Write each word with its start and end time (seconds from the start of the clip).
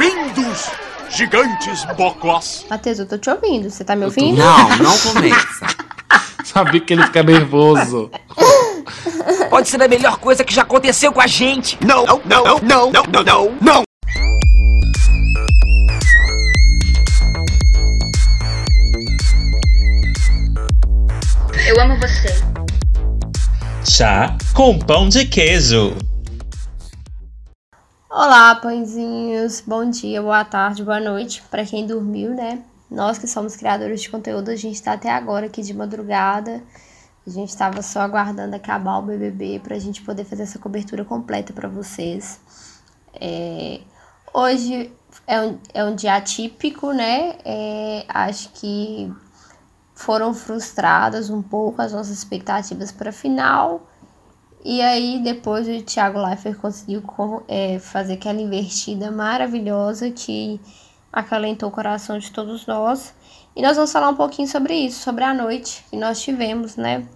Bem-vindos, 0.00 0.70
gigantes 1.10 1.84
bocós. 1.94 2.64
Matheus, 2.70 3.00
eu 3.00 3.06
tô 3.06 3.18
te 3.18 3.28
ouvindo. 3.28 3.68
Você 3.68 3.84
tá 3.84 3.94
me 3.94 4.06
ouvindo? 4.06 4.38
Não, 4.38 4.76
não 4.78 4.98
começa. 4.98 5.66
Sabia 6.42 6.80
que 6.80 6.94
ele 6.94 7.02
fica 7.02 7.22
nervoso. 7.22 8.10
Pode 9.50 9.68
ser 9.68 9.82
a 9.82 9.86
melhor 9.86 10.16
coisa 10.16 10.42
que 10.42 10.54
já 10.54 10.62
aconteceu 10.62 11.12
com 11.12 11.20
a 11.20 11.26
gente. 11.26 11.76
Não, 11.84 12.06
não, 12.06 12.22
não, 12.24 12.44
não, 12.44 12.90
não, 12.90 13.02
não, 13.02 13.22
não, 13.22 13.58
não. 13.60 13.82
Eu 21.66 21.78
amo 21.78 22.00
você. 22.00 22.42
Chá 23.84 24.34
com 24.54 24.78
pão 24.78 25.10
de 25.10 25.26
queijo. 25.26 25.94
Olá, 28.12 28.56
pãezinhos. 28.56 29.60
Bom 29.64 29.88
dia, 29.88 30.20
boa 30.20 30.44
tarde, 30.44 30.82
boa 30.82 30.98
noite 30.98 31.40
para 31.48 31.64
quem 31.64 31.86
dormiu, 31.86 32.34
né? 32.34 32.60
Nós 32.90 33.18
que 33.18 33.28
somos 33.28 33.54
criadores 33.54 34.02
de 34.02 34.10
conteúdo, 34.10 34.50
a 34.50 34.56
gente 34.56 34.82
tá 34.82 34.94
até 34.94 35.08
agora 35.12 35.46
aqui 35.46 35.62
de 35.62 35.72
madrugada. 35.72 36.60
A 37.24 37.30
gente 37.30 37.50
estava 37.50 37.82
só 37.82 38.00
aguardando 38.00 38.56
acabar 38.56 38.98
o 38.98 39.02
BBB 39.02 39.60
para 39.60 39.76
a 39.76 39.78
gente 39.78 40.02
poder 40.02 40.24
fazer 40.24 40.42
essa 40.42 40.58
cobertura 40.58 41.04
completa 41.04 41.52
para 41.52 41.68
vocês. 41.68 42.40
É... 43.14 43.80
Hoje 44.34 44.92
é 45.24 45.40
um, 45.40 45.58
é 45.72 45.84
um 45.84 45.94
dia 45.94 46.16
atípico, 46.16 46.92
né? 46.92 47.38
É... 47.44 48.04
Acho 48.08 48.48
que 48.54 49.14
foram 49.94 50.34
frustradas 50.34 51.30
um 51.30 51.40
pouco 51.40 51.80
as 51.80 51.92
nossas 51.92 52.18
expectativas 52.18 52.90
para 52.90 53.12
final. 53.12 53.88
E 54.64 54.82
aí, 54.82 55.20
depois 55.22 55.66
o 55.66 55.82
Thiago 55.82 56.20
Leifert 56.20 56.58
conseguiu 56.58 57.02
é, 57.48 57.78
fazer 57.78 58.14
aquela 58.14 58.40
invertida 58.40 59.10
maravilhosa 59.10 60.10
que 60.10 60.60
acalentou 61.12 61.68
o 61.68 61.72
coração 61.72 62.18
de 62.18 62.30
todos 62.30 62.66
nós. 62.66 63.14
E 63.56 63.62
nós 63.62 63.76
vamos 63.76 63.90
falar 63.90 64.08
um 64.10 64.14
pouquinho 64.14 64.46
sobre 64.46 64.74
isso, 64.74 65.00
sobre 65.00 65.24
a 65.24 65.34
noite 65.34 65.84
que 65.90 65.96
nós 65.96 66.20
tivemos, 66.22 66.76
né? 66.76 67.06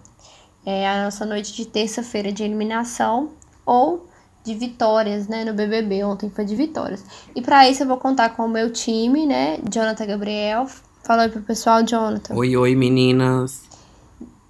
É 0.65 0.89
a 0.89 1.05
nossa 1.05 1.25
noite 1.25 1.53
de 1.53 1.65
terça-feira 1.65 2.31
de 2.31 2.43
eliminação 2.43 3.29
ou 3.65 4.07
de 4.43 4.53
vitórias, 4.53 5.27
né, 5.27 5.43
no 5.43 5.53
BBB. 5.53 6.03
Ontem 6.03 6.29
foi 6.29 6.45
de 6.45 6.55
vitórias. 6.55 7.03
E 7.35 7.41
para 7.41 7.69
isso 7.69 7.83
eu 7.83 7.87
vou 7.87 7.97
contar 7.97 8.29
com 8.29 8.45
o 8.45 8.49
meu 8.49 8.71
time, 8.71 9.25
né, 9.25 9.59
Jonathan 9.71 10.05
Gabriel. 10.05 10.67
Fala 11.03 11.23
aí 11.23 11.29
pro 11.29 11.41
pessoal, 11.41 11.83
Jonathan. 11.83 12.33
Oi, 12.33 12.57
oi, 12.57 12.75
meninas. 12.75 13.63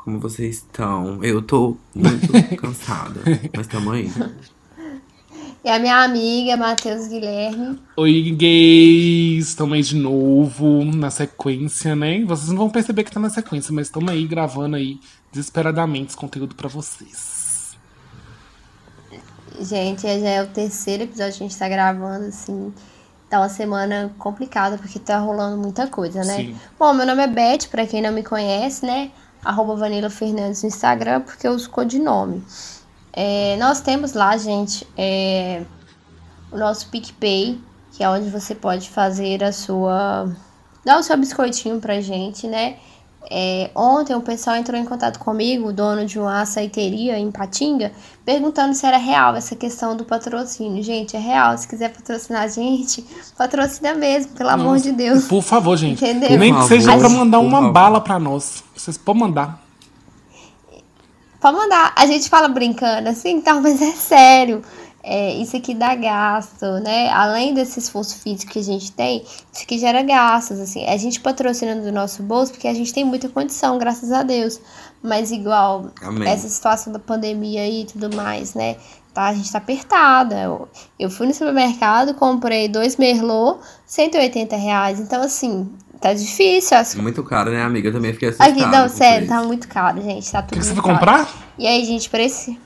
Como 0.05 0.19
vocês 0.19 0.57
estão? 0.57 1.23
Eu 1.23 1.41
tô 1.41 1.75
muito 1.95 2.27
cansada, 2.61 3.21
mas 3.57 3.65
tamo 3.65 3.89
aí. 3.89 4.07
E 5.63 5.67
a 5.67 5.79
minha 5.79 6.03
amiga, 6.03 6.55
Matheus 6.55 7.07
Guilherme. 7.07 7.79
Oi, 7.97 8.29
gays! 8.37 9.47
Estamos 9.47 9.73
aí 9.73 9.81
de 9.81 9.95
novo 9.95 10.85
na 10.85 11.09
sequência, 11.09 11.95
né? 11.95 12.23
Vocês 12.23 12.49
não 12.49 12.57
vão 12.57 12.69
perceber 12.69 13.03
que 13.03 13.09
tá 13.09 13.19
na 13.19 13.31
sequência, 13.31 13.73
mas 13.73 13.87
estamos 13.87 14.07
aí 14.11 14.27
gravando 14.27 14.75
aí 14.75 14.99
desesperadamente 15.31 16.09
esse 16.09 16.17
conteúdo 16.17 16.53
para 16.53 16.69
vocês. 16.69 17.75
Gente, 19.59 20.03
já 20.03 20.29
é 20.29 20.43
o 20.43 20.47
terceiro 20.47 21.01
episódio 21.01 21.35
que 21.35 21.43
a 21.45 21.47
gente 21.47 21.57
tá 21.57 21.67
gravando, 21.67 22.27
assim. 22.27 22.71
Tá 23.27 23.39
uma 23.39 23.49
semana 23.49 24.13
complicada, 24.19 24.77
porque 24.77 24.99
tá 24.99 25.17
rolando 25.17 25.57
muita 25.57 25.87
coisa, 25.87 26.23
né? 26.23 26.37
Sim. 26.37 26.55
Bom, 26.77 26.93
meu 26.93 27.07
nome 27.07 27.23
é 27.23 27.27
Beth, 27.27 27.69
pra 27.71 27.87
quem 27.87 28.03
não 28.03 28.11
me 28.11 28.21
conhece, 28.21 28.85
né? 28.85 29.09
Arroba 29.45 29.75
Vanilla 29.75 30.09
Fernandes 30.09 30.63
no 30.63 30.69
Instagram, 30.69 31.21
porque 31.21 31.47
eu 31.47 31.51
uso 31.51 31.69
codinome. 31.69 32.43
É, 33.13 33.55
nós 33.57 33.79
temos 33.79 34.13
lá, 34.13 34.35
gente, 34.35 34.85
é, 34.97 35.63
o 36.51 36.57
nosso 36.57 36.89
PicPay, 36.89 37.61
que 37.91 38.03
é 38.03 38.09
onde 38.09 38.29
você 38.29 38.55
pode 38.55 38.89
fazer 38.89 39.43
a 39.43 39.53
sua. 39.53 40.27
dar 40.83 40.99
o 40.99 41.03
seu 41.03 41.15
biscoitinho 41.15 41.79
pra 41.79 42.01
gente, 42.01 42.47
né? 42.47 42.77
É, 43.29 43.71
ontem 43.75 44.15
o 44.15 44.21
pessoal 44.21 44.55
entrou 44.55 44.79
em 44.79 44.85
contato 44.85 45.19
comigo, 45.19 45.69
o 45.69 45.73
dono 45.73 46.05
de 46.05 46.19
uma 46.19 46.41
açaiteria 46.41 47.17
em 47.17 47.31
Patinga, 47.31 47.91
perguntando 48.23 48.73
se 48.73 48.85
era 48.85 48.97
real 48.97 49.35
essa 49.35 49.55
questão 49.55 49.95
do 49.95 50.05
patrocínio. 50.05 50.83
Gente, 50.83 51.15
é 51.15 51.19
real. 51.19 51.57
Se 51.57 51.67
quiser 51.67 51.91
patrocinar 51.91 52.43
a 52.43 52.47
gente, 52.47 53.05
patrocina 53.37 53.93
mesmo, 53.93 54.33
pelo 54.33 54.51
Nossa, 54.51 54.63
amor 54.63 54.77
de 54.79 54.91
Deus. 54.91 55.25
Por 55.25 55.41
favor, 55.41 55.75
gente. 55.77 56.03
Entendeu? 56.03 56.37
Nem 56.37 56.53
que 56.53 56.63
seja 56.63 56.97
pra 56.97 57.09
mandar 57.09 57.39
por 57.39 57.45
uma 57.45 57.59
favor. 57.59 57.73
bala 57.73 58.01
pra 58.01 58.19
nós. 58.19 58.63
Vocês 58.75 58.97
podem 58.97 59.21
mandar. 59.21 59.65
Pode 61.39 61.57
mandar. 61.57 61.93
A 61.95 62.05
gente 62.07 62.27
fala 62.29 62.47
brincando 62.47 63.07
assim, 63.09 63.39
tal, 63.39 63.61
mas 63.61 63.81
é 63.81 63.91
sério. 63.91 64.63
É, 65.07 65.35
isso 65.35 65.55
aqui 65.55 65.75
dá 65.75 65.93
gasto, 65.93 66.65
né? 66.83 67.11
Além 67.11 67.53
desse 67.53 67.77
esforço 67.77 68.17
físico 68.17 68.51
que 68.51 68.57
a 68.57 68.63
gente 68.63 68.91
tem, 68.91 69.21
isso 69.21 69.61
aqui 69.61 69.77
gera 69.77 70.01
gastos, 70.01 70.59
assim. 70.59 70.83
A 70.87 70.97
gente 70.97 71.19
patrocina 71.19 71.75
do 71.75 71.91
nosso 71.91 72.23
bolso 72.23 72.51
porque 72.51 72.67
a 72.67 72.73
gente 72.73 72.91
tem 72.91 73.05
muita 73.05 73.29
condição, 73.29 73.77
graças 73.77 74.11
a 74.11 74.23
Deus. 74.23 74.59
Mas 75.03 75.31
igual 75.31 75.91
Amém. 76.01 76.27
essa 76.27 76.49
situação 76.49 76.91
da 76.91 76.97
pandemia 76.97 77.61
aí 77.61 77.83
e 77.83 77.85
tudo 77.85 78.15
mais, 78.15 78.55
né? 78.55 78.77
Tá, 79.13 79.27
a 79.27 79.33
gente 79.35 79.51
tá 79.51 79.59
apertada. 79.59 80.41
Eu, 80.41 80.67
eu 80.97 81.11
fui 81.11 81.27
no 81.27 81.35
supermercado, 81.35 82.15
comprei 82.15 82.67
dois 82.67 82.97
Merlot, 82.97 83.59
180 83.85 84.55
reais. 84.55 84.99
Então, 84.99 85.21
assim, 85.21 85.71
tá 86.01 86.15
difícil. 86.15 86.77
As... 86.77 86.95
Muito 86.95 87.23
caro, 87.23 87.51
né, 87.51 87.61
amiga? 87.61 87.89
Eu 87.89 87.93
também 87.93 88.11
fiquei 88.11 88.29
assustada. 88.29 88.51
Aqui, 88.51 88.65
não, 88.65 88.87
o 88.87 88.89
sério, 88.89 89.27
tá 89.27 89.43
muito 89.43 89.67
caro, 89.67 90.01
gente. 90.01 90.31
Tá 90.31 90.39
O 90.39 90.41
tudo 90.41 90.53
que, 90.53 90.59
que 90.61 90.65
você 90.65 90.73
vai 90.73 90.83
comprar? 90.83 91.29
E 91.59 91.67
aí, 91.67 91.85
gente, 91.85 92.09
pra 92.09 92.23
esse 92.23 92.59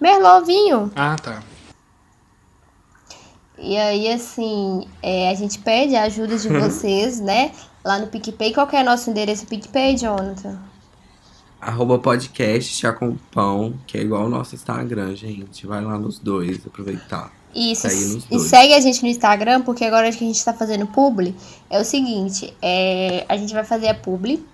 Merlot 0.00 0.46
vinho. 0.46 0.88
Ah, 0.94 1.16
tá. 1.20 1.42
E 3.62 3.76
aí, 3.76 4.12
assim, 4.12 4.88
é, 5.00 5.30
a 5.30 5.34
gente 5.34 5.60
pede 5.60 5.94
a 5.94 6.02
ajuda 6.02 6.36
de 6.36 6.48
vocês, 6.58 7.20
né? 7.20 7.52
Lá 7.84 7.98
no 7.98 8.08
PicPay. 8.08 8.52
Qual 8.52 8.66
que 8.66 8.76
é 8.76 8.82
o 8.82 8.84
nosso 8.84 9.08
endereço 9.08 9.46
PicPay, 9.46 9.96
Jonathan? 9.96 10.58
Arroba 11.60 11.96
podcast 11.96 12.74
chá 12.74 12.92
com 12.92 13.16
pão, 13.30 13.74
que 13.86 13.96
é 13.96 14.00
igual 14.00 14.26
o 14.26 14.28
nosso 14.28 14.56
Instagram, 14.56 15.14
gente. 15.14 15.64
Vai 15.64 15.80
lá 15.80 15.96
nos 15.96 16.18
dois, 16.18 16.66
aproveitar. 16.66 17.32
Isso. 17.54 17.86
E 18.30 18.38
segue 18.40 18.74
a 18.74 18.80
gente 18.80 19.00
no 19.02 19.08
Instagram, 19.08 19.62
porque 19.62 19.84
agora 19.84 20.10
que 20.10 20.24
a 20.24 20.26
gente 20.26 20.44
tá 20.44 20.52
fazendo 20.52 20.86
publi, 20.88 21.36
é 21.70 21.80
o 21.80 21.84
seguinte, 21.84 22.52
é, 22.60 23.24
a 23.28 23.36
gente 23.36 23.52
vai 23.52 23.62
fazer 23.62 23.88
a 23.88 23.94
publi 23.94 24.44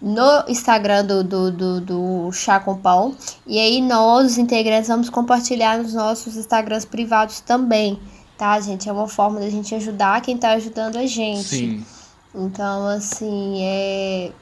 no 0.00 0.44
Instagram 0.48 1.04
do, 1.04 1.24
do, 1.24 1.50
do, 1.50 1.80
do 1.80 2.32
Chá 2.32 2.60
com 2.60 2.76
Pão. 2.76 3.16
E 3.46 3.58
aí 3.58 3.80
nós, 3.80 4.32
os 4.32 4.38
integrantes, 4.38 4.88
vamos 4.88 5.08
compartilhar 5.08 5.78
nos 5.78 5.94
nossos 5.94 6.36
Instagrams 6.36 6.84
privados 6.84 7.40
também. 7.40 7.98
Tá, 8.38 8.60
gente? 8.60 8.88
É 8.88 8.92
uma 8.92 9.08
forma 9.08 9.40
da 9.40 9.50
gente 9.50 9.74
ajudar 9.74 10.22
quem 10.22 10.38
tá 10.38 10.52
ajudando 10.52 10.96
a 10.96 11.06
gente. 11.06 11.42
Sim. 11.42 11.84
Então, 12.32 12.86
assim, 12.86 13.60
é. 13.60 14.32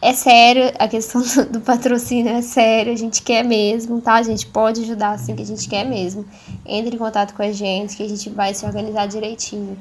É 0.00 0.12
sério, 0.12 0.70
a 0.78 0.86
questão 0.86 1.22
do, 1.50 1.60
patrocínio 1.62 2.30
é 2.30 2.42
sério, 2.42 2.92
a 2.92 2.96
gente 2.96 3.22
quer 3.22 3.42
mesmo, 3.42 4.02
tá? 4.02 4.14
A 4.14 4.22
gente 4.22 4.46
pode 4.46 4.82
ajudar 4.82 5.12
assim 5.12 5.34
que 5.34 5.42
a 5.42 5.46
gente 5.46 5.66
quer 5.66 5.82
mesmo. 5.84 6.26
Entre 6.66 6.94
em 6.94 6.98
contato 6.98 7.32
com 7.32 7.42
a 7.42 7.50
gente, 7.50 7.96
que 7.96 8.02
a 8.02 8.08
gente 8.08 8.28
vai 8.28 8.52
se 8.52 8.66
organizar 8.66 9.06
direitinho. 9.06 9.78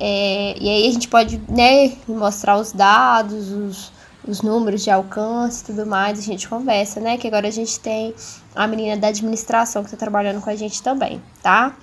É, 0.00 0.56
e 0.60 0.68
aí 0.68 0.88
a 0.88 0.92
gente 0.92 1.06
pode, 1.06 1.40
né, 1.48 1.92
mostrar 2.08 2.56
os 2.58 2.72
dados, 2.72 3.52
os, 3.52 3.92
os 4.26 4.42
números 4.42 4.82
de 4.82 4.90
alcance 4.90 5.62
e 5.62 5.66
tudo 5.66 5.86
mais, 5.86 6.18
a 6.18 6.22
gente 6.22 6.48
conversa, 6.48 6.98
né? 6.98 7.16
Que 7.16 7.28
agora 7.28 7.46
a 7.46 7.52
gente 7.52 7.78
tem 7.78 8.12
a 8.56 8.66
menina 8.66 8.96
da 8.96 9.08
administração 9.08 9.84
que 9.84 9.90
tá 9.92 9.96
trabalhando 9.96 10.40
com 10.40 10.50
a 10.50 10.56
gente 10.56 10.82
também, 10.82 11.22
tá? 11.42 11.76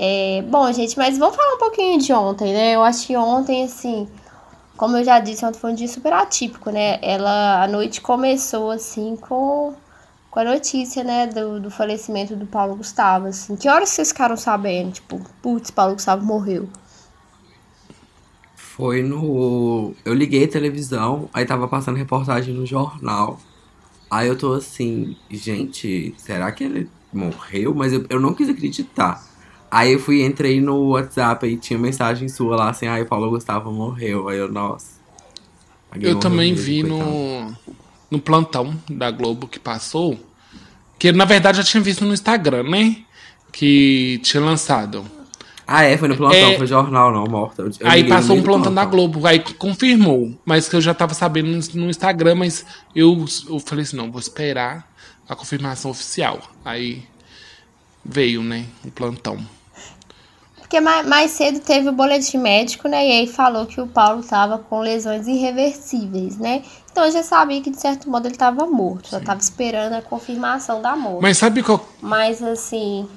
É, 0.00 0.42
bom, 0.42 0.70
gente, 0.72 0.96
mas 0.96 1.18
vamos 1.18 1.34
falar 1.34 1.56
um 1.56 1.58
pouquinho 1.58 1.98
de 1.98 2.12
ontem, 2.12 2.52
né? 2.52 2.76
Eu 2.76 2.84
acho 2.84 3.04
que 3.04 3.16
ontem, 3.16 3.64
assim, 3.64 4.06
como 4.76 4.96
eu 4.96 5.04
já 5.04 5.18
disse, 5.18 5.44
ontem 5.44 5.58
foi 5.58 5.72
um 5.72 5.74
dia 5.74 5.88
super 5.88 6.12
atípico, 6.12 6.70
né? 6.70 7.00
Ela, 7.02 7.64
a 7.64 7.66
noite 7.66 8.00
começou, 8.00 8.70
assim, 8.70 9.16
com, 9.16 9.74
com 10.30 10.38
a 10.38 10.44
notícia, 10.44 11.02
né, 11.02 11.26
do, 11.26 11.58
do 11.58 11.68
falecimento 11.68 12.36
do 12.36 12.46
Paulo 12.46 12.76
Gustavo, 12.76 13.26
assim. 13.26 13.56
Que 13.56 13.68
horas 13.68 13.88
vocês 13.88 14.10
ficaram 14.10 14.36
sabendo? 14.36 14.92
Tipo, 14.92 15.20
putz, 15.42 15.72
Paulo 15.72 15.94
Gustavo 15.94 16.24
morreu. 16.24 16.68
Foi 18.54 19.02
no. 19.02 19.94
Eu 20.04 20.14
liguei 20.14 20.44
a 20.44 20.48
televisão, 20.48 21.28
aí 21.34 21.44
tava 21.44 21.66
passando 21.66 21.96
reportagem 21.96 22.54
no 22.54 22.64
jornal. 22.64 23.40
Aí 24.08 24.28
eu 24.28 24.38
tô 24.38 24.52
assim, 24.52 25.16
gente, 25.28 26.14
será 26.18 26.52
que 26.52 26.62
ele 26.62 26.88
morreu? 27.12 27.74
Mas 27.74 27.92
eu, 27.92 28.06
eu 28.08 28.20
não 28.20 28.32
quis 28.32 28.48
acreditar. 28.48 29.27
Aí 29.70 29.92
eu 29.92 29.98
fui, 29.98 30.24
entrei 30.24 30.60
no 30.60 30.90
WhatsApp 30.90 31.46
e 31.46 31.56
tinha 31.56 31.78
mensagem 31.78 32.28
sua 32.28 32.56
lá 32.56 32.70
assim, 32.70 32.86
ai, 32.86 33.02
o 33.02 33.06
Paulo 33.06 33.30
Gustavo 33.30 33.70
morreu. 33.70 34.28
Aí 34.28 34.38
eu, 34.38 34.50
nossa. 34.50 34.98
Eu 36.00 36.18
também 36.18 36.52
mesmo, 36.52 36.64
vi 36.64 36.82
coitado. 36.82 37.10
no, 37.10 37.56
no 38.10 38.18
plantão 38.20 38.74
da 38.90 39.10
Globo 39.10 39.46
que 39.46 39.58
passou. 39.58 40.18
Que 40.98 41.12
na 41.12 41.24
verdade 41.24 41.58
eu 41.58 41.64
já 41.64 41.70
tinha 41.70 41.82
visto 41.82 42.04
no 42.04 42.12
Instagram, 42.14 42.62
né? 42.64 42.96
Que 43.52 44.18
tinha 44.22 44.42
lançado. 44.42 45.04
Ah, 45.66 45.84
é, 45.84 45.98
foi 45.98 46.08
no 46.08 46.16
plantão, 46.16 46.38
É. 46.38 46.56
foi 46.56 46.66
jornal, 46.66 47.12
não, 47.12 47.24
morta. 47.26 47.62
Eu- 47.62 47.72
aí 47.86 48.08
passou 48.08 48.36
um 48.36 48.40
do 48.40 48.44
plantão 48.44 48.72
da 48.72 48.86
Globo, 48.86 49.26
aí 49.26 49.38
confirmou. 49.38 50.32
Mas 50.44 50.66
que 50.66 50.74
eu 50.74 50.80
já 50.80 50.94
tava 50.94 51.12
sabendo 51.12 51.48
no, 51.50 51.82
no 51.84 51.90
Instagram, 51.90 52.36
mas 52.36 52.64
eu, 52.96 53.24
eu 53.46 53.58
falei 53.60 53.82
assim, 53.84 53.96
não, 53.96 54.10
vou 54.10 54.18
esperar 54.18 54.90
a 55.28 55.36
confirmação 55.36 55.90
oficial. 55.90 56.40
Aí 56.64 57.02
veio, 58.02 58.42
né, 58.42 58.64
o 58.82 58.90
plantão. 58.90 59.38
Porque 60.68 60.82
mais, 60.82 61.06
mais 61.06 61.30
cedo 61.30 61.60
teve 61.60 61.88
o 61.88 61.92
boletim 61.92 62.36
médico, 62.36 62.88
né? 62.88 63.08
E 63.08 63.12
aí 63.12 63.26
falou 63.26 63.64
que 63.64 63.80
o 63.80 63.86
Paulo 63.86 64.22
tava 64.22 64.58
com 64.58 64.80
lesões 64.80 65.26
irreversíveis, 65.26 66.36
né? 66.36 66.62
Então 66.92 67.06
eu 67.06 67.10
já 67.10 67.22
sabia 67.22 67.62
que, 67.62 67.70
de 67.70 67.80
certo 67.80 68.10
modo, 68.10 68.28
ele 68.28 68.36
tava 68.36 68.66
morto. 68.66 69.08
Só 69.08 69.18
tava 69.18 69.40
esperando 69.40 69.94
a 69.94 70.02
confirmação 70.02 70.82
da 70.82 70.94
morte. 70.94 71.22
Mas 71.22 71.38
sabe 71.38 71.62
qual. 71.62 71.88
Mas 72.02 72.42
assim. 72.42 73.08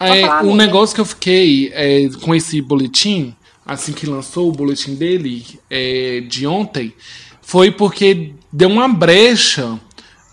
É, 0.00 0.22
falar, 0.22 0.44
um 0.44 0.56
negócio 0.56 0.94
que 0.94 1.00
eu 1.02 1.04
fiquei 1.04 1.70
é, 1.74 2.08
com 2.22 2.34
esse 2.34 2.62
boletim, 2.62 3.36
assim 3.66 3.92
que 3.92 4.06
lançou 4.06 4.48
o 4.48 4.52
boletim 4.52 4.94
dele 4.94 5.44
é, 5.68 6.22
de 6.26 6.46
ontem, 6.46 6.94
foi 7.42 7.70
porque 7.70 8.32
deu 8.50 8.70
uma 8.70 8.88
brecha. 8.88 9.78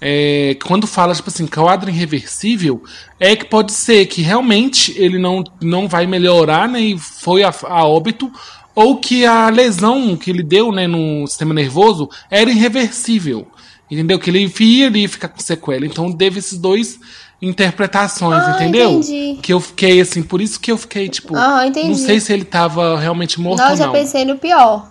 É, 0.01 0.55
quando 0.65 0.87
fala, 0.87 1.13
tipo 1.13 1.29
assim, 1.29 1.45
quadro 1.45 1.89
irreversível, 1.89 2.83
é 3.19 3.35
que 3.35 3.45
pode 3.45 3.71
ser 3.73 4.05
que 4.05 4.21
realmente 4.21 4.93
ele 4.97 5.17
não, 5.17 5.43
não 5.61 5.87
vai 5.87 6.07
melhorar, 6.07 6.67
né? 6.69 6.79
E 6.81 6.97
foi 6.97 7.43
a, 7.43 7.53
a 7.63 7.85
óbito, 7.85 8.31
ou 8.73 8.97
que 8.97 9.25
a 9.25 9.49
lesão 9.49 10.15
que 10.15 10.29
ele 10.29 10.43
deu, 10.43 10.71
né, 10.71 10.87
no 10.87 11.27
sistema 11.27 11.53
nervoso 11.53 12.09
era 12.31 12.49
irreversível. 12.49 13.47
Entendeu? 13.91 14.19
Que 14.19 14.29
ele 14.29 14.51
ia 14.59 14.87
ali 14.87 15.07
ficar 15.07 15.29
com 15.29 15.39
sequela. 15.39 15.83
Então 15.85 16.11
teve 16.13 16.37
esses 16.39 16.57
dois 16.59 16.99
interpretações, 17.41 18.43
Ah, 18.43 18.51
entendeu? 18.55 18.91
entendi. 18.91 19.39
Que 19.41 19.51
eu 19.51 19.59
fiquei 19.59 19.99
assim, 19.99 20.21
por 20.21 20.41
isso 20.41 20.59
que 20.59 20.71
eu 20.71 20.77
fiquei, 20.77 21.09
tipo, 21.09 21.33
entendi. 21.65 21.87
não 21.89 21.95
sei 21.95 22.19
se 22.19 22.31
ele 22.31 22.43
tava 22.45 22.99
realmente 22.99 23.39
morto 23.39 23.59
Não, 23.59 23.69
eu 23.71 23.75
já 23.77 23.85
não. 23.87 23.93
pensei 23.93 24.25
no 24.25 24.37
pior. 24.37 24.87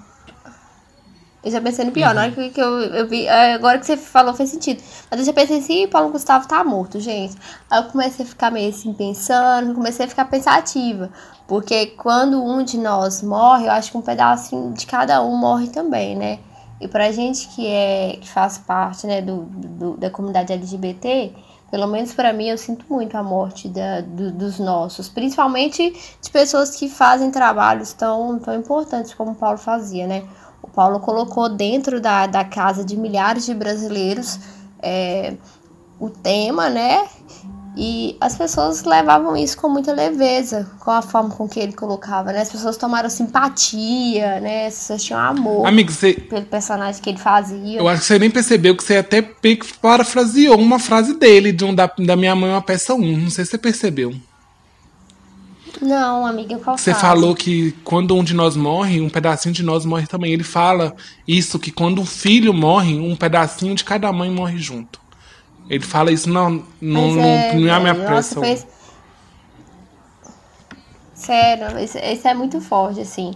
Eu 1.43 1.50
já 1.52 1.61
pensei 1.61 1.85
no 1.85 1.93
pior. 1.93 2.12
Na 2.14 2.23
hora 2.23 2.31
que, 2.32 2.50
que 2.50 2.61
eu, 2.61 2.81
eu 2.81 3.08
vi. 3.08 3.26
é, 3.26 3.55
Agora 3.55 3.79
que 3.79 3.87
você 3.87 3.96
falou 3.96 4.35
fez 4.35 4.50
sentido. 4.50 4.82
Mas 5.11 5.20
eu 5.20 5.26
já 5.26 5.32
pensei 5.32 5.58
assim, 5.58 5.82
"Ih, 5.85 5.87
Paulo 5.87 6.11
Gustavo 6.11 6.49
tá 6.49 6.64
morto, 6.64 6.99
gente. 7.00 7.37
Aí 7.70 7.81
eu 7.81 7.85
comecei 7.90 8.25
a 8.25 8.29
ficar 8.29 8.50
meio 8.50 8.70
assim 8.70 8.93
pensando, 8.93 9.75
comecei 9.75 10.06
a 10.06 10.08
ficar 10.08 10.25
pensativa. 10.25 11.11
Porque 11.46 11.87
quando 11.96 12.43
um 12.44 12.62
de 12.62 12.76
nós 12.76 13.23
morre, 13.23 13.67
eu 13.67 13.70
acho 13.73 13.90
que 13.93 13.96
um 13.96 14.02
pedacinho 14.02 14.73
de 14.73 14.85
cada 14.87 15.23
um 15.23 15.37
morre 15.37 15.69
também, 15.69 16.17
né? 16.17 16.40
E 16.81 16.87
pra 16.88 17.11
gente 17.12 17.49
que 17.49 17.67
é 17.67 18.19
que 18.20 18.29
faz 18.29 18.58
parte, 18.58 19.06
né, 19.06 19.20
do, 19.23 19.43
do- 19.46 19.96
da 19.96 20.11
comunidade 20.11 20.52
LGBT, 20.52 21.32
pelo 21.70 21.87
menos 21.88 22.12
pra 22.14 22.32
mim, 22.32 22.49
eu 22.49 22.58
sinto 22.58 22.85
muito 22.88 23.17
a 23.17 23.23
morte 23.23 23.69
da, 23.69 24.00
do- 24.00 24.31
dos 24.31 24.58
nossos, 24.61 25.08
principalmente 25.08 25.90
de 26.23 26.31
pessoas 26.31 26.76
que 26.76 26.88
fazem 26.88 27.31
trabalhos 27.31 27.93
tão, 27.93 28.38
tão 28.38 28.55
importantes 28.55 29.12
como 29.14 29.32
o 29.32 29.35
Paulo 29.35 29.58
fazia, 29.58 30.06
né? 30.06 30.23
O 30.69 30.70
Paulo 30.70 31.00
colocou 31.00 31.49
dentro 31.49 31.99
da, 31.99 32.26
da 32.26 32.44
casa 32.44 32.85
de 32.85 32.94
milhares 32.94 33.47
de 33.47 33.55
brasileiros 33.55 34.38
é, 34.82 35.32
o 35.99 36.11
tema, 36.11 36.69
né? 36.69 37.06
E 37.75 38.17
as 38.20 38.37
pessoas 38.37 38.85
levavam 38.85 39.37
isso 39.37 39.56
com 39.56 39.69
muita 39.69 39.93
leveza, 39.93 40.69
com 40.81 40.91
a 40.91 41.00
forma 41.00 41.31
com 41.31 41.49
que 41.49 41.59
ele 41.59 41.73
colocava, 41.73 42.32
né? 42.32 42.43
As 42.43 42.50
pessoas 42.50 42.76
tomaram 42.76 43.09
simpatia, 43.09 44.41
né? 44.41 44.67
As 44.67 44.75
pessoas 44.75 45.05
tinham 45.05 45.20
amor 45.20 45.67
Amigo, 45.67 45.91
você, 45.91 46.12
pelo 46.12 46.44
personagem 46.44 47.00
que 47.00 47.09
ele 47.09 47.19
fazia. 47.19 47.79
eu 47.79 47.88
acho 47.88 48.03
que 48.03 48.06
você 48.06 48.19
nem 48.19 48.31
percebeu 48.31 48.76
que 48.76 48.85
você 48.85 48.97
até 48.97 49.23
parafraseou 49.81 50.59
uma 50.59 50.79
frase 50.79 51.14
dele, 51.14 51.50
de 51.50 51.64
um 51.64 51.75
da, 51.75 51.91
da 51.99 52.17
Minha 52.17 52.37
Mãe 52.37 52.50
Uma 52.50 52.61
Peça 52.61 52.94
1. 52.94 53.17
Não 53.17 53.31
sei 53.31 53.44
se 53.44 53.53
você 53.53 53.59
percebeu. 53.59 54.12
Não, 55.81 56.26
amiga, 56.26 56.59
qual 56.59 56.76
Você 56.76 56.94
falou 56.94 57.35
que 57.35 57.73
quando 57.85 58.15
um 58.17 58.23
de 58.23 58.35
nós 58.35 58.56
morre, 58.56 59.00
um 59.00 59.11
pedacinho 59.11 59.53
de 59.55 59.62
nós 59.62 59.85
morre 59.85 60.06
também. 60.06 60.32
Ele 60.32 60.44
fala 60.44 60.94
isso, 61.26 61.59
que 61.59 61.73
quando 61.73 62.00
um 62.00 62.06
filho 62.06 62.55
morre, 62.55 62.99
um 62.99 63.17
pedacinho 63.17 63.75
de 63.75 63.85
cada 63.85 64.12
mãe 64.12 64.31
morre 64.31 64.59
junto. 64.59 65.00
Ele 65.69 65.85
fala 65.85 66.12
isso 66.12 66.31
não, 66.31 66.67
não, 66.81 67.12
não, 67.12 67.23
é, 67.25 67.61
não 67.61 67.69
é 67.69 67.73
a 67.73 67.81
minha 67.81 67.94
pressão. 67.97 68.41
fez- 68.41 68.67
Sério, 71.15 71.79
isso, 71.79 71.99
isso 71.99 72.29
é 72.29 72.35
muito 72.35 72.61
forte, 72.61 73.00
assim. 73.00 73.32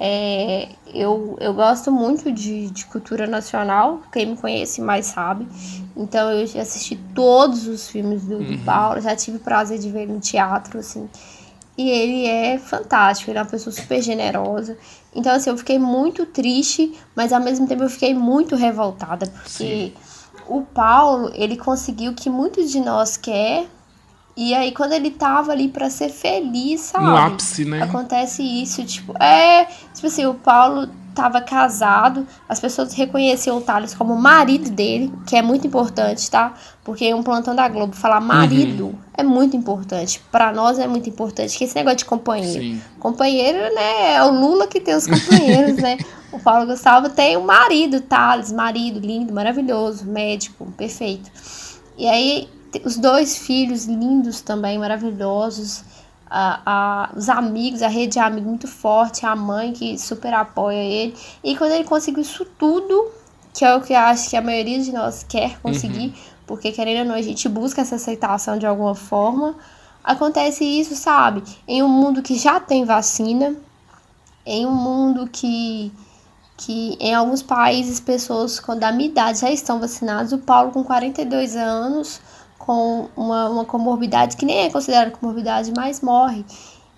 É, 0.00 0.68
eu, 0.86 1.36
eu 1.40 1.52
gosto 1.52 1.90
muito 1.92 2.32
de, 2.32 2.70
de 2.70 2.86
cultura 2.86 3.26
nacional, 3.26 4.00
quem 4.12 4.26
me 4.26 4.36
conhece 4.36 4.80
mais 4.80 5.06
sabe. 5.06 5.46
Então 5.96 6.30
eu 6.30 6.44
assisti 6.60 6.96
todos 7.14 7.66
os 7.66 7.88
filmes 7.88 8.24
do, 8.24 8.44
do 8.44 8.56
Paulo, 8.58 9.00
já 9.00 9.14
tive 9.14 9.36
o 9.38 9.40
prazer 9.40 9.78
de 9.78 9.90
ver 9.90 10.06
no 10.06 10.20
teatro, 10.20 10.78
assim. 10.78 11.08
E 11.78 11.88
ele 11.88 12.26
é 12.26 12.58
fantástico, 12.58 13.30
ele 13.30 13.38
é 13.38 13.42
uma 13.42 13.48
pessoa 13.48 13.72
super 13.72 14.02
generosa. 14.02 14.76
Então, 15.14 15.32
assim, 15.32 15.48
eu 15.48 15.56
fiquei 15.56 15.78
muito 15.78 16.26
triste, 16.26 16.92
mas 17.14 17.32
ao 17.32 17.40
mesmo 17.40 17.68
tempo 17.68 17.84
eu 17.84 17.88
fiquei 17.88 18.12
muito 18.12 18.56
revoltada, 18.56 19.26
porque 19.28 19.92
o 20.48 20.62
Paulo, 20.62 21.30
ele 21.34 21.56
conseguiu 21.56 22.10
o 22.10 22.14
que 22.16 22.28
muitos 22.28 22.72
de 22.72 22.80
nós 22.80 23.16
quer. 23.16 23.68
E 24.36 24.54
aí, 24.54 24.72
quando 24.72 24.92
ele 24.92 25.10
tava 25.10 25.52
ali 25.52 25.68
pra 25.68 25.88
ser 25.88 26.08
feliz, 26.08 26.80
sabe? 26.80 27.04
No 27.04 27.16
ápice, 27.16 27.64
né? 27.64 27.80
Acontece 27.82 28.42
isso, 28.42 28.84
tipo, 28.84 29.12
é. 29.22 29.66
Tipo 29.94 30.06
assim, 30.08 30.26
o 30.26 30.34
Paulo 30.34 30.88
tava 31.18 31.40
casado, 31.40 32.24
as 32.48 32.60
pessoas 32.60 32.92
reconheciam 32.94 33.56
o 33.58 33.60
Thales 33.60 33.92
como 33.92 34.14
marido 34.14 34.70
dele, 34.70 35.12
que 35.26 35.34
é 35.34 35.42
muito 35.42 35.66
importante, 35.66 36.30
tá? 36.30 36.54
Porque 36.84 37.12
um 37.12 37.24
plantão 37.24 37.56
da 37.56 37.68
Globo 37.68 37.96
falar 37.96 38.20
marido 38.20 38.86
Uhum. 38.86 38.94
é 39.14 39.24
muito 39.24 39.56
importante. 39.56 40.22
Pra 40.30 40.52
nós 40.52 40.78
é 40.78 40.86
muito 40.86 41.08
importante, 41.08 41.58
que 41.58 41.64
esse 41.64 41.74
negócio 41.74 41.98
de 41.98 42.04
companheiro. 42.04 42.62
Sim. 42.62 42.80
Companheiro, 43.00 43.58
né? 43.74 44.14
É 44.14 44.22
o 44.22 44.30
Lula 44.30 44.68
que 44.68 44.78
tem 44.80 44.94
os 44.94 45.08
companheiros, 45.08 45.76
né? 45.82 45.98
O 46.30 46.38
Paulo 46.38 46.66
Gustavo 46.66 47.08
tem 47.08 47.38
o 47.38 47.42
marido, 47.42 48.02
Thales, 48.02 48.52
marido 48.52 49.00
lindo, 49.00 49.32
maravilhoso, 49.32 50.04
médico, 50.04 50.66
perfeito. 50.76 51.30
E 51.96 52.06
aí, 52.06 52.46
os 52.84 52.98
dois 52.98 53.38
filhos 53.38 53.86
lindos 53.86 54.42
também, 54.42 54.78
maravilhosos. 54.78 55.82
A, 56.30 56.60
a- 56.66 57.10
os 57.16 57.28
amigos, 57.28 57.82
a 57.82 57.88
rede 57.88 58.14
de 58.14 58.18
amigos 58.18 58.48
muito 58.48 58.68
forte, 58.68 59.24
a 59.26 59.34
mãe 59.36 59.72
que 59.72 59.98
super 59.98 60.34
apoia 60.34 60.76
ele. 60.82 61.16
E 61.42 61.56
quando 61.56 61.72
ele 61.72 61.84
conseguiu 61.84 62.22
isso 62.22 62.44
tudo, 62.58 63.10
que 63.54 63.64
é 63.64 63.74
o 63.74 63.80
que 63.80 63.92
eu 63.92 63.98
acho 63.98 64.28
que 64.30 64.36
a 64.36 64.42
maioria 64.42 64.80
de 64.82 64.92
nós 64.92 65.24
quer 65.28 65.58
conseguir, 65.60 66.14
porque 66.46 66.72
querendo 66.72 67.00
ou 67.00 67.04
não, 67.06 67.14
a 67.14 67.22
gente 67.22 67.48
busca 67.48 67.80
essa 67.82 67.96
aceitação 67.96 68.58
de 68.58 68.66
alguma 68.66 68.94
forma. 68.94 69.56
Acontece 70.04 70.64
isso, 70.64 70.94
sabe? 70.96 71.42
Em 71.66 71.82
um 71.82 71.88
mundo 71.88 72.22
que 72.22 72.36
já 72.38 72.60
tem 72.60 72.84
vacina, 72.84 73.54
em 74.46 74.66
um 74.66 74.72
mundo 74.74 75.28
que, 75.30 75.92
que 76.56 76.96
em 77.00 77.14
alguns 77.14 77.42
países 77.42 78.00
pessoas 78.00 78.58
com 78.60 78.76
da 78.78 78.92
minha 78.92 79.08
idade 79.10 79.40
já 79.40 79.50
estão 79.50 79.80
vacinadas. 79.80 80.32
O 80.32 80.38
Paulo 80.38 80.72
com 80.72 80.84
42 80.84 81.56
anos, 81.56 82.20
com 82.68 83.08
uma, 83.16 83.48
uma 83.48 83.64
comorbidade 83.64 84.36
que 84.36 84.44
nem 84.44 84.66
é 84.66 84.70
considerada 84.70 85.10
comorbidade, 85.10 85.72
mas 85.74 86.02
morre. 86.02 86.44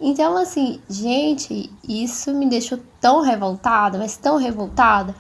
Então, 0.00 0.36
assim, 0.36 0.80
gente, 0.90 1.70
isso 1.88 2.34
me 2.34 2.46
deixou 2.46 2.80
tão 3.00 3.22
revoltada, 3.22 3.96
mas 3.96 4.16
tão 4.16 4.36
revoltada, 4.36 5.14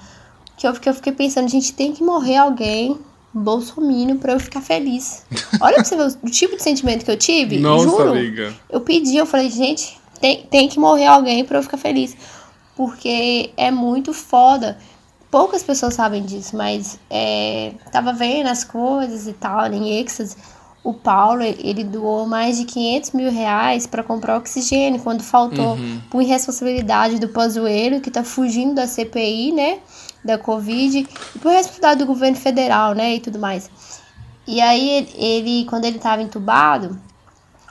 que 0.56 0.66
eu, 0.66 0.72
que 0.72 0.88
eu 0.88 0.94
fiquei 0.94 1.12
pensando, 1.12 1.48
gente, 1.48 1.72
tem 1.72 1.92
que 1.92 2.02
morrer 2.02 2.38
alguém 2.38 2.98
bolsominion 3.32 4.16
pra 4.16 4.32
eu 4.32 4.40
ficar 4.40 4.60
feliz. 4.60 5.24
Olha 5.62 5.76
pra 5.76 5.84
você 5.84 5.94
ver 5.94 6.08
o, 6.08 6.26
o 6.26 6.30
tipo 6.30 6.56
de 6.56 6.64
sentimento 6.64 7.04
que 7.04 7.10
eu 7.12 7.16
tive. 7.16 7.60
Nossa, 7.60 7.84
juro. 7.84 8.10
amiga. 8.10 8.52
Eu 8.68 8.80
pedi, 8.80 9.18
eu 9.18 9.26
falei, 9.26 9.48
gente, 9.50 10.00
tem, 10.20 10.42
tem 10.50 10.68
que 10.68 10.80
morrer 10.80 11.06
alguém 11.06 11.44
pra 11.44 11.58
eu 11.58 11.62
ficar 11.62 11.76
feliz. 11.76 12.16
Porque 12.74 13.50
é 13.56 13.70
muito 13.70 14.12
foda. 14.12 14.76
Poucas 15.30 15.62
pessoas 15.62 15.94
sabem 15.94 16.24
disso, 16.24 16.56
mas 16.56 16.98
é, 17.08 17.72
tava 17.92 18.12
vendo 18.12 18.48
as 18.48 18.64
coisas 18.64 19.28
e 19.28 19.32
tal, 19.32 19.66
em 19.72 20.00
êxtase. 20.00 20.36
O 20.82 20.94
Paulo, 20.94 21.42
ele 21.42 21.84
doou 21.84 22.26
mais 22.26 22.56
de 22.56 22.64
500 22.64 23.12
mil 23.12 23.30
reais 23.30 23.86
pra 23.86 24.02
comprar 24.02 24.38
oxigênio 24.38 25.00
quando 25.00 25.22
faltou 25.22 25.76
por 26.10 26.22
irresponsabilidade 26.22 27.18
do 27.18 27.28
Pazuello, 27.28 28.00
que 28.00 28.10
tá 28.10 28.24
fugindo 28.24 28.74
da 28.74 28.86
CPI, 28.86 29.52
né, 29.52 29.78
da 30.24 30.38
Covid, 30.38 30.98
e 30.98 31.38
por 31.38 31.52
responsabilidade 31.52 31.98
do 31.98 32.06
governo 32.06 32.36
federal, 32.36 32.94
né, 32.94 33.16
e 33.16 33.20
tudo 33.20 33.38
mais. 33.38 33.70
E 34.46 34.60
aí, 34.60 34.88
ele, 34.88 35.12
ele, 35.14 35.64
quando 35.66 35.84
ele 35.84 35.98
tava 35.98 36.22
entubado, 36.22 36.98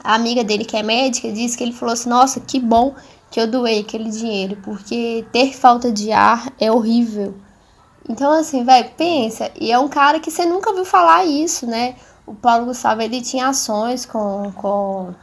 a 0.04 0.14
amiga 0.14 0.44
dele, 0.44 0.64
que 0.64 0.78
é 0.78 0.84
médica, 0.84 1.32
disse 1.32 1.58
que 1.58 1.64
ele 1.64 1.74
falou 1.74 1.94
assim: 1.94 2.10
Nossa, 2.10 2.40
que 2.40 2.60
bom 2.60 2.96
que 3.30 3.40
eu 3.40 3.48
doei 3.48 3.80
aquele 3.80 4.10
dinheiro, 4.10 4.58
porque 4.64 5.26
ter 5.32 5.54
falta 5.54 5.92
de 5.92 6.12
ar 6.12 6.52
é 6.60 6.72
horrível. 6.72 7.36
Então, 8.10 8.32
assim, 8.32 8.64
velho, 8.64 8.90
pensa. 8.98 9.52
E 9.56 9.72
é 9.72 9.78
um 9.78 9.88
cara 9.88 10.20
que 10.20 10.32
você 10.32 10.44
nunca 10.44 10.72
ouviu 10.72 10.84
falar 10.84 11.26
isso, 11.26 11.68
né? 11.68 11.96
O 12.26 12.34
Paulo 12.34 12.66
Gustavo, 12.66 13.04
ele 13.04 13.22
tinha 13.22 13.48
ações 13.48 14.04
com, 14.04 14.52
com, 14.56 15.14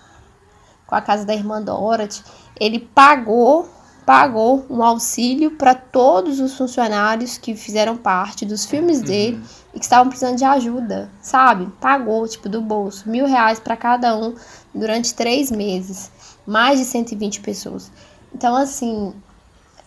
com 0.87 0.95
a 0.95 1.01
casa 1.01 1.27
da 1.27 1.35
irmã 1.35 1.61
Dorothy. 1.61 2.23
Ele 2.59 2.79
pagou, 2.79 3.69
pagou 4.07 4.65
um 4.71 4.85
auxílio 4.85 5.51
para 5.57 5.75
todos 5.75 6.39
os 6.39 6.57
funcionários 6.57 7.37
que 7.37 7.57
fizeram 7.57 7.97
parte 7.97 8.47
dos 8.47 8.65
filmes 8.65 9.03
dele 9.03 9.43
e 9.75 9.81
que 9.81 9.85
estavam 9.85 10.09
precisando 10.09 10.37
de 10.37 10.45
ajuda, 10.45 11.11
sabe? 11.21 11.67
Pagou, 11.81 12.27
tipo, 12.29 12.49
do 12.49 12.61
bolso, 12.61 13.11
mil 13.11 13.27
reais 13.27 13.59
para 13.59 13.77
cada 13.77 14.17
um 14.17 14.37
durante 14.73 15.13
três 15.13 15.51
meses. 15.51 16.09
Mais 16.47 16.79
de 16.79 16.85
120 16.85 17.41
pessoas. 17.41 17.91
Então, 18.33 18.55
assim, 18.55 19.13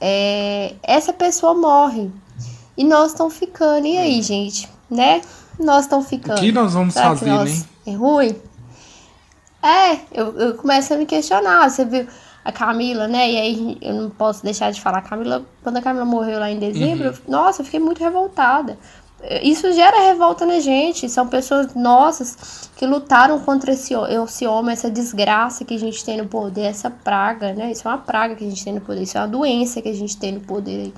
é, 0.01 0.75
essa 0.83 1.13
pessoa 1.13 1.53
morre. 1.53 2.11
E 2.79 2.83
nós 2.85 3.11
estamos 3.11 3.33
ficando. 3.35 3.85
E 3.85 3.97
aí, 3.97 4.21
gente? 4.21 4.69
Né? 4.89 5.19
Nós 5.59 5.81
estamos 5.83 6.07
ficando. 6.07 6.37
O 6.37 6.41
que 6.41 6.49
nós 6.53 6.73
vamos 6.73 6.93
Será 6.93 7.09
fazer, 7.09 7.29
nós 7.29 7.59
né? 7.59 7.65
É 7.87 7.91
ruim? 7.91 8.35
É, 9.61 9.99
eu, 10.13 10.39
eu 10.39 10.53
começo 10.55 10.93
a 10.93 10.97
me 10.97 11.05
questionar. 11.05 11.69
Você 11.69 11.83
viu 11.83 12.07
a 12.45 12.51
Camila, 12.53 13.05
né? 13.05 13.29
E 13.29 13.37
aí 13.37 13.77
eu 13.81 13.93
não 13.95 14.09
posso 14.09 14.41
deixar 14.43 14.71
de 14.71 14.79
falar. 14.79 14.99
A 14.99 15.01
Camila, 15.01 15.43
quando 15.61 15.75
a 15.75 15.81
Camila 15.81 16.05
morreu 16.05 16.39
lá 16.39 16.49
em 16.49 16.57
dezembro, 16.57 17.07
eu- 17.07 17.13
nossa, 17.27 17.61
eu 17.61 17.65
fiquei 17.65 17.81
muito 17.81 17.99
revoltada. 18.01 18.77
Isso 19.43 19.69
gera 19.73 19.99
revolta 20.07 20.45
na 20.45 20.61
gente. 20.61 21.09
São 21.09 21.27
pessoas 21.27 21.75
nossas 21.75 22.69
que 22.77 22.85
lutaram 22.85 23.37
contra 23.41 23.73
esse, 23.73 23.93
esse 23.93 24.47
homem, 24.47 24.71
essa 24.71 24.89
desgraça 24.89 25.65
que 25.65 25.75
a 25.75 25.79
gente 25.79 26.05
tem 26.05 26.15
no 26.17 26.27
poder, 26.27 26.61
essa 26.61 26.89
praga, 26.89 27.51
né? 27.53 27.71
Isso 27.73 27.85
é 27.85 27.91
uma 27.91 27.97
praga 27.97 28.35
que 28.35 28.45
a 28.45 28.49
gente 28.49 28.63
tem 28.63 28.73
no 28.73 28.79
poder, 28.79 29.01
isso 29.03 29.17
é 29.17 29.21
uma 29.21 29.27
doença 29.27 29.81
que 29.81 29.89
a 29.89 29.93
gente 29.93 30.15
tem 30.15 30.31
no 30.31 30.39
poder 30.39 30.79
aí. 30.85 30.93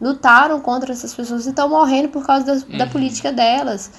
Lutaram 0.00 0.60
contra 0.60 0.92
essas 0.92 1.14
pessoas 1.14 1.46
e 1.46 1.50
estão 1.50 1.68
morrendo 1.68 2.08
por 2.08 2.26
causa 2.26 2.44
das- 2.44 2.64
da 2.64 2.86
política 2.86 3.32
delas. 3.32 3.90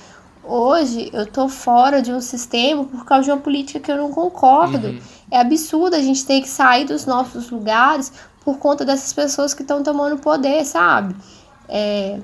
Hoje 0.43 1.09
eu 1.11 1.25
tô 1.25 1.49
fora 1.49 2.01
de 2.01 2.11
um 2.11 2.21
sistema 2.21 2.83
por 2.83 3.03
causa 3.05 3.23
de 3.23 3.31
uma 3.31 3.39
política 3.39 3.79
que 3.79 3.91
eu 3.91 3.97
não 3.97 4.11
concordo. 4.11 4.77
É 5.31 5.39
absurdo 5.39 5.95
a 5.95 6.01
gente 6.01 6.23
ter 6.25 6.41
que 6.41 6.47
sair 6.49 6.85
dos 6.85 7.05
nossos 7.05 7.49
lugares 7.49 8.11
por 8.43 8.57
conta 8.59 8.85
dessas 8.85 9.11
pessoas 9.11 9.53
que 9.55 9.63
estão 9.63 9.81
tomando 9.81 10.17
poder, 10.17 10.63
sabe? 10.65 11.15
É, 11.67 12.19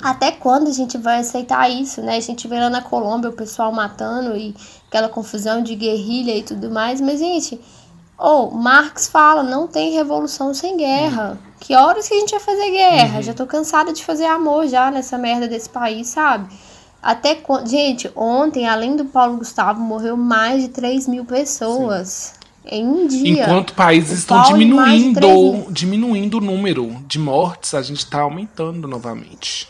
até 0.00 0.30
quando 0.30 0.68
a 0.68 0.72
gente 0.72 0.96
vai 0.96 1.18
aceitar 1.20 1.68
isso, 1.68 2.00
né? 2.02 2.16
A 2.16 2.20
gente 2.20 2.46
vê 2.46 2.60
lá 2.60 2.70
na 2.70 2.82
Colômbia 2.82 3.30
o 3.30 3.32
pessoal 3.32 3.72
matando 3.72 4.36
e 4.36 4.54
aquela 4.86 5.08
confusão 5.08 5.60
de 5.62 5.74
guerrilha 5.74 6.36
e 6.36 6.42
tudo 6.42 6.70
mais, 6.70 7.00
mas, 7.00 7.18
gente, 7.18 7.60
ou 8.18 8.50
Marx 8.50 9.08
fala, 9.08 9.42
não 9.42 9.66
tem 9.66 9.92
revolução 9.92 10.54
sem 10.54 10.76
guerra. 10.76 11.38
Que 11.60 11.74
horas 11.74 12.08
que 12.08 12.14
a 12.14 12.18
gente 12.18 12.30
vai 12.30 12.40
fazer 12.40 12.70
guerra? 12.70 13.22
Já 13.22 13.34
tô 13.34 13.46
cansada 13.46 13.92
de 13.92 14.04
fazer 14.04 14.26
amor 14.26 14.66
já 14.68 14.90
nessa 14.90 15.18
merda 15.18 15.48
desse 15.48 15.68
país, 15.68 16.08
sabe? 16.08 16.48
Até 17.02 17.34
quando. 17.34 17.68
Gente, 17.68 18.10
ontem, 18.16 18.66
além 18.66 18.96
do 18.96 19.04
Paulo 19.04 19.36
Gustavo, 19.38 19.80
morreu 19.80 20.16
mais 20.16 20.62
de 20.62 20.68
3 20.68 21.06
mil 21.08 21.24
pessoas. 21.24 22.34
Em 22.68 22.84
um 22.84 23.06
dia. 23.06 23.44
Enquanto 23.44 23.74
países 23.74 24.18
estão 24.18 24.42
diminuindo, 24.42 25.66
diminuindo 25.70 26.38
o 26.38 26.40
número 26.40 26.96
de 27.06 27.16
mortes, 27.16 27.74
a 27.74 27.82
gente 27.82 28.04
tá 28.04 28.22
aumentando 28.22 28.88
novamente. 28.88 29.68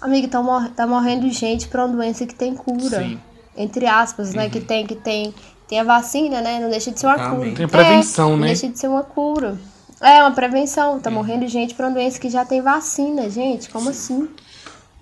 Amiga, 0.00 0.28
tá, 0.28 0.40
mor 0.40 0.68
tá 0.70 0.86
morrendo 0.86 1.28
gente 1.30 1.66
pra 1.66 1.84
uma 1.84 1.96
doença 1.96 2.26
que 2.26 2.34
tem 2.34 2.54
cura. 2.54 3.02
Sim. 3.02 3.18
Entre 3.56 3.86
aspas, 3.86 4.32
né? 4.32 4.48
Que 4.48 4.60
tem, 4.60 4.86
que 4.86 4.94
tem. 4.94 5.34
Tem 5.72 5.80
a 5.80 5.84
vacina, 5.84 6.42
né? 6.42 6.60
Não 6.60 6.68
deixa 6.68 6.90
de 6.90 7.00
ser 7.00 7.06
uma 7.06 7.16
Também. 7.16 7.38
cura. 7.38 7.56
Tem 7.56 7.64
a 7.64 7.68
prevenção, 7.68 8.26
É, 8.26 8.30
né? 8.32 8.36
Não 8.36 8.46
deixa 8.46 8.68
de 8.68 8.78
ser 8.78 8.88
uma 8.88 9.02
cura. 9.02 9.58
É, 10.02 10.20
uma 10.22 10.32
prevenção. 10.32 11.00
Tá 11.00 11.10
morrendo 11.10 11.48
gente 11.48 11.74
pra 11.74 11.86
uma 11.86 11.94
doença 11.94 12.20
que 12.20 12.28
já 12.28 12.44
tem 12.44 12.60
vacina, 12.60 13.30
gente. 13.30 13.70
Como 13.70 13.88
assim? 13.88 14.28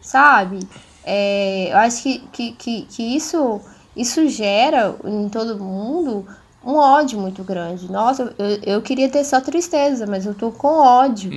Sabe? 0.00 0.61
É, 1.03 1.73
eu 1.73 1.79
acho 1.79 2.05
que, 2.05 2.19
que, 2.31 2.53
que, 2.53 2.83
que 2.83 3.03
isso, 3.17 3.61
isso 3.97 4.29
gera 4.29 4.95
em 5.05 5.29
todo 5.29 5.59
mundo 5.59 6.25
um 6.65 6.77
ódio 6.77 7.19
muito 7.19 7.43
grande. 7.43 7.91
Nossa, 7.91 8.33
eu, 8.39 8.75
eu 8.77 8.81
queria 8.81 9.09
ter 9.09 9.25
só 9.25 9.41
tristeza, 9.41 10.07
mas 10.07 10.25
eu 10.25 10.35
tô 10.35 10.53
com 10.53 10.69
ódio. 10.69 11.33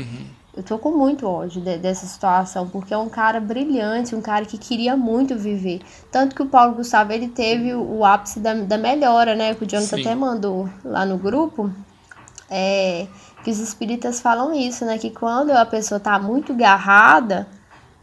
Eu 0.55 0.61
tô 0.61 0.77
com 0.77 0.91
muito 0.91 1.27
ódio 1.27 1.59
de- 1.61 1.77
dessa 1.77 2.05
situação, 2.05 2.69
porque 2.69 2.93
é 2.93 2.97
um 2.97 3.09
cara 3.09 3.39
brilhante, 3.39 4.15
um 4.15 4.21
cara 4.21 4.45
que 4.45 4.57
queria 4.57 4.95
muito 4.95 5.35
viver. 5.35 5.81
Tanto 6.11 6.35
que 6.35 6.43
o 6.43 6.45
Paulo 6.45 6.75
Gustavo, 6.75 7.11
ele 7.11 7.27
teve 7.27 7.73
o, 7.73 8.05
ápice 8.05 8.39
da, 8.39 8.53
da 8.53 8.77
melhora, 8.77 9.33
né? 9.33 9.55
Que 9.55 9.63
o 9.63 9.67
Jonathan 9.67 9.97
Sim. 9.97 10.01
até 10.01 10.13
mandou 10.15 10.69
lá 10.85 11.05
no 11.05 11.17
grupo. 11.17 11.71
É, 12.51 13.07
que 13.43 13.49
os 13.49 13.57
espíritas 13.59 14.21
falam 14.21 14.53
isso, 14.53 14.85
né? 14.85 14.99
Que 14.99 15.09
quando 15.09 15.49
a 15.51 15.65
pessoa 15.65 15.99
tá 15.99 16.19
muito 16.19 16.53
garrada 16.53 17.47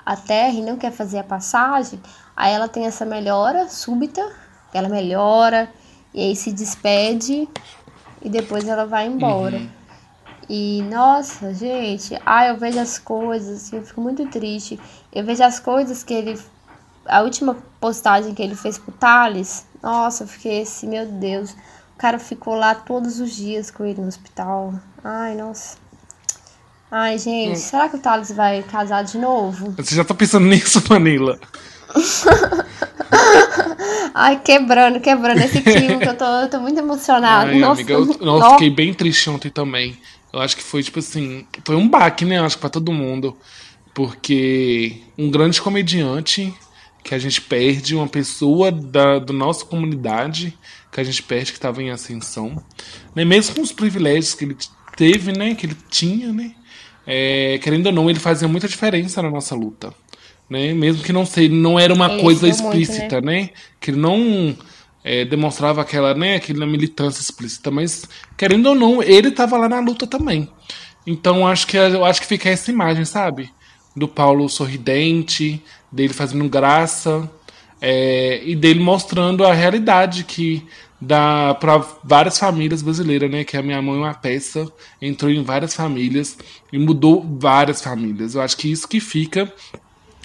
à 0.04 0.16
terra 0.16 0.54
e 0.54 0.62
não 0.62 0.76
quer 0.76 0.90
fazer 0.90 1.20
a 1.20 1.24
passagem, 1.24 2.00
aí 2.36 2.52
ela 2.52 2.66
tem 2.66 2.84
essa 2.84 3.04
melhora 3.04 3.68
súbita, 3.68 4.28
ela 4.74 4.88
melhora, 4.88 5.70
e 6.12 6.20
aí 6.20 6.34
se 6.34 6.52
despede 6.52 7.48
e 8.20 8.28
depois 8.28 8.66
ela 8.66 8.86
vai 8.86 9.06
embora. 9.06 9.60
E 10.52 10.82
nossa, 10.82 11.54
gente, 11.54 12.18
ah, 12.26 12.48
eu 12.48 12.56
vejo 12.56 12.80
as 12.80 12.98
coisas, 12.98 13.72
eu 13.72 13.84
fico 13.84 14.00
muito 14.00 14.26
triste. 14.26 14.80
Eu 15.12 15.24
vejo 15.24 15.44
as 15.44 15.60
coisas 15.60 16.02
que 16.02 16.12
ele. 16.12 16.36
A 17.06 17.22
última 17.22 17.56
postagem 17.80 18.34
que 18.34 18.42
ele 18.42 18.56
fez 18.56 18.76
pro 18.76 18.90
Thales, 18.90 19.64
nossa, 19.80 20.24
eu 20.24 20.26
fiquei 20.26 20.62
assim, 20.62 20.88
meu 20.88 21.06
Deus. 21.06 21.52
O 21.52 21.98
cara 21.98 22.18
ficou 22.18 22.56
lá 22.56 22.74
todos 22.74 23.20
os 23.20 23.30
dias 23.30 23.70
com 23.70 23.84
ele 23.84 24.00
no 24.00 24.08
hospital. 24.08 24.74
Ai, 25.04 25.36
nossa. 25.36 25.76
Ai, 26.90 27.16
gente, 27.16 27.60
será 27.60 27.88
que 27.88 27.94
o 27.94 28.00
Thales 28.00 28.32
vai 28.32 28.64
casar 28.64 29.04
de 29.04 29.18
novo? 29.18 29.72
Você 29.76 29.94
já 29.94 30.04
tá 30.04 30.14
pensando 30.14 30.46
nisso, 30.46 30.82
Manila? 30.90 31.38
Ai, 34.12 34.40
quebrando, 34.40 34.98
quebrando 34.98 35.38
esse 35.38 35.62
clima 35.62 35.98
que 36.00 36.08
eu 36.08 36.16
tô, 36.16 36.24
eu 36.24 36.50
tô 36.50 36.58
muito 36.58 36.78
emocionada. 36.78 37.52
Ai, 37.52 37.58
nossa, 37.60 37.82
amiga, 37.82 37.92
eu, 37.92 38.04
nossa, 38.04 38.24
nossa. 38.24 38.50
fiquei 38.54 38.70
bem 38.70 38.92
triste 38.92 39.30
ontem 39.30 39.48
também. 39.48 39.96
Eu 40.32 40.40
acho 40.40 40.56
que 40.56 40.62
foi, 40.62 40.82
tipo 40.82 40.98
assim, 40.98 41.46
foi 41.64 41.76
um 41.76 41.88
baque, 41.88 42.24
né? 42.24 42.38
Eu 42.38 42.44
acho 42.44 42.56
que 42.56 42.60
pra 42.60 42.70
todo 42.70 42.92
mundo. 42.92 43.36
Porque 43.94 45.02
um 45.18 45.30
grande 45.30 45.60
comediante 45.60 46.54
que 47.02 47.14
a 47.14 47.18
gente 47.18 47.40
perde, 47.40 47.96
uma 47.96 48.06
pessoa 48.06 48.70
da, 48.70 49.18
da 49.18 49.32
nossa 49.32 49.64
comunidade 49.64 50.56
que 50.92 51.00
a 51.00 51.04
gente 51.04 51.22
perde, 51.22 51.52
que 51.52 51.58
estava 51.58 51.82
em 51.82 51.90
ascensão. 51.90 52.62
Né? 53.14 53.24
Mesmo 53.24 53.54
com 53.54 53.62
os 53.62 53.72
privilégios 53.72 54.34
que 54.34 54.44
ele 54.44 54.56
teve, 54.96 55.32
né? 55.32 55.54
Que 55.54 55.66
ele 55.66 55.76
tinha, 55.88 56.32
né? 56.32 56.54
É, 57.06 57.58
querendo 57.62 57.86
ou 57.86 57.92
não, 57.92 58.10
ele 58.10 58.20
fazia 58.20 58.46
muita 58.46 58.68
diferença 58.68 59.22
na 59.22 59.30
nossa 59.30 59.54
luta. 59.54 59.92
Né? 60.48 60.72
Mesmo 60.74 61.02
que 61.02 61.12
não, 61.12 61.24
sei, 61.24 61.48
não 61.48 61.78
era 61.78 61.94
uma 61.94 62.10
Ele 62.12 62.22
coisa 62.22 62.46
ajudou 62.46 62.70
muito, 62.70 62.82
explícita, 62.82 63.20
né? 63.20 63.50
Que 63.80 63.90
ele 63.90 63.98
não 63.98 64.56
é, 65.02 65.24
demonstrava 65.24 65.80
aquela, 65.80 66.14
né, 66.14 66.36
aquela 66.36 66.66
militância 66.66 67.20
explícita, 67.20 67.70
mas 67.70 68.04
querendo 68.36 68.66
ou 68.66 68.74
não, 68.74 69.02
ele 69.02 69.28
estava 69.28 69.56
lá 69.56 69.68
na 69.68 69.80
luta 69.80 70.06
também. 70.06 70.48
Então 71.06 71.46
acho 71.46 71.66
que 71.66 71.76
eu 71.76 72.04
acho 72.04 72.20
que 72.20 72.26
fica 72.26 72.48
essa 72.50 72.70
imagem, 72.70 73.04
sabe? 73.04 73.50
Do 73.96 74.06
Paulo 74.06 74.48
sorridente, 74.48 75.62
dele 75.90 76.12
fazendo 76.12 76.48
graça 76.48 77.28
é, 77.80 78.42
e 78.44 78.54
dele 78.54 78.80
mostrando 78.80 79.44
a 79.44 79.52
realidade 79.52 80.24
que 80.24 80.66
dá 81.00 81.54
para 81.54 81.78
várias 82.04 82.38
famílias 82.38 82.82
brasileiras, 82.82 83.30
né? 83.30 83.42
Que 83.42 83.56
a 83.56 83.62
minha 83.62 83.80
mãe 83.80 83.96
é 83.96 84.00
uma 84.00 84.14
peça, 84.14 84.70
entrou 85.00 85.30
em 85.30 85.42
várias 85.42 85.74
famílias 85.74 86.36
e 86.70 86.78
mudou 86.78 87.26
várias 87.40 87.82
famílias. 87.82 88.34
Eu 88.34 88.42
acho 88.42 88.56
que 88.56 88.70
isso 88.70 88.86
que 88.86 89.00
fica 89.00 89.50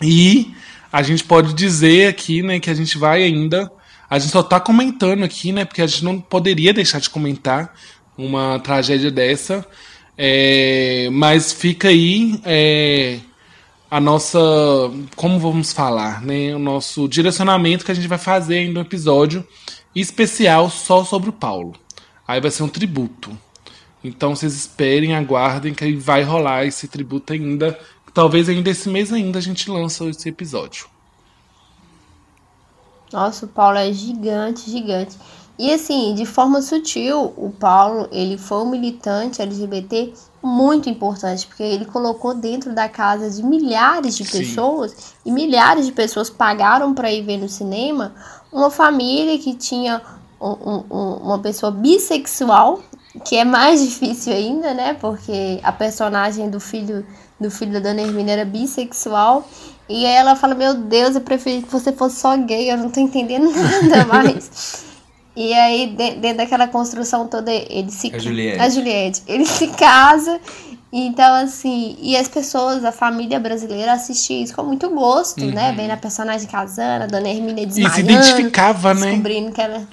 e 0.04 0.54
a 0.92 1.02
gente 1.02 1.24
pode 1.24 1.54
dizer 1.54 2.08
aqui, 2.08 2.42
né, 2.42 2.60
que 2.60 2.70
a 2.70 2.74
gente 2.74 2.98
vai 2.98 3.24
ainda. 3.24 3.72
A 4.16 4.20
gente 4.20 4.32
só 4.32 4.42
tá 4.42 4.62
comentando 4.62 5.26
aqui, 5.26 5.52
né? 5.52 5.66
Porque 5.66 5.82
a 5.82 5.88
gente 5.88 6.06
não 6.06 6.22
poderia 6.22 6.74
deixar 6.74 7.02
de 7.02 7.10
comentar 7.10 7.76
uma 8.18 8.58
tragédia 8.60 9.12
dessa. 9.12 9.68
É, 10.18 11.10
mas 11.12 11.52
fica 11.52 11.90
aí 11.90 12.40
é, 12.46 13.20
a 13.92 14.00
nossa. 14.00 14.40
Como 15.18 15.38
vamos 15.38 15.74
falar, 15.74 16.22
né? 16.22 16.56
O 16.56 16.60
nosso 16.60 17.10
direcionamento 17.10 17.84
que 17.84 17.92
a 17.92 17.94
gente 17.94 18.08
vai 18.08 18.18
fazer 18.18 18.60
ainda 18.60 18.80
um 18.80 18.84
episódio 18.84 19.46
especial 19.94 20.70
só 20.70 21.04
sobre 21.04 21.30
o 21.30 21.34
Paulo. 21.34 21.74
Aí 22.26 22.40
vai 22.40 22.52
ser 22.52 22.64
um 22.64 22.70
tributo. 22.70 23.38
Então 24.02 24.34
vocês 24.34 24.54
esperem, 24.54 25.14
aguardem 25.14 25.74
que 25.74 25.94
vai 25.94 26.24
rolar 26.24 26.66
esse 26.66 26.88
tributo 26.88 27.34
ainda. 27.34 27.78
Talvez 28.14 28.48
ainda 28.48 28.70
esse 28.70 28.88
mês 28.88 29.12
ainda 29.12 29.40
a 29.40 29.42
gente 29.42 29.70
lança 29.70 30.06
esse 30.06 30.30
episódio. 30.30 30.95
Nossa, 33.12 33.46
o 33.46 33.50
Paulo 33.50 33.78
é 33.78 33.92
gigante, 33.92 34.70
gigante. 34.70 35.18
E 35.58 35.72
assim, 35.74 36.14
de 36.16 36.26
forma 36.26 36.62
sutil, 36.62 37.34
o 37.38 37.50
Paulo, 37.50 38.10
ele 38.12 38.38
foi 38.38 38.58
um 38.58 38.70
militante 38.70 39.42
LGBT 39.42 40.14
muito 40.44 40.90
importante, 40.90 41.48
porque 41.48 41.64
ele 41.64 41.86
colocou 41.86 42.34
dentro 42.34 42.74
da 42.74 42.90
casa 42.90 43.30
de 43.30 43.42
milhares 43.42 44.18
de 44.18 44.26
Sim. 44.26 44.40
pessoas, 44.40 45.16
e 45.26 45.32
milhares 45.32 45.86
de 45.86 45.94
pessoas 45.94 46.30
pagaram 46.30 46.94
para 46.94 47.10
ir 47.12 47.24
ver 47.24 47.38
no 47.38 47.48
cinema, 47.48 48.14
uma 48.52 48.70
família 48.70 49.40
que 49.40 49.56
tinha 49.56 50.02
um- 50.42 50.50
um- 50.50 50.84
um- 50.92 51.14
uma 51.24 51.40
pessoa 51.40 51.72
bissexual, 51.72 52.82
que 53.24 53.38
é 53.38 53.46
mais 53.46 53.80
difícil 53.86 54.34
ainda, 54.34 54.74
né? 54.74 54.94
Porque 54.94 55.60
a 55.64 55.72
personagem 55.72 56.50
do 56.50 56.60
filho 56.60 57.06
do 57.38 57.52
filho 57.52 57.74
da 57.74 57.80
Dona 57.80 58.02
Hermínia 58.02 58.34
era 58.34 58.46
bissexual. 58.46 59.46
E 59.88 60.06
aí 60.06 60.14
ela 60.16 60.36
fala, 60.36 60.56
meu 60.56 60.74
Deus, 60.74 61.16
eu 61.16 61.22
preferi 61.22 61.62
que 61.62 61.72
você 61.72 61.92
fosse 61.94 62.20
só 62.20 62.36
gay, 62.38 62.72
eu 62.72 62.78
não 62.78 62.90
tô 62.90 63.00
entendendo 63.00 63.52
nada 63.54 64.06
mais. 64.06 64.84
e 65.36 65.54
aí, 65.54 65.88
de- 65.88 66.16
dentro 66.16 66.38
daquela 66.38 66.68
construção 66.68 67.28
toda, 67.28 67.52
ele 67.52 67.92
se 67.92 68.14
A 68.14 68.18
Juliette. 68.18 68.60
a 68.62 68.70
Juliette. 68.70 69.22
Ele 69.28 69.46
se 69.46 69.68
casa. 69.68 70.40
Então, 70.98 71.36
assim, 71.36 71.98
e 72.02 72.16
as 72.16 72.28
pessoas, 72.30 72.86
a 72.86 72.92
família 72.92 73.38
brasileira 73.40 73.92
assistia 73.94 74.42
isso 74.42 74.56
com 74.56 74.64
muito 74.64 74.90
gosto, 74.90 75.44
né? 75.46 75.74
Vendo 75.76 75.92
a 75.92 75.98
personagem 75.98 76.48
casando, 76.48 77.04
a 77.04 77.08
Dona 77.08 77.28
Hermínia 77.28 77.64
Uhum. 77.64 77.70
E 77.70 77.74
se 77.74 77.82
desmaiando. 77.82 78.12
identificava, 78.12 78.94
né? 78.94 79.08
Descobrindo 79.08 79.52
que 79.52 79.60
ela 79.62 79.86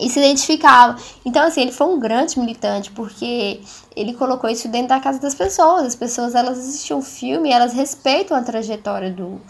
e 0.00 0.08
se 0.08 0.18
identificava. 0.18 0.96
Então, 1.24 1.46
assim, 1.46 1.62
ele 1.62 1.72
foi 1.72 1.86
um 1.86 1.98
grande 1.98 2.38
militante, 2.38 2.90
porque 2.92 3.60
ele 3.96 4.14
colocou 4.14 4.48
isso 4.48 4.68
dentro 4.68 4.88
da 4.88 5.00
casa 5.00 5.18
das 5.20 5.34
pessoas. 5.34 5.86
As 5.86 5.94
pessoas, 5.94 6.34
elas 6.34 6.58
assistiam 6.58 6.98
o 7.00 7.02
filme, 7.02 7.50
elas 7.50 7.72
respeitam 7.72 8.36
a 8.36 8.42
trajetória 8.42 9.10
do, 9.10 9.40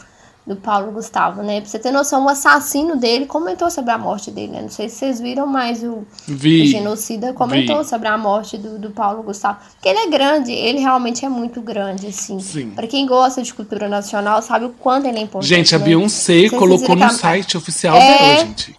do 0.47 0.57
Paulo 0.57 0.91
Gustavo, 0.93 1.43
né? 1.43 1.61
Pra 1.61 1.69
você 1.69 1.79
ter 1.79 1.91
noção, 1.93 2.25
o 2.25 2.29
assassino 2.31 2.97
dele 2.97 3.27
comentou 3.27 3.71
sobre 3.71 3.91
a 3.91 3.99
morte 3.99 4.31
dele, 4.31 4.53
né? 4.53 4.63
Não 4.63 4.71
sei 4.71 4.89
se 4.89 4.97
vocês 4.97 5.21
viram, 5.21 5.47
mas 5.47 5.83
o, 5.83 6.07
Vi. 6.27 6.63
o 6.63 6.67
genocida 6.67 7.35
comentou 7.35 7.83
vi. 7.83 7.89
sobre 7.89 8.09
a 8.09 8.17
morte 8.17 8.57
do, 8.57 8.79
do 8.79 8.91
Paulo 8.91 9.23
Gustavo. 9.23 9.59
Porque 9.75 9.89
ele 9.91 9.99
é 9.99 10.07
grande, 10.09 10.51
ele 10.51 10.79
realmente 10.81 11.25
é 11.27 11.29
muito 11.29 11.61
grande, 11.61 12.07
assim. 12.07 12.41
Sim. 12.41 12.71
Pra 12.71 12.87
quem 12.87 13.05
gosta 13.07 13.43
de 13.43 13.53
cultura 13.53 13.87
nacional, 13.87 14.41
sabe 14.41 14.65
o 14.65 14.71
quanto 14.71 15.07
ele 15.07 15.19
é 15.19 15.23
importante. 15.23 15.49
Gente, 15.49 15.75
a 15.75 15.79
né? 15.79 15.85
Beyoncé 15.85 16.49
colocou 16.49 16.97
no 16.97 17.05
a- 17.05 17.11
site 17.11 17.55
oficial 17.59 17.95
É. 17.95 18.19
dela, 18.19 18.47
gente. 18.47 18.75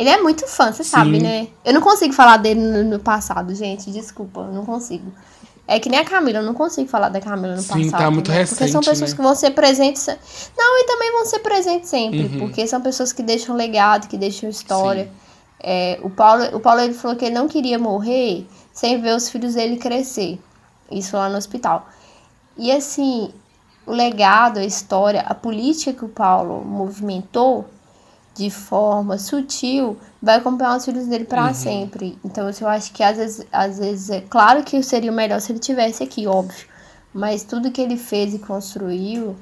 Ele 0.00 0.08
é 0.08 0.22
muito 0.22 0.46
fã, 0.46 0.72
você 0.72 0.82
sabe, 0.82 1.18
Sim. 1.18 1.22
né? 1.22 1.48
Eu 1.62 1.74
não 1.74 1.82
consigo 1.82 2.14
falar 2.14 2.38
dele 2.38 2.58
no, 2.60 2.82
no 2.84 2.98
passado, 2.98 3.54
gente. 3.54 3.90
Desculpa, 3.90 4.40
eu 4.40 4.52
não 4.52 4.64
consigo. 4.64 5.12
É 5.68 5.78
que 5.78 5.90
nem 5.90 6.00
a 6.00 6.04
Camila, 6.06 6.38
eu 6.38 6.42
não 6.42 6.54
consigo 6.54 6.88
falar 6.88 7.10
da 7.10 7.20
Camila 7.20 7.54
no 7.54 7.60
Sim, 7.60 7.84
passado. 7.84 8.00
tá 8.00 8.10
muito 8.10 8.30
né? 8.30 8.38
Porque 8.46 8.54
são 8.66 8.80
recente, 8.80 8.88
pessoas 8.90 9.10
né? 9.10 9.16
que 9.16 9.22
vão 9.22 9.34
ser 9.34 9.50
presentes. 9.50 10.00
se- 10.02 10.16
Não, 10.56 10.78
e 10.80 10.84
também 10.86 11.12
vão 11.12 11.26
ser 11.26 11.40
presentes 11.40 11.90
sempre. 11.90 12.22
Uhum. 12.22 12.38
Porque 12.38 12.66
são 12.66 12.80
pessoas 12.80 13.12
que 13.12 13.22
deixam 13.22 13.54
legado, 13.54 14.08
que 14.08 14.16
deixam 14.16 14.48
história. 14.48 15.10
É, 15.62 16.00
o 16.02 16.08
Paulo, 16.08 16.44
o 16.56 16.60
Paulo 16.60 16.80
ele 16.80 16.94
falou 16.94 17.14
que 17.16 17.26
ele 17.26 17.34
não 17.34 17.46
queria 17.46 17.78
morrer 17.78 18.46
sem 18.72 18.98
ver 19.02 19.14
os 19.14 19.28
filhos 19.28 19.52
dele 19.54 19.76
crescer. 19.76 20.40
Isso 20.90 21.14
lá 21.14 21.28
no 21.28 21.36
hospital. 21.36 21.86
E 22.56 22.72
assim, 22.72 23.30
o 23.86 23.92
legado, 23.92 24.58
a 24.58 24.64
história, 24.64 25.20
a 25.20 25.34
política 25.34 25.92
que 25.92 26.04
o 26.04 26.08
Paulo 26.08 26.64
movimentou 26.64 27.66
de 28.34 28.50
forma 28.50 29.18
sutil 29.18 29.96
vai 30.22 30.36
acompanhar 30.36 30.76
os 30.76 30.84
filhos 30.84 31.06
dele 31.06 31.24
para 31.24 31.52
sempre. 31.52 32.18
Então, 32.24 32.50
eu 32.60 32.68
acho 32.68 32.92
que 32.92 33.02
às 33.02 33.16
vezes, 33.16 33.46
às 33.52 33.78
vezes 33.78 34.10
é 34.10 34.20
claro 34.20 34.62
que 34.62 34.82
seria 34.82 35.12
melhor 35.12 35.40
se 35.40 35.52
ele 35.52 35.58
tivesse 35.58 36.02
aqui, 36.02 36.26
óbvio. 36.26 36.66
Mas 37.12 37.42
tudo 37.42 37.70
que 37.70 37.80
ele 37.80 37.96
fez 37.96 38.34
e 38.34 38.38
construiu 38.38 39.36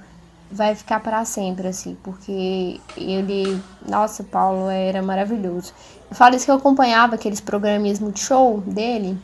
vai 0.51 0.75
ficar 0.75 1.01
para 1.01 1.25
sempre, 1.25 1.69
assim, 1.69 1.97
porque 2.03 2.81
ele, 2.97 3.63
nossa, 3.87 4.25
Paulo 4.25 4.69
era 4.71 5.03
maravilhoso. 5.03 5.73
Eu 6.11 6.17
falo 6.17 6.35
isso 6.35 6.47
que 6.47 6.51
eu 6.51 6.57
acompanhava 6.57 7.15
aqueles 7.15 7.41
programinhas 7.41 8.01
multishow 8.01 8.61
dele. 8.63 9.19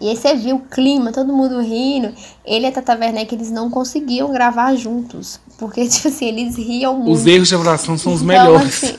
E 0.00 0.08
aí 0.08 0.16
você 0.16 0.34
viu 0.34 0.56
o 0.56 0.60
clima, 0.60 1.12
todo 1.12 1.32
mundo 1.32 1.60
rindo. 1.60 2.14
Ele 2.44 2.64
e 2.64 2.68
a 2.68 2.72
Tata 2.72 2.94
Werneck, 2.96 3.34
eles 3.34 3.50
não 3.50 3.68
conseguiam 3.70 4.32
gravar 4.32 4.74
juntos. 4.74 5.38
Porque, 5.58 5.86
tipo 5.88 6.08
assim, 6.08 6.26
eles 6.26 6.56
riam 6.56 6.94
muito. 6.96 7.12
Os 7.12 7.26
erros 7.26 7.48
de 7.48 7.54
avaliação 7.54 7.98
são 7.98 8.14
os 8.14 8.22
Então, 8.22 8.26
melhores. 8.34 8.82
assim, 8.84 8.98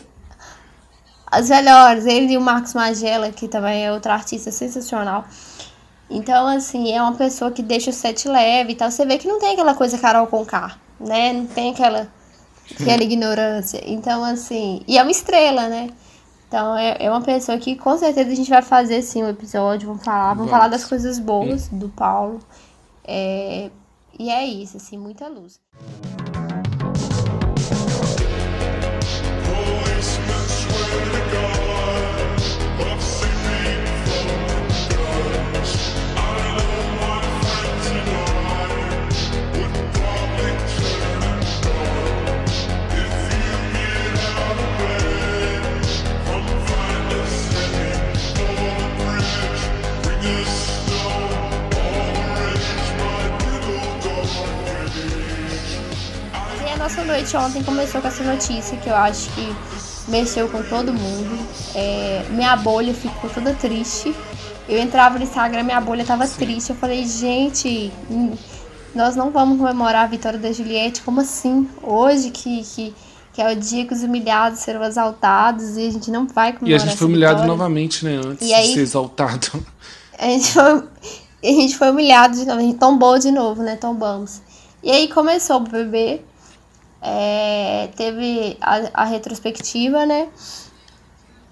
as 1.25 1.49
melhores. 1.49 2.05
Ele 2.05 2.33
e 2.33 2.37
o 2.37 2.41
Marcos 2.41 2.73
Magela, 2.73 3.31
que 3.31 3.47
também 3.47 3.85
é 3.85 3.91
outro 3.91 4.11
artista 4.11 4.51
sensacional. 4.51 5.25
Então, 6.09 6.45
assim, 6.45 6.91
é 6.91 7.01
uma 7.01 7.13
pessoa 7.13 7.49
que 7.51 7.63
deixa 7.63 7.89
o 7.89 7.93
set 7.93 8.27
leve 8.27 8.73
e 8.73 8.75
tal. 8.75 8.91
Você 8.91 9.05
vê 9.05 9.17
que 9.17 9.27
não 9.27 9.39
tem 9.39 9.53
aquela 9.53 9.73
coisa 9.73 9.97
Carol 9.97 10.27
com 10.27 10.45
K, 10.45 10.75
né? 10.99 11.33
Não 11.33 11.45
tem 11.47 11.71
aquela, 11.71 12.07
aquela 12.79 13.01
ignorância. 13.01 13.81
Então, 13.85 14.23
assim, 14.23 14.81
e 14.87 14.97
é 14.97 15.01
uma 15.01 15.11
estrela, 15.11 15.67
né? 15.67 15.89
Então, 16.51 16.77
é, 16.77 16.97
é 16.99 17.09
uma 17.09 17.21
pessoa 17.21 17.57
que 17.57 17.77
com 17.77 17.97
certeza 17.97 18.29
a 18.29 18.35
gente 18.35 18.49
vai 18.49 18.61
fazer, 18.61 19.01
sim, 19.03 19.23
um 19.23 19.29
episódio. 19.29 19.87
Vamos 19.87 20.03
falar, 20.03 20.33
vamos, 20.33 20.51
falar 20.51 20.67
das 20.67 20.83
coisas 20.83 21.17
boas 21.17 21.69
do 21.69 21.87
Paulo. 21.87 22.41
É, 23.05 23.71
e 24.19 24.29
é 24.29 24.43
isso, 24.43 24.75
assim, 24.75 24.97
muita 24.97 25.29
luz. 25.29 25.61
Nossa 56.91 57.05
noite 57.05 57.37
ontem 57.37 57.63
começou 57.63 58.01
com 58.01 58.07
essa 58.09 58.21
notícia 58.21 58.75
que 58.75 58.89
eu 58.89 58.95
acho 58.95 59.29
que 59.29 59.55
mexeu 60.11 60.49
com 60.49 60.61
todo 60.61 60.91
mundo. 60.91 61.39
É, 61.73 62.25
minha 62.31 62.53
bolha 62.57 62.93
ficou 62.93 63.29
toda 63.29 63.53
triste. 63.53 64.13
Eu 64.67 64.77
entrava 64.77 65.17
no 65.17 65.23
Instagram, 65.23 65.63
minha 65.63 65.79
bolha 65.79 66.03
tava 66.03 66.27
triste. 66.27 66.71
Eu 66.71 66.75
falei, 66.75 67.05
gente, 67.05 67.89
hum, 68.09 68.33
nós 68.93 69.15
não 69.15 69.31
vamos 69.31 69.57
comemorar 69.57 70.03
a 70.03 70.07
vitória 70.07 70.37
da 70.37 70.51
Juliette. 70.51 71.01
Como 71.01 71.21
assim? 71.21 71.65
Hoje 71.81 72.29
que, 72.29 72.61
que, 72.61 72.93
que 73.31 73.41
é 73.41 73.53
o 73.53 73.55
dia 73.55 73.85
que 73.85 73.93
os 73.93 74.03
humilhados 74.03 74.59
serão 74.59 74.83
exaltados 74.83 75.77
e 75.77 75.87
a 75.87 75.91
gente 75.91 76.11
não 76.11 76.27
vai 76.27 76.51
comemorar 76.51 76.71
E 76.71 76.75
a 76.75 76.77
gente 76.89 76.97
foi 76.97 77.07
humilhado 77.07 77.35
vitória. 77.41 77.53
novamente, 77.57 78.03
né? 78.03 78.19
Antes 78.21 78.49
E 78.49 78.53
aí- 78.53 78.67
de 78.67 78.73
ser 78.73 78.81
exaltado. 78.81 79.65
A 80.19 80.25
gente 80.25 80.51
foi, 80.51 80.63
a 80.63 81.47
gente 81.47 81.77
foi 81.77 81.89
humilhado 81.89 82.35
de 82.35 82.45
novo, 82.45 82.59
a 82.59 82.61
gente 82.61 82.77
tombou 82.77 83.17
de 83.17 83.31
novo, 83.31 83.63
né? 83.63 83.77
Tombamos. 83.77 84.41
E 84.83 84.91
aí 84.91 85.07
começou 85.07 85.55
o 85.55 85.59
BBB. 85.61 86.21
É, 87.01 87.89
teve 87.95 88.57
a, 88.61 88.81
a 88.93 89.05
retrospectiva, 89.05 90.05
né? 90.05 90.27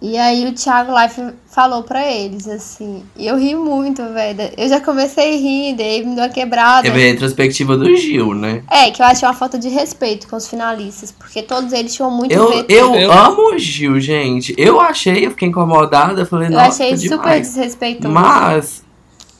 E 0.01 0.17
aí 0.17 0.47
o 0.47 0.53
Thiago 0.53 0.97
Life 0.97 1.21
falou 1.47 1.83
pra 1.83 2.09
eles, 2.09 2.47
assim. 2.47 3.03
E 3.17 3.27
eu 3.27 3.37
ri 3.37 3.53
muito, 3.53 4.01
velho. 4.13 4.49
Eu 4.57 4.69
já 4.69 4.79
comecei 4.79 5.35
rindo, 5.35 5.81
aí 5.81 6.05
me 6.05 6.15
deu 6.15 6.23
uma 6.23 6.29
quebrada. 6.29 6.83
Teve 6.83 7.03
a 7.03 7.11
retrospectiva 7.11 7.75
do 7.75 7.93
Gil, 7.97 8.33
né? 8.33 8.63
É, 8.71 8.91
que 8.91 9.01
eu 9.01 9.05
achei 9.05 9.27
uma 9.27 9.33
falta 9.33 9.59
de 9.59 9.67
respeito 9.67 10.25
com 10.29 10.37
os 10.37 10.47
finalistas, 10.47 11.11
porque 11.11 11.43
todos 11.43 11.73
eles 11.73 11.93
tinham 11.93 12.09
muito 12.09 12.31
Eu, 12.31 12.65
eu, 12.69 12.95
Eu- 12.95 13.11
amo 13.11 13.53
o 13.53 13.57
Gil, 13.57 13.99
gente. 13.99 14.55
Eu 14.57 14.79
achei, 14.79 15.25
eu 15.25 15.31
fiquei 15.31 15.49
incomodada. 15.49 16.21
Eu 16.21 16.25
falei, 16.25 16.47
Eu 16.47 16.51
nossa, 16.51 16.81
achei 16.81 16.95
demais. 16.95 17.09
super 17.21 17.41
desrespeitoso. 17.41 18.13
Mas, 18.13 18.85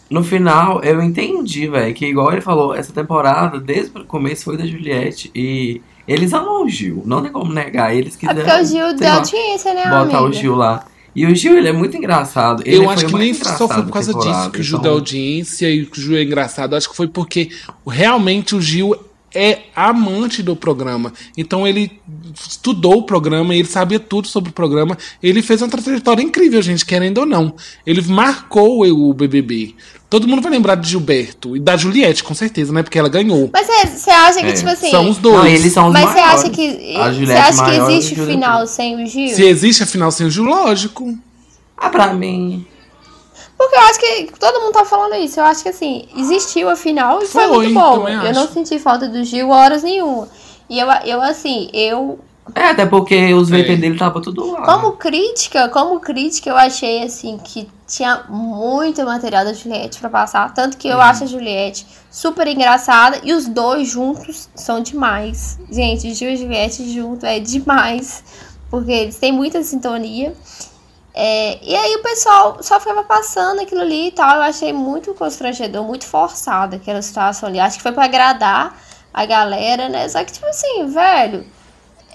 no 0.09 0.25
final, 0.25 0.83
eu 0.83 1.01
entendi, 1.01 1.69
velho, 1.69 1.93
que 1.93 2.05
igual 2.05 2.33
ele 2.33 2.41
falou, 2.41 2.75
essa 2.75 2.91
temporada, 2.91 3.61
desde 3.61 3.97
o 3.97 4.03
começo, 4.03 4.43
foi 4.43 4.57
da 4.57 4.65
Juliette. 4.65 5.31
E 5.33 5.81
eles 6.07 6.33
amam 6.33 6.63
o 6.63 6.69
Gil. 6.69 7.03
Não 7.05 7.21
tem 7.21 7.31
como 7.31 7.53
negar. 7.53 7.95
Eles 7.95 8.15
É 8.15 8.17
quiseram. 8.19 8.41
porque 8.41 8.61
o 8.61 8.65
Gil 8.65 8.93
deu 8.95 9.11
audiência, 9.13 9.73
né, 9.73 9.83
botar 9.83 9.99
amiga? 9.99 10.21
o 10.23 10.33
Gil 10.33 10.55
lá. 10.55 10.85
E 11.15 11.25
o 11.25 11.35
Gil, 11.35 11.57
ele 11.57 11.67
é 11.67 11.73
muito 11.73 11.97
engraçado. 11.97 12.61
Ele 12.65 12.77
eu 12.77 12.89
acho 12.89 13.05
que 13.07 13.15
nem 13.15 13.33
só 13.33 13.43
foi 13.43 13.51
engraçado 13.57 13.85
por 13.85 13.93
causa 13.93 14.13
disso 14.13 14.51
que 14.51 14.59
o 14.59 14.63
Gil 14.63 14.77
então- 14.77 14.91
dá 14.91 14.95
audiência 14.95 15.69
e 15.69 15.85
que 15.85 15.99
o 15.99 16.01
Gil 16.01 16.17
é 16.17 16.23
engraçado. 16.23 16.73
Eu 16.73 16.77
acho 16.77 16.89
que 16.89 16.95
foi 16.95 17.07
porque 17.07 17.49
realmente 17.87 18.55
o 18.55 18.61
Gil 18.61 18.95
é 19.33 19.59
amante 19.75 20.41
do 20.41 20.55
programa. 20.55 21.13
Então 21.37 21.67
ele 21.67 21.91
estudou 22.33 22.97
o 22.99 23.03
programa, 23.03 23.53
ele 23.55 23.67
sabia 23.67 23.99
tudo 23.99 24.27
sobre 24.27 24.49
o 24.49 24.53
programa. 24.53 24.97
Ele 25.21 25.41
fez 25.41 25.61
uma 25.61 25.69
trajetória 25.69 26.21
incrível, 26.21 26.61
gente, 26.61 26.85
querendo 26.85 27.19
ou 27.19 27.25
não. 27.25 27.53
Ele 27.85 28.01
marcou 28.01 28.83
o 28.85 29.13
BBB. 29.13 29.75
Todo 30.09 30.27
mundo 30.27 30.41
vai 30.41 30.51
lembrar 30.51 30.73
de 30.75 30.89
Gilberto 30.89 31.55
e 31.55 31.59
da 31.59 31.77
Juliette, 31.77 32.23
com 32.23 32.33
certeza, 32.33 32.73
né? 32.73 32.81
Porque 32.81 32.97
ela 32.97 33.09
ganhou. 33.09 33.49
Mas 33.53 33.67
você 33.67 34.09
acha 34.09 34.39
que, 34.39 34.47
É, 34.47 34.53
tipo 34.53 34.69
assim. 34.69 34.89
São 34.89 35.07
os 35.07 35.17
dois. 35.17 35.37
Não, 35.37 35.45
eles 35.45 35.71
são 35.71 35.87
os 35.87 35.93
Mas 35.93 36.09
você 36.09 36.19
acha 36.19 36.49
que. 36.49 36.93
Você 37.19 37.33
acha 37.33 37.65
que 37.65 37.71
existe 37.71 38.15
final 38.15 38.65
sem 38.65 39.03
o 39.03 39.05
Gil? 39.05 39.35
Se 39.35 39.43
existe 39.43 39.83
a 39.83 39.85
final 39.85 40.11
sem 40.11 40.25
o 40.25 40.31
Gil, 40.31 40.45
lógico. 40.45 41.15
Ah, 41.77 41.89
pra 41.89 42.11
mim. 42.13 42.65
Porque 43.59 43.75
eu 43.75 43.81
acho 43.81 43.99
que 43.99 44.39
todo 44.39 44.61
mundo 44.61 44.71
tá 44.71 44.85
falando 44.85 45.15
isso. 45.15 45.37
Eu 45.37 45.43
acho 45.43 45.61
que 45.61 45.67
assim, 45.69 46.07
existiu 46.15 46.69
a 46.69 46.77
final 46.77 47.21
e 47.21 47.27
foi, 47.27 47.45
Foi, 47.45 47.57
muito 47.57 47.73
bom. 47.73 48.07
Eu 48.07 48.21
acho. 48.21 48.33
não 48.33 48.47
senti 48.47 48.79
falta 48.79 49.05
do 49.09 49.21
Gil 49.23 49.49
horas 49.49 49.83
nenhuma. 49.83 50.29
E 50.69 50.79
eu, 50.79 50.87
eu 51.05 51.21
assim, 51.21 51.69
eu. 51.73 52.17
É, 52.55 52.69
até 52.69 52.85
porque 52.85 53.31
os 53.33 53.49
VT 53.49 53.75
dele 53.75 53.97
tava 53.99 54.21
tudo 54.21 54.49
lá. 54.53 54.61
Como 54.63 54.93
crítica, 54.93 55.67
como 55.69 55.99
crítica, 55.99 56.49
eu 56.49 56.55
achei 56.57 57.03
assim 57.03 57.37
que 57.37 57.69
tinha 57.85 58.23
muito 58.29 59.03
material 59.03 59.43
da 59.43 59.51
Juliette 59.53 59.99
pra 59.99 60.09
passar. 60.09 60.51
Tanto 60.53 60.77
que 60.77 60.87
eu 60.87 60.95
Uhum. 60.95 61.01
acho 61.01 61.25
a 61.25 61.27
Juliette 61.27 61.85
super 62.09 62.47
engraçada. 62.47 63.19
E 63.23 63.33
os 63.33 63.45
dois 63.45 63.89
juntos 63.89 64.47
são 64.55 64.79
demais. 64.81 65.59
Gente, 65.69 66.13
Gil 66.13 66.29
e 66.29 66.37
Juliette 66.37 66.89
junto 66.91 67.25
é 67.25 67.39
demais. 67.41 68.23
Porque 68.71 68.91
eles 68.91 69.17
têm 69.17 69.31
muita 69.33 69.61
sintonia. 69.63 70.33
É, 71.21 71.59
e 71.61 71.75
aí 71.75 71.95
o 71.95 72.01
pessoal 72.01 72.63
só 72.63 72.79
ficava 72.79 73.03
passando 73.03 73.59
aquilo 73.59 73.81
ali 73.81 74.07
e 74.07 74.11
tal. 74.11 74.37
Eu 74.37 74.43
achei 74.43 74.71
muito 74.71 75.13
constrangedor, 75.13 75.83
muito 75.83 76.05
forçado 76.05 76.77
aquela 76.77 77.01
situação 77.01 77.49
ali. 77.49 77.59
Acho 77.59 77.75
que 77.75 77.83
foi 77.83 77.91
pra 77.91 78.05
agradar 78.05 78.81
a 79.13 79.25
galera, 79.25 79.89
né? 79.89 80.07
Só 80.07 80.23
que, 80.23 80.31
tipo 80.31 80.45
assim, 80.45 80.85
velho, 80.85 81.45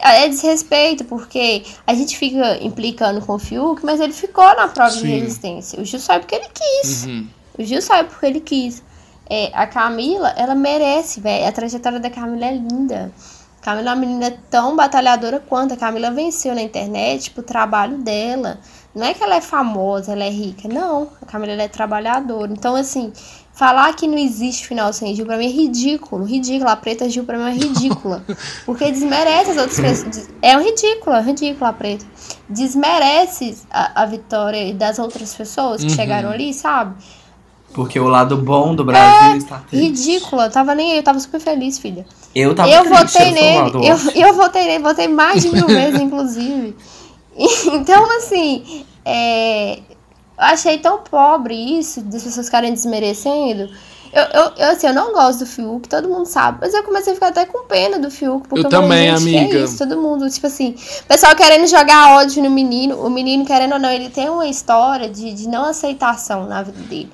é 0.01 0.27
desrespeito, 0.27 1.05
porque 1.05 1.64
a 1.87 1.93
gente 1.93 2.17
fica 2.17 2.57
implicando 2.64 3.21
com 3.21 3.35
o 3.35 3.38
Fiuk, 3.38 3.85
mas 3.85 4.01
ele 4.01 4.14
ficou 4.14 4.57
na 4.57 4.69
prova 4.69 4.93
de 4.93 5.01
Sim. 5.01 5.21
resistência. 5.21 5.79
O 5.79 5.85
Gil 5.85 6.01
saiu 6.01 6.21
porque 6.21 6.37
ele 6.37 6.49
quis. 6.55 7.05
Uhum. 7.05 7.29
O 7.59 7.62
Gil 7.62 7.83
saiu 7.83 8.07
porque 8.07 8.25
ele 8.25 8.40
quis. 8.40 8.83
É, 9.29 9.51
a 9.53 9.67
Camila, 9.67 10.31
ela 10.35 10.55
merece, 10.55 11.21
velho. 11.21 11.47
A 11.47 11.53
trajetória 11.53 12.01
da 12.01 12.09
Camila 12.09 12.47
é 12.47 12.55
linda. 12.55 13.12
A 13.61 13.64
Camila 13.64 13.90
é 13.90 13.93
uma 13.93 14.01
menina 14.01 14.35
tão 14.49 14.75
batalhadora 14.75 15.40
quanto. 15.40 15.75
A 15.75 15.77
Camila 15.77 16.11
venceu 16.11 16.55
na 16.55 16.62
internet 16.62 17.31
pro 17.33 17.43
trabalho 17.43 17.99
dela. 17.99 18.59
Não 18.95 19.05
é 19.07 19.13
que 19.13 19.23
ela 19.25 19.35
é 19.37 19.41
famosa, 19.41 20.13
ela 20.13 20.23
é 20.25 20.31
rica. 20.31 20.69
Não, 20.69 21.09
a 21.21 21.27
Camila 21.27 21.61
é 21.61 21.67
trabalhadora. 21.69 22.53
Então, 22.53 22.77
assim, 22.77 23.13
falar 23.53 23.93
que 23.95 24.07
não 24.07 24.17
existe 24.17 24.67
final 24.69 24.93
sem 24.93 25.15
Gil 25.17 25.27
pra 25.27 25.37
mim 25.37 25.47
é 25.47 25.51
ridículo. 25.51 26.25
Ridículo. 26.25 26.71
A 26.71 26.77
preta 26.77 27.09
Gil 27.11 27.25
pra 27.25 27.37
mim 27.37 27.51
é 27.51 27.55
ridícula. 27.55 28.23
Porque 28.65 28.91
desmerece 28.93 29.51
as 29.51 29.57
outras 29.57 29.81
pessoas. 29.81 30.31
É 30.41 30.57
um 30.57 30.63
ridículo, 30.63 31.17
é 31.17 31.21
um 31.21 31.25
ridículo 31.25 31.67
a 31.67 31.73
preta. 31.73 32.07
Desmerece 32.49 33.59
a, 33.71 34.03
a 34.03 34.07
vitória 34.07 34.73
das 34.73 34.99
outras 34.99 35.35
pessoas 35.35 35.81
que 35.83 35.89
Uhum. 35.91 35.95
chegaram 35.97 36.31
ali, 36.31 36.55
sabe? 36.55 36.95
Porque 37.73 37.99
o 37.99 38.07
lado 38.07 38.37
bom 38.37 38.75
do 38.77 38.85
Brasil 38.85 39.37
está 39.37 39.59
triste. 39.59 39.85
Ridícula. 39.87 40.45
Eu 40.45 40.51
tava 40.53 40.75
nem 40.75 40.93
aí, 40.93 40.99
eu 40.99 41.03
tava 41.03 41.19
super 41.19 41.41
feliz, 41.41 41.79
filha. 41.79 42.07
Eu 42.33 42.55
tava 42.55 42.69
eu 42.71 42.85
triste, 42.85 42.99
votei 43.03 43.29
eu 43.31 43.35
nele. 43.35 43.89
Eu, 43.89 44.27
eu 44.29 44.35
votei 44.35 44.65
nele, 44.67 44.83
votei 44.85 45.09
mais 45.09 45.43
de 45.43 45.49
mil 45.51 45.67
vezes, 45.69 46.01
inclusive. 46.01 46.77
Então, 47.73 48.05
assim, 48.16 48.85
é, 49.05 49.77
eu 49.77 49.83
achei 50.38 50.79
tão 50.79 50.99
pobre 50.99 51.55
isso, 51.55 52.01
das 52.03 52.23
pessoas 52.23 52.47
ficarem 52.47 52.73
desmerecendo. 52.73 53.68
Eu, 54.12 54.23
eu, 54.23 54.53
eu, 54.57 54.70
assim, 54.70 54.87
eu 54.87 54.94
não 54.94 55.12
gosto 55.12 55.40
do 55.40 55.47
Fiuk, 55.47 55.88
todo 55.88 56.09
mundo 56.09 56.27
sabe. 56.27 56.59
Mas 56.61 56.73
eu 56.73 56.85
comecei 56.85 57.12
a 57.12 57.14
ficar 57.16 57.29
até 57.29 57.44
com 57.44 57.66
pena 57.66 57.99
do 57.99 58.09
Fiuk. 58.12 58.47
Porque 58.47 58.64
Eu 58.64 58.70
falei, 58.70 58.81
também, 58.81 59.16
gente, 59.16 59.31
que 59.31 59.38
amiga. 59.38 59.59
É 59.59 59.64
isso, 59.64 59.79
todo 59.79 60.01
mundo, 60.01 60.31
tipo 60.31 60.47
assim, 60.47 60.77
o 61.01 61.07
pessoal 61.07 61.35
querendo 61.35 61.66
jogar 61.66 62.16
ódio 62.16 62.40
no 62.40 62.49
menino. 62.49 63.05
O 63.05 63.11
menino, 63.11 63.44
querendo 63.44 63.73
ou 63.73 63.79
não, 63.81 63.90
ele 63.90 64.09
tem 64.11 64.29
uma 64.29 64.47
história 64.47 65.09
de, 65.09 65.33
de 65.33 65.49
não 65.49 65.64
aceitação 65.64 66.47
na 66.47 66.62
vida 66.62 66.79
dele. 66.83 67.11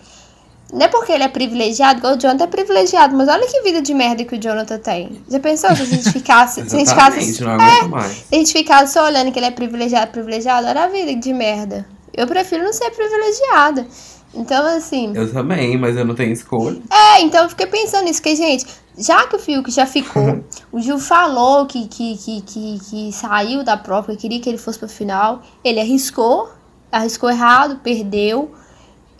Não 0.72 0.86
é 0.86 0.88
porque 0.88 1.12
ele 1.12 1.24
é 1.24 1.28
privilegiado, 1.28 1.98
igual 1.98 2.14
o 2.14 2.18
Jonathan 2.18 2.44
é 2.44 2.46
privilegiado, 2.46 3.16
mas 3.16 3.28
olha 3.28 3.46
que 3.46 3.60
vida 3.62 3.82
de 3.82 3.92
merda 3.92 4.24
que 4.24 4.36
o 4.36 4.40
Jonathan 4.40 4.78
tem. 4.78 5.20
Já 5.28 5.40
pensou 5.40 5.74
se 5.74 5.82
a 5.82 5.84
gente 5.84 6.12
ficasse. 6.12 6.68
se 6.68 6.76
a 6.76 6.78
gente 6.78 6.90
ficasse. 6.90 7.42
não 7.42 7.52
aguento 7.52 7.88
mais. 7.88 8.12
Se 8.12 8.26
a 8.32 8.36
gente 8.36 8.52
ficasse 8.52 8.92
só 8.92 9.04
olhando 9.04 9.32
que 9.32 9.38
ele 9.38 9.46
é 9.46 9.50
privilegiado, 9.50 10.10
privilegiado, 10.12 10.66
olha 10.66 10.84
a 10.84 10.88
vida 10.88 11.14
de 11.16 11.32
merda. 11.32 11.86
Eu 12.14 12.26
prefiro 12.26 12.64
não 12.64 12.72
ser 12.72 12.90
privilegiada. 12.90 13.86
Então, 14.32 14.64
assim. 14.76 15.12
Eu 15.14 15.32
também, 15.32 15.76
mas 15.76 15.96
eu 15.96 16.04
não 16.04 16.14
tenho 16.14 16.32
escolha. 16.32 16.80
É, 16.90 17.20
então 17.20 17.42
eu 17.42 17.48
fiquei 17.48 17.66
pensando 17.66 18.04
nisso, 18.04 18.22
que, 18.22 18.34
gente, 18.36 18.64
já 18.96 19.26
que 19.26 19.36
o 19.36 19.38
Fiuk 19.38 19.70
já 19.70 19.86
ficou, 19.86 20.44
o 20.70 20.80
Gil 20.80 20.98
falou 20.98 21.66
que, 21.66 21.88
que, 21.88 22.16
que, 22.16 22.40
que, 22.42 22.78
que 22.88 23.12
saiu 23.12 23.64
da 23.64 23.76
prova, 23.76 24.12
que 24.12 24.18
queria 24.18 24.40
que 24.40 24.48
ele 24.48 24.58
fosse 24.58 24.78
pro 24.78 24.88
final, 24.88 25.42
ele 25.64 25.80
arriscou, 25.80 26.48
arriscou 26.92 27.28
errado, 27.28 27.80
perdeu. 27.82 28.52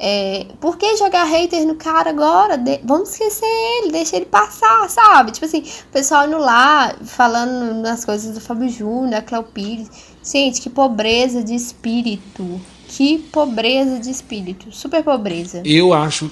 É, 0.03 0.47
por 0.59 0.79
que 0.79 0.97
jogar 0.97 1.25
hater 1.25 1.67
no 1.67 1.75
cara 1.75 2.09
agora? 2.09 2.57
De- 2.57 2.81
vamos 2.83 3.11
esquecer 3.11 3.45
ele, 3.45 3.93
deixa 3.93 4.17
ele 4.17 4.25
passar, 4.25 4.89
sabe? 4.89 5.31
Tipo 5.31 5.45
assim, 5.45 5.61
o 5.61 5.93
pessoal 5.93 6.27
indo 6.27 6.39
lá, 6.39 6.95
falando 7.05 7.75
nas 7.83 8.03
coisas 8.03 8.33
do 8.35 8.41
Fábio 8.41 8.71
Júnior, 8.71 9.11
da 9.11 9.21
Cléo 9.21 9.43
Pires. 9.43 9.91
Gente, 10.25 10.63
que 10.63 10.71
pobreza 10.71 11.45
de 11.45 11.55
espírito. 11.55 12.59
Que 12.89 13.19
pobreza 13.19 14.01
de 14.01 14.11
espírito. 14.11 14.73
Super 14.73 15.05
pobreza. 15.05 15.61
Eu 15.67 15.93
acho 15.93 16.31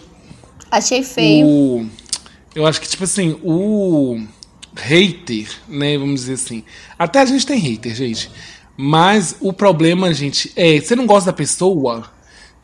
Achei 0.70 1.02
feio. 1.02 1.46
o. 1.46 1.90
Eu 2.54 2.66
acho 2.66 2.81
que, 2.81 2.88
tipo 2.88 3.04
assim, 3.04 3.38
o 3.44 4.18
hater, 4.74 5.46
né? 5.68 5.98
Vamos 5.98 6.20
dizer 6.22 6.35
assim. 6.35 6.64
Até 6.98 7.20
a 7.20 7.26
gente 7.26 7.46
tem 7.46 7.59
hater, 7.59 7.94
gente. 7.94 8.31
Mas 8.76 9.37
o 9.40 9.52
problema, 9.52 10.12
gente, 10.14 10.52
é. 10.57 10.81
Você 10.81 10.96
não 10.96 11.07
gosta 11.07 11.31
da 11.31 11.37
pessoa? 11.37 12.11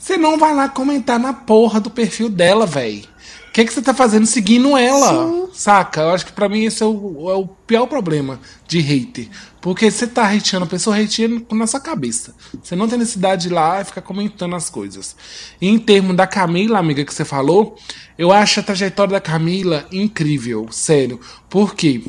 Você 0.04 0.18
não 0.18 0.36
vai 0.36 0.54
lá 0.54 0.68
comentar 0.68 1.18
na 1.18 1.32
porra 1.32 1.80
do 1.80 1.88
perfil 1.88 2.28
dela, 2.28 2.66
véi. 2.66 3.06
O 3.48 3.52
que, 3.54 3.64
que 3.64 3.72
você 3.72 3.80
tá 3.80 3.94
fazendo 3.94 4.26
seguindo 4.26 4.76
ela? 4.76 5.48
Saca? 5.54 6.02
Eu 6.02 6.10
acho 6.10 6.26
que 6.26 6.32
pra 6.32 6.46
mim 6.46 6.66
esse 6.66 6.82
é 6.82 6.86
o, 6.86 7.30
é 7.30 7.34
o 7.34 7.46
pior 7.46 7.86
problema 7.86 8.38
de 8.68 8.80
hater. 8.80 9.30
Porque 9.62 9.90
você 9.90 10.06
tá 10.06 10.30
hateando 10.30 10.66
a 10.66 10.68
pessoa, 10.68 11.00
hateando 11.00 11.46
na 11.52 11.66
sua 11.66 11.80
cabeça. 11.80 12.34
Você 12.62 12.76
não 12.76 12.86
tem 12.86 12.98
necessidade 12.98 13.44
de 13.44 13.48
ir 13.48 13.52
lá 13.54 13.80
e 13.80 13.84
ficar 13.86 14.02
comentando 14.02 14.54
as 14.54 14.68
coisas. 14.68 15.16
E 15.58 15.68
em 15.68 15.78
termos 15.78 16.14
da 16.14 16.26
Camila, 16.26 16.78
amiga, 16.78 17.02
que 17.02 17.14
você 17.14 17.24
falou, 17.24 17.74
eu 18.18 18.30
acho 18.30 18.60
a 18.60 18.62
trajetória 18.62 19.12
da 19.12 19.20
Camila 19.22 19.86
incrível, 19.90 20.68
sério. 20.70 21.18
Por 21.48 21.74
quê? 21.74 22.02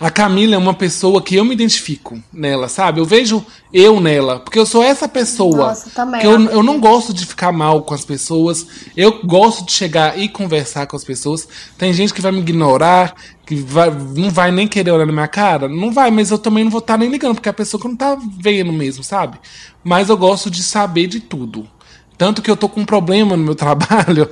A 0.00 0.10
Camila 0.10 0.54
é 0.54 0.58
uma 0.58 0.72
pessoa 0.72 1.20
que 1.20 1.36
eu 1.36 1.44
me 1.44 1.52
identifico 1.52 2.18
nela, 2.32 2.68
sabe? 2.68 2.98
Eu 3.00 3.04
vejo 3.04 3.44
eu 3.70 4.00
nela, 4.00 4.40
porque 4.40 4.58
eu 4.58 4.64
sou 4.64 4.82
essa 4.82 5.06
pessoa. 5.06 5.68
Nossa, 5.68 5.90
também, 5.90 6.22
que 6.22 6.26
eu, 6.26 6.40
eu 6.48 6.62
não 6.62 6.80
gosto 6.80 7.12
de 7.12 7.26
ficar 7.26 7.52
mal 7.52 7.82
com 7.82 7.92
as 7.92 8.02
pessoas. 8.02 8.66
Eu 8.96 9.20
gosto 9.22 9.66
de 9.66 9.72
chegar 9.72 10.18
e 10.18 10.26
conversar 10.26 10.86
com 10.86 10.96
as 10.96 11.04
pessoas. 11.04 11.46
Tem 11.76 11.92
gente 11.92 12.14
que 12.14 12.22
vai 12.22 12.32
me 12.32 12.38
ignorar, 12.38 13.14
que 13.44 13.54
vai, 13.56 13.90
não 13.90 14.30
vai 14.30 14.50
nem 14.50 14.66
querer 14.66 14.90
olhar 14.90 15.04
na 15.04 15.12
minha 15.12 15.28
cara. 15.28 15.68
Não 15.68 15.92
vai, 15.92 16.10
mas 16.10 16.30
eu 16.30 16.38
também 16.38 16.64
não 16.64 16.70
vou 16.70 16.80
estar 16.80 16.96
nem 16.96 17.10
ligando, 17.10 17.34
porque 17.34 17.50
é 17.50 17.52
a 17.52 17.54
pessoa 17.54 17.78
que 17.78 17.86
não 17.86 17.96
tá 17.96 18.16
vendo 18.38 18.72
mesmo, 18.72 19.04
sabe? 19.04 19.38
Mas 19.84 20.08
eu 20.08 20.16
gosto 20.16 20.50
de 20.50 20.62
saber 20.62 21.08
de 21.08 21.20
tudo. 21.20 21.68
Tanto 22.16 22.40
que 22.40 22.50
eu 22.50 22.56
tô 22.56 22.70
com 22.70 22.80
um 22.80 22.86
problema 22.86 23.36
no 23.36 23.44
meu 23.44 23.54
trabalho 23.56 24.30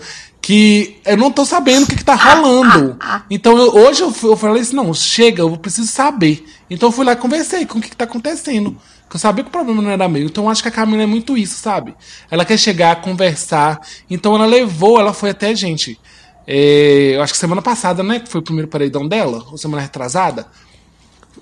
que 0.49 0.97
eu 1.05 1.15
não 1.19 1.31
tô 1.31 1.45
sabendo 1.45 1.85
o 1.85 1.87
que, 1.87 1.95
que 1.95 2.03
tá 2.03 2.15
rolando. 2.15 2.97
Então 3.29 3.59
eu- 3.59 3.75
hoje 3.75 4.01
eu, 4.03 4.11
eu 4.23 4.35
falei 4.35 4.63
assim: 4.63 4.75
não, 4.75 4.95
chega, 4.95 5.43
eu 5.43 5.55
preciso 5.59 5.87
saber. 5.87 6.43
Então 6.71 6.89
eu 6.89 6.93
fui 6.93 7.05
lá 7.05 7.13
e 7.13 7.17
conversei 7.17 7.67
com 7.67 7.79
o 7.79 7.83
que, 7.83 7.91
que 7.91 7.97
tá 7.97 8.05
acontecendo. 8.05 8.75
Porque 9.03 9.17
eu 9.17 9.21
sabia 9.21 9.45
que 9.45 9.49
o 9.49 9.53
problema 9.53 9.83
não 9.83 9.91
era 9.91 10.09
meu. 10.09 10.23
Então 10.25 10.45
eu 10.45 10.51
acho 10.51 10.63
que 10.63 10.69
a 10.69 10.71
Camila 10.71 11.03
é 11.03 11.07
muito 11.07 11.37
isso, 11.37 11.57
sabe? 11.61 11.95
Ela 12.31 12.47
quer 12.47 12.57
chegar, 12.59 13.03
conversar. 13.03 13.79
Então 14.09 14.35
ela 14.35 14.47
levou, 14.47 14.99
ela 14.99 15.13
foi 15.13 15.29
até, 15.31 15.55
gente. 15.55 16.01
é, 16.47 17.13
eu 17.17 17.23
acho 17.23 17.35
que 17.35 17.39
semana 17.39 17.61
passada, 17.61 18.03
né? 18.03 18.19
Que 18.21 18.31
foi 18.31 18.41
o 18.41 18.45
primeiro 18.45 18.69
paredão 18.69 19.07
dela, 19.07 19.45
ou 19.51 19.59
semana 19.59 19.83
retrasada. 19.83 20.47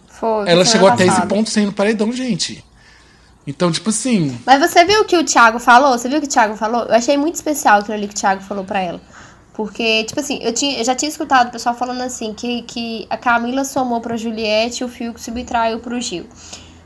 Foi. 0.08 0.48
Ela 0.48 0.64
chegou 0.64 0.88
até 0.88 1.06
esse 1.06 1.26
ponto 1.28 1.48
sem 1.48 1.62
ir 1.62 1.66
no 1.66 1.72
paredão, 1.72 2.10
gente. 2.12 2.64
Então, 3.46 3.70
tipo 3.70 3.90
assim. 3.90 4.38
Mas 4.44 4.60
você 4.60 4.84
viu 4.84 5.02
o 5.02 5.04
que 5.04 5.16
o 5.16 5.24
Thiago 5.24 5.58
falou? 5.58 5.96
Você 5.96 6.08
viu 6.08 6.18
o 6.18 6.20
que 6.20 6.26
o 6.26 6.30
Thiago 6.30 6.56
falou? 6.56 6.82
Eu 6.84 6.94
achei 6.94 7.16
muito 7.16 7.36
especial 7.36 7.80
aquilo 7.80 7.94
ali 7.94 8.08
que 8.08 8.14
o 8.14 8.16
Thiago 8.16 8.42
falou 8.42 8.64
pra 8.64 8.80
ela. 8.80 9.00
Porque, 9.54 10.04
tipo 10.04 10.20
assim, 10.20 10.38
eu, 10.42 10.52
tinha, 10.52 10.78
eu 10.78 10.84
já 10.84 10.94
tinha 10.94 11.08
escutado 11.08 11.48
o 11.48 11.50
pessoal 11.50 11.74
falando 11.74 12.02
assim, 12.02 12.34
que, 12.34 12.62
que 12.62 13.06
a 13.08 13.16
Camila 13.16 13.64
somou 13.64 14.00
pra 14.00 14.16
Juliette 14.16 14.82
e 14.82 14.84
o 14.84 14.88
Fiuk 14.88 15.18
subtraiu 15.20 15.78
pro 15.78 15.98
Gil. 16.00 16.26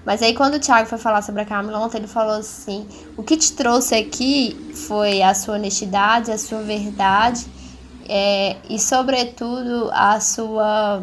Mas 0.05 0.23
aí 0.23 0.35
quando 0.35 0.55
o 0.55 0.61
Thiago 0.61 0.89
foi 0.89 0.99
falar 0.99 1.23
sobre 1.23 1.43
a 1.43 1.45
Camila 1.45 1.79
ontem, 1.79 1.99
ele 1.99 2.07
falou 2.07 2.35
assim, 2.35 2.87
o 3.17 3.23
que 3.23 3.37
te 3.37 3.53
trouxe 3.53 3.95
aqui 3.95 4.57
foi 4.87 5.21
a 5.21 5.35
sua 5.35 5.57
honestidade, 5.57 6.31
a 6.31 6.39
sua 6.39 6.63
verdade 6.63 7.45
é, 8.13 8.57
e 8.69 8.77
sobretudo 8.77 9.89
a 9.93 10.19
sua, 10.19 11.01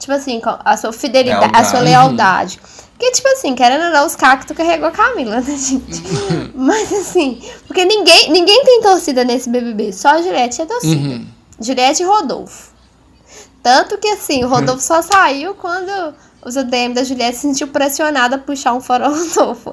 tipo 0.00 0.12
assim, 0.12 0.42
a 0.44 0.76
sua 0.76 0.92
fidelidade, 0.92 1.52
a 1.54 1.62
sua 1.62 1.78
Lealdade. 1.78 2.58
Porque, 3.00 3.12
tipo 3.12 3.28
assim, 3.28 3.54
querendo 3.54 3.84
ou 3.84 3.92
não, 3.92 4.04
os 4.04 4.14
cactos 4.14 4.54
carregou 4.54 4.86
a 4.86 4.90
Camila, 4.90 5.40
né, 5.40 5.56
gente? 5.56 6.02
Mas 6.54 6.92
assim, 6.92 7.40
porque 7.66 7.82
ninguém, 7.82 8.30
ninguém 8.30 8.62
tem 8.62 8.82
torcida 8.82 9.24
nesse 9.24 9.48
BBB, 9.48 9.90
só 9.90 10.08
a 10.10 10.22
Juliette 10.22 10.60
é 10.60 10.66
torcida. 10.66 11.14
Uhum. 11.14 11.26
Juliette 11.58 12.02
e 12.02 12.04
Rodolfo. 12.04 12.74
Tanto 13.62 13.96
que 13.96 14.06
assim, 14.08 14.44
o 14.44 14.48
Rodolfo 14.48 14.82
só 14.82 15.00
saiu 15.00 15.54
quando 15.54 16.14
os 16.44 16.58
ADM 16.58 16.92
da 16.92 17.02
Juliette 17.02 17.36
se 17.36 17.40
sentiu 17.40 17.68
pressionada 17.68 18.36
a 18.36 18.38
puxar 18.38 18.74
um 18.74 18.82
fora 18.82 19.08
Rodolfo. 19.08 19.72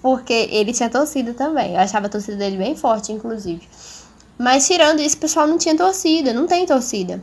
Porque 0.00 0.48
ele 0.50 0.72
tinha 0.72 0.88
torcida 0.88 1.34
também. 1.34 1.74
Eu 1.74 1.80
achava 1.80 2.06
a 2.06 2.08
torcida 2.08 2.38
dele 2.38 2.56
bem 2.56 2.74
forte, 2.74 3.12
inclusive. 3.12 3.68
Mas 4.38 4.66
tirando 4.66 5.00
isso, 5.00 5.16
o 5.16 5.20
pessoal 5.20 5.46
não 5.46 5.58
tinha 5.58 5.76
torcida, 5.76 6.32
não 6.32 6.46
tem 6.46 6.64
torcida. 6.64 7.22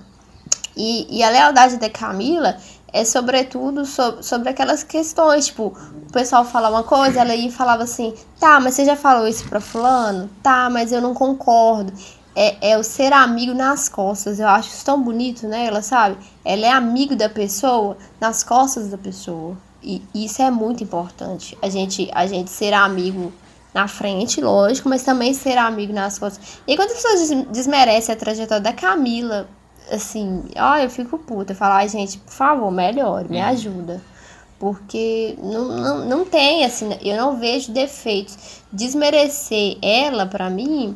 E, 0.77 1.17
e 1.17 1.23
a 1.23 1.30
lealdade 1.32 1.77
da 1.77 1.89
Camila 1.89 2.58
é 2.93 3.06
sobretudo 3.06 3.86
so- 3.86 4.21
sobre 4.21 4.49
aquelas 4.49 4.84
questões, 4.84 5.47
tipo, 5.47 5.73
o 6.08 6.12
pessoal 6.12 6.43
fala 6.43 6.69
uma 6.69 6.84
coisa, 6.84 7.21
ela 7.21 7.34
e 7.36 7.49
falava 7.51 7.84
assim, 7.84 8.13
tá, 8.39 8.60
mas 8.60 8.73
você 8.75 8.86
já 8.86 8.95
falou 8.95 9.27
isso 9.27 9.47
pra 9.47 9.62
fulano? 9.62 10.30
Tá, 10.43 10.69
mas 10.69 10.91
eu 10.91 11.01
não 11.01 11.13
concordo. 11.13 11.91
É, 12.36 12.71
é 12.71 12.77
o 12.77 12.84
ser 12.84 13.12
amigo 13.12 13.54
nas 13.54 13.89
costas, 13.89 14.39
eu 14.39 14.47
acho 14.47 14.69
isso 14.69 14.86
tão 14.86 15.01
bonito, 15.01 15.47
né, 15.47 15.65
ela 15.65 15.82
sabe? 15.82 16.17
Ela 16.45 16.65
é 16.67 16.71
amigo 16.71 17.13
da 17.15 17.27
pessoa 17.27 17.97
nas 18.21 18.41
costas 18.43 18.88
da 18.89 18.97
pessoa. 18.97 19.58
E 19.84 20.01
isso 20.13 20.41
é 20.41 20.49
muito 20.51 20.84
importante, 20.84 21.58
a 21.62 21.67
gente, 21.69 22.10
a 22.13 22.25
gente 22.27 22.49
ser 22.51 22.73
amigo 22.73 23.34
na 23.73 23.88
frente, 23.88 24.39
lógico, 24.41 24.88
mas 24.88 25.01
também 25.04 25.34
ser 25.34 25.58
amigo 25.58 25.91
nas 25.91 26.19
costas. 26.19 26.60
E 26.67 26.75
quando 26.75 26.89
as 26.91 26.95
pessoas 27.01 27.30
des- 27.30 27.47
desmerecem 27.47 28.13
a 28.13 28.17
trajetória 28.17 28.62
da 28.62 28.73
Camila, 28.73 29.47
assim, 29.89 30.44
ó, 30.58 30.78
eu 30.78 30.89
fico 30.89 31.17
puta. 31.17 31.54
Eu 31.54 31.58
falo, 31.58 31.74
ai, 31.76 31.88
gente, 31.89 32.17
por 32.20 32.34
favor, 32.34 32.72
melhore, 32.72 33.30
me 33.30 33.41
ajuda. 33.41 34.02
Porque 34.60 35.36
não, 35.41 35.67
não, 35.70 36.06
não 36.06 36.26
tem, 36.26 36.63
assim, 36.65 36.89
eu 37.02 37.17
não 37.17 37.38
vejo 37.38 37.72
defeitos. 37.72 38.38
Desmerecer 38.72 39.78
ela, 39.82 40.26
pra 40.28 40.50
mim, 40.52 40.96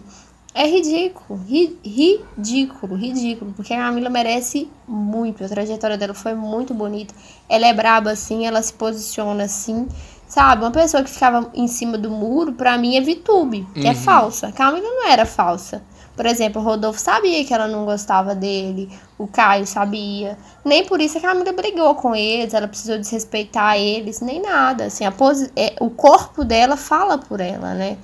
é 0.54 0.68
ridículo. 0.68 1.40
Ri- 1.48 1.76
ridículo, 1.84 2.96
ridículo. 2.96 3.54
Porque 3.56 3.74
a 3.74 3.78
Camila 3.78 4.10
merece 4.10 4.70
muito. 4.88 5.44
A 5.44 5.50
trajetória 5.50 5.98
dela 5.98 6.14
foi 6.14 6.36
muito 6.36 6.74
bonita. 6.76 7.14
Ela 7.50 7.66
é 7.68 7.74
braba 7.74 8.12
assim, 8.12 8.46
ela 8.46 8.62
se 8.62 8.74
posiciona 8.74 9.44
assim, 9.46 9.88
Sabe? 10.28 10.64
Uma 10.64 10.72
pessoa 10.72 11.04
que 11.04 11.10
ficava 11.10 11.52
em 11.54 11.68
cima 11.68 12.00
do 12.00 12.10
muro, 12.10 12.54
pra 12.54 12.80
mim 12.80 12.96
é 12.98 13.02
VTube, 13.02 13.66
que 13.76 13.88
é 13.88 13.92
Uhum. 13.92 13.96
falsa. 13.96 14.48
A 14.48 14.52
Camila 14.52 14.84
não 14.84 15.08
era 15.08 15.24
falsa. 15.24 15.84
Por 16.16 16.26
exemplo, 16.26 16.62
o 16.62 16.66
Rodolfo 16.66 17.00
sabia 17.00 17.44
que 17.44 17.54
ela 17.54 17.68
não 17.68 17.84
gostava 17.84 18.34
dele, 18.34 18.90
o 19.18 19.28
Caio 19.28 19.68
sabia. 19.68 20.38
Nem 20.64 20.86
por 20.86 21.02
isso 21.02 21.18
a 21.18 21.22
Camila 21.22 21.52
brigou 21.52 21.94
com 21.96 22.16
eles, 22.16 22.54
ela 22.54 22.68
precisou 22.68 22.98
desrespeitar 22.98 23.78
eles, 23.78 24.22
nem 24.22 24.42
nada. 24.42 24.86
Assim, 24.86 25.06
a 25.06 25.12
posi 25.12 25.52
é, 25.56 25.76
o 25.80 25.90
corpo 25.90 26.46
dela 26.46 26.78
fala 26.78 27.18
por 27.18 27.42
ela, 27.42 27.74
né? 27.74 27.98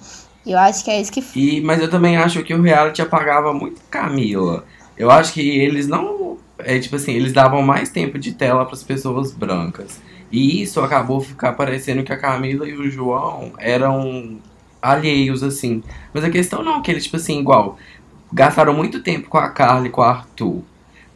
E 0.46 0.52
eu 0.52 0.58
acho 0.58 0.84
que 0.84 0.92
é 0.92 1.00
isso 1.00 1.12
que. 1.12 1.24
E, 1.36 1.62
mas 1.62 1.82
eu 1.82 1.90
também 1.90 2.18
acho 2.18 2.44
que 2.44 2.54
o 2.54 2.62
reality 2.62 3.02
apagava 3.02 3.54
muito 3.54 3.82
Camila. 3.90 4.66
Eu 4.98 5.10
acho 5.10 5.34
que 5.34 5.42
eles 5.60 5.88
não. 5.88 6.38
É 6.60 6.78
tipo 6.80 6.96
assim, 6.96 7.14
eles 7.14 7.32
davam 7.34 7.62
mais 7.62 7.90
tempo 7.90 8.20
de 8.20 8.34
tela 8.34 8.66
para 8.66 8.76
as 8.76 8.84
pessoas 8.84 9.32
brancas. 9.32 10.02
E 10.32 10.62
isso 10.62 10.80
acabou 10.80 11.20
ficar 11.22 11.54
parecendo 11.54 12.04
que 12.04 12.14
a 12.14 12.18
Camila 12.18 12.68
e 12.68 12.74
o 12.74 12.90
João 12.90 13.52
eram 13.58 14.40
alheios, 14.82 15.44
assim. 15.44 15.84
Mas 16.14 16.24
a 16.24 16.30
questão 16.30 16.64
não 16.64 16.80
é 16.80 16.82
que 16.82 16.92
eles, 16.92 17.04
tipo 17.04 17.18
assim, 17.18 17.40
igual, 17.40 17.78
gastaram 18.34 18.74
muito 18.74 19.02
tempo 19.02 19.30
com 19.30 19.38
a 19.38 19.50
Carla 19.50 19.88
e 19.88 19.90
com 19.90 20.02
o 20.02 20.04
Arthur. 20.04 20.62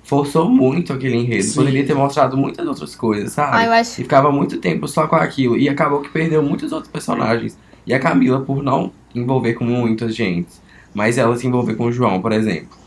Forçou 0.04 0.47
muito 0.49 0.93
aquele 0.93 1.15
enredo. 1.17 1.43
Sim. 1.43 1.56
Poderia 1.56 1.86
ter 1.86 1.95
mostrado 1.95 2.38
muitas 2.38 2.67
outras 2.67 2.95
coisas, 2.95 3.32
sabe? 3.32 3.58
Ah, 3.58 3.65
eu 3.65 3.71
acho- 3.71 3.99
E 4.01 4.04
ficava 4.04 4.32
muito 4.32 4.58
tempo 4.58 4.88
só 4.88 5.08
com 5.08 5.15
aquilo. 5.15 5.58
E 5.58 5.67
acabou 5.67 6.01
que 6.01 6.10
perdeu 6.10 6.43
muitos 6.43 6.71
outros 6.71 6.91
personagens. 6.91 7.58
E 7.88 7.93
a 7.93 7.99
Camila, 7.99 8.39
por 8.41 8.62
não 8.62 8.91
envolver 9.15 9.54
com 9.54 9.63
muita 9.63 10.10
gente. 10.10 10.49
Mas 10.93 11.17
ela 11.17 11.36
se 11.36 11.47
envolver 11.47 11.73
com 11.75 11.86
o 11.86 11.91
João, 11.91 12.21
por 12.21 12.32
exemplo. 12.32 12.78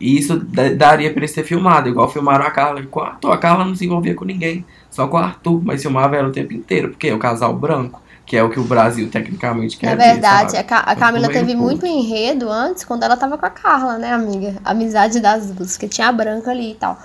E 0.00 0.18
isso 0.18 0.36
da- 0.38 0.72
daria 0.72 1.10
pra 1.10 1.20
eles 1.20 1.32
ter 1.32 1.44
filmado, 1.44 1.88
igual 1.88 2.08
filmaram 2.10 2.44
a 2.44 2.50
Carla 2.50 2.80
e 2.80 2.86
com 2.86 2.98
o 3.00 3.02
Arthur. 3.04 3.30
A 3.32 3.38
Carla 3.38 3.64
não 3.64 3.74
se 3.74 3.84
envolvia 3.86 4.14
com 4.14 4.24
ninguém, 4.24 4.64
só 4.90 5.06
com 5.06 5.16
o 5.16 5.20
Arthur, 5.20 5.60
mas 5.64 5.80
filmava 5.82 6.16
ela 6.16 6.28
o 6.28 6.32
tempo 6.32 6.52
inteiro, 6.52 6.88
porque 6.88 7.06
é 7.08 7.14
o 7.14 7.18
casal 7.18 7.54
branco, 7.54 8.01
que 8.26 8.36
é 8.36 8.42
o 8.42 8.50
que 8.50 8.60
o 8.60 8.64
Brasil 8.64 9.10
tecnicamente 9.10 9.76
quer 9.78 9.90
É 9.90 9.96
ver, 9.96 10.22
verdade, 10.22 10.56
a, 10.56 10.62
Ca- 10.64 10.84
a 10.86 10.94
Mas 10.94 10.96
Camila 10.96 11.28
meio 11.28 11.30
teve 11.30 11.54
muito 11.56 11.84
enredo 11.86 12.48
antes, 12.50 12.84
quando 12.84 13.02
ela 13.02 13.16
tava 13.16 13.36
com 13.36 13.46
a 13.46 13.50
Carla, 13.50 13.98
né, 13.98 14.12
amiga? 14.12 14.60
Amizade 14.64 15.18
das 15.20 15.50
duas, 15.50 15.76
que 15.76 15.88
tinha 15.88 16.08
a 16.08 16.12
branca 16.12 16.50
ali 16.52 16.70
e 16.72 16.74
tal. 16.74 16.96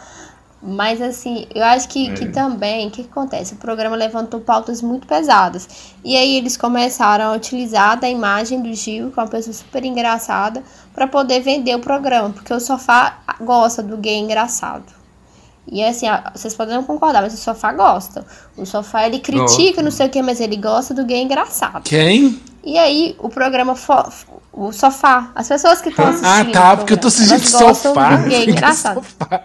Mas 0.62 1.01
assim, 1.01 1.47
eu 1.56 1.63
acho 1.63 1.88
que, 1.89 2.12
que 2.12 2.25
É. 2.25 2.27
também, 2.27 2.88
o 2.88 2.91
que, 2.91 3.03
que 3.03 3.10
acontece? 3.10 3.53
O 3.56 3.58
programa 3.58 3.95
levantou 3.95 4.41
pautas 4.41 4.82
muito 4.82 5.08
pesadas. 5.08 5.67
E 6.03 6.15
aí 6.15 6.36
eles 6.38 6.58
começaram 6.58 7.25
a 7.32 7.36
utilizar 7.36 7.99
da 7.99 8.10
imagem 8.10 8.62
do 8.62 8.73
Gil, 8.73 9.12
que 9.12 9.19
é 9.19 9.23
uma 9.23 9.30
pessoa 9.30 9.53
super 9.53 9.84
engraçada, 9.86 10.63
pra 10.93 11.08
poder 11.08 11.41
vender 11.41 11.75
o 11.75 11.80
programa, 11.80 12.32
porque 12.32 12.53
o 12.53 12.60
sofá 12.60 13.19
gosta 13.41 13.84
do 13.84 13.97
gay 13.97 14.17
engraçado. 14.17 14.96
E 15.69 15.84
assim, 15.84 16.08
a- 16.08 16.32
vocês 16.34 16.56
podem 16.56 16.75
não 16.75 16.84
concordar, 16.84 17.21
mas 17.21 17.34
o 17.34 17.38
sofá 17.38 17.73
gosta. 17.73 18.25
O 18.56 18.65
sofá 18.65 19.06
ele 19.06 19.19
critica, 19.19 19.82
não 19.82 19.91
sei 19.91 20.08
o 20.08 20.10
que, 20.10 20.21
mas 20.21 20.39
ele 20.39 20.56
gosta 20.56 20.93
do 20.93 21.03
gay 21.06 21.21
engraçado. 21.21 21.84
Quem? 21.84 22.39
E 22.63 22.77
aí, 22.77 23.15
o 23.19 23.30
programa 23.30 23.75
o 24.53 24.71
sofá. 24.71 25.30
As 25.36 25.47
pessoas 25.47 25.82
que 25.82 25.89
estão 25.89 26.08
assistindo. 26.08 26.27
Ah, 26.27 26.45
tá, 26.51 26.77
porque 26.77 26.93
eu 26.93 26.97
tô 26.97 27.08
assistindo 27.08 27.45
sofá. 27.45 28.15
do 28.15 28.30
gay, 28.30 28.45
engraçado. 28.49 28.95
Sofá. 28.95 29.41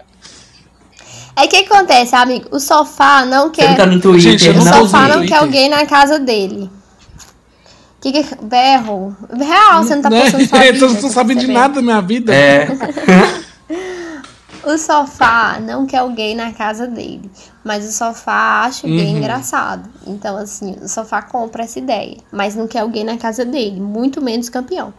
Aí 1.34 1.46
o 1.46 1.48
que 1.50 1.56
acontece, 1.56 2.14
amigo? 2.14 2.48
O 2.50 2.60
sofá 2.60 3.24
não 3.24 3.50
quer. 3.50 3.74
tá 3.76 3.86
no 3.86 3.98
Twitter, 4.00 4.32
Gente, 4.38 4.46
eu 4.48 4.54
O 4.54 4.64
não 4.64 4.72
sofá 4.82 5.08
não 5.08 5.16
Twitter. 5.18 5.28
quer 5.28 5.42
alguém 5.42 5.68
na 5.68 5.86
casa 5.86 6.18
dele. 6.18 6.70
Que 8.00 8.10
que 8.12 8.34
berro? 8.44 9.16
Real, 9.32 9.82
você 9.82 9.94
não 9.94 10.02
tá 10.02 10.10
Né? 10.10 10.22
postando 10.22 10.46
sua 10.48 10.58
Eu 10.66 10.88
não 10.90 10.94
tô 10.96 11.08
sabendo 11.08 11.40
de 11.40 11.46
nada 11.46 11.74
da 11.74 11.82
minha 11.82 12.00
vida. 12.02 12.34
É, 12.34 12.66
O 14.64 14.78
sofá 14.78 15.58
não 15.60 15.86
quer 15.86 15.98
alguém 15.98 16.34
na 16.36 16.52
casa 16.52 16.86
dele, 16.86 17.28
mas 17.64 17.84
o 17.84 17.92
sofá 17.92 18.62
acha 18.64 18.86
Uhum. 18.86 18.96
engraçado. 18.98 19.88
Então, 20.06 20.36
assim, 20.36 20.76
o 20.80 20.88
sofá 20.88 21.20
compra 21.20 21.64
essa 21.64 21.78
ideia, 21.80 22.18
mas 22.30 22.54
não 22.54 22.68
quer 22.68 22.80
alguém 22.80 23.02
na 23.02 23.16
casa 23.16 23.44
dele, 23.44 23.80
muito 23.80 24.22
menos 24.22 24.48
campeão. 24.48 24.94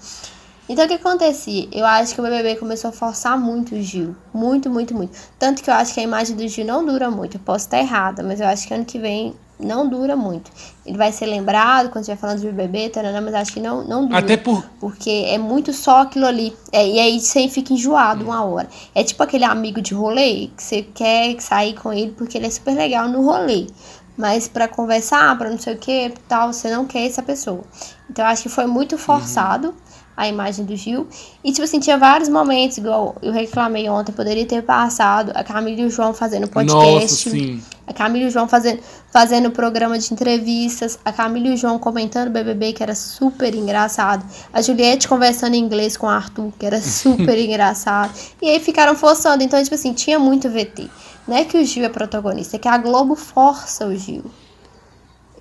Então, 0.68 0.86
o 0.86 0.88
que 0.88 0.94
acontecia? 0.94 1.68
Eu 1.72 1.86
acho 1.86 2.16
que 2.16 2.22
o 2.22 2.24
BBB 2.24 2.56
começou 2.56 2.90
a 2.90 2.94
forçar 2.94 3.38
muito 3.38 3.76
o 3.76 3.82
Gil. 3.82 4.16
Muito, 4.34 4.70
muito, 4.70 4.96
muito. 4.96 5.18
Tanto 5.38 5.62
que 5.62 5.70
eu 5.70 5.74
acho 5.74 5.94
que 5.94 6.00
a 6.00 6.04
imagem 6.04 6.36
do 6.36 6.48
Gil 6.48 6.66
não 6.66 6.86
dura 6.86 7.12
muito. 7.12 7.36
Eu 7.36 7.42
posso 7.42 7.66
estar 7.66 7.80
errada, 7.80 8.24
mas 8.24 8.40
eu 8.40 8.48
acho 8.48 8.68
que 8.68 8.74
ano 8.74 8.86
que 8.86 8.98
vem 8.98 9.36
não 9.60 9.88
dura 9.88 10.16
muito. 10.16 10.52
Ele 10.86 10.98
vai 10.98 11.12
ser 11.12 11.26
lembrado 11.26 11.90
quando 11.90 12.04
estiver 12.04 12.18
falando 12.18 12.40
de 12.40 12.48
BBB, 12.48 12.90
taranã, 12.90 13.22
mas 13.22 13.34
acho 13.34 13.54
que 13.54 13.60
não, 13.60 13.84
não 13.84 14.06
dura. 14.06 14.20
Até 14.20 14.38
por. 14.38 14.64
Porque 14.80 15.26
é 15.28 15.38
muito 15.38 15.74
só 15.74 16.02
aquilo 16.02 16.26
ali. 16.26 16.56
É, 16.72 16.88
e 16.88 17.00
aí 17.00 17.20
você 17.20 17.48
fica 17.50 17.74
enjoado 17.74 18.24
uma 18.24 18.44
hora. 18.44 18.70
É 18.96 19.04
tipo 19.04 19.22
aquele 19.22 19.44
amigo 19.44 19.82
de 19.82 19.94
rolê 19.94 20.50
que 20.56 20.64
você 20.64 20.82
quer 20.82 21.40
sair 21.42 21.74
com 21.74 21.92
ele 21.92 22.12
porque 22.18 22.38
ele 22.38 22.48
é 22.48 22.50
super 22.50 22.74
legal 22.74 23.08
no 23.10 23.22
rolê. 23.24 23.68
Mas 24.16 24.48
pra 24.48 24.68
conversar, 24.68 25.38
pra 25.38 25.50
não 25.50 25.58
sei 25.58 25.74
o 25.74 25.78
que, 25.78 26.14
tal, 26.28 26.54
você 26.54 26.70
não 26.70 26.86
quer 26.86 27.06
essa 27.06 27.22
pessoa. 27.22 27.64
Então 28.10 28.24
eu 28.24 28.30
acho 28.30 28.44
que 28.44 28.50
foi 28.50 28.68
muito 28.68 28.98
forçado 28.98 29.74
a 30.16 30.28
imagem 30.28 30.66
do 30.66 30.76
Gil. 30.76 31.08
E 31.44 31.52
tipo 31.52 31.64
assim, 31.64 31.80
tinha 31.80 31.98
vários 31.98 32.30
momentos, 32.30 32.78
igual 32.78 33.16
eu 33.22 33.32
reclamei 33.32 33.90
ontem, 33.90 34.12
poderia 34.12 34.46
ter 34.46 34.64
passado 34.64 35.32
a 35.36 35.44
Camila 35.44 35.82
e 35.82 35.86
o 35.86 35.90
João 35.90 36.14
fazendo 36.14 36.48
podcast. 36.48 37.30
Nossa, 37.30 37.30
sim. 37.30 37.62
A 37.86 37.94
Camila 37.94 38.26
e 38.26 38.28
o 38.28 38.32
João 38.32 38.48
fazendo, 38.48 38.80
fazendo 39.12 39.52
programa 39.52 40.00
de 40.00 40.14
entrevistas. 40.14 40.98
A 41.04 41.12
Camila 41.12 41.48
e 41.48 41.54
o 41.54 41.58
João 41.58 41.78
comentando 41.78 42.30
BBB, 42.30 42.74
que 42.74 42.84
era 42.84 42.96
super 42.96 43.54
engraçado. 43.54 44.26
A 44.54 44.62
Juliette 44.62 45.08
conversando 45.08 45.56
em 45.56 45.60
inglês 45.60 45.98
com 45.98 46.08
o 46.08 46.10
Arthur, 46.10 46.52
que 46.58 46.66
era 46.66 46.80
super 46.82 47.38
engraçado. 47.38 48.14
E 48.42 48.50
aí 48.50 48.60
ficaram 48.60 48.96
forçando. 48.96 49.44
Então, 49.44 49.62
tipo 49.62 49.76
assim, 49.76 49.94
tinha 49.94 50.18
muito 50.18 50.50
VT. 50.50 50.90
Não 51.28 51.38
é 51.38 51.44
que 51.46 51.58
o 51.58 51.66
Gil 51.66 51.86
é 51.86 51.90
protagonista, 51.90 52.56
é 52.56 52.60
que 52.60 52.68
a 52.68 52.78
Globo 52.78 53.16
força 53.16 53.86
o 53.86 53.96
Gil. 53.96 54.24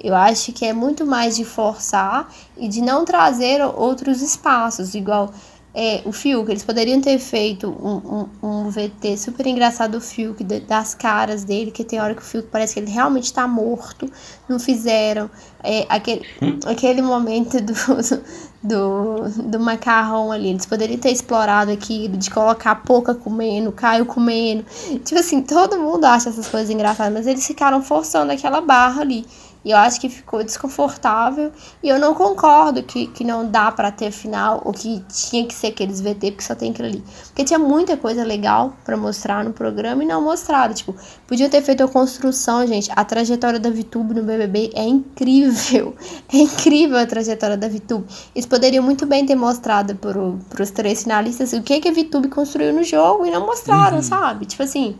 Eu 0.03 0.15
acho 0.15 0.53
que 0.53 0.65
é 0.65 0.73
muito 0.73 1.07
mais 1.07 1.37
de 1.37 1.45
forçar 1.45 2.33
e 2.57 2.69
de 2.69 2.81
não 2.81 3.05
trazer 3.05 3.63
outros 3.63 4.21
espaços, 4.21 4.95
igual 4.95 5.33
é, 5.75 6.03
o 6.05 6.13
Fiuk. 6.13 6.51
Eles 6.51 6.65
poderiam 6.65 7.01
ter 7.01 7.19
feito 7.19 7.69
um, 7.69 8.29
um, 8.43 8.65
um 8.65 8.71
VT 8.71 9.17
super 9.17 9.47
engraçado 9.47 9.93
do 9.93 10.01
Fiuk, 10.01 10.45
das 10.45 10.95
caras 10.95 11.45
dele, 11.45 11.71
que 11.71 11.85
tem 11.85 12.01
hora 12.01 12.15
que 12.15 12.23
o 12.23 12.25
Fiuk 12.25 12.49
parece 12.49 12.75
que 12.75 12.81
ele 12.81 12.91
realmente 12.91 13.33
tá 13.33 13.47
morto. 13.49 14.11
Não 14.49 14.59
fizeram. 14.59 15.31
É, 15.65 15.87
aquele, 15.89 16.27
aquele 16.67 17.01
momento 17.01 17.59
do, 17.61 17.73
do, 18.63 19.29
do 19.45 19.61
macarrão 19.61 20.31
ali. 20.31 20.51
Eles 20.51 20.67
poderiam 20.67 20.99
ter 20.99 21.11
explorado 21.11 21.71
aquilo, 21.71 22.17
de 22.17 22.31
colocar 22.31 22.73
a 22.73 22.77
Pouca 22.77 23.15
comendo, 23.15 23.73
Caio 23.73 24.05
comendo. 24.05 24.65
Tipo 25.05 25.21
assim, 25.21 25.41
todo 25.43 25.79
mundo 25.79 26.05
acha 26.05 26.29
essas 26.29 26.49
coisas 26.49 26.69
engraçadas, 26.69 27.13
mas 27.13 27.27
eles 27.27 27.47
ficaram 27.47 27.83
forçando 27.83 28.33
aquela 28.33 28.61
barra 28.61 29.01
ali. 29.01 29.25
E 29.65 29.71
eu 29.71 29.77
acho 29.77 30.01
que 30.01 30.09
ficou 30.09 30.43
desconfortável. 30.43 31.53
E 31.83 31.89
eu 31.89 31.99
não 31.99 32.15
concordo 32.15 32.83
que, 32.83 33.07
que 33.09 33.25
não 33.25 33.49
dá 33.49 33.71
pra 33.71 33.91
ter 33.91 34.11
final, 34.11 34.61
ou 34.65 34.73
que 34.73 35.03
tinha 35.09 35.47
que 35.47 35.55
ser 35.55 35.69
aqueles 35.69 36.01
VT, 36.01 36.33
porque 36.33 36.43
só 36.43 36.55
tem 36.55 36.71
aquilo 36.71 36.89
ali. 36.89 37.05
Porque 37.27 37.45
tinha 37.45 37.59
muita 37.59 37.97
coisa 37.97 38.25
legal 38.25 38.75
pra 38.85 38.97
mostrar 38.97 39.45
no 39.45 39.53
programa 39.53 40.03
e 40.03 40.07
não 40.07 40.23
mostraram. 40.23 40.75
Tipo, 40.75 40.95
podia 41.27 41.49
ter 41.49 41.63
feito 41.63 41.83
a 41.83 41.89
construção, 41.89 42.67
gente. 42.67 42.91
A 42.95 43.05
trajetória 43.05 43.61
da 43.61 43.71
VTube 43.71 44.15
no 44.15 44.23
BBB 44.23 44.73
é 44.75 44.85
incrível. 44.85 45.95
É 46.33 46.39
incrível 46.39 46.97
a 46.97 47.05
trajetória 47.05 47.57
da 47.57 47.69
VTube. 47.69 48.07
Eles 48.35 48.47
poderiam 48.47 48.83
muito 48.83 49.05
bem 49.05 49.27
ter 49.27 49.35
mostrado 49.35 49.95
pro, 49.95 50.39
pros 50.49 50.71
três 50.71 51.03
finalistas 51.03 51.53
o 51.53 51.63
que, 51.63 51.81
que 51.81 51.89
a 51.89 51.93
VTube 51.93 52.29
construiu 52.29 52.73
no 52.73 52.83
jogo 52.83 53.27
e 53.27 53.31
não 53.31 53.45
mostraram, 53.45 54.03
sabe? 54.03 54.47
Tipo 54.47 54.63
assim. 54.63 54.97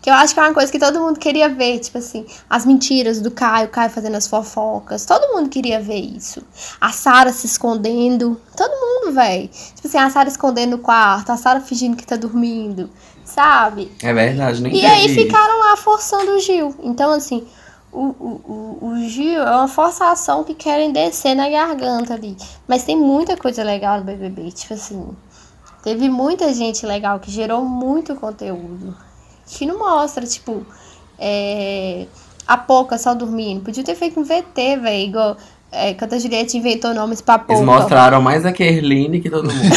Que 0.00 0.10
eu 0.10 0.14
acho 0.14 0.34
que 0.34 0.40
é 0.40 0.42
uma 0.42 0.54
coisa 0.54 0.70
que 0.70 0.78
todo 0.78 1.00
mundo 1.00 1.18
queria 1.18 1.48
ver, 1.48 1.78
tipo 1.78 1.98
assim, 1.98 2.26
as 2.48 2.64
mentiras 2.64 3.20
do 3.20 3.30
Caio, 3.30 3.66
o 3.66 3.70
Caio 3.70 3.90
fazendo 3.90 4.16
as 4.16 4.26
fofocas, 4.26 5.04
todo 5.04 5.34
mundo 5.34 5.48
queria 5.48 5.80
ver 5.80 6.00
isso. 6.00 6.42
A 6.80 6.90
Sara 6.90 7.32
se 7.32 7.46
escondendo, 7.46 8.40
todo 8.56 8.70
mundo, 8.70 9.14
velho. 9.14 9.48
Tipo 9.48 9.88
assim, 9.88 9.98
a 9.98 10.10
Sara 10.10 10.28
escondendo 10.28 10.72
no 10.72 10.78
quarto, 10.78 11.30
a 11.30 11.36
Sara 11.36 11.60
fingindo 11.60 11.96
que 11.96 12.06
tá 12.06 12.16
dormindo, 12.16 12.90
sabe? 13.24 13.90
é 14.02 14.12
verdade, 14.12 14.62
nem 14.62 14.74
E 14.74 14.86
aí 14.86 15.08
ficaram 15.08 15.58
lá 15.58 15.76
forçando 15.76 16.32
o 16.32 16.40
Gil. 16.40 16.74
Então, 16.82 17.10
assim, 17.12 17.46
o, 17.94 18.06
o, 18.06 18.78
o, 18.82 18.88
o 18.88 19.08
Gil 19.08 19.40
é 19.40 19.56
uma 19.56 19.68
forçação 19.68 20.42
que 20.42 20.54
querem 20.54 20.92
descer 20.92 21.34
na 21.34 21.48
garganta 21.48 22.14
ali. 22.14 22.36
Mas 22.66 22.82
tem 22.82 22.96
muita 22.96 23.36
coisa 23.36 23.62
legal 23.62 23.98
no 23.98 24.04
BBB, 24.04 24.50
tipo 24.50 24.74
assim. 24.74 25.14
Teve 25.82 26.08
muita 26.08 26.52
gente 26.52 26.84
legal 26.84 27.20
que 27.20 27.30
gerou 27.30 27.64
muito 27.64 28.16
conteúdo. 28.16 28.96
Que 29.46 29.66
não 29.66 29.78
mostra, 29.78 30.26
tipo, 30.26 30.66
é, 31.18 32.06
a 32.46 32.56
Pouca 32.56 32.98
só 32.98 33.14
dormindo. 33.14 33.62
Podia 33.62 33.84
ter 33.84 33.94
feito 33.94 34.18
um 34.18 34.24
VT, 34.24 34.76
velho, 34.76 35.08
igual 35.08 35.36
é, 35.70 35.94
quando 35.94 36.14
a 36.14 36.18
Juliette 36.18 36.56
inventou 36.56 36.94
nomes 36.94 37.20
pra 37.20 37.38
Pouca. 37.38 37.54
Eles 37.54 37.64
mostraram 37.64 38.22
mais 38.22 38.46
a 38.46 38.52
Kerline 38.52 39.20
que 39.20 39.28
todo 39.28 39.52
mundo. 39.52 39.74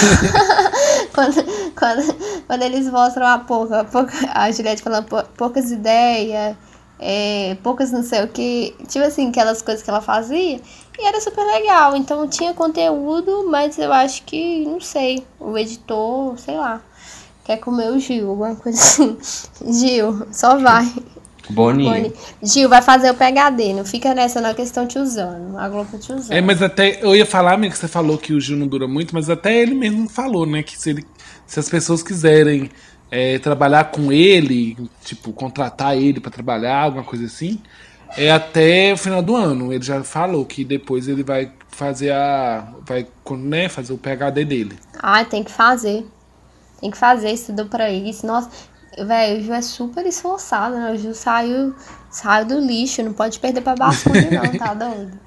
quando, 1.13 1.43
quando, 1.75 2.15
quando 2.45 2.61
eles 2.61 2.89
mostram 2.91 3.25
a 3.25 3.39
pouca, 3.39 3.85
a, 4.31 4.43
a 4.43 4.51
Juliette 4.51 4.83
falando 4.83 5.05
pou- 5.05 5.23
poucas 5.35 5.71
ideias, 5.71 6.55
é, 6.99 7.57
poucas 7.63 7.91
não 7.91 8.03
sei 8.03 8.23
o 8.23 8.27
que, 8.27 8.75
tipo 8.87 9.03
assim, 9.03 9.29
aquelas 9.29 9.61
coisas 9.61 9.83
que 9.83 9.89
ela 9.89 10.01
fazia, 10.01 10.61
e 10.99 11.07
era 11.07 11.19
super 11.19 11.43
legal. 11.43 11.95
Então 11.95 12.27
tinha 12.27 12.53
conteúdo, 12.53 13.47
mas 13.49 13.77
eu 13.79 13.91
acho 13.91 14.23
que, 14.23 14.65
não 14.65 14.79
sei, 14.79 15.23
o 15.39 15.57
editor, 15.57 16.37
sei 16.37 16.57
lá, 16.57 16.81
quer 17.47 17.57
comer 17.57 17.89
o 17.91 17.97
Gil, 17.97 18.29
alguma 18.29 18.55
coisa 18.55 18.77
assim. 18.77 19.17
Gil, 19.71 20.27
só 20.31 20.57
vai. 20.57 20.93
Boninho. 21.49 21.89
Boni. 21.89 22.13
Gil, 22.43 22.67
vai 22.67 22.81
fazer 22.81 23.09
o 23.09 23.15
PHD, 23.15 23.73
não 23.73 23.85
fica 23.85 24.13
nessa 24.13 24.41
não 24.41 24.53
que 24.53 24.59
eles 24.59 24.69
estão 24.69 24.85
te 24.85 24.99
usando. 24.99 25.57
A 25.57 25.69
Globo 25.69 25.89
tá 25.89 25.97
te 25.97 26.11
usando. 26.11 26.33
É, 26.33 26.41
mas 26.41 26.61
até. 26.61 27.01
Eu 27.01 27.15
ia 27.15 27.25
falar, 27.25 27.53
amigo, 27.53 27.73
que 27.73 27.79
você 27.79 27.87
falou 27.87 28.17
que 28.17 28.33
o 28.33 28.41
Gil 28.41 28.57
não 28.57 28.67
dura 28.67 28.85
muito, 28.85 29.15
mas 29.15 29.29
até 29.29 29.61
ele 29.61 29.73
mesmo 29.73 30.09
falou, 30.09 30.45
né? 30.45 30.61
Que 30.61 30.77
se, 30.77 30.89
ele, 30.89 31.05
se 31.45 31.57
as 31.57 31.69
pessoas 31.69 32.03
quiserem 32.03 32.69
é, 33.09 33.39
trabalhar 33.39 33.85
com 33.91 34.11
ele, 34.11 34.77
tipo, 35.05 35.31
contratar 35.31 35.97
ele 35.97 36.19
pra 36.19 36.29
trabalhar, 36.29 36.81
alguma 36.81 37.05
coisa 37.05 37.25
assim, 37.25 37.61
é 38.17 38.29
até 38.29 38.91
o 38.91 38.97
final 38.97 39.21
do 39.21 39.37
ano. 39.37 39.71
Ele 39.71 39.85
já 39.85 40.03
falou 40.03 40.45
que 40.45 40.65
depois 40.65 41.07
ele 41.07 41.23
vai 41.23 41.49
fazer 41.69 42.11
a. 42.11 42.73
Vai 42.85 43.07
né, 43.37 43.69
fazer 43.69 43.93
o 43.93 43.97
PHD 43.97 44.43
dele. 44.43 44.77
Ai, 45.01 45.23
tem 45.23 45.45
que 45.45 45.51
fazer. 45.51 46.05
Tem 46.79 46.91
que 46.91 46.97
fazer, 46.97 47.31
estudou 47.31 47.65
pra 47.65 47.89
isso. 47.89 48.25
Nossa, 48.27 48.49
velho, 48.97 49.39
o 49.39 49.43
Gil 49.43 49.53
é 49.53 49.61
super 49.61 50.05
esforçado, 50.05 50.75
né? 50.75 50.91
O 50.91 50.97
Gil 50.97 51.13
saiu, 51.13 51.73
saiu 52.09 52.45
do 52.45 52.59
lixo, 52.59 53.01
não 53.03 53.13
pode 53.13 53.39
perder 53.39 53.61
pra 53.61 53.75
basculho, 53.75 54.27
não, 54.31 54.57
tá 54.59 54.73
doido? 54.75 55.19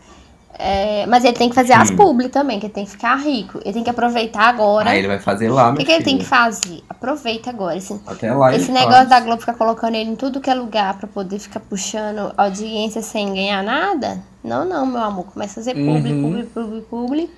É, 0.63 1.07
mas 1.07 1.25
ele 1.25 1.33
tem 1.39 1.49
que 1.49 1.55
fazer 1.55 1.73
as 1.73 1.91
publi 1.91 2.29
também, 2.29 2.61
que 2.61 2.67
ele 2.67 2.73
tem 2.75 2.85
que 2.85 2.91
ficar 2.91 3.17
rico. 3.17 3.59
Ele 3.65 3.73
tem 3.73 3.83
que 3.83 3.89
aproveitar 3.89 4.43
agora. 4.43 4.91
Aí 4.91 4.99
ele 4.99 5.09
vai 5.09 5.19
fazer 5.19 5.49
lá, 5.49 5.71
O 5.71 5.75
que, 5.75 5.87
que 5.87 5.91
ele 5.93 6.05
tem 6.05 6.19
que 6.19 6.25
fazer? 6.27 6.85
Aproveita 6.87 7.49
agora. 7.49 7.79
Esse, 7.79 7.99
Até 8.07 8.31
lá 8.35 8.55
esse 8.55 8.71
negócio 8.71 8.97
faz. 8.99 9.09
da 9.09 9.21
Globo 9.21 9.41
ficar 9.41 9.55
colocando 9.55 9.95
ele 9.95 10.11
em 10.11 10.17
tudo 10.17 10.39
que 10.39 10.51
é 10.51 10.55
lugar 10.55 10.99
pra 10.99 11.09
poder 11.09 11.39
ficar 11.39 11.61
puxando 11.61 12.35
audiência 12.37 13.01
sem 13.01 13.33
ganhar 13.33 13.63
nada. 13.63 14.23
Não, 14.45 14.67
não, 14.67 14.85
meu 14.85 15.01
amor. 15.03 15.25
Começa 15.33 15.53
a 15.61 15.65
fazer 15.65 15.75
publi, 15.75 16.13
Uhum. 16.13 16.23
publi, 16.23 16.43
publi, 16.45 16.81
publi. 16.83 17.31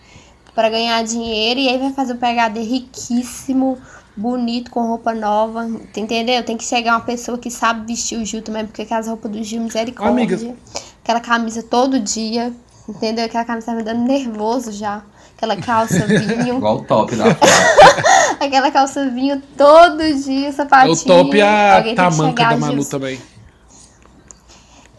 Pra 0.53 0.69
ganhar 0.69 1.01
dinheiro. 1.05 1.61
E 1.61 1.69
aí 1.69 1.79
vai 1.79 1.93
fazer 1.93 2.15
o 2.15 2.17
PHD 2.17 2.61
riquíssimo, 2.61 3.79
bonito, 4.17 4.71
com 4.71 4.87
roupa 4.87 5.15
nova. 5.15 5.67
Entendeu? 5.97 6.43
Tem 6.45 6.57
que 6.57 6.65
chegar 6.65 6.93
uma 6.93 7.01
pessoa 7.01 7.39
que 7.39 7.51
sabe 7.51 7.87
vestir 7.87 8.19
o 8.19 8.25
Gil 8.25 8.43
também, 8.43 8.67
porque 8.67 8.83
aquelas 8.83 9.07
roupas 9.07 9.31
do 9.31 9.43
Gil, 9.43 9.63
misericórdia. 9.63 10.13
Amiga. 10.13 10.57
Aquela 11.03 11.21
camisa 11.21 11.63
todo 11.63 11.99
dia. 11.99 12.53
Entendeu? 12.89 13.25
Aquela 13.25 13.45
camisa 13.45 13.67
tá 13.67 13.75
me 13.75 13.83
dando 13.83 14.01
nervoso 14.05 14.73
já. 14.73 15.03
Aquela 15.37 15.57
calça 15.57 16.07
vinho. 16.07 16.57
Igual 16.59 16.79
o 16.79 16.85
top 16.85 17.15
da. 17.17 17.25
Aquela 18.41 18.71
calça 18.71 19.09
vinho 19.09 19.41
todo 19.57 19.99
dia, 20.15 20.49
É 20.49 20.53
sapatinho. 20.53 20.93
o 20.93 21.05
top 21.25 21.37
e 21.37 21.43
a 21.43 21.77
Alguém 21.77 21.95
tem 21.95 22.05
que 22.05 22.17
tamanca 22.17 22.45
da 22.45 22.57
Malu 22.57 22.83
Gil, 22.83 22.91
também. 22.91 23.21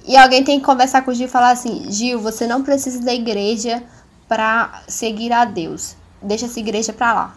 E 0.06 0.18
alguém 0.18 0.44
tem 0.44 0.60
que 0.60 0.66
conversar 0.66 1.02
com 1.04 1.12
o 1.12 1.14
Gil 1.14 1.28
e 1.28 1.30
falar 1.30 1.52
assim: 1.52 1.90
Gil, 1.92 2.20
você 2.20 2.48
não 2.48 2.64
precisa 2.64 3.02
da 3.02 3.14
igreja 3.14 3.84
pra 4.28 4.82
seguir 4.88 5.32
a 5.32 5.46
Deus. 5.46 5.96
Deixa 6.22 6.46
essa 6.46 6.60
igreja 6.60 6.94
pra 6.94 7.14
lá. 7.14 7.36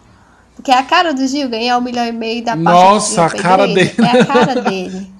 Porque 0.56 0.72
a 0.72 0.82
cara 0.82 1.14
do 1.14 1.24
Gil 1.26 1.48
ganhar 1.48 1.78
um 1.78 1.82
milhão 1.82 2.04
e 2.06 2.12
meio 2.12 2.42
da 2.44 2.52
parte 2.52 2.64
Nossa, 2.64 3.14
do 3.14 3.20
a 3.20 3.28
Gil 3.28 3.38
cara 3.42 3.68
igreja, 3.68 3.92
dele. 4.02 4.08
É 4.08 4.20
a 4.20 4.26
cara 4.26 4.60
dele. 4.62 5.10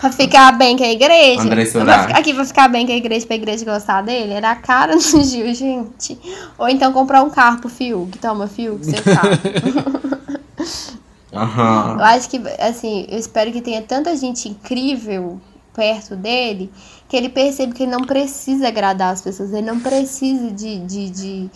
pra 0.00 0.12
ficar 0.12 0.52
bem 0.58 0.76
com 0.76 0.84
a 0.84 0.88
igreja. 0.90 1.40
André 1.42 1.64
ficar- 1.64 2.18
aqui, 2.18 2.34
pra 2.34 2.44
ficar 2.44 2.68
bem 2.68 2.84
com 2.86 2.92
a 2.92 2.96
igreja, 2.96 3.26
pra 3.26 3.36
igreja 3.36 3.64
gostar 3.64 4.02
dele, 4.02 4.32
era 4.34 4.50
a 4.50 4.56
cara 4.56 4.94
do 4.96 5.00
Gil, 5.24 5.54
gente. 5.54 6.18
Ou 6.58 6.68
então 6.68 6.92
comprar 6.92 7.22
um 7.22 7.30
carro 7.30 7.60
pro 7.60 7.68
Fiuk. 7.70 8.18
Toma, 8.18 8.46
Fiuk, 8.48 8.84
seu 8.84 9.02
carro. 9.02 9.30
Eu 11.30 11.38
Aham. 11.40 11.98
acho 12.00 12.30
que, 12.30 12.40
assim, 12.58 13.06
eu 13.10 13.18
espero 13.18 13.52
que 13.52 13.60
tenha 13.60 13.82
tanta 13.82 14.16
gente 14.16 14.48
incrível 14.48 15.38
perto 15.74 16.16
dele 16.16 16.70
que 17.06 17.14
ele 17.16 17.28
perceba 17.28 17.72
que 17.74 17.82
ele 17.84 17.92
não 17.92 18.00
precisa 18.00 18.68
agradar 18.68 19.12
as 19.12 19.20
pessoas, 19.20 19.52
ele 19.52 19.66
não 19.66 19.78
precisa 19.78 20.50
de, 20.50 20.78
de, 20.80 21.10
de, 21.10 21.50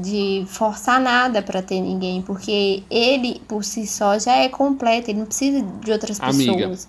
de 0.00 0.44
forçar 0.46 1.00
nada 1.00 1.42
pra 1.42 1.60
ter 1.62 1.80
ninguém, 1.80 2.22
porque 2.22 2.82
ele 2.90 3.40
por 3.48 3.64
si 3.64 3.86
só 3.86 4.18
já 4.18 4.36
é 4.36 4.48
completo, 4.48 5.10
ele 5.10 5.18
não 5.20 5.26
precisa 5.26 5.62
de 5.62 5.92
outras 5.92 6.20
Amiga. 6.20 6.52
pessoas. 6.52 6.88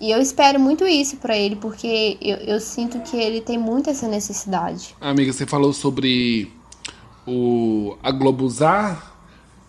E 0.00 0.10
eu 0.10 0.20
espero 0.20 0.60
muito 0.60 0.86
isso 0.86 1.16
pra 1.16 1.36
ele, 1.36 1.56
porque 1.56 2.18
eu, 2.20 2.36
eu 2.36 2.60
sinto 2.60 3.00
que 3.00 3.16
ele 3.16 3.40
tem 3.40 3.58
muito 3.58 3.88
essa 3.88 4.06
necessidade. 4.06 4.94
Amiga, 5.00 5.32
você 5.32 5.46
falou 5.46 5.72
sobre 5.72 6.52
o 7.26 7.96
a 8.02 8.10
Globo 8.10 8.44
usar. 8.44 9.14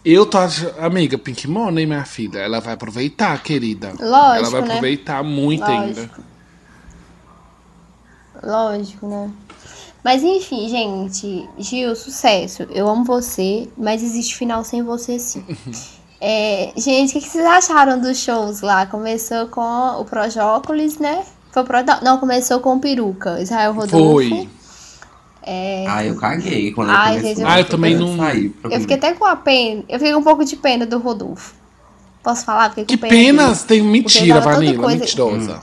Eu 0.04 0.26
tô 0.26 0.38
achando. 0.38 0.78
Amiga, 0.80 1.18
Pink 1.18 1.48
Money, 1.48 1.86
minha 1.86 2.06
filha, 2.06 2.40
ela 2.40 2.60
vai 2.60 2.74
aproveitar, 2.74 3.42
querida. 3.42 3.94
ela 4.00 4.36
Lógico, 4.36 4.52
vai 4.52 4.62
né? 4.62 4.68
aproveitar 4.68 5.24
muito 5.24 5.63
ainda. 5.63 6.02
Lógico. 6.02 6.22
Lógico, 8.44 9.08
né? 9.08 9.32
Mas 10.08 10.24
enfim, 10.24 10.70
gente, 10.70 11.50
Gil, 11.58 11.93
sucesso. 11.93 12.63
Eu 12.70 12.88
amo 12.88 13.04
você, 13.04 13.67
mas 13.78 14.02
existe 14.02 14.38
final 14.38 14.63
sem 14.63 14.82
você 14.82 15.20
sim. 15.20 15.43
É, 16.22 16.72
gente, 16.78 17.10
o 17.10 17.13
que, 17.13 17.20
que 17.20 17.30
vocês 17.30 17.46
acharam 17.46 18.00
dos 18.00 18.17
shows 18.17 18.62
lá? 18.62 18.86
Começou 18.86 19.48
com 19.48 19.62
o 20.00 20.06
Projócolis, 20.06 20.98
né? 20.98 21.26
Foi 21.52 21.62
o 21.62 21.65
Pro... 21.65 21.80
não, 22.02 22.17
começou 22.20 22.62
com 22.62 22.76
o 22.76 22.80
Peruca, 22.80 23.41
Israel 23.41 23.74
Rodolfo. 23.74 24.13
Foi. 24.13 24.50
Ah, 25.88 26.06
eu 26.06 26.15
caguei 26.15 26.72
quando 26.72 26.89
Ai, 26.89 27.17
eu 27.17 27.22
gente, 27.22 27.24
comecei. 27.24 27.43
eu 27.43 27.48
Ah, 27.50 27.60
eu 27.60 27.65
também 27.65 27.96
não- 27.96 28.15
Sair 28.15 28.56
Eu 28.63 28.80
fiquei 28.80 28.96
até 28.96 29.13
com 29.13 29.26
a 29.26 29.36
pena. 29.36 29.84
Eu 29.89 30.00
fiquei 30.00 30.13
com 30.13 30.20
um 30.20 30.24
pouco 30.24 30.46
de 30.46 30.56
pena 30.56 30.86
do 30.86 30.98
Rodolfo. 31.00 31.54
Posso 32.28 32.44
falar? 32.44 32.72
Fiquei 32.72 32.84
com 32.84 32.90
Que 32.90 32.98
penas 32.98 33.63
tem 33.63 33.80
Porque 33.80 33.90
mentira, 34.20 34.42
toda 34.42 34.56
Vanilla, 34.56 34.84
coisa- 34.84 35.00
mentirosa. 35.00 35.62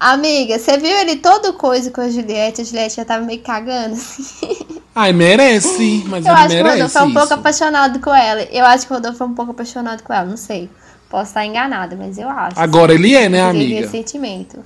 Amiga, 0.00 0.58
você 0.58 0.78
viu 0.78 0.96
ele 0.96 1.16
todo 1.16 1.52
coisa 1.52 1.90
com 1.90 2.00
a 2.00 2.08
Juliette? 2.08 2.62
A 2.62 2.64
Juliette 2.64 2.96
já 2.96 3.04
tava 3.04 3.22
meio 3.26 3.42
cagando. 3.42 3.92
assim. 3.92 4.56
Ai, 4.96 5.12
merece, 5.12 6.02
mas 6.06 6.24
Eu 6.24 6.32
ele 6.32 6.40
acho 6.40 6.56
que 6.56 6.62
o 6.62 6.66
Rodolfo 6.70 6.98
é 6.98 7.02
um 7.02 7.12
pouco 7.12 7.34
apaixonado 7.34 8.00
com 8.00 8.14
ela. 8.14 8.40
Eu 8.44 8.64
acho 8.64 8.86
que 8.86 8.92
o 8.94 8.96
Rodolfo 8.96 9.22
é 9.22 9.26
um 9.26 9.34
pouco 9.34 9.50
apaixonado 9.50 10.02
com 10.02 10.10
ela, 10.14 10.24
não 10.24 10.38
sei. 10.38 10.70
Posso 11.10 11.28
estar 11.28 11.44
enganada, 11.44 11.94
mas 11.96 12.16
eu 12.16 12.30
acho. 12.30 12.58
Agora 12.58 12.94
ele 12.94 13.14
é, 13.14 13.28
né, 13.28 13.42
amiga? 13.42 13.80
esse 13.80 13.90
sentimento. 13.90 14.64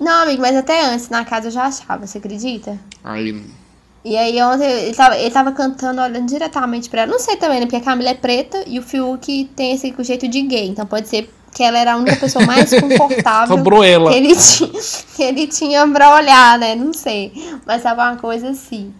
Não, 0.00 0.22
amigo, 0.22 0.40
mas 0.40 0.56
até 0.56 0.86
antes, 0.86 1.10
na 1.10 1.22
casa 1.22 1.48
eu 1.48 1.52
já 1.52 1.64
achava, 1.66 2.06
você 2.06 2.16
acredita? 2.16 2.78
Ai, 3.04 3.44
E 4.04 4.16
aí 4.16 4.42
ontem 4.42 4.68
ele 4.68 4.94
tava, 4.94 5.16
ele 5.16 5.30
tava 5.30 5.52
cantando, 5.52 6.00
olhando 6.00 6.26
diretamente 6.26 6.90
pra 6.90 7.02
ela. 7.02 7.12
Não 7.12 7.20
sei 7.20 7.36
também, 7.36 7.60
né? 7.60 7.66
Porque 7.66 7.76
a 7.76 7.80
Camila 7.80 8.10
é 8.10 8.14
preta 8.14 8.64
e 8.66 8.78
o 8.78 8.82
Fiuk 8.82 9.44
tem 9.54 9.72
esse 9.72 9.94
jeito 10.00 10.26
de 10.26 10.42
gay. 10.42 10.68
Então 10.68 10.84
pode 10.84 11.08
ser 11.08 11.32
que 11.52 11.62
ela 11.62 11.78
era 11.78 11.92
a 11.92 11.96
única 11.96 12.16
pessoa 12.16 12.44
mais 12.44 12.70
confortável 12.80 13.56
Sobrou 13.56 13.84
ela. 13.84 14.10
que 14.10 14.16
ele, 14.16 14.34
tinha, 14.34 14.70
que 15.14 15.22
ele 15.22 15.46
tinha 15.46 15.86
pra 15.86 16.14
olhar, 16.14 16.58
né? 16.58 16.74
Não 16.74 16.92
sei. 16.92 17.32
Mas 17.64 17.82
tava 17.82 18.02
uma 18.02 18.16
coisa 18.16 18.50
assim. 18.50 18.92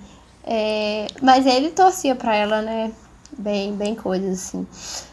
É, 0.45 1.07
mas 1.21 1.47
ele 1.47 1.71
torcia 1.71 2.15
pra 2.15 2.35
ela, 2.37 2.63
né? 2.63 2.93
Bem, 3.37 3.73
bem 3.73 3.95
coisas 3.95 4.39
assim. 4.39 4.67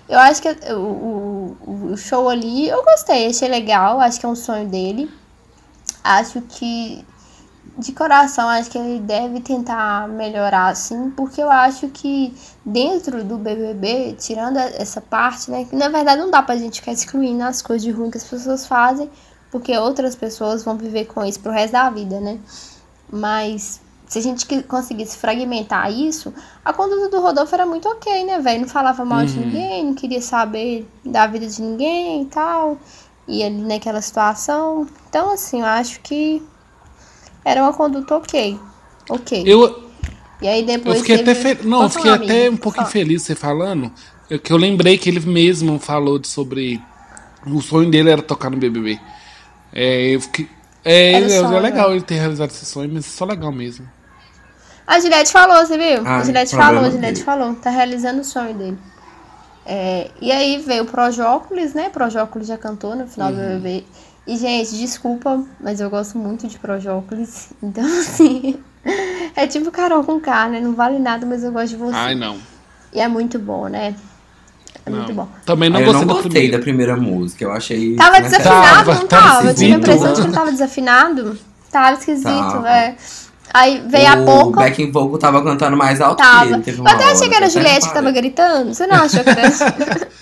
Eu 0.08 0.20
acho 0.20 0.42
que 0.42 0.50
o, 0.74 1.58
o, 1.66 1.92
o 1.94 1.98
show 1.98 2.30
ali, 2.30 2.68
eu 2.68 2.84
gostei, 2.84 3.28
achei 3.28 3.48
legal. 3.48 4.00
Acho 4.00 4.20
que 4.20 4.26
é 4.26 4.30
um 4.30 4.36
sonho 4.36 4.68
dele. 4.68 5.10
Acho 6.04 6.42
que 6.42 7.06
de 7.78 7.92
coração, 7.92 8.48
acho 8.50 8.70
que 8.70 8.78
ele 8.78 9.00
deve 9.00 9.42
tentar 9.42 10.08
melhorar, 10.08 10.68
assim, 10.68 11.12
porque 11.12 11.42
eu 11.42 11.50
acho 11.50 11.88
que 11.90 12.34
dentro 12.66 13.24
do 13.24 13.38
BBB, 13.38 14.16
tirando 14.20 14.58
essa 14.58 15.02
parte, 15.02 15.50
né, 15.52 15.66
que 15.66 15.76
na 15.76 15.90
verdade 15.90 16.22
não 16.22 16.32
dá 16.32 16.42
pra 16.42 16.56
gente 16.56 16.80
ficar 16.80 16.92
excluindo 16.92 17.44
as 17.44 17.62
coisas 17.62 17.84
de 17.84 17.92
ruim 17.92 18.10
que 18.12 18.18
as 18.18 18.24
pessoas 18.24 18.66
fazem, 18.66 19.10
porque 19.52 19.76
outras 19.78 20.16
pessoas 20.16 20.64
vão 20.64 20.78
viver 20.78 21.06
com 21.06 21.24
isso 21.26 21.40
pro 21.40 21.52
resto 21.52 21.74
da 21.74 21.90
vida, 21.90 22.20
né? 22.20 22.40
Mas 23.12 23.82
se 24.10 24.18
a 24.18 24.22
gente 24.22 24.64
conseguisse 24.64 25.18
fragmentar 25.18 25.92
isso, 25.92 26.34
a 26.66 26.74
conduta 26.74 27.10
do 27.10 27.22
Rodolfo 27.22 27.54
era 27.54 27.66
muito 27.66 27.88
ok, 27.88 28.26
né, 28.26 28.40
velho? 28.40 28.62
Não 28.62 28.68
falava 28.68 29.06
mal 29.06 29.26
de 29.26 29.38
ninguém, 29.38 29.86
não 29.86 29.94
queria 29.94 30.22
saber 30.22 30.88
da 31.06 31.28
vida 31.28 31.46
de 31.46 31.62
ninguém 31.62 32.24
e 32.24 32.26
tal. 32.26 32.78
E 33.28 33.44
ali 33.44 33.62
naquela 33.62 34.02
situação. 34.02 34.88
Então, 35.08 35.32
assim, 35.32 35.60
eu 35.60 35.66
acho 35.68 36.00
que 36.02 36.44
era 37.50 37.62
uma 37.64 37.74
conduta 37.74 38.16
ok. 38.18 38.60
Ok. 39.10 39.44
Eu, 39.46 39.84
E 40.42 40.48
aí 40.48 40.64
depois. 40.64 40.98
eu 40.98 41.02
fiquei 41.02 41.16
até 41.16 41.34
teve- 41.34 41.56
fe... 41.56 41.68
Não, 41.68 41.90
fiquei 41.90 42.12
falar, 42.12 42.16
até 42.24 42.34
amiga. 42.42 42.52
um 42.52 42.58
pouquinho 42.58 42.84
Fala. 42.86 42.92
feliz 42.92 43.22
você 43.24 43.36
falando. 43.36 43.92
Eu, 44.30 44.40
que 44.40 44.54
eu 44.54 44.58
lembrei 44.58 44.98
que 44.98 45.10
ele 45.10 45.20
mesmo 45.22 45.80
falou 45.80 46.20
de- 46.20 46.28
sobre. 46.28 46.82
O 47.48 47.62
sonho 47.62 47.90
dele 47.90 48.10
era 48.12 48.22
tocar 48.22 48.50
no 48.50 48.58
BBB. 48.58 49.00
É, 49.74 50.16
eu 50.16 50.22
fiquei. 50.22 50.48
É, 50.86 51.14
Era 51.14 51.26
é, 51.32 51.38
é 51.38 51.60
legal 51.60 51.92
ele 51.92 52.02
ter 52.02 52.16
realizado 52.16 52.50
esse 52.52 52.66
sonho, 52.66 52.90
mas 52.94 53.06
é 53.06 53.10
só 53.10 53.26
legal 53.26 53.52
mesmo. 53.52 53.88
A 54.88 55.00
Juliette 55.00 55.32
falou, 55.32 55.58
você 55.66 55.78
viu? 55.78 56.02
Ah, 56.06 56.18
a 56.18 56.24
Juliette 56.24 56.56
falou, 56.56 56.80
a 56.82 56.90
Juliette 56.90 57.14
dele. 57.14 57.24
falou. 57.26 57.54
Tá 57.56 57.70
realizando 57.70 58.22
o 58.22 58.24
sonho 58.24 58.54
dele. 58.56 58.78
É, 59.66 60.10
e 60.20 60.32
aí 60.32 60.58
veio 60.66 60.84
o 60.84 60.86
Projócolis, 60.88 61.74
né? 61.74 61.90
Projócolis 61.90 62.48
já 62.48 62.58
cantou 62.58 62.96
no 62.96 63.08
final 63.08 63.30
Uhum. 63.32 63.36
do 63.36 63.42
BBB. 63.60 63.86
E, 64.30 64.38
gente, 64.38 64.78
desculpa, 64.78 65.44
mas 65.60 65.82
eu 65.82 65.90
gosto 65.90 66.16
muito 66.20 66.48
de 66.48 66.60
Projócolis. 66.60 67.50
Então, 67.64 67.84
assim. 67.84 68.60
É 69.36 69.48
tipo 69.48 69.72
Carol 69.72 70.04
com 70.04 70.20
K, 70.20 70.50
né? 70.50 70.62
Não 70.62 70.74
vale 70.74 71.00
nada, 71.00 71.26
mas 71.26 71.44
eu 71.44 71.52
gosto 71.52 71.70
de 71.70 71.76
você. 71.78 71.96
Ai, 71.96 72.14
não. 72.14 72.38
E 72.94 73.02
é 73.02 73.08
muito 73.08 73.40
bom, 73.40 73.68
né? 73.68 73.96
É 74.86 74.90
muito 74.90 75.08
não. 75.10 75.26
bom. 75.26 75.28
Também 75.46 75.70
não 75.70 75.80
eu 75.80 75.86
gostei 75.88 76.02
não 76.02 76.08
da 76.08 76.14
gostei 76.14 76.32
primeira. 76.32 76.58
da 76.58 76.64
primeira 76.64 76.96
música. 76.96 77.44
Eu 77.44 77.52
achei. 77.52 77.96
Tava 77.96 78.20
né, 78.20 78.22
desafinado, 78.22 78.64
Tava, 78.64 78.94
não 78.94 79.08
tava 79.08 79.28
tava? 79.28 79.48
Eu 79.48 79.56
tive 79.56 79.74
a 79.74 79.78
impressão 79.78 80.14
de 80.14 80.22
que 80.22 80.28
ele 80.28 80.34
tava 80.34 80.52
desafinado. 80.52 81.40
Tava 81.72 81.98
esquisito, 81.98 82.28
Tava. 82.28 82.70
é. 82.70 82.96
Aí 83.54 83.84
veio 83.88 84.08
a 84.08 84.14
o 84.16 84.26
pouco. 84.26 84.52
backing 84.60 84.92
vocal 84.92 85.18
tava 85.18 85.44
cantando 85.44 85.76
mais 85.76 86.00
alto 86.02 86.18
que 86.18 86.30
Tava. 86.30 86.46
ele. 86.54 86.62
Teve 86.62 86.80
Eu 86.80 86.88
até 86.88 87.04
achei 87.06 87.18
hora, 87.22 87.30
que 87.30 87.36
era 87.36 87.46
a 87.46 87.50
Juliette 87.50 87.88
que 87.88 87.94
tava 87.94 88.12
gritando. 88.12 88.74
Você 88.74 88.86
não 88.88 88.98
achou 88.98 89.24
que 89.24 89.30
era. 89.30 89.50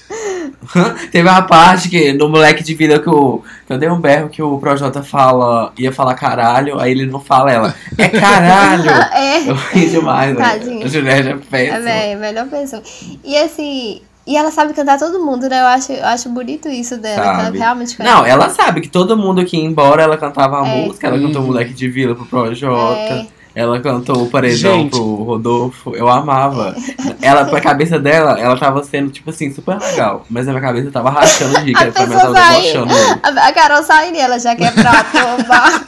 Teve 1.11 1.27
uma 1.29 1.41
parte 1.43 1.89
que 1.89 2.13
no 2.13 2.29
moleque 2.29 2.63
de 2.63 2.73
vida 2.73 2.99
que, 2.99 3.09
o, 3.09 3.41
que 3.65 3.73
eu 3.73 3.77
dei 3.77 3.89
um 3.89 3.99
berro 3.99 4.29
que 4.29 4.41
o 4.41 4.57
Projota 4.57 5.03
fala, 5.03 5.71
ia 5.77 5.91
falar 5.91 6.13
caralho, 6.15 6.79
aí 6.79 6.91
ele 6.91 7.05
não 7.05 7.19
fala 7.19 7.51
ela. 7.51 7.75
É 7.97 8.07
caralho! 8.09 8.89
é. 9.13 9.49
Eu 9.49 9.55
ri 9.55 9.89
demais, 9.89 10.35
né? 10.35 10.43
Tadinho. 10.49 10.85
A 10.85 10.89
Juliette 10.89 11.27
é 11.29 11.31
É, 11.31 11.35
péssima. 11.35 11.79
velho, 11.79 12.19
melhor 12.19 12.47
pessoa. 12.47 12.81
E 13.23 13.37
assim. 13.37 14.01
E 14.27 14.35
ela 14.35 14.51
sabe 14.51 14.73
cantar 14.73 14.99
todo 14.99 15.23
mundo, 15.23 15.47
né? 15.47 15.61
Eu 15.61 15.65
acho, 15.67 15.93
eu 15.93 16.05
acho 16.05 16.27
bonito 16.29 16.67
isso 16.67 16.97
dela. 16.97 17.21
Que 17.21 17.27
ela 17.29 17.43
Sabe. 17.45 17.57
realmente 17.59 17.95
conhece. 17.95 18.13
Não, 18.15 18.25
ela 18.25 18.49
sabe 18.49 18.81
que 18.81 18.89
todo 18.89 19.15
mundo 19.17 19.43
que 19.45 19.55
ia 19.55 19.63
embora, 19.63 20.03
ela 20.03 20.17
cantava 20.17 20.61
a 20.61 20.67
É. 20.67 20.85
música, 20.85 21.07
ela 21.07 21.17
cantou 21.17 21.41
Moleque 21.43 21.73
de 21.73 21.89
Vila 21.89 22.13
pro 22.13 22.25
Projota. 22.25 22.99
É. 22.99 23.25
Ela 23.55 23.79
cantou 23.79 24.21
o 24.23 24.29
Paredão 24.29 24.73
Gente. 24.81 24.91
pro 24.91 25.15
Rodolfo. 25.23 25.95
Eu 25.95 26.07
amava. 26.07 26.75
Ela, 27.19 27.45
pra 27.45 27.59
cabeça 27.59 27.97
dela, 27.97 28.39
ela 28.39 28.55
tava 28.55 28.83
sendo, 28.83 29.09
tipo 29.09 29.31
assim, 29.31 29.51
super 29.51 29.79
legal. 29.79 30.23
Mas 30.29 30.45
na 30.45 30.51
minha 30.51 30.61
cabeça 30.61 30.91
tava 30.91 31.09
rachando 31.09 31.61
de 31.65 31.73
que 31.73 31.77
A 31.83 31.87
a 31.87 31.91
família 31.91 32.17
pessoa 32.19 32.33
tava 32.35 32.51
debochando. 32.61 32.93
A, 33.23 33.47
a 33.47 33.53
Carol 33.53 33.81
sairia, 33.81 34.23
ela 34.25 34.37
já 34.37 34.55
quer 34.55 34.71
pra 34.75 35.03
tomar. 35.05 35.83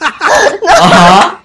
Aham. 0.68 1.39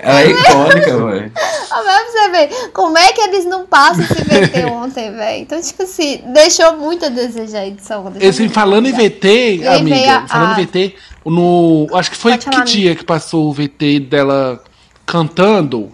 Ela 0.00 0.20
é 0.22 0.30
icônica, 0.30 0.96
velho. 1.06 1.32
Ah, 1.70 1.82
Mas 1.84 2.02
pra 2.02 2.04
você 2.10 2.28
ver, 2.30 2.70
como 2.72 2.96
é 2.96 3.12
que 3.12 3.20
eles 3.20 3.44
não 3.44 3.66
passam 3.66 4.02
esse 4.04 4.14
VT 4.24 4.64
ontem, 4.66 5.10
velho? 5.12 5.42
Então, 5.42 5.60
tipo 5.60 5.82
assim, 5.82 6.22
deixou 6.32 6.76
muito 6.76 7.04
a 7.04 7.08
desejar 7.08 7.60
a 7.60 7.66
edição. 7.66 8.02
muito 8.02 8.48
falando 8.52 8.86
em. 8.86 8.92
VT, 8.92 9.60
amiga, 9.66 10.16
a- 10.18 10.28
falando 10.28 10.58
em 10.58 10.64
VT, 10.64 10.94
no. 11.24 11.86
Acho 11.94 12.10
que 12.10 12.16
foi 12.16 12.32
Pode 12.38 12.44
que 12.50 12.64
dia 12.64 12.94
que 12.94 13.04
passou 13.04 13.48
o 13.48 13.52
VT 13.52 14.00
dela 14.00 14.62
cantando? 15.04 15.90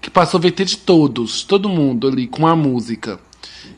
Que 0.00 0.10
passou 0.10 0.38
o 0.38 0.42
VT 0.42 0.64
de 0.64 0.76
todos, 0.78 1.42
todo 1.42 1.68
mundo 1.68 2.06
ali, 2.08 2.26
com 2.26 2.46
a 2.46 2.54
música. 2.54 3.18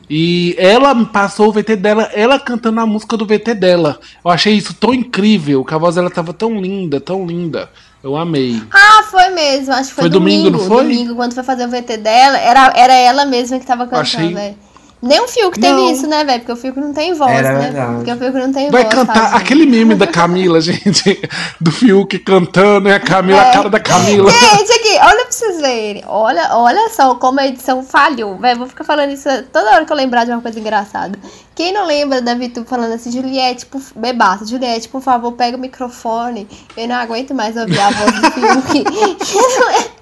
E 0.09 0.55
ela 0.57 0.93
passou 1.05 1.49
o 1.49 1.51
VT 1.51 1.75
dela, 1.75 2.09
ela 2.13 2.39
cantando 2.39 2.79
a 2.79 2.85
música 2.85 3.15
do 3.15 3.25
VT 3.25 3.53
dela. 3.53 3.99
Eu 4.25 4.31
achei 4.31 4.53
isso 4.53 4.73
tão 4.73 4.93
incrível, 4.93 5.63
que 5.63 5.73
a 5.73 5.77
voz 5.77 5.95
dela 5.95 6.09
tava 6.09 6.33
tão 6.33 6.59
linda, 6.59 6.99
tão 6.99 7.25
linda. 7.25 7.69
Eu 8.01 8.15
amei. 8.15 8.61
Ah, 8.71 9.03
foi 9.09 9.27
mesmo. 9.29 9.73
Acho 9.73 9.89
que 9.89 9.95
foi, 9.95 10.03
Foi 10.03 10.09
domingo, 10.09 10.49
domingo. 10.49 10.63
não 10.63 10.67
foi? 10.75 10.83
Domingo, 10.83 11.15
quando 11.15 11.33
foi 11.33 11.43
fazer 11.43 11.65
o 11.65 11.69
VT 11.69 11.97
dela, 11.97 12.37
era, 12.37 12.73
era 12.75 12.93
ela 12.93 13.25
mesma 13.25 13.59
que 13.59 13.65
tava 13.65 13.83
cantando, 13.85 14.01
Achei-. 14.01 14.55
Nem 15.01 15.21
o 15.21 15.27
Fiuk 15.29 15.57
teve 15.57 15.73
Não. 15.79 15.91
isso, 15.91 16.05
né, 16.07 16.25
velho? 16.25 16.39
Porque 16.39 16.51
o 16.51 16.55
Fiuk 16.57 16.77
não 16.77 16.91
tem 16.93 17.13
voz, 17.13 17.31
Era 17.31 17.53
né? 17.53 17.59
verdade. 17.61 17.95
Porque 17.95 18.11
o 18.11 18.17
Fiuk 18.17 18.33
não 18.37 18.51
tem 18.51 18.69
Vai 18.69 18.83
voz. 18.83 18.93
cantar 18.93 19.13
tadinho. 19.13 19.37
aquele 19.37 19.65
meme 19.65 19.95
da 19.95 20.05
Camila, 20.05 20.59
gente. 20.61 21.21
Do 21.59 21.71
Fiuk 21.71 22.19
cantando, 22.19 22.89
e 22.89 22.93
a 22.93 22.99
Camila, 22.99 23.41
É. 23.41 23.49
a 23.49 23.53
cara 23.53 23.69
da 23.69 23.79
Camila. 23.79 24.29
Gente, 24.29 24.71
aqui, 24.73 24.89
olha 25.01 25.23
pra 25.23 25.31
vocês 25.31 25.61
verem. 25.61 26.03
Olha, 26.05 26.49
olha 26.57 26.89
só 26.89 27.15
como 27.15 27.39
a 27.39 27.47
edição 27.47 27.81
falhou. 27.81 28.37
Véi, 28.37 28.55
vou 28.55 28.67
ficar 28.67 28.83
falando 28.83 29.11
isso 29.11 29.29
toda 29.53 29.71
hora 29.71 29.85
que 29.85 29.91
eu 29.93 29.95
lembrar 29.95 30.25
de 30.25 30.31
uma 30.31 30.41
coisa 30.41 30.59
engraçada. 30.59 31.17
Quem 31.55 31.71
não 31.73 31.85
lembra 31.85 32.21
da 32.21 32.35
Vitu 32.35 32.65
falando 32.65 32.93
assim, 32.93 33.09
Juliette, 33.11 33.65
por... 33.67 33.81
bebaça, 33.95 34.45
Juliette, 34.45 34.89
por 34.89 35.01
favor, 35.01 35.31
pega 35.31 35.55
o 35.55 35.59
microfone. 35.59 36.45
Eu 36.75 36.87
não 36.89 36.95
aguento 36.95 37.33
mais 37.33 37.55
ouvir 37.55 37.79
a 37.79 37.89
voz 37.89 38.11
do 38.21 38.31
Fiuk. 38.31 38.83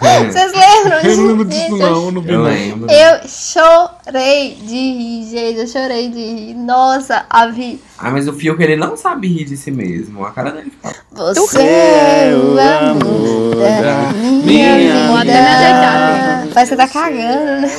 Vocês 0.00 0.52
lembram 0.52 1.00
Eu 1.00 1.16
não 1.16 1.26
lembro 1.26 1.44
disso? 1.44 1.60
disso, 1.60 1.76
não, 1.76 2.06
eu 2.06 2.12
não 2.12 2.22
vi 2.22 2.32
Eu 2.32 2.42
lembro. 2.42 2.90
Eu 2.90 3.28
chorei 3.28 4.54
de 4.54 4.74
rir, 4.74 5.30
gente. 5.30 5.58
Eu 5.60 5.66
chorei 5.66 6.08
de 6.08 6.18
rir. 6.18 6.54
Nossa, 6.54 7.26
a 7.28 7.46
Vi. 7.46 7.80
Ah, 7.98 8.10
mas 8.10 8.28
o 8.28 8.32
Fiuk, 8.32 8.62
ele 8.62 8.76
não 8.76 8.96
sabe 8.96 9.28
rir 9.28 9.44
de 9.44 9.56
si 9.56 9.70
mesmo. 9.70 10.24
A 10.24 10.30
cara 10.30 10.50
dele 10.50 10.70
fica... 10.70 10.94
Você 11.12 11.62
é 11.62 12.34
o 12.34 12.58
amor 12.58 13.56
da 13.56 14.12
minha 14.44 14.76
vida. 14.76 15.06
Vou 15.08 15.16
até 15.16 15.40
me 15.40 15.48
ajeitar, 15.48 16.46
Parece 16.52 16.70
que 16.70 16.76
tá 16.76 16.88
cagando, 16.88 17.60
né? 17.62 17.70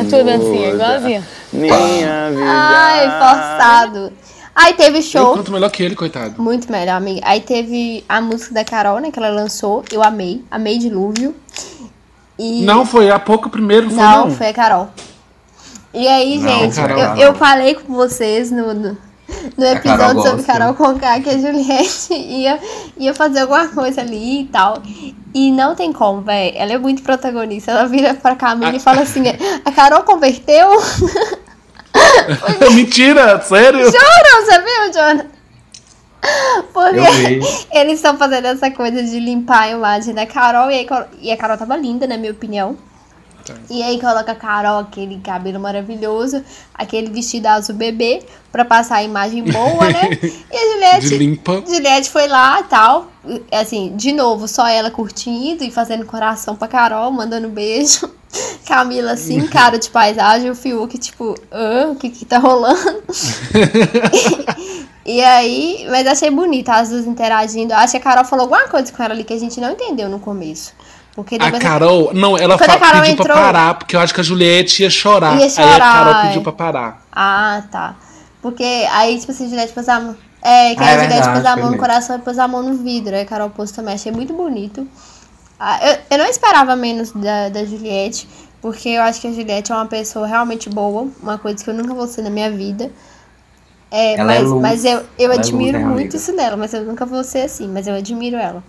A 0.00 0.04
tua 0.04 0.24
dancinha, 0.24 0.68
igualzinha. 0.70 1.22
Ai, 2.44 3.04
forçado. 3.18 4.12
Aí 4.56 4.72
teve 4.72 4.98
Eu 4.98 5.02
show. 5.02 5.34
canto 5.34 5.52
melhor 5.52 5.70
que 5.70 5.82
ele, 5.82 5.94
coitado. 5.94 6.42
Muito 6.42 6.72
melhor, 6.72 6.96
amiga. 6.96 7.20
Aí 7.24 7.42
teve 7.42 8.02
a 8.08 8.22
música 8.22 8.54
da 8.54 8.64
Carol, 8.64 8.98
né? 9.00 9.10
Que 9.10 9.18
ela 9.18 9.28
lançou. 9.28 9.84
Eu 9.92 10.02
amei. 10.02 10.42
Amei 10.50 10.78
Dilúvio. 10.78 11.36
E... 12.38 12.62
Não, 12.62 12.86
foi 12.86 13.10
há 13.10 13.18
pouco 13.18 13.50
primeiro, 13.50 13.90
foi 13.90 13.98
Não, 13.98 14.28
não. 14.28 14.34
foi 14.34 14.48
a 14.48 14.54
Carol. 14.54 14.88
E 15.92 16.08
aí, 16.08 16.38
Não, 16.38 16.48
gente, 16.48 16.74
Carol, 16.74 16.98
eu, 16.98 17.16
eu 17.16 17.34
falei 17.34 17.74
com 17.74 17.92
vocês 17.92 18.50
no, 18.50 18.72
no, 18.72 18.98
no 19.56 19.64
A 19.64 19.72
episódio 19.72 19.98
Carol 19.98 20.22
sobre. 20.22 20.42
Carol 20.44 20.74
Conká 20.74 21.20
que 21.20 21.30
a 21.30 21.38
Juliette 21.38 22.12
ia, 22.16 22.58
ia 22.96 23.14
fazer 23.14 23.40
alguma 23.40 23.68
coisa 23.68 24.00
ali 24.00 24.42
e 24.42 24.44
tal. 24.46 24.82
E 25.34 25.52
não 25.52 25.74
tem 25.74 25.92
como, 25.92 26.22
velho. 26.22 26.56
Ela 26.56 26.72
é 26.72 26.78
muito 26.78 27.02
protagonista. 27.02 27.72
Ela 27.72 27.86
vira 27.86 28.14
pra 28.14 28.34
Camila 28.34 28.74
e 28.74 28.80
fala 28.80 29.02
assim: 29.02 29.22
a 29.64 29.70
Carol 29.72 30.02
converteu? 30.02 30.70
Mentira, 32.74 33.40
sério? 33.40 33.84
Juro, 33.84 34.44
você 34.44 34.58
viu, 34.58 34.92
Jonathan? 34.92 35.36
Porque 36.72 37.40
eles 37.72 37.94
estão 37.94 38.16
fazendo 38.18 38.46
essa 38.46 38.70
coisa 38.70 39.02
de 39.02 39.20
limpar 39.20 39.62
a 39.62 39.70
imagem 39.70 40.14
da 40.14 40.26
Carol 40.26 40.70
e, 40.70 40.86
e 41.20 41.30
a 41.30 41.36
Carol 41.36 41.56
tava 41.56 41.76
linda, 41.76 42.06
na 42.06 42.16
minha 42.16 42.32
opinião. 42.32 42.76
E 43.70 43.82
aí 43.82 44.00
coloca 44.00 44.32
a 44.32 44.34
Carol 44.34 44.78
aquele 44.78 45.18
cabelo 45.20 45.60
maravilhoso, 45.60 46.42
aquele 46.74 47.10
vestido 47.10 47.46
azul 47.46 47.74
bebê, 47.74 48.22
pra 48.50 48.64
passar 48.64 48.96
a 48.96 49.02
imagem 49.02 49.42
boa, 49.44 49.88
né? 49.88 50.10
E 50.50 50.56
a 50.56 50.72
Juliette, 50.72 51.08
De 51.08 51.18
limpa. 51.18 51.62
Juliette 51.66 52.10
foi 52.10 52.26
lá 52.28 52.60
e 52.60 52.64
tal. 52.64 53.10
Assim, 53.52 53.94
de 53.96 54.12
novo, 54.12 54.46
só 54.48 54.66
ela 54.66 54.90
curtindo 54.90 55.64
e 55.64 55.70
fazendo 55.70 56.06
coração 56.06 56.56
pra 56.56 56.68
Carol, 56.68 57.10
mandando 57.10 57.48
beijo. 57.48 58.08
Camila, 58.66 59.12
assim, 59.12 59.46
cara 59.46 59.78
de 59.78 59.88
paisagem, 59.88 60.50
o 60.50 60.54
Fiuk, 60.54 60.98
tipo, 60.98 61.34
"Hã? 61.50 61.88
o 61.92 61.96
que 61.96 62.10
que 62.10 62.24
tá 62.24 62.38
rolando? 62.38 63.02
E 65.08 65.22
aí, 65.22 65.86
mas 65.88 66.04
achei 66.04 66.28
bonita 66.32 66.74
as 66.74 66.88
duas 66.88 67.06
interagindo. 67.06 67.72
Acho 67.72 67.92
que 67.92 67.98
a 67.98 68.00
Carol 68.00 68.24
falou 68.24 68.42
alguma 68.42 68.66
coisa 68.66 68.92
com 68.92 69.00
ela 69.00 69.14
ali 69.14 69.22
que 69.22 69.32
a 69.32 69.38
gente 69.38 69.60
não 69.60 69.70
entendeu 69.70 70.08
no 70.08 70.18
começo. 70.18 70.72
Porque 71.16 71.36
A 71.40 71.50
Carol, 71.58 72.10
não, 72.12 72.36
ela 72.36 72.54
a 72.56 72.58
Carol 72.58 73.00
pediu 73.00 73.04
entrou- 73.14 73.26
pra 73.28 73.36
parar, 73.46 73.74
porque 73.74 73.96
eu 73.96 74.00
acho 74.00 74.12
que 74.14 74.20
a 74.20 74.22
Juliette 74.22 74.82
ia 74.82 74.90
chorar. 74.90 75.32
Ia 75.38 75.44
Aí 75.44 75.46
a 75.46 75.50
chorar, 75.50 75.78
Carol 75.80 76.14
é. 76.14 76.26
pediu 76.26 76.42
pra 76.42 76.52
parar. 76.52 77.02
Ah, 77.10 77.62
tá. 77.72 77.96
Porque 78.42 78.62
aí, 78.92 79.18
tipo 79.18 79.32
assim, 79.32 79.46
a 79.46 79.48
Juliette 79.48 79.72
pôs 79.72 79.88
a 79.88 79.98
mão. 79.98 80.16
É, 80.42 80.74
que 80.74 80.82
Ah, 80.82 80.86
a 80.86 80.90
é 80.90 80.92
Juliette 80.92 81.12
verdade, 81.14 81.32
pôs 81.40 81.46
a 81.46 81.56
mão 81.56 81.70
no 81.70 81.78
coração 81.78 82.16
e 82.16 82.18
pôs 82.20 82.38
a 82.38 82.46
mão 82.46 82.62
no 82.62 82.74
vidro. 82.76 83.16
Aí 83.16 83.22
a 83.22 83.24
Carol 83.24 83.48
pôs 83.48 83.70
também. 83.72 83.94
Achei 83.94 84.12
muito 84.12 84.34
bonito. 84.34 84.86
Ah, 85.58 85.80
eu, 85.90 85.98
eu 86.10 86.18
não 86.18 86.26
esperava 86.26 86.76
menos 86.76 87.12
da, 87.12 87.48
da 87.48 87.64
Juliette, 87.64 88.28
porque 88.60 88.90
eu 88.90 89.00
acho 89.02 89.18
que 89.22 89.26
a 89.28 89.32
Juliette 89.32 89.72
é 89.72 89.74
uma 89.74 89.86
pessoa 89.86 90.26
realmente 90.26 90.68
boa. 90.68 91.08
Uma 91.22 91.38
coisa 91.38 91.64
que 91.64 91.70
eu 91.70 91.74
nunca 91.74 91.94
vou 91.94 92.06
ser 92.06 92.20
na 92.20 92.28
minha 92.30 92.50
vida. 92.50 92.90
É, 93.90 94.14
Ela 94.18 94.34
é 94.34 94.38
mas, 94.40 94.48
luz. 94.50 94.62
mas 94.62 94.84
eu, 94.84 94.98
eu 95.18 95.32
Ela 95.32 95.34
é 95.34 95.38
admiro 95.38 95.78
luz, 95.78 95.88
né, 95.88 95.94
muito 95.94 96.16
isso 96.16 96.36
dela, 96.36 96.56
mas 96.58 96.74
eu 96.74 96.84
nunca 96.84 97.06
vou 97.06 97.24
ser 97.24 97.42
assim, 97.42 97.68
mas 97.68 97.86
eu 97.86 97.94
admiro 97.94 98.36
ela. 98.36 98.62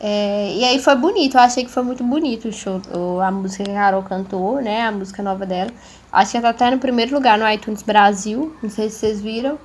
É, 0.00 0.54
e 0.54 0.64
aí 0.64 0.78
foi 0.78 0.94
bonito, 0.94 1.36
eu 1.36 1.40
achei 1.40 1.64
que 1.64 1.70
foi 1.70 1.82
muito 1.82 2.04
bonito 2.04 2.48
o 2.48 2.52
show, 2.52 2.80
a 3.20 3.30
música 3.32 3.64
que 3.64 3.70
a 3.70 3.74
Carol 3.74 4.02
cantou, 4.04 4.60
né? 4.60 4.82
A 4.82 4.92
música 4.92 5.22
nova 5.22 5.44
dela. 5.44 5.70
Acho 6.12 6.32
que 6.32 6.36
ela 6.36 6.52
tá 6.52 6.66
até 6.66 6.74
no 6.74 6.80
primeiro 6.80 7.14
lugar 7.14 7.38
no 7.38 7.48
iTunes 7.50 7.82
Brasil. 7.82 8.54
Não 8.62 8.70
sei 8.70 8.88
se 8.90 8.98
vocês 8.98 9.20
viram. 9.20 9.58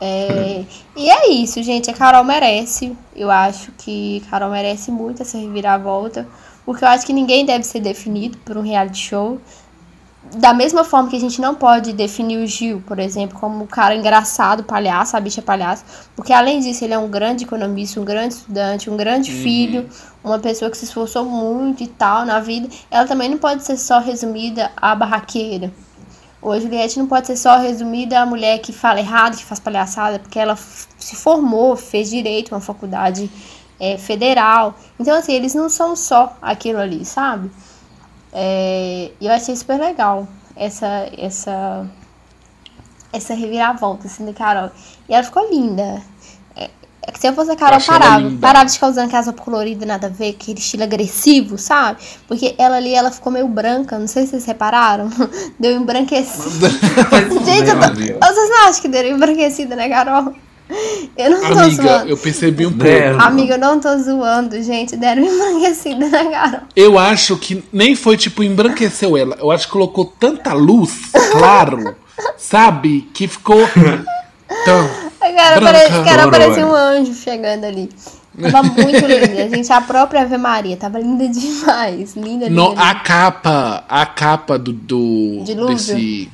É, 0.00 0.64
e 0.96 1.10
é 1.10 1.30
isso, 1.30 1.62
gente. 1.62 1.90
A 1.90 1.94
Carol 1.94 2.24
merece. 2.24 2.96
Eu 3.14 3.30
acho 3.30 3.70
que 3.72 4.22
a 4.26 4.30
Carol 4.30 4.50
merece 4.50 4.90
muito 4.90 5.22
essa 5.22 5.38
reviravolta. 5.38 6.26
Porque 6.64 6.84
eu 6.84 6.88
acho 6.88 7.04
que 7.04 7.12
ninguém 7.12 7.44
deve 7.44 7.64
ser 7.64 7.80
definido 7.80 8.38
por 8.38 8.56
um 8.56 8.62
reality 8.62 8.98
show. 8.98 9.40
Da 10.34 10.54
mesma 10.54 10.82
forma 10.82 11.10
que 11.10 11.16
a 11.16 11.20
gente 11.20 11.42
não 11.42 11.54
pode 11.54 11.92
definir 11.92 12.38
o 12.38 12.46
Gil, 12.46 12.82
por 12.86 12.98
exemplo, 12.98 13.38
como 13.38 13.64
um 13.64 13.66
cara 13.66 13.94
engraçado, 13.94 14.64
palhaço, 14.64 15.14
a 15.14 15.20
bicha 15.20 15.42
palhaço. 15.42 15.84
Porque 16.16 16.32
além 16.32 16.60
disso, 16.60 16.82
ele 16.84 16.94
é 16.94 16.98
um 16.98 17.08
grande 17.08 17.44
economista, 17.44 18.00
um 18.00 18.04
grande 18.04 18.34
estudante, 18.34 18.88
um 18.88 18.96
grande 18.96 19.30
filho, 19.30 19.90
uma 20.24 20.38
pessoa 20.38 20.70
que 20.70 20.76
se 20.78 20.86
esforçou 20.86 21.26
muito 21.26 21.82
e 21.82 21.86
tal 21.86 22.24
na 22.24 22.40
vida. 22.40 22.66
Ela 22.90 23.06
também 23.06 23.28
não 23.28 23.36
pode 23.36 23.62
ser 23.62 23.76
só 23.76 23.98
resumida 23.98 24.70
à 24.74 24.94
barraqueira. 24.94 25.70
Ou 26.40 26.52
a 26.52 26.58
Juliette 26.58 26.98
não 26.98 27.06
pode 27.06 27.26
ser 27.26 27.36
só 27.36 27.58
resumida 27.58 28.18
à 28.18 28.24
mulher 28.24 28.58
que 28.58 28.72
fala 28.72 29.00
errado, 29.00 29.36
que 29.36 29.44
faz 29.44 29.60
palhaçada, 29.60 30.18
porque 30.18 30.38
ela 30.38 30.56
se 30.56 31.14
formou, 31.14 31.76
fez 31.76 32.08
direito, 32.08 32.52
uma 32.52 32.60
faculdade 32.60 33.30
é, 33.78 33.98
federal. 33.98 34.74
Então, 34.98 35.14
assim, 35.14 35.34
eles 35.34 35.54
não 35.54 35.68
são 35.68 35.94
só 35.94 36.36
aquilo 36.40 36.78
ali, 36.78 37.04
sabe? 37.04 37.50
É, 38.32 39.10
eu 39.20 39.30
achei 39.30 39.54
super 39.54 39.78
legal 39.78 40.26
essa, 40.56 41.08
essa, 41.18 41.86
essa 43.12 43.34
reviravolta, 43.34 44.06
assim, 44.06 44.24
da 44.24 44.32
Carol. 44.32 44.70
E 45.08 45.14
ela 45.14 45.22
ficou 45.22 45.48
linda. 45.50 46.02
É, 46.56 46.70
é 47.02 47.18
se 47.18 47.26
eu 47.26 47.34
fosse 47.34 47.50
a 47.50 47.56
Carol, 47.56 47.80
parava. 47.80 48.30
Parava 48.40 48.64
de 48.66 48.72
ficar 48.72 48.88
usando 48.88 49.10
casa 49.10 49.32
colorida, 49.32 49.84
nada 49.84 50.06
a 50.06 50.10
ver, 50.10 50.30
aquele 50.30 50.58
estilo 50.58 50.84
agressivo, 50.84 51.58
sabe? 51.58 52.00
Porque 52.26 52.54
ela 52.56 52.76
ali, 52.76 52.94
ela 52.94 53.10
ficou 53.10 53.32
meio 53.32 53.48
branca, 53.48 53.98
não 53.98 54.08
sei 54.08 54.24
se 54.24 54.30
vocês 54.30 54.44
repararam. 54.46 55.10
Deu 55.60 55.76
embranquecida. 55.76 56.70
Gente, 57.44 57.68
eu 57.68 57.80
tô... 57.80 58.26
Vocês 58.26 58.48
não 58.48 58.68
acham 58.68 58.82
que 58.82 58.88
deu 58.88 59.06
embranquecida, 59.10 59.76
né, 59.76 59.88
Carol? 59.88 60.34
Eu 61.16 61.30
não 61.30 61.40
tô 61.40 61.58
Amiga, 61.58 61.82
zoando. 61.82 62.10
eu 62.10 62.16
percebi 62.16 62.66
um 62.66 62.70
pouco. 62.70 62.84
Deram. 62.84 63.20
Amiga, 63.20 63.54
eu 63.54 63.58
não 63.58 63.80
tô 63.80 63.96
zoando, 63.98 64.62
gente. 64.62 64.96
Deram 64.96 65.22
embranquecida 65.22 66.08
na 66.08 66.30
Carol. 66.30 66.60
Eu 66.74 66.98
acho 66.98 67.36
que 67.36 67.62
nem 67.72 67.94
foi 67.94 68.16
tipo 68.16 68.42
embranqueceu 68.42 69.16
ela. 69.16 69.36
Eu 69.38 69.50
acho 69.50 69.66
que 69.66 69.72
colocou 69.72 70.06
tanta 70.18 70.52
luz, 70.52 71.10
claro, 71.32 71.94
sabe? 72.36 73.08
Que 73.12 73.28
ficou. 73.28 73.60
Tão. 74.64 74.90
A 75.20 75.32
cara, 75.32 75.60
Branca. 75.60 75.72
pare... 75.72 75.94
a 75.94 76.04
cara 76.04 76.30
parecia 76.30 76.62
é. 76.62 76.66
um 76.66 76.74
anjo 76.74 77.14
chegando 77.14 77.64
ali. 77.64 77.88
Tava 78.40 78.62
muito 78.62 79.06
linda. 79.06 79.48
Gente, 79.48 79.72
a 79.72 79.80
própria 79.80 80.22
Ave 80.22 80.38
Maria 80.38 80.76
tava 80.76 80.98
linda 80.98 81.28
demais. 81.28 82.14
Linda, 82.16 82.48
linda. 82.48 82.50
No, 82.50 82.70
linda. 82.70 82.82
a 82.82 82.94
capa, 82.94 83.84
a 83.88 84.06
capa 84.06 84.58
do. 84.58 84.72
do 84.72 85.42
Dilúvio. 85.44 85.76
desse. 85.76 86.30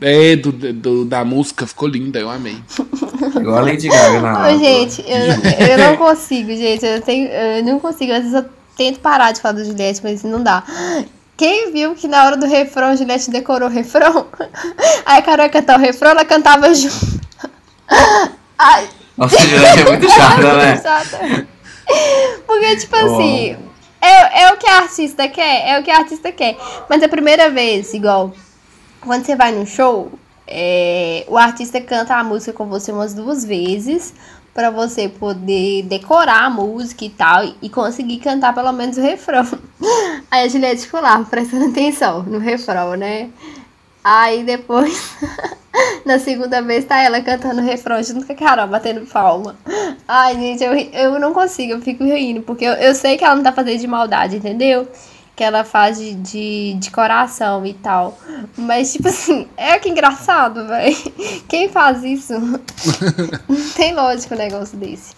É, 0.00 0.36
do, 0.36 0.52
do- 0.52 1.04
da 1.04 1.24
música 1.24 1.66
ficou 1.66 1.88
linda, 1.88 2.18
eu 2.20 2.30
amei. 2.30 2.56
Igual 3.40 3.56
a 3.58 3.60
Lady 3.62 3.88
Gaga 3.88 4.20
na 4.20 4.48
Ô, 4.48 4.58
gente, 4.58 5.02
eu, 5.06 5.66
eu 5.68 5.78
não 5.78 5.96
consigo, 5.96 6.50
gente. 6.50 6.84
Eu, 6.86 7.00
tenho, 7.02 7.28
eu 7.28 7.64
não 7.64 7.80
consigo. 7.80 8.12
Às 8.12 8.18
vezes 8.22 8.34
eu 8.34 8.44
tento 8.76 9.00
parar 9.00 9.32
de 9.32 9.40
falar 9.40 9.54
do 9.54 9.64
Juliette, 9.64 10.00
mas 10.04 10.22
não 10.22 10.42
dá. 10.42 10.62
Quem 11.36 11.72
viu 11.72 11.94
que 11.94 12.06
na 12.08 12.24
hora 12.24 12.36
do 12.36 12.46
refrão, 12.46 12.96
Juliette 12.96 13.30
decorou 13.30 13.68
o 13.68 13.72
refrão? 13.72 14.26
Aí 15.04 15.18
a 15.18 15.22
Carol 15.22 15.46
ia 15.46 15.50
cantar 15.50 15.78
o 15.78 15.82
refrão, 15.82 16.10
ela 16.12 16.24
cantava 16.24 16.72
junto. 16.74 17.20
Ai, 18.58 18.88
Nossa, 19.16 19.36
a 19.36 19.40
Juliette 19.46 19.80
é 19.80 19.84
muito 19.84 20.08
chata, 20.10 20.52
né? 20.56 20.74
Exato. 20.74 21.46
Porque, 22.46 22.76
tipo 22.76 22.96
assim, 22.96 23.56
é, 24.00 24.42
é 24.42 24.52
o 24.52 24.56
que 24.56 24.66
a 24.68 24.78
artista 24.78 25.28
quer, 25.28 25.68
é 25.70 25.80
o 25.80 25.82
que 25.82 25.90
a 25.90 25.98
artista 25.98 26.30
quer. 26.32 26.56
Mas 26.88 27.02
a 27.02 27.08
primeira 27.08 27.50
vez, 27.50 27.94
igual, 27.94 28.32
quando 29.00 29.24
você 29.24 29.36
vai 29.36 29.52
no 29.52 29.66
show, 29.66 30.12
é, 30.46 31.24
o 31.28 31.36
artista 31.36 31.80
canta 31.80 32.14
a 32.14 32.24
música 32.24 32.52
com 32.52 32.66
você 32.66 32.90
umas 32.90 33.14
duas 33.14 33.44
vezes 33.44 34.14
pra 34.54 34.70
você 34.70 35.08
poder 35.08 35.82
decorar 35.84 36.44
a 36.44 36.50
música 36.50 37.04
e 37.04 37.10
tal 37.10 37.44
e 37.62 37.68
conseguir 37.68 38.18
cantar 38.18 38.54
pelo 38.54 38.72
menos 38.72 38.96
o 38.96 39.00
refrão. 39.00 39.46
Aí 40.30 40.44
a 40.44 40.48
Juliette 40.48 40.82
ficou 40.82 41.00
lá 41.00 41.22
prestando 41.24 41.66
atenção 41.66 42.22
no 42.22 42.38
refrão, 42.38 42.96
né? 42.96 43.30
Aí 44.02 44.42
depois, 44.42 45.12
na 46.04 46.18
segunda 46.18 46.62
vez, 46.62 46.84
tá 46.86 47.00
ela 47.00 47.20
cantando 47.20 47.60
o 47.60 47.64
refrão 47.64 48.02
junto 48.02 48.26
com 48.26 48.32
a 48.32 48.36
Carol, 48.36 48.66
batendo 48.66 49.06
palma. 49.06 49.54
Ai, 50.08 50.34
gente, 50.34 50.64
eu, 50.64 50.72
eu 50.74 51.18
não 51.20 51.34
consigo, 51.34 51.72
eu 51.72 51.80
fico 51.80 52.02
rindo, 52.04 52.42
porque 52.42 52.64
eu, 52.64 52.72
eu 52.72 52.94
sei 52.94 53.16
que 53.16 53.24
ela 53.24 53.36
não 53.36 53.42
tá 53.42 53.52
fazendo 53.52 53.78
de 53.78 53.86
maldade, 53.86 54.36
entendeu? 54.36 54.88
Que 55.38 55.44
ela 55.44 55.62
faz 55.62 55.98
de, 55.98 56.14
de, 56.14 56.74
de 56.80 56.90
coração 56.90 57.64
e 57.64 57.72
tal. 57.72 58.18
Mas, 58.56 58.92
tipo 58.92 59.06
assim, 59.06 59.46
é 59.56 59.78
que 59.78 59.88
engraçado, 59.88 60.66
velho. 60.66 60.96
Quem 61.46 61.68
faz 61.68 62.02
isso? 62.02 62.32
não 63.48 63.70
tem 63.76 63.94
lógica 63.94 64.34
um 64.34 64.38
negócio 64.38 64.76
desse. 64.76 65.14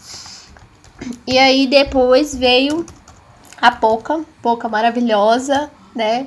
E 1.26 1.38
aí 1.38 1.66
depois 1.66 2.36
veio 2.36 2.84
a 3.62 3.70
Poca, 3.70 4.20
Poca 4.42 4.68
maravilhosa, 4.68 5.70
né? 5.96 6.26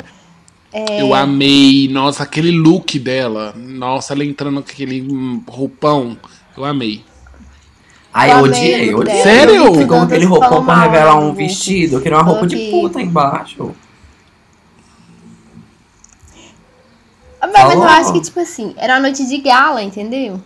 É. 0.74 1.04
Eu 1.04 1.14
amei. 1.14 1.88
Nossa, 1.88 2.24
aquele 2.24 2.50
look 2.50 2.98
dela. 2.98 3.54
Nossa, 3.56 4.14
ela 4.14 4.26
entrando 4.26 4.64
com 4.64 4.72
aquele 4.72 5.44
roupão. 5.48 6.18
Eu 6.58 6.66
amei. 6.66 7.06
Ai, 8.12 8.32
Eu 8.32 8.40
odiei. 8.40 8.92
Sério? 9.22 9.76
Ficou 9.76 10.00
com 10.00 10.04
aquele 10.04 10.26
roupão 10.26 10.66
pra 10.66 10.82
revelar 10.82 11.20
um 11.20 11.32
vestido. 11.32 11.98
Eu 11.98 12.02
queria 12.02 12.18
uma 12.18 12.24
roupa 12.24 12.48
de 12.48 12.72
puta 12.72 13.00
embaixo. 13.00 13.72
Mas, 17.52 17.64
mas 17.66 17.74
eu 17.74 17.84
acho 17.84 18.14
que, 18.14 18.22
tipo 18.22 18.40
assim, 18.40 18.74
era 18.78 18.94
uma 18.94 19.02
noite 19.02 19.26
de 19.28 19.38
gala, 19.40 19.82
entendeu? 19.82 20.40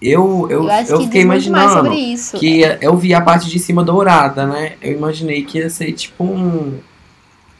Eu, 0.00 0.46
eu, 0.48 0.68
Eu 0.68 0.86
eu, 0.86 1.00
fiquei 1.02 1.22
imaginando 1.22 1.72
sobre 1.72 1.96
isso. 1.96 2.36
que 2.38 2.60
eu 2.80 2.96
vi 2.96 3.12
a 3.14 3.20
parte 3.20 3.48
de 3.50 3.58
cima 3.58 3.82
dourada, 3.82 4.46
né? 4.46 4.74
Eu 4.80 4.92
imaginei 4.92 5.42
que 5.44 5.58
ia 5.58 5.68
ser 5.70 5.92
tipo 5.92 6.22
um. 6.24 6.78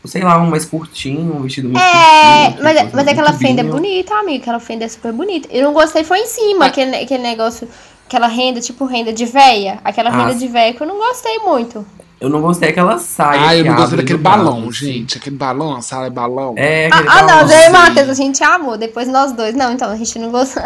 Sei 0.05 0.23
lá, 0.23 0.41
um 0.41 0.49
mais 0.49 0.65
curtinho, 0.65 1.37
um 1.37 1.43
vestido 1.43 1.69
muito 1.69 1.83
É, 1.83 2.45
curtinho. 2.45 2.63
mas, 2.65 2.79
tipo, 2.79 2.91
mas 2.97 3.09
aquela 3.09 3.31
muito 3.31 3.41
fenda 3.43 3.61
é 3.61 3.65
vinho. 3.65 3.75
bonita, 3.75 4.15
amiga. 4.15 4.43
Aquela 4.43 4.61
fenda 4.61 4.85
é 4.85 4.89
super 4.89 5.13
bonita. 5.13 5.49
Eu 5.51 5.65
não 5.65 5.73
gostei, 5.75 6.05
foi 6.05 6.21
em 6.21 6.27
cima, 6.27 6.67
Ah. 6.67 6.69
aquele, 6.69 6.95
aquele 6.97 7.23
negócio, 7.25 7.69
aquela 8.07 8.29
renda, 8.29 8.61
tipo 8.61 8.85
renda 8.85 9.13
de 9.13 9.27
véia. 9.27 9.81
Aquela 9.85 10.11
Ah, 10.11 10.17
renda 10.29 10.35
de 10.39 10.47
véia 10.47 10.73
que 10.73 10.81
eu 10.81 10.87
não 10.87 10.97
gostei 10.97 11.41
muito. 11.41 11.85
Eu 12.21 12.29
não 12.29 12.41
gostei 12.41 12.71
daquela 12.71 12.99
saia. 12.99 13.41
Ah, 13.49 13.57
eu 13.57 13.65
não 13.65 13.77
gostei 13.77 13.99
daquele 13.99 14.19
balão, 14.19 14.71
gente. 14.73 15.19
Aquele 15.19 15.37
balão, 15.37 15.77
a 15.77 15.83
sala 15.83 16.07
é 16.07 16.11
balão. 16.11 16.55
É, 16.57 16.89
Ah, 16.93 17.05
ah, 17.07 17.23
não, 17.23 17.41
eu 17.41 17.49
e. 17.49 17.69
Matheus, 17.71 18.09
a 18.09 18.15
gente 18.15 18.43
amou. 18.43 18.77
Depois 18.77 19.07
nós 19.07 19.33
dois. 19.33 19.55
Não, 19.55 19.73
então, 19.73 19.91
a 19.91 19.97
gente 19.97 20.19
não 20.19 20.31
gostou. 20.31 20.63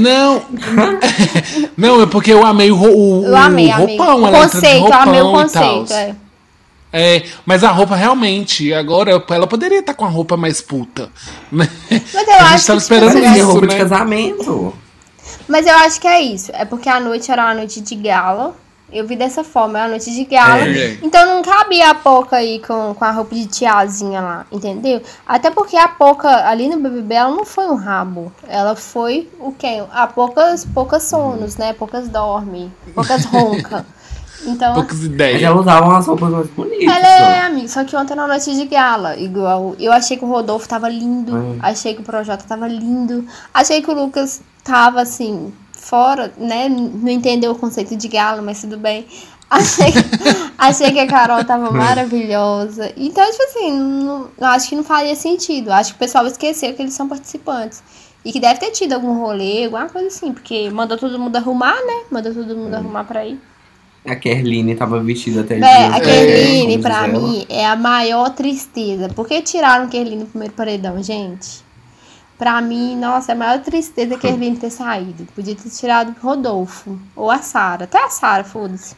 Não! 0.00 0.42
não, 1.76 2.02
é 2.02 2.06
porque 2.06 2.32
eu 2.32 2.44
amei 2.44 2.70
o, 2.70 2.76
o, 2.76 3.24
Eu 3.24 3.36
amei, 3.36 3.68
o 3.68 3.74
amei. 3.74 3.96
roupão. 3.96 4.22
O 4.22 4.26
ela 4.26 4.38
entra 4.38 4.48
de 4.48 4.54
conceito, 4.54 4.86
eu 4.86 4.92
amei 4.94 5.20
o 5.20 5.24
roupão 5.24 5.42
conceito, 5.42 5.92
é. 5.92 6.14
É, 6.92 7.24
mas 7.44 7.62
a 7.62 7.70
roupa 7.70 7.94
realmente, 7.94 8.72
agora 8.72 9.22
ela 9.28 9.46
poderia 9.46 9.80
estar 9.80 9.92
com 9.92 10.06
a 10.06 10.08
roupa 10.08 10.36
mais 10.36 10.62
puta. 10.62 11.10
Né? 11.52 11.68
Mas 11.90 12.26
eu 12.26 12.34
a 12.34 12.36
acho 12.36 12.50
gente 12.52 12.66
tava 12.66 12.78
que, 12.80 12.84
tipo, 12.84 12.94
esperando 12.94 13.12
Parecia 13.12 13.38
isso, 13.38 13.46
roupa 13.46 13.66
né? 13.66 13.72
de 13.72 13.76
casamento. 13.76 14.74
Mas 15.48 15.66
eu 15.66 15.74
acho 15.74 16.00
que 16.00 16.08
é 16.08 16.20
isso. 16.22 16.50
É 16.54 16.64
porque 16.64 16.88
a 16.88 16.98
noite 16.98 17.30
era 17.30 17.44
uma 17.44 17.54
noite 17.54 17.80
de 17.80 17.94
gala. 17.96 18.56
Eu 18.92 19.04
vi 19.06 19.16
dessa 19.16 19.42
forma, 19.42 19.78
era 19.78 19.86
uma 19.88 19.90
noite 19.90 20.12
de 20.14 20.24
gala. 20.24 20.60
É. 20.60 20.98
Então 21.02 21.26
não 21.26 21.42
cabia 21.42 21.90
a 21.90 21.94
Poca 21.94 22.36
aí 22.36 22.60
com, 22.64 22.94
com 22.94 23.04
a 23.04 23.10
roupa 23.10 23.34
de 23.34 23.46
tiazinha 23.46 24.20
lá, 24.20 24.46
entendeu? 24.52 25.02
Até 25.26 25.50
porque 25.50 25.76
a 25.76 25.88
Poca 25.88 26.28
ali 26.48 26.68
no 26.68 26.78
BBB 26.78 27.14
ela 27.14 27.30
não 27.30 27.44
foi 27.44 27.66
um 27.66 27.74
rabo. 27.74 28.32
Ela 28.48 28.76
foi 28.76 29.28
o 29.40 29.50
quê? 29.52 29.82
A 29.92 30.06
poucas, 30.06 30.64
poucas 30.64 31.02
sonos, 31.02 31.56
né? 31.56 31.72
Poucas 31.72 32.08
dorme, 32.08 32.72
poucas 32.94 33.24
ronca. 33.26 33.84
Então, 34.44 34.74
Poucas 34.74 34.98
Mas 34.98 35.06
ideias. 35.06 35.42
elas 35.42 35.60
usavam 35.62 35.96
as 35.96 36.06
roupas 36.06 36.30
mais 36.30 36.46
bonitas. 36.50 36.94
ela 36.96 37.08
é, 37.08 37.40
amigo, 37.40 37.68
só 37.68 37.82
que 37.82 37.96
ontem 37.96 38.14
na 38.14 38.28
noite 38.28 38.54
de 38.54 38.64
gala, 38.66 39.16
igual. 39.16 39.74
Eu 39.80 39.90
achei 39.92 40.16
que 40.16 40.24
o 40.24 40.28
Rodolfo 40.28 40.68
tava 40.68 40.88
lindo, 40.88 41.34
Hum. 41.34 41.58
achei 41.60 41.94
que 41.94 42.00
o 42.02 42.04
Projota 42.04 42.44
tava 42.46 42.68
lindo, 42.68 43.26
achei 43.52 43.82
que 43.82 43.90
o 43.90 43.94
Lucas 43.94 44.40
tava 44.62 45.00
assim, 45.00 45.52
fora, 45.76 46.32
né? 46.36 46.68
Não 46.68 47.08
entendeu 47.08 47.52
o 47.52 47.58
conceito 47.58 47.94
de 47.94 48.08
gala, 48.08 48.42
mas 48.42 48.60
tudo 48.60 48.76
bem. 48.76 49.06
Achei, 49.48 49.92
achei 50.58 50.90
que 50.90 50.98
a 50.98 51.06
Carol 51.06 51.44
tava 51.44 51.70
maravilhosa. 51.70 52.92
Então, 52.96 53.24
tipo 53.30 53.42
assim, 53.44 53.78
não, 53.78 54.28
eu 54.36 54.46
acho 54.48 54.68
que 54.68 54.74
não 54.74 54.82
faria 54.82 55.14
sentido. 55.14 55.70
Acho 55.70 55.92
que 55.92 55.96
o 55.96 56.00
pessoal 56.00 56.26
esqueceu 56.26 56.74
que 56.74 56.82
eles 56.82 56.94
são 56.94 57.08
participantes. 57.08 57.80
E 58.24 58.32
que 58.32 58.40
deve 58.40 58.58
ter 58.58 58.72
tido 58.72 58.94
algum 58.94 59.20
rolê, 59.20 59.66
alguma 59.66 59.88
coisa 59.88 60.08
assim, 60.08 60.32
porque 60.32 60.68
mandou 60.70 60.98
todo 60.98 61.16
mundo 61.16 61.36
arrumar, 61.36 61.76
né? 61.76 62.02
Mandou 62.10 62.34
todo 62.34 62.56
mundo 62.56 62.74
arrumar 62.74 63.04
pra 63.04 63.24
ir. 63.24 63.38
A 64.04 64.16
Kerline 64.16 64.74
tava 64.74 65.00
vestida 65.00 65.42
até 65.42 65.60
Deus, 65.60 65.94
a 65.94 66.00
Kerline, 66.00 66.72
como 66.72 66.82
pra 66.82 67.06
ela. 67.06 67.08
mim, 67.08 67.46
é 67.48 67.66
a 67.66 67.76
maior 67.76 68.30
tristeza. 68.30 69.08
Por 69.10 69.28
que 69.28 69.40
tiraram 69.42 69.88
Kerline 69.88 70.22
no 70.22 70.26
primeiro 70.26 70.54
paredão, 70.54 71.00
gente? 71.00 71.65
Pra 72.38 72.60
mim, 72.60 72.96
nossa, 72.96 73.32
é 73.32 73.34
a 73.34 73.38
maior 73.38 73.60
tristeza 73.62 74.14
a 74.14 74.18
Kerline 74.18 74.56
ter 74.56 74.70
saído. 74.70 75.26
Podia 75.34 75.54
ter 75.54 75.70
tirado 75.70 76.10
o 76.10 76.26
Rodolfo. 76.26 76.98
Ou 77.14 77.30
a 77.30 77.38
Sara. 77.38 77.84
Até 77.84 78.04
a 78.04 78.10
Sara, 78.10 78.44
foda-se. 78.44 78.94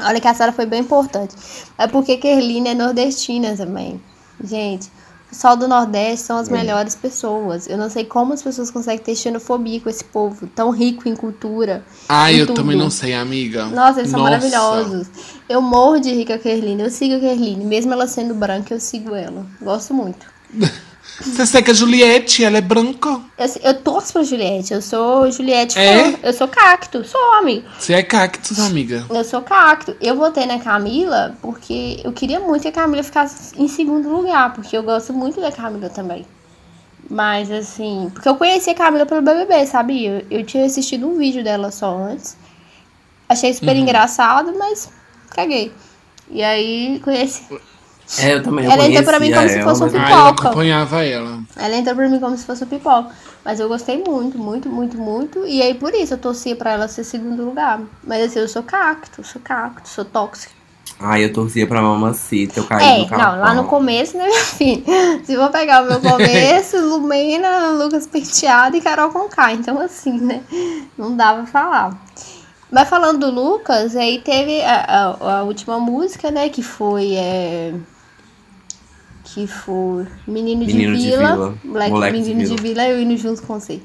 Olha 0.00 0.20
que 0.20 0.28
a 0.28 0.34
Sara 0.34 0.52
foi 0.52 0.66
bem 0.66 0.80
importante. 0.80 1.34
É 1.78 1.86
porque 1.86 2.16
Kerline 2.16 2.70
é 2.70 2.74
nordestina 2.74 3.56
também. 3.56 4.00
Gente, 4.42 4.90
o 5.26 5.30
pessoal 5.30 5.56
do 5.56 5.66
Nordeste 5.66 6.26
são 6.26 6.38
as 6.38 6.48
melhores 6.48 6.94
pessoas. 6.94 7.66
Eu 7.66 7.78
não 7.78 7.88
sei 7.88 8.04
como 8.04 8.32
as 8.32 8.42
pessoas 8.42 8.70
conseguem 8.70 9.02
ter 9.02 9.16
xenofobia 9.16 9.80
com 9.80 9.88
esse 9.88 10.04
povo 10.04 10.46
tão 10.48 10.70
rico 10.70 11.08
em 11.08 11.16
cultura. 11.16 11.84
Em 12.08 12.36
eu 12.36 12.46
tudo. 12.46 12.56
também 12.56 12.76
não 12.76 12.90
sei, 12.90 13.14
amiga. 13.14 13.66
Nossa, 13.66 14.00
eles 14.00 14.10
são 14.10 14.20
Nossa. 14.20 14.32
maravilhosos. 14.32 15.08
Eu 15.48 15.62
morro 15.62 15.98
de 15.98 16.12
rica 16.12 16.38
Kerline. 16.38 16.82
Eu 16.82 16.90
sigo 16.90 17.16
a 17.16 17.20
Kerline. 17.20 17.64
Mesmo 17.64 17.92
ela 17.92 18.06
sendo 18.06 18.34
branca, 18.34 18.74
eu 18.74 18.80
sigo 18.80 19.14
ela. 19.14 19.46
Gosto 19.60 19.94
muito. 19.94 20.26
Você 21.20 21.46
segue 21.46 21.70
a 21.70 21.74
Juliette, 21.74 22.44
ela 22.44 22.58
é 22.58 22.60
branca. 22.60 23.08
Eu, 23.38 23.46
eu 23.62 23.74
torço 23.82 24.12
pra 24.12 24.22
Juliette. 24.22 24.74
Eu 24.74 24.82
sou 24.82 25.30
Juliette 25.30 25.78
É? 25.78 26.12
fã. 26.12 26.18
Eu 26.22 26.32
sou 26.32 26.46
cacto. 26.46 27.04
Sou 27.04 27.20
amigo. 27.34 27.66
Você 27.78 27.94
é 27.94 28.02
cactus, 28.02 28.58
amiga. 28.60 29.06
Eu 29.08 29.24
sou 29.24 29.40
cacto. 29.42 29.96
Eu 30.00 30.14
votei 30.16 30.44
na 30.46 30.58
Camila 30.58 31.34
porque 31.40 32.00
eu 32.04 32.12
queria 32.12 32.38
muito 32.40 32.62
que 32.62 32.68
a 32.68 32.72
Camila 32.72 33.02
ficasse 33.02 33.54
em 33.56 33.66
segundo 33.68 34.08
lugar. 34.10 34.52
Porque 34.52 34.76
eu 34.76 34.82
gosto 34.82 35.12
muito 35.14 35.40
da 35.40 35.50
Camila 35.50 35.88
também. 35.88 36.26
Mas 37.08 37.50
assim, 37.50 38.10
porque 38.12 38.28
eu 38.28 38.34
conheci 38.36 38.68
a 38.70 38.74
Camila 38.74 39.06
pelo 39.06 39.22
BBB, 39.22 39.64
sabia? 39.66 40.26
Eu, 40.30 40.38
eu 40.40 40.44
tinha 40.44 40.66
assistido 40.66 41.06
um 41.08 41.16
vídeo 41.16 41.42
dela 41.42 41.70
só 41.70 41.96
antes. 41.96 42.36
Achei 43.28 43.52
super 43.54 43.74
Uhum. 43.74 43.82
engraçado, 43.82 44.52
mas 44.58 44.88
caguei. 45.30 45.72
E 46.30 46.42
aí 46.42 47.00
conheci. 47.04 47.44
É, 48.20 48.34
eu 48.34 48.42
também. 48.42 48.64
Ela 48.64 48.86
entrou 48.86 49.04
pra 49.04 49.18
mim 49.20 49.26
como 49.28 49.36
conhecia 49.40 49.58
se 49.58 49.64
fosse 49.64 49.82
ela, 49.82 49.90
um 49.90 49.92
mas- 49.98 50.02
Ah, 50.10 50.10
eu 50.10 50.24
Pipoca. 50.26 50.48
acompanhava 50.48 51.04
ela. 51.04 51.38
Ela 51.56 51.76
entrou 51.76 51.96
pra 51.96 52.08
mim 52.08 52.20
como 52.20 52.36
se 52.36 52.44
fosse 52.46 52.64
o 52.64 52.66
pipoca. 52.66 53.10
Mas 53.44 53.58
eu 53.60 53.68
gostei 53.68 54.02
muito, 54.02 54.38
muito, 54.38 54.68
muito, 54.68 54.96
muito. 54.98 55.46
E 55.46 55.60
aí 55.62 55.74
por 55.74 55.92
isso 55.94 56.14
eu 56.14 56.18
torcia 56.18 56.54
pra 56.56 56.72
ela 56.72 56.88
ser 56.88 57.04
segundo 57.04 57.44
lugar. 57.44 57.80
Mas 58.04 58.24
assim, 58.24 58.38
eu 58.40 58.48
sou 58.48 58.62
cacto, 58.62 59.24
sou 59.24 59.40
cacto, 59.42 59.88
sou 59.88 60.04
tóxico. 60.04 60.54
Ai, 60.98 61.24
eu 61.24 61.32
torcia 61.32 61.66
pra 61.66 61.82
mamacita, 61.82 62.60
eu 62.60 62.64
caí 62.64 62.82
É, 62.84 62.98
no 63.00 63.08
carro. 63.08 63.36
não, 63.36 63.40
lá 63.42 63.54
no 63.54 63.64
começo, 63.64 64.16
né, 64.16 64.24
meu 64.24 64.34
filho? 64.44 64.82
Se 65.26 65.32
eu 65.34 65.40
vou 65.40 65.50
pegar 65.50 65.82
o 65.82 65.86
meu 65.90 66.00
começo, 66.00 66.78
Lumena, 66.80 67.70
Lucas 67.72 68.06
Penteado 68.06 68.76
e 68.76 68.80
Carol 68.80 69.10
Conká. 69.10 69.52
Então, 69.52 69.78
assim, 69.80 70.12
né? 70.18 70.40
Não 70.96 71.14
dá 71.14 71.34
pra 71.34 71.44
falar. 71.46 71.98
Mas 72.70 72.88
falando 72.88 73.18
do 73.18 73.30
Lucas, 73.30 73.94
aí 73.94 74.20
teve 74.22 74.62
a, 74.62 75.16
a- 75.20 75.38
a 75.38 75.42
última 75.42 75.78
música, 75.78 76.30
né? 76.30 76.48
Que 76.48 76.62
foi. 76.62 77.14
é, 77.14 77.74
que 79.36 79.46
foi 79.46 80.06
Menino, 80.26 80.64
Menino 80.64 80.96
de 80.96 81.02
de 81.02 81.10
Vila. 81.10 81.32
Vila. 81.32 81.54
Moleque, 81.62 81.90
Moleque 81.90 82.22
de 82.22 82.28
Menino 82.34 82.56
de 82.56 82.62
Vila. 82.62 82.82
Vila, 82.84 82.88
eu 82.88 83.02
indo 83.02 83.16
junto 83.18 83.42
com 83.42 83.60
você. 83.60 83.82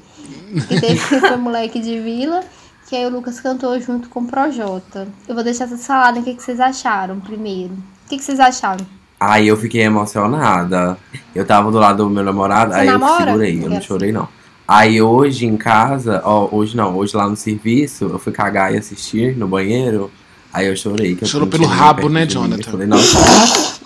Que 0.66 0.80
teve 0.80 0.94
que 0.94 1.20
foi 1.20 1.36
Moleque 1.36 1.78
de 1.78 2.00
Vila. 2.00 2.40
Que 2.88 2.96
aí 2.96 3.04
o 3.04 3.10
Lucas 3.10 3.38
cantou 3.38 3.78
junto 3.78 4.08
com 4.08 4.20
o 4.20 4.26
Projota. 4.26 5.06
Eu 5.28 5.34
vou 5.34 5.44
deixar 5.44 5.68
vocês 5.68 5.86
falarem 5.86 6.22
o 6.22 6.24
que, 6.24 6.34
que 6.34 6.42
vocês 6.42 6.58
acharam 6.58 7.20
primeiro. 7.20 7.74
O 7.74 8.08
que, 8.08 8.16
que 8.16 8.24
vocês 8.24 8.40
acharam? 8.40 8.86
Aí 9.20 9.46
eu 9.46 9.56
fiquei 9.58 9.82
emocionada. 9.82 10.96
Eu 11.34 11.44
tava 11.44 11.70
do 11.70 11.78
lado 11.78 12.02
do 12.02 12.08
meu 12.08 12.24
namorado, 12.24 12.72
Você 12.72 12.78
aí 12.80 12.86
namora? 12.86 13.12
eu 13.12 13.26
segurei, 13.26 13.62
eu 13.62 13.68
não 13.68 13.80
chorei 13.82 14.10
não. 14.10 14.26
Aí 14.66 15.02
hoje 15.02 15.44
em 15.44 15.58
casa, 15.58 16.22
ó, 16.24 16.48
hoje 16.50 16.74
não, 16.74 16.96
hoje 16.96 17.14
lá 17.14 17.28
no 17.28 17.36
serviço, 17.36 18.06
eu 18.06 18.18
fui 18.18 18.32
cagar 18.32 18.72
e 18.72 18.78
assistir 18.78 19.36
no 19.36 19.46
banheiro. 19.46 20.10
Aí 20.50 20.66
eu 20.66 20.74
chorei. 20.74 21.14
Que 21.14 21.24
eu 21.24 21.28
Chorou 21.28 21.44
não 21.46 21.50
pelo 21.50 21.64
tinha 21.64 21.76
rabo, 21.76 22.08
né, 22.08 22.24
de 22.24 22.38
mim. 22.38 22.42
Eu 22.44 22.48
Jonathan? 22.48 22.70
falei, 22.70 22.86
nossa. 22.86 23.82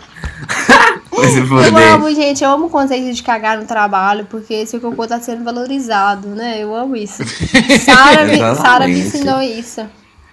Se 1.30 1.38
Eu 1.38 1.46
foder. 1.46 1.94
amo, 1.94 2.14
gente, 2.14 2.44
eu 2.44 2.50
amo 2.50 2.66
o 2.66 2.70
conceito 2.70 3.14
de 3.14 3.22
cagar 3.22 3.58
no 3.58 3.64
trabalho, 3.64 4.26
porque 4.28 4.54
esse 4.54 4.78
cocô 4.78 5.06
tá 5.06 5.20
sendo 5.20 5.44
valorizado, 5.44 6.28
né? 6.28 6.62
Eu 6.62 6.74
amo 6.74 6.96
isso. 6.96 7.22
Sara 7.84 8.86
me, 8.86 8.94
me 8.94 9.00
ensinou 9.00 9.40
isso. 9.40 9.82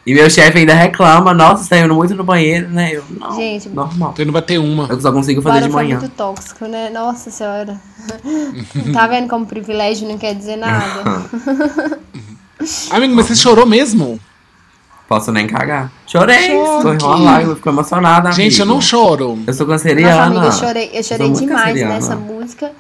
E 0.08 0.14
meu 0.14 0.30
chefe 0.30 0.60
ainda 0.60 0.74
reclama, 0.74 1.34
nossa, 1.34 1.64
você 1.64 1.70
tá 1.70 1.80
indo 1.80 1.93
muito 1.93 2.16
no 2.16 2.24
banheiro, 2.24 2.70
né? 2.70 2.91
Eu, 2.93 3.04
não, 3.20 3.36
Gente, 3.36 3.68
normal. 3.68 4.12
Então 4.14 4.26
não 4.26 4.32
vai 4.32 4.41
ter 4.41 4.58
uma. 4.58 4.86
Eu 4.88 5.02
só 5.02 5.12
consigo 5.12 5.41
fazer 5.41 5.64
de 5.64 5.70
manhã. 5.70 6.00
muito 6.00 6.10
tóxico, 6.16 6.66
né? 6.66 6.89
Nossa 6.89 7.30
senhora. 7.30 7.78
tá 8.93 9.06
vendo 9.08 9.28
como 9.28 9.45
privilégio 9.45 10.08
não 10.08 10.18
quer 10.18 10.34
dizer 10.34 10.56
nada? 10.56 11.28
Amigo, 12.89 13.16
mas 13.16 13.26
você 13.26 13.36
chorou 13.36 13.66
mesmo? 13.66 14.18
Posso 15.08 15.32
nem 15.32 15.47
cagar. 15.47 15.91
Chorei, 16.05 16.38
escorreu 16.38 16.97
uma 17.01 17.16
lágrima, 17.18 17.55
ficou 17.55 17.72
emocionada, 17.72 18.32
Gente, 18.34 18.60
eu 18.60 18.66
não 18.66 18.82
choro. 18.82 19.39
Eu 19.47 19.53
sou 19.53 19.66
Nossa, 19.66 19.84
canceriana. 19.84 20.26
amiga, 20.26 20.45
eu 20.47 20.51
chorei, 20.51 20.89
eu 20.93 21.03
chorei 21.03 21.32
demais 21.32 21.62
canceriana. 21.64 21.93
nessa 21.93 22.16
música. 22.16 22.72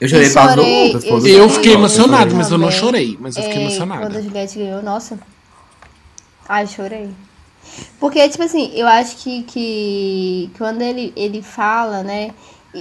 Eu 0.00 0.08
chorei 0.08 0.28
por 0.28 0.34
causa 0.34 0.56
do 0.56 0.62
chorei, 0.62 0.86
Lucas. 0.92 1.04
eu 1.04 1.18
Eu 1.38 1.48
fiquei 1.48 1.74
emocionado, 1.74 2.34
mas 2.34 2.50
eu 2.50 2.58
não 2.58 2.70
chorei. 2.70 3.16
Mas 3.20 3.36
eu 3.36 3.42
fiquei 3.42 3.58
É, 3.58 3.60
Quando 3.60 3.70
a 3.70 3.84
emocionada. 3.84 4.22
Juliette 4.22 4.58
ganhou, 4.58 4.82
nossa. 4.82 5.18
Ai, 6.48 6.66
chorei. 6.66 7.10
Porque, 7.98 8.28
tipo 8.28 8.42
assim, 8.42 8.70
eu 8.74 8.86
acho 8.86 9.16
que, 9.16 9.42
que 9.44 10.50
quando 10.58 10.82
ele, 10.82 11.12
ele 11.16 11.42
fala, 11.42 12.02
né? 12.02 12.30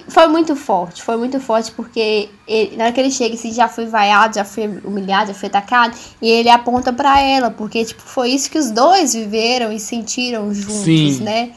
Foi 0.07 0.27
muito 0.27 0.55
forte, 0.55 1.03
foi 1.03 1.17
muito 1.17 1.37
forte 1.39 1.71
porque 1.73 2.29
ele, 2.47 2.77
na 2.77 2.85
hora 2.85 2.93
que 2.93 2.99
ele 2.99 3.11
chega, 3.11 3.35
assim, 3.35 3.51
já 3.51 3.67
foi 3.67 3.85
vaiado, 3.85 4.35
já 4.35 4.45
foi 4.45 4.67
humilhado, 4.85 5.27
já 5.27 5.33
foi 5.33 5.47
atacado, 5.49 5.97
e 6.21 6.29
ele 6.29 6.49
aponta 6.49 6.93
pra 6.93 7.19
ela, 7.19 7.51
porque, 7.51 7.83
tipo, 7.83 8.01
foi 8.01 8.29
isso 8.29 8.49
que 8.49 8.57
os 8.57 8.71
dois 8.71 9.13
viveram 9.13 9.69
e 9.69 9.79
sentiram 9.81 10.53
juntos, 10.53 10.85
Sim. 10.85 11.23
né? 11.23 11.51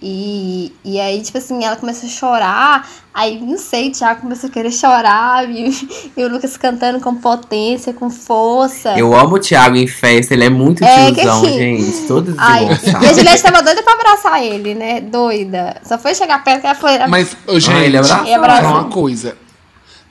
E, 0.00 0.72
e 0.84 1.00
aí, 1.00 1.22
tipo 1.22 1.38
assim, 1.38 1.64
ela 1.64 1.76
começa 1.76 2.04
a 2.06 2.08
chorar. 2.08 2.88
Aí, 3.16 3.40
não 3.40 3.56
sei, 3.56 3.90
o 3.90 3.92
Thiago 3.92 4.22
começou 4.22 4.50
a 4.50 4.52
querer 4.52 4.72
chorar. 4.72 5.48
E, 5.48 5.70
e 6.16 6.24
o 6.24 6.28
Lucas 6.28 6.56
cantando 6.56 6.98
com 7.00 7.14
potência, 7.14 7.92
com 7.92 8.10
força. 8.10 8.98
Eu 8.98 9.14
amo 9.14 9.36
o 9.36 9.38
Thiago 9.38 9.76
em 9.76 9.86
festa, 9.86 10.34
ele 10.34 10.44
é 10.46 10.50
muito 10.50 10.82
É, 10.82 11.12
que 11.12 11.20
tiozão, 11.20 11.44
assim- 11.44 11.52
gente. 11.56 12.06
Todo 12.08 12.34
Ai, 12.36 12.64
e 13.02 13.06
a 13.06 13.12
Juliette 13.12 13.42
tava 13.42 13.62
doida 13.62 13.82
pra 13.84 13.92
abraçar 13.94 14.42
ele, 14.42 14.74
né? 14.74 15.00
Doida. 15.00 15.76
Só 15.84 15.96
foi 15.96 16.12
chegar 16.14 16.42
perto 16.42 16.62
que 16.62 16.66
ela 16.66 16.74
foi. 16.74 16.98
Mas, 17.06 17.36
gente, 17.58 17.84
ele 17.84 17.98
abraçou. 17.98 18.24
Ele 18.26 18.34
abraçou. 18.34 18.70
uma 18.70 18.84
coisa. 18.84 19.36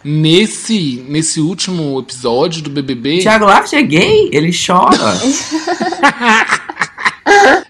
Nesse, 0.06 1.04
nesse 1.08 1.40
último 1.42 2.00
episódio 2.00 2.62
do 2.62 2.70
BBB, 2.70 3.20
Thiago 3.20 3.46
Laft 3.46 3.74
é 3.74 3.82
gay, 3.82 4.30
ele 4.32 4.52
chora. 4.54 4.96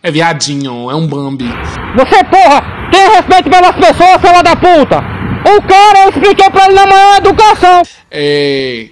é 0.02 0.12
viadinho, 0.12 0.90
é 0.92 0.96
um 0.96 1.08
Bambi. 1.08 1.46
Você, 1.96 2.24
porra, 2.24 2.64
tem 2.92 3.10
respeito 3.10 3.50
pelas 3.50 3.76
pessoas, 3.76 4.22
filha 4.22 4.42
da 4.44 4.56
puta! 4.56 5.23
O 5.46 5.62
cara, 5.68 6.04
eu 6.06 6.10
expliquei 6.10 6.50
pra 6.50 6.66
ele 6.66 6.74
na 6.76 6.86
maior 6.86 7.18
educação! 7.18 7.84
É, 8.10 8.90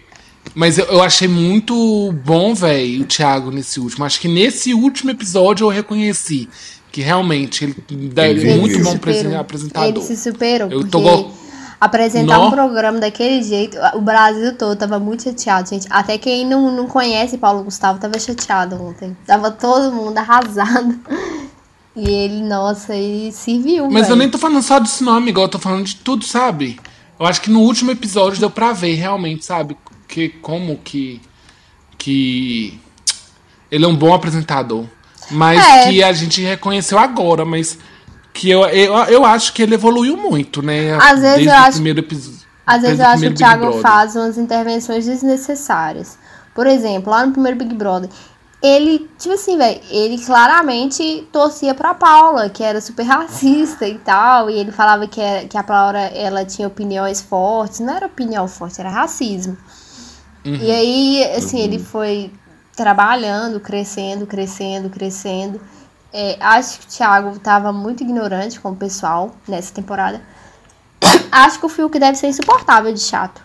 mas 0.54 0.78
eu, 0.78 0.86
eu 0.86 1.02
achei 1.04 1.28
muito 1.28 2.12
bom, 2.26 2.54
velho, 2.54 3.02
o 3.04 3.06
Thiago 3.06 3.52
nesse 3.52 3.80
último. 3.80 4.04
Acho 4.06 4.20
que 4.20 4.28
nesse 4.28 4.74
último 4.74 5.12
episódio 5.12 5.66
eu 5.66 5.70
reconheci 5.70 6.50
que 6.92 7.02
realmente 7.02 7.64
ele, 7.64 7.76
ele 7.90 8.20
é 8.20 8.30
Ele 8.30 8.56
muito 8.60 8.76
se 8.76 8.84
bom 8.84 8.92
superou. 8.92 9.38
apresentador. 9.40 9.88
Ele 9.90 10.02
se 10.02 10.18
superou. 10.18 10.70
Eu 10.70 10.80
porque 10.80 10.92
tô 10.92 11.00
go- 11.00 11.32
apresentar 11.80 12.38
Nó. 12.38 12.48
um 12.48 12.52
programa 12.52 13.00
daquele 13.00 13.42
jeito, 13.42 13.78
o 13.96 14.02
Brasil 14.02 14.56
todo 14.58 14.76
tava 14.78 15.00
muito 15.00 15.24
chateado, 15.24 15.70
gente. 15.70 15.88
Até 15.90 16.18
quem 16.18 16.46
não, 16.46 16.70
não 16.76 16.86
conhece 16.88 17.38
Paulo 17.38 17.64
Gustavo 17.64 17.98
tava 17.98 18.20
chateado 18.20 18.76
ontem. 18.84 19.16
Tava 19.26 19.50
todo 19.52 19.92
mundo 19.92 20.18
arrasado. 20.18 21.00
E 21.96 22.10
ele, 22.10 22.42
nossa, 22.42 22.96
ele 22.96 23.32
se 23.32 23.58
viu. 23.60 23.86
Mas 23.90 24.04
eu 24.04 24.10
velho. 24.10 24.20
nem 24.20 24.30
tô 24.30 24.38
falando 24.38 24.62
só 24.62 24.80
disso 24.80 25.04
não, 25.04 25.14
amigo. 25.16 25.42
Eu 25.42 25.50
tô 25.50 25.60
falando 25.60 25.86
de 25.86 25.96
tudo, 25.98 26.24
sabe? 26.26 26.80
Eu 27.20 27.26
acho 27.26 27.42
que 27.42 27.52
no 27.52 27.60
último 27.62 27.92
episódio 27.92 28.40
deu 28.40 28.50
pra 28.50 28.72
ver 28.72 28.96
realmente, 28.96 29.46
sabe? 29.46 29.76
Que, 30.08 30.30
como 30.30 30.78
que... 30.78 31.22
Que... 31.98 32.80
Ele 33.70 33.86
é 33.86 33.88
um 33.88 33.96
bom 33.96 34.14
apresentador. 34.14 34.86
Mas 35.30 35.60
É. 35.64 35.90
que 35.90 36.04
a 36.04 36.12
gente 36.14 36.42
reconheceu 36.42 36.98
agora, 36.98 37.46
mas... 37.46 37.78
Que 38.34 38.50
eu, 38.50 38.62
eu, 38.68 38.94
eu 39.06 39.26
acho 39.26 39.52
que 39.54 39.62
ele 39.62 39.76
evoluiu 39.76 40.16
muito, 40.16 40.62
né? 40.62 40.94
Às 40.96 41.20
vezes 41.20 41.36
Desde 41.36 41.48
eu 41.48 41.54
o 41.54 41.58
acho- 41.58 41.72
primeiro 41.74 42.00
episódio. 42.00 42.40
Às 42.66 42.82
vezes 42.84 43.00
eu 43.00 43.06
acho 43.06 43.22
que 43.22 43.28
o 43.28 43.34
Thiago 43.34 43.74
faz 43.82 44.16
umas 44.16 44.38
intervenções 44.38 45.06
desnecessárias. 45.06 46.18
Por 46.56 46.66
exemplo, 46.66 47.12
lá 47.12 47.26
no 47.26 47.34
primeiro 47.34 47.58
Big 47.58 47.74
Brother, 47.76 48.10
ele, 48.62 49.10
tipo 49.18 49.34
assim, 49.34 49.58
velho, 49.58 49.82
ele 49.90 50.24
claramente 50.24 51.28
torcia 51.32 51.74
pra 51.74 51.94
Paula, 51.94 52.50
que 52.50 52.64
era 52.64 52.80
super 52.80 53.04
racista 53.08 53.88
e 53.88 53.98
tal, 53.98 54.50
e 54.50 54.60
ele 54.60 54.72
falava 54.72 55.08
que, 55.08 55.20
era, 55.20 55.48
que 55.48 55.58
a 55.58 55.64
Paula 55.64 56.00
ela 56.00 56.46
tinha 56.46 56.68
opiniões 56.68 57.22
fortes, 57.22 57.80
não 57.80 57.96
era 57.96 58.06
opinião 58.06 58.48
forte, 58.48 58.80
era 58.80 58.90
racismo. 58.90 59.58
E 60.44 60.72
aí, 60.72 61.24
assim, 61.36 61.60
ele 61.60 61.78
foi 61.78 62.32
trabalhando, 62.76 63.60
crescendo, 63.60 64.26
crescendo, 64.26 64.90
crescendo. 64.90 65.62
É, 66.12 66.36
acho 66.40 66.80
que 66.80 66.86
o 66.86 66.90
Thiago 66.90 67.40
tava 67.40 67.72
muito 67.72 68.02
ignorante 68.02 68.60
com 68.60 68.72
o 68.72 68.76
pessoal 68.76 69.36
nessa 69.48 69.74
temporada. 69.74 70.22
Acho 71.32 71.60
que 71.60 71.66
o 71.66 71.70
Fiuk 71.70 71.98
deve 71.98 72.18
ser 72.18 72.28
insuportável 72.28 72.92
de 72.92 73.00
chato. 73.00 73.42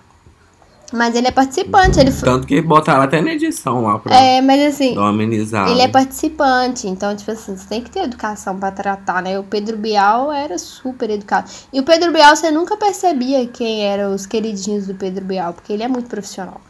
Mas 0.93 1.16
ele 1.16 1.26
é 1.26 1.32
participante, 1.32 1.99
ele 1.99 2.12
foi. 2.12 2.28
Tanto 2.28 2.47
que 2.47 2.61
botaram 2.62 3.03
até 3.03 3.20
na 3.20 3.32
edição 3.32 3.82
lá 3.82 3.99
pra 3.99 4.14
É, 4.14 4.41
mas 4.41 4.74
assim, 4.74 4.95
dar 4.95 5.09
amenizada. 5.09 5.68
ele 5.68 5.80
é 5.80 5.89
participante, 5.89 6.87
então, 6.87 7.14
tipo 7.16 7.28
assim, 7.32 7.57
você 7.57 7.66
tem 7.66 7.82
que 7.82 7.91
ter 7.91 8.05
educação 8.05 8.57
pra 8.57 8.70
tratar, 8.70 9.20
né? 9.20 9.37
O 9.37 9.43
Pedro 9.43 9.76
Bial 9.76 10.30
era 10.32 10.57
super 10.59 11.11
educado. 11.11 11.51
E 11.72 11.80
o 11.80 11.82
Pedro 11.82 12.12
Bial, 12.12 12.37
você 12.37 12.53
nunca 12.53 12.76
percebia 12.76 13.45
quem 13.49 13.82
eram 13.84 14.14
os 14.14 14.26
queridinhos 14.26 14.87
do 14.87 14.95
Pedro 14.95 15.24
Bial, 15.24 15.53
porque 15.55 15.72
ele 15.72 15.82
é 15.82 15.89
muito 15.89 16.09
profissional. 16.09 16.61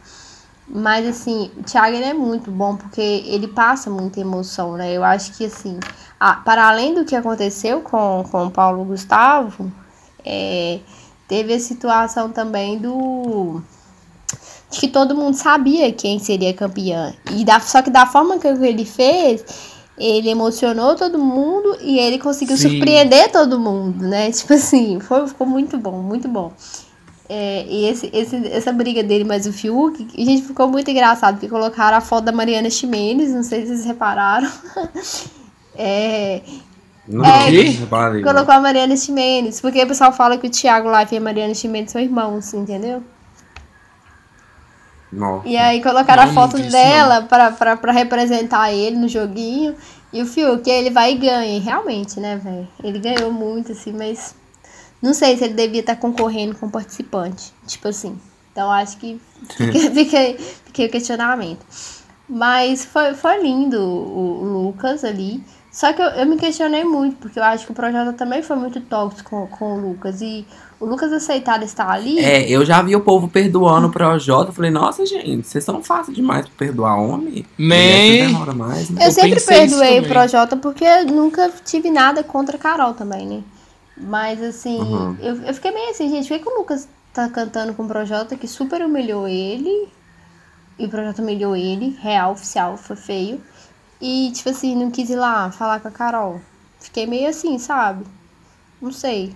Mas, 0.67 1.07
assim, 1.07 1.51
o 1.55 1.63
Thiago, 1.63 1.95
ele 1.95 2.05
é 2.05 2.13
muito 2.13 2.49
bom, 2.51 2.75
porque 2.75 3.23
ele 3.27 3.47
passa 3.47 3.89
muita 3.89 4.19
emoção, 4.19 4.73
né? 4.73 4.91
Eu 4.91 5.03
acho 5.03 5.31
que, 5.37 5.45
assim, 5.45 5.79
a- 6.19 6.33
para 6.37 6.67
além 6.67 6.93
do 6.95 7.05
que 7.05 7.15
aconteceu 7.15 7.81
com, 7.81 8.25
com 8.31 8.47
o 8.47 8.51
Paulo 8.51 8.83
Gustavo, 8.83 9.71
é, 10.25 10.79
teve 11.27 11.53
a 11.53 11.59
situação 11.59 12.31
também 12.31 12.79
do 12.79 13.61
de 14.69 14.79
que 14.79 14.87
todo 14.87 15.15
mundo 15.15 15.35
sabia 15.35 15.91
quem 15.91 16.19
seria 16.19 16.53
campeã. 16.53 17.13
E 17.31 17.43
da, 17.45 17.59
só 17.59 17.81
que 17.81 17.89
da 17.89 18.05
forma 18.05 18.37
que 18.39 18.47
ele 18.47 18.85
fez, 18.85 19.43
ele 19.97 20.29
emocionou 20.29 20.95
todo 20.95 21.17
mundo 21.17 21.77
e 21.81 21.97
ele 21.99 22.19
conseguiu 22.19 22.57
Sim. 22.57 22.69
surpreender 22.69 23.31
todo 23.31 23.59
mundo, 23.59 24.05
né? 24.07 24.29
Tipo 24.33 24.53
assim, 24.53 24.99
foi, 24.99 25.27
ficou 25.27 25.47
muito 25.47 25.77
bom, 25.77 26.01
muito 26.01 26.27
bom. 26.27 26.51
É, 27.29 27.65
e 27.67 27.85
esse, 27.85 28.09
esse, 28.13 28.47
essa 28.47 28.71
briga 28.71 29.03
dele 29.03 29.25
mais 29.25 29.45
o 29.45 29.51
Fiuk, 29.51 30.07
a 30.17 30.25
gente 30.25 30.43
ficou 30.43 30.69
muito 30.69 30.89
engraçado, 30.89 31.33
porque 31.35 31.49
colocaram 31.49 31.97
a 31.97 32.01
foto 32.01 32.23
da 32.25 32.31
Mariana 32.31 32.69
Ximenes, 32.69 33.33
não 33.33 33.43
sei 33.43 33.61
se 33.61 33.67
vocês 33.67 33.85
repararam. 33.85 34.49
É, 35.79 36.41
Não, 37.07 37.23
É, 37.23 37.51
não. 37.51 38.23
colocou 38.23 38.51
a 38.53 38.59
Mariana 38.59 38.97
Ximenes, 38.97 39.61
porque 39.61 39.83
o 39.83 39.87
pessoal 39.87 40.11
fala 40.11 40.39
que 40.39 40.47
o 40.47 40.49
Thiago 40.49 40.89
Life 40.91 41.13
e 41.13 41.19
a 41.19 41.21
Mariana 41.21 41.53
Ximenes 41.53 41.91
são 41.91 42.01
irmãos, 42.01 42.51
entendeu? 42.53 43.03
Nossa. 45.11 45.47
E 45.47 45.55
aí 45.55 45.81
colocaram 45.81 46.23
Não, 46.23 46.31
a 46.31 46.33
foto 46.33 46.57
não 46.57 46.67
dela 46.67 47.21
pra, 47.23 47.51
pra, 47.51 47.77
pra 47.77 47.91
representar 47.91 48.71
ele 48.71 48.97
no 48.97 49.07
joguinho. 49.07 49.75
E 50.11 50.21
o 50.21 50.25
Fiuk, 50.25 50.69
ele 50.69 50.89
vai 50.89 51.13
e 51.13 51.17
ganha. 51.17 51.57
E 51.57 51.59
realmente, 51.59 52.19
né, 52.19 52.37
velho? 52.37 52.67
Ele 52.83 52.99
ganhou 52.99 53.31
muito, 53.31 53.71
assim, 53.71 53.93
mas. 53.93 54.35
Não 55.01 55.13
sei 55.13 55.37
se 55.37 55.43
ele 55.43 55.53
devia 55.53 55.81
estar 55.81 55.95
concorrendo 55.95 56.55
com 56.55 56.69
participante. 56.69 57.53
Tipo 57.65 57.87
assim. 57.89 58.19
Então 58.51 58.71
acho 58.71 58.97
que 58.97 59.21
fica, 59.55 59.79
fica, 59.93 60.43
fica 60.65 60.83
o 60.83 60.89
questionamento. 60.89 61.65
Mas 62.27 62.83
foi, 62.83 63.13
foi 63.13 63.41
lindo 63.41 63.79
o, 63.79 64.41
o 64.41 64.63
Lucas 64.63 65.03
ali. 65.03 65.43
Só 65.71 65.93
que 65.93 66.01
eu, 66.01 66.07
eu 66.07 66.25
me 66.25 66.37
questionei 66.37 66.83
muito, 66.83 67.17
porque 67.17 67.37
eu 67.37 67.43
acho 67.43 67.65
que 67.65 67.71
o 67.71 67.75
Projota 67.75 68.11
também 68.11 68.41
foi 68.41 68.55
muito 68.55 68.81
tóxico 68.81 69.29
com, 69.29 69.47
com 69.47 69.75
o 69.75 69.89
Lucas. 69.89 70.21
E 70.21 70.45
o 70.79 70.85
Lucas 70.85 71.11
aceitar 71.11 71.61
estar 71.63 71.89
ali. 71.89 72.19
É, 72.19 72.47
eu 72.49 72.63
já 72.65 72.81
vi 72.81 72.95
o 72.95 73.01
povo 73.01 73.27
perdoando 73.27 73.87
o 73.87 73.91
Projota. 73.91 74.49
Eu 74.49 74.53
falei, 74.53 74.69
nossa, 74.71 75.05
gente, 75.05 75.47
vocês 75.47 75.63
são 75.63 75.83
fáceis 75.83 76.15
demais 76.15 76.45
pra 76.45 76.55
perdoar 76.57 76.95
homem. 76.99 77.45
Né? 77.57 77.75
Mulher 78.09 78.27
demora 78.27 78.53
mais, 78.53 78.89
né? 78.89 79.01
Eu, 79.01 79.07
Eu 79.07 79.11
sempre 79.11 79.41
perdoei 79.41 79.93
o 79.93 79.95
também. 80.01 80.09
Projota 80.09 80.55
porque 80.57 80.83
eu 80.83 81.05
nunca 81.05 81.51
tive 81.65 81.89
nada 81.89 82.23
contra 82.23 82.57
a 82.57 82.59
Carol 82.59 82.93
também, 82.93 83.25
né? 83.27 83.43
Mas 83.97 84.41
assim, 84.43 84.79
Uhum. 84.79 85.15
eu, 85.19 85.35
eu 85.41 85.53
fiquei 85.55 85.71
meio 85.71 85.89
assim, 85.89 86.09
gente, 86.09 86.27
por 86.27 86.37
que, 86.37 86.43
que 86.43 86.49
o 86.49 86.57
Lucas 86.59 86.87
tá 87.11 87.27
cantando 87.29 87.73
com 87.73 87.83
o 87.83 87.87
Projota 87.87 88.35
que 88.35 88.47
super 88.47 88.81
humilhou 88.83 89.27
ele? 89.27 89.87
E 90.77 90.85
o 90.85 90.89
Projota 90.89 91.23
humilhou 91.23 91.55
ele, 91.55 91.97
real, 91.99 92.33
oficial, 92.33 92.77
foi 92.77 92.95
feio. 92.95 93.41
E, 93.99 94.31
tipo 94.31 94.49
assim, 94.49 94.75
não 94.75 94.91
quis 94.91 95.09
ir 95.09 95.15
lá 95.15 95.49
falar 95.49 95.79
com 95.79 95.87
a 95.87 95.91
Carol. 95.91 96.39
Fiquei 96.79 97.07
meio 97.07 97.27
assim, 97.27 97.57
sabe? 97.57 98.05
Não 98.79 98.91
sei. 98.91 99.33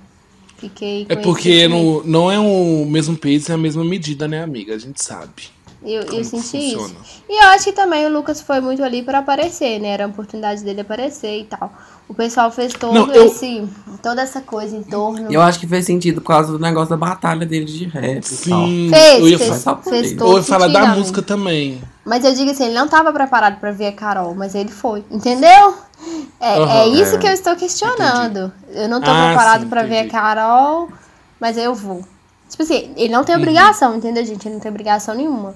Fiquei 0.61 1.07
É 1.09 1.15
porque 1.15 1.67
no, 1.67 2.03
não 2.05 2.31
é 2.31 2.37
o 2.37 2.85
mesmo 2.85 3.17
peso 3.17 3.51
e 3.51 3.53
a 3.53 3.57
mesma 3.57 3.83
medida, 3.83 4.27
né, 4.27 4.43
amiga? 4.43 4.75
A 4.75 4.77
gente 4.77 5.03
sabe. 5.03 5.49
Eu, 5.83 6.03
eu 6.03 6.23
senti 6.23 6.75
funciona? 6.75 6.87
isso. 7.03 7.23
E 7.27 7.43
eu 7.43 7.47
acho 7.49 7.63
que 7.65 7.71
também 7.71 8.05
o 8.05 8.09
Lucas 8.13 8.39
foi 8.41 8.61
muito 8.61 8.83
ali 8.83 9.01
pra 9.01 9.19
aparecer, 9.19 9.79
né? 9.79 9.89
Era 9.89 10.05
a 10.05 10.07
oportunidade 10.07 10.63
dele 10.63 10.81
aparecer 10.81 11.39
e 11.39 11.43
tal. 11.45 11.73
O 12.07 12.13
pessoal 12.13 12.51
fez 12.51 12.73
todo 12.73 12.93
Não, 12.93 13.11
eu- 13.11 13.25
esse. 13.25 13.67
toda 14.03 14.21
essa 14.21 14.41
coisa 14.41 14.75
em 14.75 14.83
torno. 14.83 15.31
Eu 15.31 15.41
acho 15.41 15.59
que 15.59 15.65
fez 15.65 15.85
sentido 15.85 16.21
por 16.21 16.27
causa 16.27 16.51
do 16.51 16.59
negócio 16.59 16.89
da 16.89 16.97
batalha 16.97 17.45
dele 17.45 17.65
de 17.65 17.85
rap 17.85 18.17
e 18.17 18.49
tal. 18.49 18.65
Sim, 18.67 18.89
Fez, 18.93 19.19
eu 19.21 19.27
ia, 19.29 19.37
fez, 19.39 19.63
por 19.63 19.83
fez 19.83 20.13
todo 20.13 20.31
eu 20.33 20.37
ia 20.37 20.43
falar 20.43 20.67
sentido, 20.67 20.81
da 20.85 20.95
música 20.95 21.21
também. 21.21 21.81
Mas 22.05 22.25
eu 22.25 22.33
digo 22.33 22.51
assim, 22.51 22.65
ele 22.65 22.75
não 22.75 22.87
tava 22.87 23.11
preparado 23.13 23.59
pra 23.59 23.71
ver 23.71 23.87
a 23.87 23.91
Carol, 23.93 24.35
mas 24.35 24.53
ele 24.53 24.69
foi. 24.69 25.03
Entendeu? 25.09 25.73
É, 26.39 26.57
Aham. 26.57 26.71
é 26.73 26.87
isso 26.89 27.15
É. 27.15 27.17
que 27.17 27.27
eu 27.27 27.31
estou 27.31 27.55
questionando. 27.55 28.51
Eu 28.69 28.87
não 28.89 28.99
tô 29.01 29.09
Ah, 29.09 29.27
preparado 29.29 29.67
pra 29.67 29.83
ver 29.83 29.95
a 29.95 29.99
entendi. 29.99 30.11
Carol, 30.11 30.89
mas 31.39 31.57
eu 31.57 31.73
vou. 31.73 32.03
Tipo 32.51 32.63
assim, 32.63 32.91
ele 32.95 33.11
não 33.13 33.23
tem 33.23 33.33
Uhum. 33.35 33.41
obrigação, 33.41 33.95
entendeu, 33.95 34.23
gente? 34.25 34.45
Ele 34.47 34.55
não 34.55 34.61
tem 34.61 34.69
obrigação 34.69 35.15
nenhuma. 35.15 35.55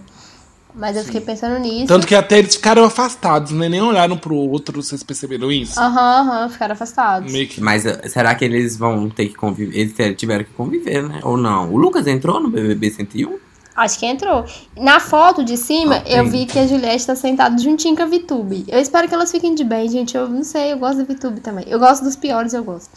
Mas 0.77 0.97
eu 0.97 1.05
fiquei 1.05 1.21
pensando 1.21 1.57
nisso. 1.57 1.87
Tanto 1.87 2.05
que 2.05 2.13
até 2.13 2.37
eles 2.39 2.55
ficaram 2.55 2.83
afastados, 2.83 3.51
né? 3.53 3.69
Nem 3.69 3.81
olharam 3.81 4.17
pro 4.17 4.35
outro, 4.35 4.83
vocês 4.83 5.01
perceberam 5.03 5.49
isso? 5.49 5.79
Aham, 5.79 6.19
aham, 6.29 6.49
ficaram 6.49 6.73
afastados. 6.73 7.31
Meio 7.31 7.47
que. 7.47 7.61
Mas 7.61 7.85
uh, 7.85 7.97
será 8.09 8.35
que 8.35 8.43
eles 8.43 8.75
vão 8.75 9.09
ter 9.09 9.27
que 9.27 9.35
conviver? 9.35 9.77
Eles 9.79 9.93
tiveram 10.17 10.43
que 10.43 10.51
conviver, 10.51 11.01
né? 11.07 11.21
Ou 11.23 11.37
não? 11.37 11.71
O 11.71 11.77
Lucas 11.77 12.05
entrou 12.07 12.41
no 12.41 12.49
BBB 12.49 12.91
101? 12.91 13.37
Acho 13.73 13.99
que 13.99 14.05
entrou. 14.05 14.45
Na 14.77 14.99
foto 14.99 15.43
de 15.45 15.55
cima, 15.57 15.95
Ah, 16.05 16.09
eu 16.09 16.25
vi 16.27 16.45
que 16.45 16.57
a 16.59 16.67
Juliette 16.67 17.07
tá 17.07 17.15
sentada 17.15 17.57
juntinho 17.57 17.95
com 17.95 18.03
a 18.03 18.05
Vitube. 18.05 18.65
Eu 18.67 18.79
espero 18.79 19.07
que 19.07 19.13
elas 19.13 19.31
fiquem 19.31 19.53
de 19.55 19.63
bem, 19.63 19.87
gente. 19.89 20.15
Eu 20.17 20.27
não 20.29 20.43
sei, 20.43 20.73
eu 20.73 20.77
gosto 20.77 20.97
da 20.97 21.03
Vitube 21.05 21.39
também. 21.39 21.65
Eu 21.69 21.79
gosto 21.79 22.03
dos 22.03 22.15
piores, 22.17 22.53
eu 22.53 22.63
gosto. 22.65 22.89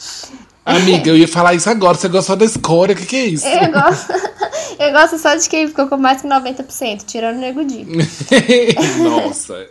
Amiga, 0.76 1.10
eu 1.10 1.16
ia 1.16 1.28
falar 1.28 1.54
isso 1.54 1.68
agora. 1.70 1.96
Você 1.96 2.08
gostou 2.08 2.36
da 2.36 2.44
escória? 2.44 2.94
O 2.94 2.98
que, 2.98 3.06
que 3.06 3.16
é 3.16 3.24
isso? 3.26 3.46
Eu 3.46 3.70
gosto. 3.72 4.12
eu 4.78 4.92
gosto 4.92 5.18
só 5.18 5.34
de 5.34 5.48
quem 5.48 5.66
ficou 5.68 5.86
com 5.88 5.96
mais 5.96 6.20
que 6.20 6.28
90%, 6.28 7.04
tirando 7.06 7.36
o 7.36 7.40
Nego 7.40 7.64
Di. 7.64 7.86
Nossa. 9.02 9.66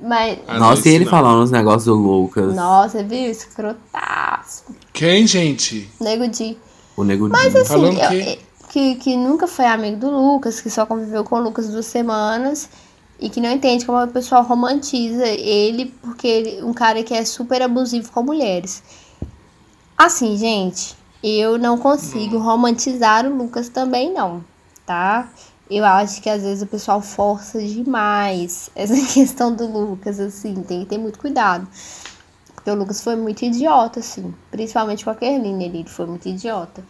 Mas, 0.00 0.38
Ah, 0.46 0.58
Nossa, 0.58 0.88
e 0.88 0.92
ele 0.94 1.04
não. 1.04 1.10
falando 1.10 1.42
os 1.42 1.50
negócios 1.50 1.84
do 1.84 1.94
Lucas. 1.94 2.54
nossa, 2.54 3.02
viu? 3.02 3.30
Escrotaço. 3.30 4.64
Quem, 4.92 5.26
gente? 5.26 5.88
Nego 6.00 6.28
Di. 6.28 6.58
O 6.96 7.04
Nego 7.04 7.28
Mas 7.28 7.52
Di. 7.52 7.58
assim, 7.58 7.68
Falando 7.68 7.98
eu- 8.00 8.08
que- 8.10 8.38
que, 8.70 8.94
que 8.96 9.16
nunca 9.16 9.46
foi 9.46 9.64
amigo 9.66 9.96
do 9.98 10.10
Lucas, 10.10 10.60
que 10.60 10.68
só 10.68 10.84
conviveu 10.84 11.22
com 11.24 11.36
o 11.36 11.40
Lucas 11.40 11.68
duas 11.68 11.86
semanas 11.86 12.68
e 13.20 13.30
que 13.30 13.40
não 13.40 13.50
entende 13.50 13.84
como 13.86 14.02
o 14.02 14.08
pessoal 14.08 14.42
romantiza 14.42 15.26
ele, 15.26 15.94
porque 16.02 16.26
ele 16.26 16.62
um 16.62 16.72
cara 16.72 17.02
que 17.02 17.14
é 17.14 17.24
super 17.24 17.62
abusivo 17.62 18.10
com 18.12 18.22
mulheres. 18.22 18.82
Assim, 19.96 20.36
gente, 20.36 20.96
eu 21.22 21.56
não 21.56 21.78
consigo 21.78 22.36
romantizar 22.38 23.24
o 23.24 23.34
Lucas 23.34 23.68
também, 23.68 24.12
não, 24.12 24.44
tá? 24.84 25.28
Eu 25.70 25.84
acho 25.84 26.20
que 26.20 26.28
às 26.28 26.42
vezes 26.42 26.62
o 26.62 26.66
pessoal 26.66 27.00
força 27.00 27.62
demais 27.62 28.70
essa 28.76 28.94
questão 29.12 29.54
do 29.54 29.66
Lucas, 29.66 30.18
assim, 30.18 30.54
tem 30.62 30.80
que 30.80 30.86
ter 30.86 30.98
muito 30.98 31.18
cuidado. 31.18 31.66
Porque 32.54 32.70
o 32.70 32.74
Lucas 32.74 33.02
foi 33.02 33.14
muito 33.14 33.44
idiota, 33.44 34.00
assim. 34.00 34.34
Principalmente 34.50 35.04
com 35.04 35.10
a 35.10 35.14
Kerline 35.14 35.64
ali, 35.64 35.78
ele 35.80 35.88
foi 35.88 36.06
muito 36.06 36.28
idiota. 36.28 36.82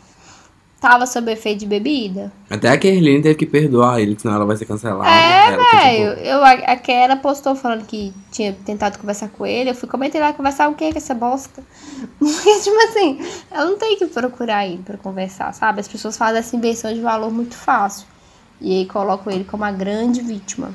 Tava 0.85 1.07
sob 1.07 1.33
efeito 1.33 1.61
de 1.61 1.67
bebida? 1.67 2.31
Até 2.51 2.69
a 2.69 2.77
Kerline 2.77 3.23
teve 3.23 3.37
que 3.37 3.47
perdoar 3.47 4.01
ele, 4.01 4.19
senão 4.19 4.35
ela 4.35 4.45
vai 4.45 4.55
ser 4.55 4.67
cancelada. 4.67 5.09
É, 5.09 5.55
foi, 5.57 5.81
velho. 5.81 6.11
tipo, 6.17 6.27
Eu, 6.27 6.45
a, 6.45 6.51
a 6.51 6.77
Kera 6.77 7.17
postou 7.17 7.57
falando 7.57 7.87
que 7.87 8.13
tinha 8.31 8.53
tentado 8.67 8.99
conversar 8.99 9.29
com 9.29 9.47
ele. 9.47 9.71
Eu 9.71 9.75
fui 9.75 9.89
comentei 9.89 10.21
lá, 10.21 10.35
conversar 10.35 10.69
o 10.69 10.75
quê 10.75 10.93
com 10.93 10.99
essa 10.99 11.15
bosta? 11.15 11.63
Porque, 12.19 12.61
tipo 12.61 12.77
assim, 12.87 13.19
ela 13.51 13.65
não 13.65 13.79
tem 13.79 13.97
que 13.97 14.05
procurar 14.09 14.67
ele 14.67 14.83
pra 14.85 14.99
conversar, 14.99 15.55
sabe? 15.55 15.81
As 15.81 15.89
pessoas 15.89 16.19
fazem 16.19 16.41
essa 16.41 16.55
inversão 16.55 16.93
de 16.93 17.01
valor 17.01 17.33
muito 17.33 17.55
fácil. 17.57 18.07
E 18.61 18.81
aí 18.81 18.85
colocam 18.87 19.33
ele 19.33 19.45
como 19.45 19.65
a 19.65 19.73
grande 19.73 20.21
vítima. 20.21 20.71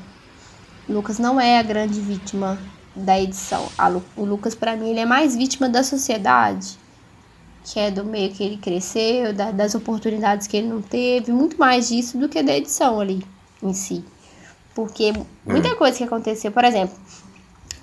O 0.88 0.92
Lucas 0.92 1.20
não 1.20 1.40
é 1.40 1.60
a 1.60 1.62
grande 1.62 2.00
vítima 2.00 2.58
da 2.96 3.16
edição. 3.20 3.68
A 3.78 3.86
Lu- 3.86 4.02
o 4.16 4.24
Lucas, 4.24 4.56
pra 4.56 4.74
mim, 4.74 4.90
ele 4.90 4.98
é 4.98 5.06
mais 5.06 5.36
vítima 5.36 5.68
da 5.68 5.84
sociedade. 5.84 6.79
Que 7.64 7.78
é 7.78 7.90
do 7.90 8.04
meio 8.04 8.30
que 8.32 8.42
ele 8.42 8.56
cresceu, 8.56 9.32
da- 9.32 9.50
das 9.50 9.74
oportunidades 9.74 10.46
que 10.46 10.56
ele 10.56 10.68
não 10.68 10.80
teve. 10.80 11.30
Muito 11.32 11.58
mais 11.58 11.88
disso 11.88 12.16
do 12.18 12.28
que 12.28 12.42
da 12.42 12.56
edição 12.56 12.98
ali 13.00 13.22
em 13.62 13.72
si. 13.74 14.02
Porque 14.74 15.12
muita 15.46 15.74
coisa 15.76 15.98
que 15.98 16.04
aconteceu, 16.04 16.50
por 16.50 16.64
exemplo, 16.64 16.96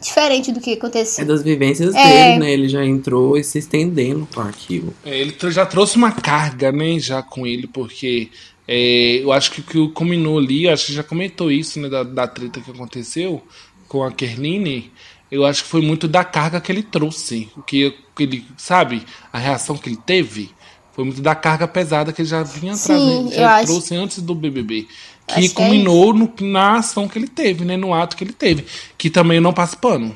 diferente 0.01 0.51
do 0.51 0.59
que 0.59 0.71
É 0.71 0.73
aconteceu. 0.73 1.25
das 1.25 1.43
vivências 1.43 1.93
É. 1.95 2.03
dele, 2.03 2.39
né? 2.39 2.51
Ele 2.53 2.69
já 2.69 2.83
entrou 2.85 3.37
e 3.37 3.43
se 3.43 3.59
estendendo 3.59 4.27
com 4.33 4.41
aquilo. 4.41 4.93
É, 5.05 5.19
ele 5.19 5.35
já 5.51 5.65
trouxe 5.65 5.95
uma 5.97 6.11
carga, 6.11 6.71
né, 6.71 6.99
já 6.99 7.21
com 7.21 7.45
ele, 7.45 7.67
porque 7.67 8.29
é, 8.67 9.19
eu 9.23 9.31
acho 9.31 9.51
que 9.51 9.61
o 9.61 9.63
que 9.63 9.93
combinou 9.93 10.37
ali, 10.39 10.67
acho 10.67 10.87
que 10.87 10.93
já 10.93 11.03
comentou 11.03 11.51
isso, 11.51 11.79
né, 11.79 11.87
da, 11.89 12.03
da 12.03 12.27
treta 12.27 12.59
que 12.61 12.69
aconteceu 12.71 13.41
com 13.87 14.03
a 14.03 14.11
Kerline, 14.11 14.91
eu 15.31 15.45
acho 15.45 15.63
que 15.63 15.69
foi 15.69 15.81
muito 15.81 16.07
da 16.07 16.23
carga 16.23 16.59
que 16.59 16.71
ele 16.71 16.83
trouxe, 16.83 17.49
o 17.55 17.61
que, 17.61 17.95
que 18.17 18.23
ele, 18.23 18.45
sabe, 18.57 19.05
a 19.31 19.37
reação 19.37 19.77
que 19.77 19.87
ele 19.89 19.97
teve, 20.05 20.51
foi 20.93 21.05
muito 21.05 21.21
da 21.21 21.35
carga 21.35 21.67
pesada 21.67 22.11
que 22.11 22.21
ele 22.21 22.27
já 22.29 22.43
vinha 22.43 22.75
Sim, 22.75 22.87
trazendo, 22.87 23.29
eu 23.31 23.35
já 23.37 23.55
acho- 23.57 23.65
trouxe 23.67 23.95
antes 23.95 24.21
do 24.21 24.33
BBB. 24.35 24.87
Que 25.27 25.33
Acho 25.39 25.41
que 25.41 25.61
é 25.61 25.65
culminou 25.65 26.13
no- 26.13 26.33
na 26.41 26.77
ação 26.77 27.07
que 27.07 27.19
ele 27.19 27.27
teve, 27.27 27.63
né, 27.65 27.77
no 27.77 27.93
ato 27.93 28.15
que 28.17 28.23
ele 28.23 28.33
teve, 28.33 28.65
que 28.97 29.09
também 29.09 29.39
não 29.39 29.53
passo 29.53 29.77
pano 29.77 30.15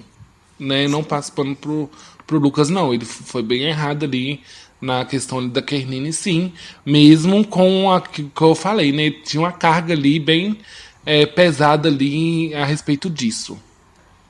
né? 0.60 0.88
Não 0.88 1.04
passa 1.04 1.32
pano 1.32 1.56
pro, 1.56 1.90
pro 2.28 2.38
Lucas, 2.38 2.70
não. 2.70 2.94
Ele 2.94 3.04
foi 3.04 3.42
bem 3.42 3.64
errado 3.64 4.04
ali 4.06 4.42
na 4.80 5.04
questão 5.04 5.48
da 5.50 5.60
Kernine, 5.60 6.14
sim. 6.14 6.54
Mesmo 6.86 7.44
com 7.44 7.92
a 7.92 8.00
que, 8.00 8.24
que 8.26 8.42
eu 8.44 8.54
falei, 8.54 8.92
né? 8.92 9.10
Tinha 9.10 9.42
uma 9.42 9.52
carga 9.52 9.94
ali 9.96 10.20
bem 10.20 10.56
é, 11.04 11.26
pesada 11.26 11.90
ali 11.90 12.54
a 12.54 12.64
respeito 12.64 13.10
disso. 13.10 13.58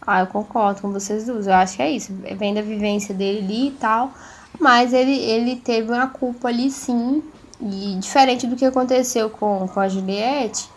Ah, 0.05 0.21
eu 0.21 0.27
concordo 0.27 0.81
com 0.81 0.91
vocês 0.91 1.25
duas. 1.25 1.47
Eu 1.47 1.53
acho 1.53 1.75
que 1.75 1.81
é 1.81 1.91
isso. 1.91 2.13
Vem 2.37 2.53
da 2.53 2.61
vivência 2.61 3.13
dele 3.13 3.39
ali 3.39 3.67
e 3.67 3.71
tal. 3.71 4.11
Mas 4.59 4.93
ele, 4.93 5.15
ele 5.15 5.55
teve 5.55 5.91
uma 5.91 6.07
culpa 6.07 6.47
ali 6.47 6.71
sim. 6.71 7.23
E 7.61 7.95
diferente 7.99 8.47
do 8.47 8.55
que 8.55 8.65
aconteceu 8.65 9.29
com, 9.29 9.67
com 9.67 9.79
a 9.79 9.87
Juliette, 9.87 10.67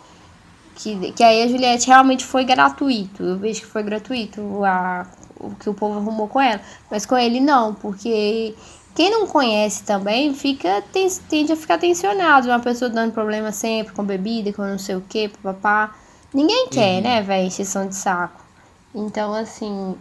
que, 0.75 1.11
que 1.13 1.23
aí 1.23 1.41
a 1.41 1.47
Juliette 1.47 1.87
realmente 1.87 2.23
foi 2.23 2.45
gratuito. 2.45 3.23
Eu 3.23 3.37
vejo 3.37 3.61
que 3.61 3.67
foi 3.67 3.81
gratuito 3.81 4.63
a, 4.63 5.07
o 5.39 5.55
que 5.55 5.67
o 5.67 5.73
povo 5.73 5.97
arrumou 5.97 6.27
com 6.27 6.39
ela. 6.39 6.61
Mas 6.91 7.03
com 7.05 7.17
ele 7.17 7.39
não, 7.39 7.73
porque 7.73 8.53
quem 8.93 9.09
não 9.09 9.25
conhece 9.25 9.83
também 9.83 10.33
fica 10.35 10.83
tem, 10.93 11.09
tende 11.27 11.51
a 11.51 11.55
ficar 11.55 11.79
tensionado. 11.79 12.47
Uma 12.47 12.59
pessoa 12.59 12.89
dando 12.89 13.11
problema 13.13 13.51
sempre 13.51 13.93
com 13.93 14.03
bebida, 14.03 14.53
com 14.53 14.61
não 14.61 14.77
sei 14.77 14.95
o 14.95 15.01
que, 15.01 15.29
papá. 15.41 15.95
Ninguém 16.31 16.67
quer, 16.69 17.01
né, 17.01 17.21
velho, 17.23 17.47
exceção 17.47 17.87
de 17.87 17.95
saco. 17.95 18.44
Então, 18.95 19.33
assim, 19.33 19.97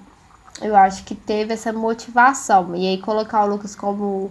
eu 0.62 0.76
acho 0.76 1.02
que 1.04 1.16
teve 1.16 1.52
essa 1.52 1.72
motivação. 1.72 2.76
E 2.76 2.86
aí 2.86 2.98
colocar 2.98 3.44
o 3.44 3.48
Lucas 3.48 3.74
como 3.74 4.30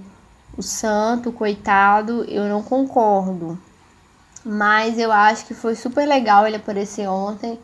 o 0.58 0.64
santo, 0.64 1.30
o 1.30 1.34
coitado, 1.34 2.24
eu 2.30 2.48
não 2.48 2.64
concordo. 2.64 3.60
Mas 4.46 4.98
eu 4.98 5.12
acho 5.12 5.46
que 5.46 5.54
foi 5.54 5.76
super 5.76 6.08
legal 6.08 6.48
ele 6.48 6.56
aparecer 6.56 7.08
ontem. 7.10 7.60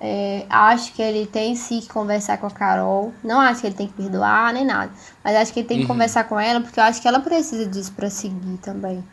É, 0.00 0.46
acho 0.48 0.92
que 0.92 1.02
ele 1.02 1.26
tem 1.26 1.54
sim 1.56 1.80
que 1.80 1.88
conversar 1.88 2.38
com 2.38 2.46
a 2.46 2.50
Carol. 2.50 3.12
Não 3.22 3.40
acho 3.40 3.60
que 3.60 3.68
ele 3.68 3.76
tem 3.76 3.86
que 3.86 3.94
perdoar 3.94 4.52
nem 4.52 4.64
nada. 4.64 4.90
Mas 5.22 5.36
acho 5.36 5.52
que 5.52 5.60
ele 5.60 5.68
tem 5.68 5.80
que 5.80 5.86
conversar 5.86 6.24
com 6.24 6.38
ela, 6.38 6.60
porque 6.60 6.80
eu 6.80 6.84
acho 6.84 7.00
que 7.00 7.06
ela 7.06 7.20
precisa 7.20 7.66
disso 7.66 7.92
pra 7.92 8.10
seguir 8.10 8.58
também. 8.58 9.04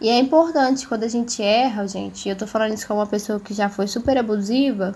E 0.00 0.08
é 0.08 0.18
importante 0.18 0.86
quando 0.86 1.04
a 1.04 1.08
gente 1.08 1.42
erra, 1.42 1.86
gente. 1.86 2.28
Eu 2.28 2.36
tô 2.36 2.46
falando 2.46 2.74
isso 2.74 2.86
como 2.86 3.00
uma 3.00 3.06
pessoa 3.06 3.40
que 3.40 3.54
já 3.54 3.68
foi 3.68 3.86
super 3.86 4.16
abusiva. 4.18 4.94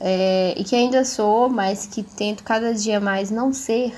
É, 0.00 0.54
e 0.56 0.64
que 0.64 0.76
ainda 0.76 1.04
sou, 1.04 1.48
mas 1.48 1.86
que 1.86 2.02
tento 2.02 2.44
cada 2.44 2.72
dia 2.72 3.00
mais 3.00 3.30
não 3.30 3.52
ser. 3.52 3.94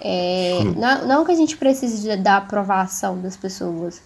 É, 0.00 0.58
não, 0.76 1.06
não 1.06 1.24
que 1.24 1.32
a 1.32 1.36
gente 1.36 1.56
precise 1.56 2.16
da 2.16 2.36
aprovação 2.38 3.20
das 3.20 3.36
pessoas, 3.36 4.02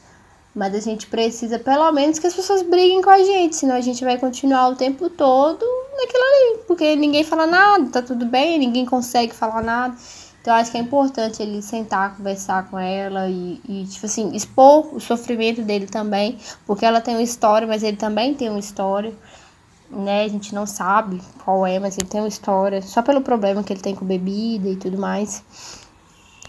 mas 0.55 0.75
a 0.75 0.81
gente 0.81 1.07
precisa 1.07 1.59
pelo 1.59 1.91
menos 1.93 2.19
que 2.19 2.27
as 2.27 2.35
pessoas 2.35 2.63
briguem 2.63 3.03
com 3.03 3.11
a 3.11 3.19
gente, 3.19 3.57
senão 3.57 3.75
a 3.75 3.81
gente 3.81 4.05
vai 4.05 4.19
continuar 4.19 4.69
o 4.69 4.77
tempo 4.77 5.09
todo 5.11 5.65
naquilo 5.97 6.23
ali, 6.23 6.59
porque 6.67 6.97
ninguém 6.97 7.25
fala 7.25 7.47
nada, 7.47 7.91
tá 7.91 8.03
tudo 8.03 8.27
bem, 8.27 8.59
ninguém 8.59 8.87
consegue 8.87 9.35
falar 9.35 9.63
nada. 9.63 9.97
Então 10.41 10.55
acho 10.55 10.71
que 10.71 10.79
é 10.79 10.81
importante 10.81 11.43
ele 11.43 11.61
sentar, 11.61 12.17
conversar 12.17 12.71
com 12.71 12.79
ela 12.79 13.29
e, 13.29 13.61
e, 13.69 13.85
tipo 13.87 14.07
assim, 14.07 14.35
expor 14.35 14.95
o 14.95 15.01
sofrimento 15.01 15.63
dele 15.63 15.87
também, 15.87 16.39
porque 16.67 16.87
ela 16.87 17.01
tem 17.01 17.17
uma 17.17 17.23
história, 17.23 17.67
mas 17.67 17.83
ele 17.83 17.97
também 17.97 18.35
tem 18.35 18.49
uma 18.49 18.59
história, 18.59 19.13
né? 19.91 20.25
A 20.25 20.29
gente 20.29 20.55
não 20.55 20.67
sabe 20.67 21.21
qual 21.45 21.67
é, 21.67 21.79
mas 21.79 21.97
ele 21.99 22.07
tem 22.09 22.21
uma 22.21 22.29
história, 22.29 22.81
só 22.83 23.03
pelo 23.03 23.21
problema 23.21 23.63
que 23.63 23.73
ele 23.73 23.81
tem 23.81 23.95
com 23.95 24.05
bebida 24.05 24.69
e 24.69 24.77
tudo 24.77 24.99
mais. 24.99 25.43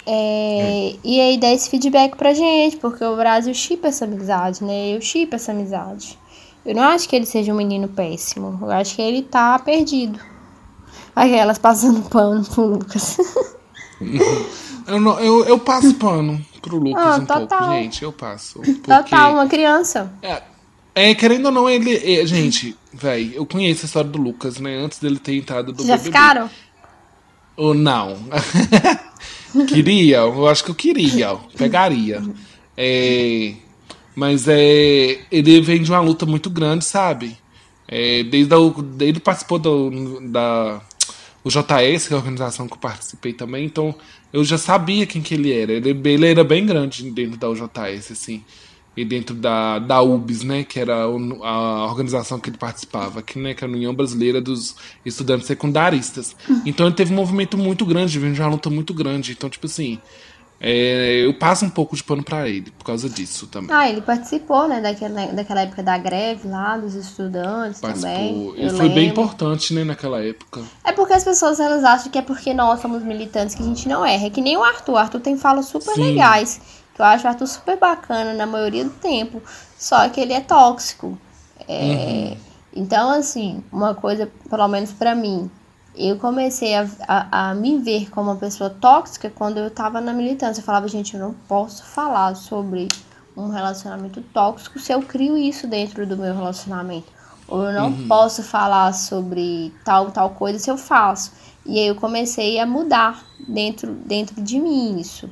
É, 0.06 0.96
E 1.04 1.20
aí 1.22 1.38
dá 1.38 1.52
esse 1.52 1.70
feedback 1.70 2.16
pra 2.16 2.34
gente, 2.34 2.78
porque 2.78 3.04
o 3.04 3.16
Brasil 3.16 3.54
chipa 3.54 3.88
essa 3.90 4.06
amizade, 4.06 4.64
né? 4.64 4.96
Eu 4.96 5.02
chipo 5.02 5.36
essa 5.36 5.52
amizade. 5.52 6.18
Eu 6.66 6.76
não 6.76 6.84
acho 6.84 7.08
que 7.08 7.16
ele 7.16 7.26
seja 7.26 7.54
um 7.54 7.58
menino 7.58 7.88
péssimo. 7.88 8.58
Eu 8.62 8.72
acho 8.72 8.96
que 8.96 9.02
ele 9.02 9.22
tá 9.22 9.58
perdido. 9.60 10.20
Aquelas 11.16 11.58
passando 11.58 12.02
pano 12.10 12.44
pro 12.46 12.66
Lucas. 12.66 13.18
Eu, 14.88 15.00
não- 15.00 15.20
eu, 15.20 15.46
eu 15.46 15.60
passo 15.60 15.94
pano 15.96 16.44
pro 16.62 16.78
Lucas 16.78 17.04
Ah, 17.06 17.16
um 17.18 17.26
total. 17.26 17.48
pouco, 17.48 17.74
gente. 17.74 18.02
Eu 18.04 18.12
passo. 18.12 18.60
Porque, 18.60 18.74
Total, 18.82 19.34
uma 19.34 19.46
criança. 19.48 20.12
É, 20.96 21.14
querendo 21.14 21.46
ou 21.48 21.52
não, 21.52 21.70
ele. 21.70 21.96
é, 21.96 22.26
gente, 22.26 22.76
véi, 22.94 23.32
eu 23.36 23.46
conheço 23.46 23.86
a 23.86 23.88
história 23.88 24.10
do 24.10 24.22
Lucas, 24.22 24.60
né? 24.60 24.78
Antes 24.78 25.00
dele 25.00 25.20
ter 25.20 25.36
entrado 25.36 25.72
do 25.72 25.78
Vocês 25.78 25.88
já 25.88 25.98
BBB. 25.98 26.10
ficaram? 26.10 26.50
Ou 27.56 27.74
não? 27.74 28.18
queria, 29.68 30.18
eu 30.18 30.48
acho 30.48 30.64
que 30.64 30.72
eu 30.72 30.76
queria, 30.76 31.36
pegaria. 31.58 32.24
É, 32.78 33.54
mas 34.16 34.48
é, 34.48 35.20
ele 35.32 35.62
vem 35.62 35.82
de 35.82 35.92
uma 35.92 36.00
luta 36.00 36.26
muito 36.26 36.50
grande, 36.50 36.86
sabe? 36.86 37.38
É, 37.88 38.24
desde 38.24 38.54
a, 38.54 38.58
ele 39.00 39.20
participou 39.20 39.60
do, 39.60 40.22
da 40.30 40.82
o 41.44 41.50
JS, 41.50 42.08
que 42.08 42.14
é 42.14 42.16
a 42.16 42.20
organização 42.20 42.68
que 42.68 42.74
eu 42.74 42.78
participei 42.78 43.34
também, 43.34 43.66
então 43.66 43.96
eu 44.32 44.44
já 44.44 44.58
sabia 44.58 45.06
quem 45.06 45.22
que 45.22 45.34
ele 45.34 45.52
era. 45.52 45.72
Ele, 45.72 45.90
ele 46.04 46.28
era 46.28 46.44
bem 46.44 46.66
grande 46.66 47.10
dentro 47.12 47.38
da 47.38 47.50
UJS, 47.50 48.12
assim. 48.12 48.44
E 49.00 49.06
dentro 49.06 49.34
da, 49.34 49.80
da 49.80 50.02
UBS, 50.02 50.44
né, 50.44 50.64
que 50.66 50.78
era 50.78 51.04
a 51.04 51.86
organização 51.86 52.38
que 52.38 52.50
ele 52.50 52.58
participava, 52.58 53.22
que, 53.22 53.40
né, 53.40 53.54
que 53.54 53.64
era 53.64 53.72
a 53.72 53.76
União 53.76 53.94
Brasileira 53.94 54.42
dos 54.42 54.76
Estudantes 55.06 55.48
Secundaristas. 55.48 56.36
Então 56.66 56.86
ele 56.86 56.96
teve 56.96 57.14
um 57.14 57.16
movimento 57.16 57.58
muito 57.58 57.86
grande, 57.86 58.20
vem 58.20 58.34
de 58.34 58.42
uma 58.42 58.50
luta 58.50 58.70
muito 58.70 58.94
grande. 58.94 59.32
Então, 59.32 59.50
tipo 59.50 59.68
assim, 59.68 60.00
é, 60.62 61.26
eu 61.26 61.34
passo 61.34 61.64
um 61.64 61.70
pouco 61.70 61.96
de 61.96 62.04
pano 62.04 62.22
pra 62.22 62.50
ele 62.50 62.70
por 62.72 62.84
causa 62.84 63.10
disso 63.10 63.48
também. 63.48 63.74
Ah, 63.74 63.90
ele 63.90 64.02
participou, 64.02 64.68
né, 64.68 64.82
daquela, 64.82 65.28
daquela 65.28 65.62
época 65.62 65.82
da 65.82 65.98
greve 65.98 66.50
lá, 66.50 66.76
dos 66.78 66.96
estudantes 66.96 67.80
também. 67.80 68.02
Participou. 68.02 68.56
Ele 68.58 68.66
eu 68.66 68.70
foi 68.72 68.90
bem 68.90 69.08
lembro. 69.08 69.12
importante, 69.12 69.74
né, 69.74 69.86
naquela 69.86 70.22
época. 70.22 70.62
É 70.84 70.92
porque 70.92 71.14
as 71.14 71.24
pessoas 71.24 71.62
elas 71.62 71.86
acham 71.86 72.12
que 72.12 72.18
é 72.18 72.22
porque 72.22 72.54
nós 72.54 72.82
somos 72.82 73.02
militantes 73.02 73.56
que 73.56 73.64
a 73.64 73.66
gente 73.66 73.88
não 73.88 74.06
erra. 74.06 74.28
É 74.28 74.30
que 74.30 74.42
nem 74.42 74.58
o 74.58 74.64
Arthur. 74.64 74.96
O 74.96 74.98
Arthur 74.98 75.22
tem 75.22 75.38
falas 75.38 75.68
super 75.68 75.94
Sim. 75.94 76.02
legais. 76.02 76.60
Eu 77.02 77.06
acho 77.08 77.26
o 77.26 77.28
Arthur 77.28 77.48
super 77.48 77.78
bacana 77.78 78.34
na 78.34 78.46
maioria 78.46 78.84
do 78.84 78.92
tempo. 78.92 79.42
Só 79.78 80.08
que 80.10 80.20
ele 80.20 80.34
é 80.34 80.42
tóxico. 80.42 81.18
É, 81.68 82.36
Então, 82.74 83.10
assim, 83.12 83.64
uma 83.72 83.96
coisa, 83.96 84.30
pelo 84.50 84.68
menos 84.68 84.92
pra 84.92 85.16
mim, 85.16 85.50
eu 85.96 86.18
comecei 86.18 86.76
a, 86.76 86.88
a, 87.08 87.50
a 87.50 87.56
me 87.56 87.78
ver 87.80 88.10
como 88.10 88.30
uma 88.30 88.38
pessoa 88.38 88.70
tóxica 88.70 89.30
quando 89.30 89.58
eu 89.58 89.70
tava 89.72 90.00
na 90.00 90.14
militância. 90.14 90.62
Eu 90.62 90.66
falava, 90.66 90.88
gente, 90.88 91.16
eu 91.16 91.20
não 91.20 91.34
posso 91.48 91.84
falar 91.84 92.36
sobre 92.36 92.88
um 93.36 93.50
relacionamento 93.50 94.22
tóxico 94.34 94.80
se 94.80 94.92
eu 94.94 95.02
crio 95.02 95.38
isso 95.38 95.68
dentro 95.68 96.06
do 96.06 96.18
meu 96.18 96.34
relacionamento. 96.36 97.08
Ou 97.48 97.64
eu 97.64 97.74
não 97.74 98.08
posso 98.08 98.44
falar 98.44 98.94
sobre 98.94 99.74
tal, 99.84 100.12
tal 100.12 100.30
coisa 100.32 100.60
se 100.60 100.70
eu 100.70 100.78
faço. 100.78 101.32
E 101.66 101.80
aí 101.80 101.88
eu 101.88 101.96
comecei 101.96 102.60
a 102.60 102.66
mudar 102.66 103.24
dentro, 103.48 103.94
dentro 103.94 104.42
de 104.42 104.60
mim 104.60 105.00
isso. 105.00 105.30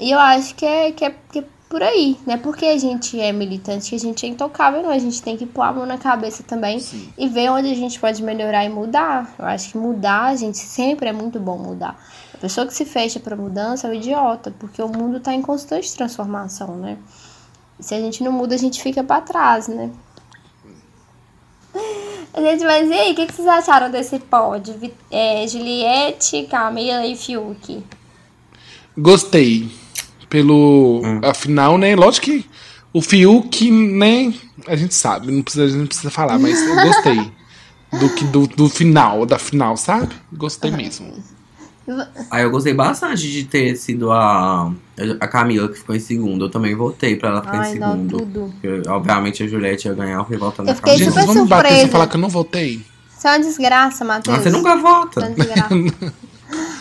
E 0.00 0.10
eu 0.10 0.18
acho 0.18 0.54
que 0.54 0.64
é, 0.64 0.92
que, 0.92 1.04
é, 1.04 1.14
que 1.32 1.40
é 1.40 1.44
por 1.68 1.82
aí, 1.82 2.16
né? 2.26 2.36
Porque 2.36 2.64
a 2.64 2.78
gente 2.78 3.20
é 3.20 3.30
militante, 3.32 3.90
que 3.90 3.96
a 3.96 3.98
gente 3.98 4.24
é 4.24 4.28
intocável, 4.28 4.82
não. 4.82 4.90
A 4.90 4.98
gente 4.98 5.20
tem 5.22 5.36
que 5.36 5.44
pôr 5.44 5.62
a 5.62 5.72
mão 5.72 5.84
na 5.84 5.98
cabeça 5.98 6.42
também 6.42 6.82
e 7.16 7.28
ver 7.28 7.50
onde 7.50 7.70
a 7.70 7.74
gente 7.74 8.00
pode 8.00 8.22
melhorar 8.22 8.64
e 8.64 8.68
mudar. 8.68 9.34
Eu 9.38 9.44
acho 9.44 9.72
que 9.72 9.78
mudar, 9.78 10.26
a 10.26 10.36
gente 10.36 10.58
sempre 10.58 11.08
é 11.08 11.12
muito 11.12 11.38
bom 11.38 11.58
mudar. 11.58 11.98
A 12.32 12.38
pessoa 12.38 12.66
que 12.66 12.72
se 12.72 12.84
fecha 12.84 13.20
pra 13.20 13.36
mudança 13.36 13.86
é 13.86 13.90
um 13.90 13.94
idiota, 13.94 14.54
porque 14.58 14.80
o 14.80 14.88
mundo 14.88 15.20
tá 15.20 15.34
em 15.34 15.42
constante 15.42 15.94
transformação, 15.94 16.76
né? 16.76 16.96
E 17.78 17.82
se 17.82 17.94
a 17.94 18.00
gente 18.00 18.22
não 18.22 18.32
muda, 18.32 18.54
a 18.54 18.58
gente 18.58 18.82
fica 18.82 19.04
pra 19.04 19.20
trás, 19.20 19.68
né? 19.68 19.90
Gente, 22.36 22.64
mas 22.64 22.88
e 22.88 22.92
aí, 22.92 23.12
o 23.12 23.14
que, 23.16 23.26
que 23.26 23.32
vocês 23.32 23.48
acharam 23.48 23.90
desse 23.90 24.18
pod? 24.20 24.92
É, 25.10 25.46
Juliette, 25.48 26.46
Camila 26.48 27.04
e 27.04 27.16
Fiuk. 27.16 27.82
Gostei. 28.96 29.68
Pelo. 30.28 31.02
Afinal, 31.22 31.78
né? 31.78 31.96
Lógico 31.96 32.26
que 32.26 32.46
o 32.92 33.00
Fiuk, 33.00 33.70
né? 33.70 34.32
A 34.66 34.76
gente 34.76 34.94
sabe, 34.94 35.30
não 35.30 35.42
precisa, 35.42 35.64
a 35.64 35.68
gente 35.68 35.78
não 35.78 35.86
precisa 35.86 36.10
falar, 36.10 36.38
mas 36.38 36.60
eu 36.60 36.74
gostei. 36.74 37.38
Do, 37.90 38.10
que, 38.10 38.24
do, 38.24 38.46
do 38.46 38.68
final, 38.68 39.24
da 39.24 39.38
final, 39.38 39.74
sabe? 39.76 40.14
Gostei 40.30 40.70
mesmo. 40.70 41.10
Aí 42.30 42.42
eu 42.42 42.50
gostei 42.50 42.74
bastante 42.74 43.30
de 43.30 43.44
ter 43.44 43.74
sido 43.76 44.12
a, 44.12 44.70
a 45.18 45.26
Camila 45.26 45.68
que 45.68 45.78
ficou 45.78 45.96
em 45.96 46.00
segundo. 46.00 46.44
Eu 46.44 46.50
também 46.50 46.74
votei 46.74 47.16
pra 47.16 47.30
ela 47.30 47.40
ficar 47.40 47.60
Ai, 47.60 47.74
em 47.74 47.78
não, 47.78 47.92
segundo. 47.92 48.18
tudo. 48.18 48.54
Porque, 48.60 48.88
obviamente 48.90 49.42
a 49.42 49.48
Juliette 49.48 49.88
ia 49.88 49.94
ganhar, 49.94 50.18
eu 50.18 50.24
fui 50.26 50.36
votando 50.36 50.68
Eu 50.68 50.74
na 50.74 50.80
Camila. 50.80 51.10
Super 51.10 51.26
vamos 51.26 51.48
bater 51.48 51.86
e 51.86 51.88
falar 51.88 52.06
que 52.08 52.16
eu 52.16 52.20
não 52.20 52.28
votei. 52.28 52.82
Isso 53.16 53.26
é 53.26 53.30
uma 53.30 53.38
desgraça, 53.40 54.04
Matheus. 54.04 54.36
Mas 54.36 54.44
você 54.44 54.50
nunca 54.50 54.72
é 54.72 54.76
vota. 54.76 55.30
desgraça. 55.30 55.74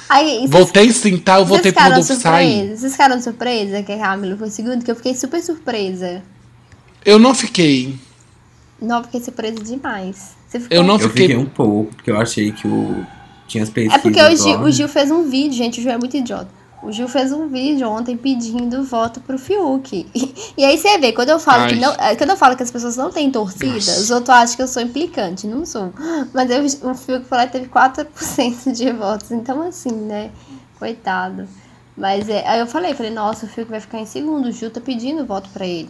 Aí, 0.10 0.48
Votei 0.48 0.92
sim, 0.92 1.18
tá? 1.18 1.40
Eu 1.40 1.46
vocês 1.46 1.58
votei 1.58 1.72
pro 1.72 1.84
Rodolfo 1.84 2.16
sair. 2.16 2.78
Vocês 2.78 2.94
ficaram 2.94 3.22
surpresa 3.22 3.84
que 3.84 3.92
a 3.92 3.98
Camila 3.98 4.38
foi 4.38 4.50
segundo? 4.50 4.84
Que 4.84 4.92
eu 4.92 4.96
fiquei 4.96 5.14
super 5.14 5.42
surpresa. 5.42 6.24
Eu 7.04 7.20
não 7.20 7.36
fiquei. 7.36 7.96
Não, 8.82 9.04
fiquei 9.04 9.22
surpresa 9.22 9.62
demais. 9.64 10.36
Você 10.48 10.60
ficou? 10.60 10.78
Eu 10.78 10.84
não 10.84 10.96
Eu 10.96 11.10
fiquei. 11.10 11.28
fiquei 11.28 11.38
um 11.38 11.46
pouco, 11.46 11.94
porque 11.96 12.10
eu 12.12 12.18
achei 12.20 12.52
que 12.52 12.68
o. 12.68 13.06
Tinha 13.48 13.64
as 13.64 13.70
pesquisas. 13.70 13.98
É 14.00 14.02
porque 14.02 14.22
o 14.22 14.36
Gil, 14.36 14.60
o 14.62 14.72
Gil 14.72 14.88
fez 14.90 15.10
um 15.10 15.30
vídeo, 15.30 15.54
gente, 15.54 15.80
o 15.80 15.84
Gil 15.84 15.92
é 15.92 15.98
muito 15.98 16.16
idiota. 16.18 16.50
O 16.82 16.92
Gil 16.92 17.08
fez 17.08 17.32
um 17.32 17.48
vídeo 17.48 17.90
ontem 17.90 18.16
pedindo 18.16 18.84
voto 18.84 19.20
pro 19.22 19.38
Fiuk. 19.38 20.08
E 20.58 20.66
aí 20.66 20.76
você 20.76 20.98
vê, 20.98 21.14
quando 21.14 21.30
eu 21.30 21.40
falo 21.40 21.64
Ai. 21.64 21.70
que 21.70 21.76
não, 21.76 21.94
é, 21.94 22.16
quando 22.16 22.32
eu 22.32 22.38
falo 22.38 22.56
que 22.56 22.64
as 22.64 22.72
pessoas 22.72 22.98
não 22.98 23.12
têm 23.12 23.30
torcida, 23.30 23.92
os 24.00 24.10
outros 24.10 24.30
acham 24.30 24.56
que 24.56 24.62
eu 24.64 24.68
sou 24.68 24.82
implicante, 24.82 25.46
não 25.46 25.66
sou. 25.68 25.94
Mas 26.34 26.50
eu, 26.50 26.90
o 26.90 26.96
Fiuk 26.96 27.26
falou 27.26 27.46
que 27.46 27.52
teve 27.52 27.68
4% 27.68 28.72
de 28.72 28.92
votos, 28.92 29.32
então 29.32 29.62
assim, 29.62 29.92
né? 29.92 30.32
Coitado. 30.80 31.48
Mas 31.96 32.28
é, 32.28 32.48
aí 32.48 32.60
eu 32.60 32.66
falei, 32.66 32.96
falei, 32.96 33.12
nossa, 33.12 33.46
o 33.46 33.50
Fiuk 33.50 33.70
vai 33.70 33.80
ficar 33.80 34.00
em 34.00 34.06
segundo, 34.06 34.48
o 34.48 34.52
Gil 34.52 34.72
tá 34.72 34.82
pedindo 34.82 35.26
voto 35.26 35.48
pra 35.50 35.66
ele. 35.66 35.90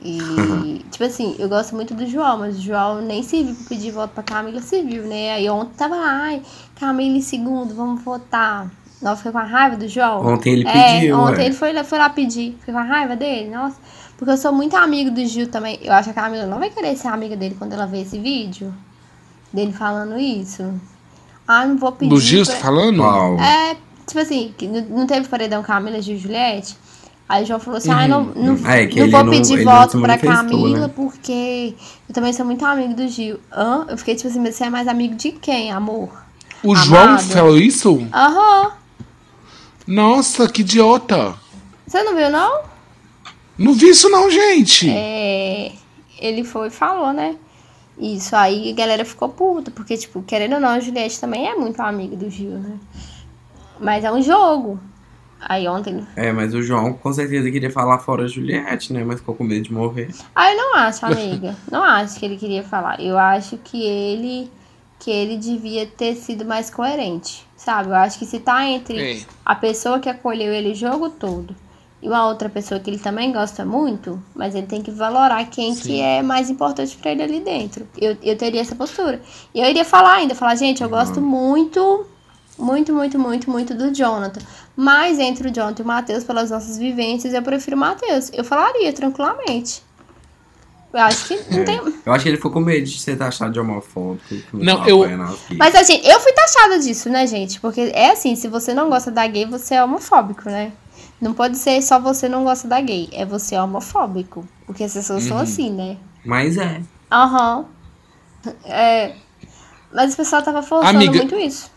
E, 0.00 0.84
tipo 0.90 1.04
assim, 1.04 1.36
eu 1.38 1.48
gosto 1.48 1.74
muito 1.74 1.94
do 1.94 2.06
João, 2.06 2.38
mas 2.38 2.58
o 2.58 2.62
João 2.62 3.02
nem 3.02 3.22
serviu 3.22 3.54
pra 3.54 3.64
pedir 3.68 3.90
voto 3.90 4.14
pra 4.14 4.22
Camila, 4.22 4.62
serviu, 4.62 5.02
né? 5.04 5.32
Aí 5.32 5.48
ontem 5.50 5.74
tava 5.76 5.96
lá, 5.96 6.24
ai, 6.24 6.42
Camila 6.76 7.16
em 7.16 7.22
segundo, 7.22 7.74
vamos 7.74 8.02
votar. 8.02 8.70
Nossa, 9.02 9.16
fiquei 9.16 9.32
com 9.32 9.38
a 9.38 9.44
raiva 9.44 9.76
do 9.76 9.88
João. 9.88 10.26
Ontem 10.26 10.52
ele 10.52 10.68
É, 10.68 10.94
pediu, 10.94 11.18
ontem 11.18 11.42
é. 11.42 11.46
ele 11.46 11.54
foi, 11.54 11.72
lá- 11.72 11.84
foi 11.84 11.98
lá 11.98 12.10
pedir. 12.10 12.56
Fiquei 12.60 12.74
com 12.74 12.80
a 12.80 12.84
raiva 12.84 13.16
dele, 13.16 13.48
nossa. 13.50 13.76
Porque 14.18 14.30
eu 14.32 14.36
sou 14.36 14.52
muito 14.52 14.76
amigo 14.76 15.10
do 15.10 15.24
Gil 15.24 15.48
também. 15.48 15.78
Eu 15.82 15.92
acho 15.94 16.12
que 16.12 16.18
a 16.18 16.22
Camila 16.22 16.44
não 16.44 16.58
vai 16.58 16.68
querer 16.68 16.94
ser 16.96 17.08
amiga 17.08 17.34
dele 17.36 17.56
quando 17.58 17.72
ela 17.72 17.86
ver 17.86 18.02
esse 18.02 18.18
vídeo. 18.18 18.74
Dele 19.52 19.72
falando 19.72 20.18
isso. 20.18 20.74
Ah, 21.48 21.64
não 21.66 21.76
vou 21.78 21.92
pedir. 21.92 22.10
Do 22.10 22.20
Gil, 22.20 22.44
você 22.44 22.52
pra- 22.52 22.60
tá 22.60 22.66
falando? 22.66 23.02
É, 23.40 23.76
tipo 24.06 24.20
assim, 24.20 24.54
que 24.58 24.66
não 24.68 25.06
teve 25.06 25.26
paredão 25.28 25.62
Camila, 25.62 26.00
Gil 26.02 26.16
e 26.16 26.18
Juliette? 26.18 26.76
Aí 27.26 27.44
o 27.44 27.46
João 27.46 27.58
falou 27.60 27.78
assim, 27.78 27.90
ah, 27.92 28.06
não, 28.06 28.24
não, 28.24 28.54
É, 28.68 28.86
não 28.86 29.08
vou 29.10 29.24
não- 29.24 29.30
pedir 29.30 29.64
voto 29.64 30.00
pra 30.00 30.18
Camila 30.18 30.80
né? 30.88 30.92
porque 30.94 31.74
eu 32.08 32.14
também 32.14 32.32
sou 32.32 32.44
muito 32.44 32.64
amigo 32.66 32.92
do 32.94 33.08
Gil. 33.08 33.38
Hã? 33.52 33.86
Eu 33.88 33.96
fiquei 33.96 34.14
tipo 34.16 34.28
assim, 34.28 34.40
mas 34.40 34.54
você 34.56 34.64
é 34.64 34.70
mais 34.70 34.86
amigo 34.86 35.14
de 35.14 35.32
quem, 35.32 35.72
amor? 35.72 36.10
O 36.62 36.74
João 36.76 37.02
Amado. 37.04 37.22
falou 37.22 37.56
isso? 37.56 38.06
Aham. 38.12 38.72
Nossa, 39.90 40.48
que 40.48 40.60
idiota. 40.60 41.34
Você 41.84 42.00
não 42.04 42.14
viu, 42.14 42.30
não? 42.30 42.62
Não 43.58 43.72
vi 43.72 43.88
isso 43.88 44.08
não, 44.08 44.30
gente. 44.30 44.88
É, 44.88 45.72
ele 46.16 46.44
foi 46.44 46.68
e 46.68 46.70
falou, 46.70 47.12
né? 47.12 47.34
Isso 47.98 48.36
aí 48.36 48.70
a 48.70 48.74
galera 48.76 49.04
ficou 49.04 49.28
puta, 49.28 49.72
porque, 49.72 49.96
tipo, 49.96 50.22
querendo 50.22 50.54
ou 50.54 50.60
não, 50.60 50.68
a 50.68 50.78
Juliette 50.78 51.20
também 51.20 51.48
é 51.48 51.56
muito 51.56 51.80
amiga 51.80 52.14
do 52.14 52.30
Gil, 52.30 52.52
né? 52.52 52.78
Mas 53.80 54.04
é 54.04 54.12
um 54.12 54.22
jogo. 54.22 54.78
Aí 55.40 55.66
ontem. 55.66 56.06
É, 56.14 56.30
mas 56.30 56.54
o 56.54 56.62
João 56.62 56.92
com 56.92 57.12
certeza 57.12 57.50
queria 57.50 57.70
falar 57.70 57.98
fora 57.98 58.26
a 58.26 58.28
Juliette, 58.28 58.92
né? 58.92 59.02
Mas 59.02 59.18
ficou 59.18 59.34
com 59.34 59.42
medo 59.42 59.62
de 59.62 59.72
morrer. 59.72 60.14
Ah, 60.36 60.52
eu 60.52 60.56
não 60.56 60.76
acho, 60.76 61.04
amiga. 61.04 61.56
não 61.68 61.82
acho 61.82 62.20
que 62.20 62.26
ele 62.26 62.36
queria 62.36 62.62
falar. 62.62 63.00
Eu 63.00 63.18
acho 63.18 63.58
que 63.58 63.82
ele 63.82 64.48
que 65.00 65.10
ele 65.10 65.38
devia 65.38 65.86
ter 65.86 66.14
sido 66.14 66.44
mais 66.44 66.70
coerente, 66.70 67.46
sabe? 67.60 67.90
Eu 67.90 67.94
acho 67.94 68.18
que 68.18 68.24
se 68.24 68.40
tá 68.40 68.66
entre 68.66 69.26
a 69.44 69.54
pessoa 69.54 70.00
que 70.00 70.08
acolheu 70.08 70.52
ele 70.52 70.72
o 70.72 70.74
jogo 70.74 71.10
todo 71.10 71.54
e 72.02 72.08
uma 72.08 72.26
outra 72.26 72.48
pessoa 72.48 72.80
que 72.80 72.88
ele 72.88 72.98
também 72.98 73.30
gosta 73.30 73.64
muito, 73.64 74.20
mas 74.34 74.54
ele 74.54 74.66
tem 74.66 74.80
que 74.80 74.90
valorar 74.90 75.44
quem 75.50 75.74
Sim. 75.74 75.82
que 75.82 76.00
é 76.00 76.22
mais 76.22 76.48
importante 76.48 76.96
pra 76.96 77.12
ele 77.12 77.22
ali 77.22 77.40
dentro. 77.40 77.86
Eu, 77.98 78.16
eu 78.22 78.36
teria 78.36 78.62
essa 78.62 78.74
postura. 78.74 79.20
E 79.54 79.60
eu 79.60 79.68
iria 79.68 79.84
falar 79.84 80.14
ainda, 80.14 80.34
falar, 80.34 80.54
gente, 80.54 80.82
eu 80.82 80.88
gosto 80.88 81.20
muito, 81.20 82.06
muito, 82.58 82.94
muito, 82.94 83.18
muito, 83.18 83.50
muito 83.50 83.74
do 83.74 83.94
Jonathan. 83.94 84.40
Mas 84.74 85.18
entre 85.18 85.48
o 85.48 85.52
Jonathan 85.52 85.82
e 85.82 85.84
o 85.84 85.88
Matheus, 85.88 86.24
pelas 86.24 86.50
nossas 86.50 86.78
vivências, 86.78 87.34
eu 87.34 87.42
prefiro 87.42 87.76
o 87.76 87.80
Matheus. 87.80 88.30
Eu 88.32 88.44
falaria 88.44 88.90
tranquilamente. 88.94 89.82
Eu 90.92 91.00
acho 91.00 91.28
que 91.28 91.36
não 91.52 91.60
É. 91.60 91.64
tem. 91.64 91.80
Eu 92.04 92.12
acho 92.12 92.22
que 92.24 92.28
ele 92.30 92.36
ficou 92.36 92.50
com 92.50 92.60
medo 92.60 92.84
de 92.84 92.98
ser 92.98 93.16
taxado 93.16 93.52
de 93.52 93.60
homofóbico. 93.60 94.24
Não, 94.52 94.84
eu-. 94.88 95.04
Mas 95.56 95.74
assim, 95.74 96.00
eu 96.04 96.18
fui 96.18 96.32
taxada 96.32 96.78
disso, 96.80 97.08
né, 97.08 97.26
gente? 97.26 97.60
Porque 97.60 97.92
é 97.94 98.10
assim, 98.10 98.34
se 98.34 98.48
você 98.48 98.74
não 98.74 98.88
gosta 98.90 99.10
da 99.10 99.26
gay, 99.26 99.46
você 99.46 99.76
é 99.76 99.84
homofóbico, 99.84 100.48
né? 100.50 100.72
Não 101.20 101.32
pode 101.34 101.56
ser 101.58 101.80
só 101.82 102.00
você 102.00 102.28
não 102.28 102.42
gosta 102.44 102.66
da 102.66 102.80
gay, 102.80 103.08
é 103.12 103.24
você 103.24 103.54
é 103.54 103.62
homofóbico. 103.62 104.44
Porque 104.66 104.82
as 104.84 104.92
pessoas 104.92 105.22
são 105.24 105.38
assim, 105.38 105.70
né? 105.70 105.96
Mas 106.24 106.56
é. 106.56 106.80
Aham. 107.10 107.66
É. 108.64 109.14
Mas 109.92 110.14
o 110.14 110.16
pessoal 110.16 110.42
tava 110.42 110.62
forçando 110.62 110.96
Amiga- 110.96 111.18
muito 111.18 111.36
isso. 111.36 111.70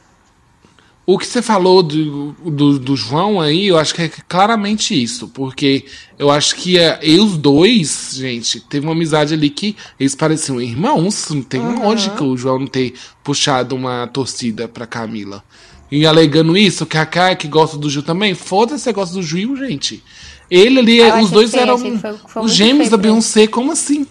O 1.05 1.17
que 1.17 1.27
você 1.27 1.41
falou 1.41 1.83
do, 1.83 2.31
do, 2.31 2.79
do 2.79 2.95
João 2.95 3.41
aí, 3.41 3.67
eu 3.67 3.77
acho 3.77 3.93
que 3.93 4.03
é 4.03 4.11
claramente 4.27 5.01
isso. 5.01 5.27
Porque 5.27 5.85
eu 6.17 6.31
acho 6.31 6.55
que 6.55 6.79
é, 6.79 6.97
e 7.03 7.19
os 7.19 7.37
dois, 7.37 8.11
gente, 8.13 8.61
teve 8.61 8.85
uma 8.85 8.93
amizade 8.93 9.33
ali 9.33 9.49
que 9.49 9.75
eles 9.99 10.15
pareciam 10.15 10.61
irmãos. 10.61 11.27
Não 11.29 11.41
tem 11.41 11.61
lógica 11.61 12.23
o 12.23 12.37
João 12.37 12.59
não 12.59 12.67
ter 12.67 12.93
puxado 13.21 13.75
uma 13.75 14.07
torcida 14.07 14.67
pra 14.67 14.87
Camila. 14.87 15.43
E 15.91 16.05
alegando 16.05 16.57
isso, 16.57 16.85
que 16.85 16.97
a 16.97 17.05
Kai 17.05 17.35
que 17.35 17.47
gosta 17.47 17.77
do 17.77 17.89
Gil 17.89 18.01
também, 18.01 18.33
foda-se, 18.33 18.83
você 18.83 18.93
gosta 18.93 19.13
do 19.13 19.21
Gil, 19.21 19.55
gente. 19.57 20.01
Ele 20.49 20.79
ali, 20.79 20.97
eu 20.97 21.19
os 21.19 21.29
dois 21.29 21.51
feio, 21.51 21.61
eram 21.61 21.75
os 22.41 22.53
gêmeos 22.53 22.89
da. 22.89 22.97
Beyoncé, 22.97 23.45
como 23.45 23.71
assim? 23.71 24.07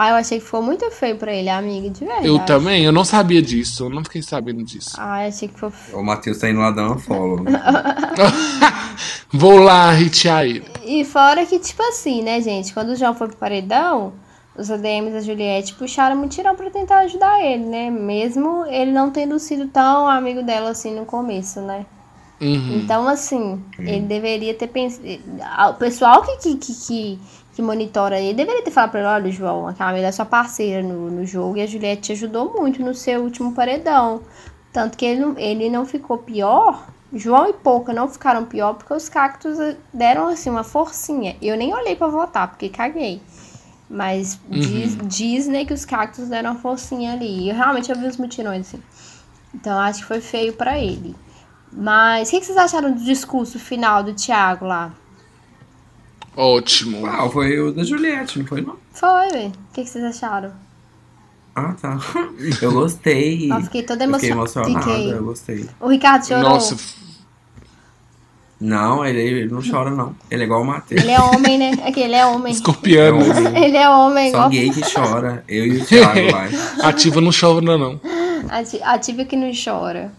Ah, 0.00 0.10
eu 0.10 0.14
achei 0.14 0.38
que 0.38 0.44
ficou 0.44 0.62
muito 0.62 0.88
feio 0.92 1.16
pra 1.16 1.34
ele, 1.34 1.48
amiga, 1.48 1.90
de 1.90 2.04
verdade. 2.04 2.28
Eu 2.28 2.38
também, 2.38 2.84
eu 2.84 2.92
não 2.92 3.04
sabia 3.04 3.42
disso, 3.42 3.86
eu 3.86 3.90
não 3.90 4.04
fiquei 4.04 4.22
sabendo 4.22 4.62
disso. 4.62 4.94
Ah, 4.96 5.24
eu 5.24 5.28
achei 5.28 5.48
que 5.48 5.58
foi. 5.58 5.72
O 5.92 6.04
Matheus 6.04 6.38
tá 6.38 6.48
indo 6.48 6.60
lá 6.60 6.70
dar 6.70 6.86
uma 6.86 6.98
follow. 6.98 7.40
Vou 9.34 9.58
lá 9.58 9.98
hitear 9.98 10.44
ele. 10.44 10.64
E 10.84 11.04
fora 11.04 11.44
que, 11.44 11.58
tipo 11.58 11.82
assim, 11.82 12.22
né, 12.22 12.40
gente? 12.40 12.72
Quando 12.72 12.90
o 12.90 12.94
João 12.96 13.12
foi 13.12 13.26
pro 13.26 13.38
paredão, 13.38 14.12
os 14.56 14.70
ADMs 14.70 15.14
da 15.14 15.20
Juliette 15.20 15.74
puxaram 15.74 16.14
mutirão 16.14 16.54
pra 16.54 16.70
tentar 16.70 17.00
ajudar 17.00 17.44
ele, 17.44 17.64
né? 17.64 17.90
Mesmo 17.90 18.66
ele 18.66 18.92
não 18.92 19.10
tendo 19.10 19.36
sido 19.40 19.66
tão 19.66 20.06
amigo 20.08 20.44
dela 20.44 20.70
assim 20.70 20.94
no 20.94 21.06
começo, 21.06 21.60
né? 21.60 21.84
Uhum. 22.40 22.78
Então, 22.78 23.08
assim, 23.08 23.60
ele 23.80 24.06
deveria 24.06 24.54
ter 24.54 24.68
pensado. 24.68 25.04
O 25.70 25.74
pessoal 25.74 26.22
que, 26.22 26.56
que, 26.56 26.56
que, 26.56 27.18
que, 27.58 27.62
monitora 27.62 28.20
ele 28.20 28.34
deveria 28.34 28.62
ter 28.62 28.70
falado 28.70 28.90
pra 28.92 29.00
ele: 29.00 29.08
olha, 29.08 29.30
João, 29.32 29.66
a 29.68 29.72
Camila 29.74 30.06
é 30.06 30.12
sua 30.12 30.24
parceira 30.24 30.82
no, 30.82 31.10
no 31.10 31.26
jogo 31.26 31.56
e 31.56 31.62
a 31.62 31.66
Juliette 31.66 32.02
te 32.02 32.12
ajudou 32.12 32.54
muito 32.56 32.82
no 32.82 32.94
seu 32.94 33.22
último 33.22 33.52
paredão. 33.52 34.22
Tanto 34.72 34.96
que 34.96 35.04
ele, 35.04 35.20
não- 35.20 35.38
ele 35.38 35.68
não 35.68 35.84
ficou 35.84 36.18
pior. 36.18 36.86
João 37.12 37.48
e 37.48 37.52
Pouca 37.54 37.92
não 37.92 38.06
ficaram 38.06 38.44
pior 38.44 38.74
porque 38.74 38.92
os 38.92 39.08
cactos 39.08 39.56
deram 39.92 40.28
assim 40.28 40.50
uma 40.50 40.62
forcinha. 40.62 41.36
Eu 41.40 41.56
nem 41.56 41.74
olhei 41.74 41.96
pra 41.96 42.06
votar, 42.06 42.48
porque 42.48 42.68
caguei. 42.68 43.20
Mas 43.90 44.38
diz, 44.48 44.96
diz 45.04 45.48
né, 45.48 45.64
que 45.64 45.72
os 45.72 45.84
cactos 45.86 46.28
deram 46.28 46.50
uma 46.52 46.60
forcinha 46.60 47.14
ali. 47.14 47.44
E 47.44 47.48
eu 47.48 47.54
realmente 47.56 47.90
eu 47.90 47.98
vi 47.98 48.06
os 48.06 48.18
mutirões, 48.18 48.68
assim. 48.68 48.82
Então 49.54 49.78
acho 49.78 50.00
que 50.00 50.04
foi 50.06 50.20
feio 50.20 50.52
pra 50.52 50.78
ele. 50.78 51.16
Mas 51.72 52.28
o 52.28 52.30
que, 52.30 52.40
que 52.40 52.46
vocês 52.46 52.58
acharam 52.58 52.92
do 52.92 53.02
discurso 53.02 53.58
final 53.58 54.02
do 54.02 54.12
Thiago 54.14 54.66
lá? 54.66 54.92
Ótimo. 56.40 57.02
Uau, 57.02 57.30
foi 57.32 57.58
o 57.58 57.72
da 57.72 57.82
Juliette, 57.82 58.38
não 58.38 58.46
foi 58.46 58.60
não? 58.60 58.76
Foi, 58.92 59.28
velho. 59.30 59.48
O 59.48 59.74
que, 59.74 59.82
que 59.82 59.90
vocês 59.90 60.04
acharam? 60.04 60.52
Ah, 61.54 61.74
tá. 61.80 61.98
Eu 62.62 62.70
gostei. 62.72 63.50
Eu 63.52 63.60
fiquei 63.62 63.82
toda 63.82 64.04
Eu 64.04 64.14
fiquei 64.14 64.30
emocion- 64.30 64.60
emocionada, 64.62 64.80
fiquei. 64.86 65.12
eu 65.12 65.24
gostei. 65.24 65.68
O 65.80 65.88
Ricardo 65.88 66.24
chorou. 66.26 66.42
Nossa, 66.44 66.76
Não, 68.60 69.04
ele, 69.04 69.20
ele 69.20 69.52
não 69.52 69.60
chora, 69.62 69.90
não. 69.90 70.14
Ele 70.30 70.42
é 70.42 70.46
igual 70.46 70.62
o 70.62 70.64
Matheus. 70.66 71.00
Ele 71.02 71.10
é 71.12 71.20
homem, 71.20 71.58
né? 71.58 71.70
Aqui, 71.84 72.00
ele 72.00 72.14
é 72.14 72.26
homem. 72.26 72.52
escorpiano. 72.52 73.18
Ele 73.56 73.76
é 73.76 73.88
homem, 73.88 74.30
Só 74.30 74.36
igual. 74.36 74.50
gay 74.50 74.70
que 74.70 74.92
chora. 74.94 75.44
Eu 75.48 75.66
e 75.66 75.78
o 75.78 75.84
Thiago 75.86 76.20
lá. 76.32 76.48
Ativa 76.88 77.20
não 77.20 77.30
chora, 77.32 77.76
não. 77.78 78.00
Ati- 78.48 78.82
Ativa 78.82 79.24
que 79.24 79.36
não 79.36 79.50
chora. 79.52 80.12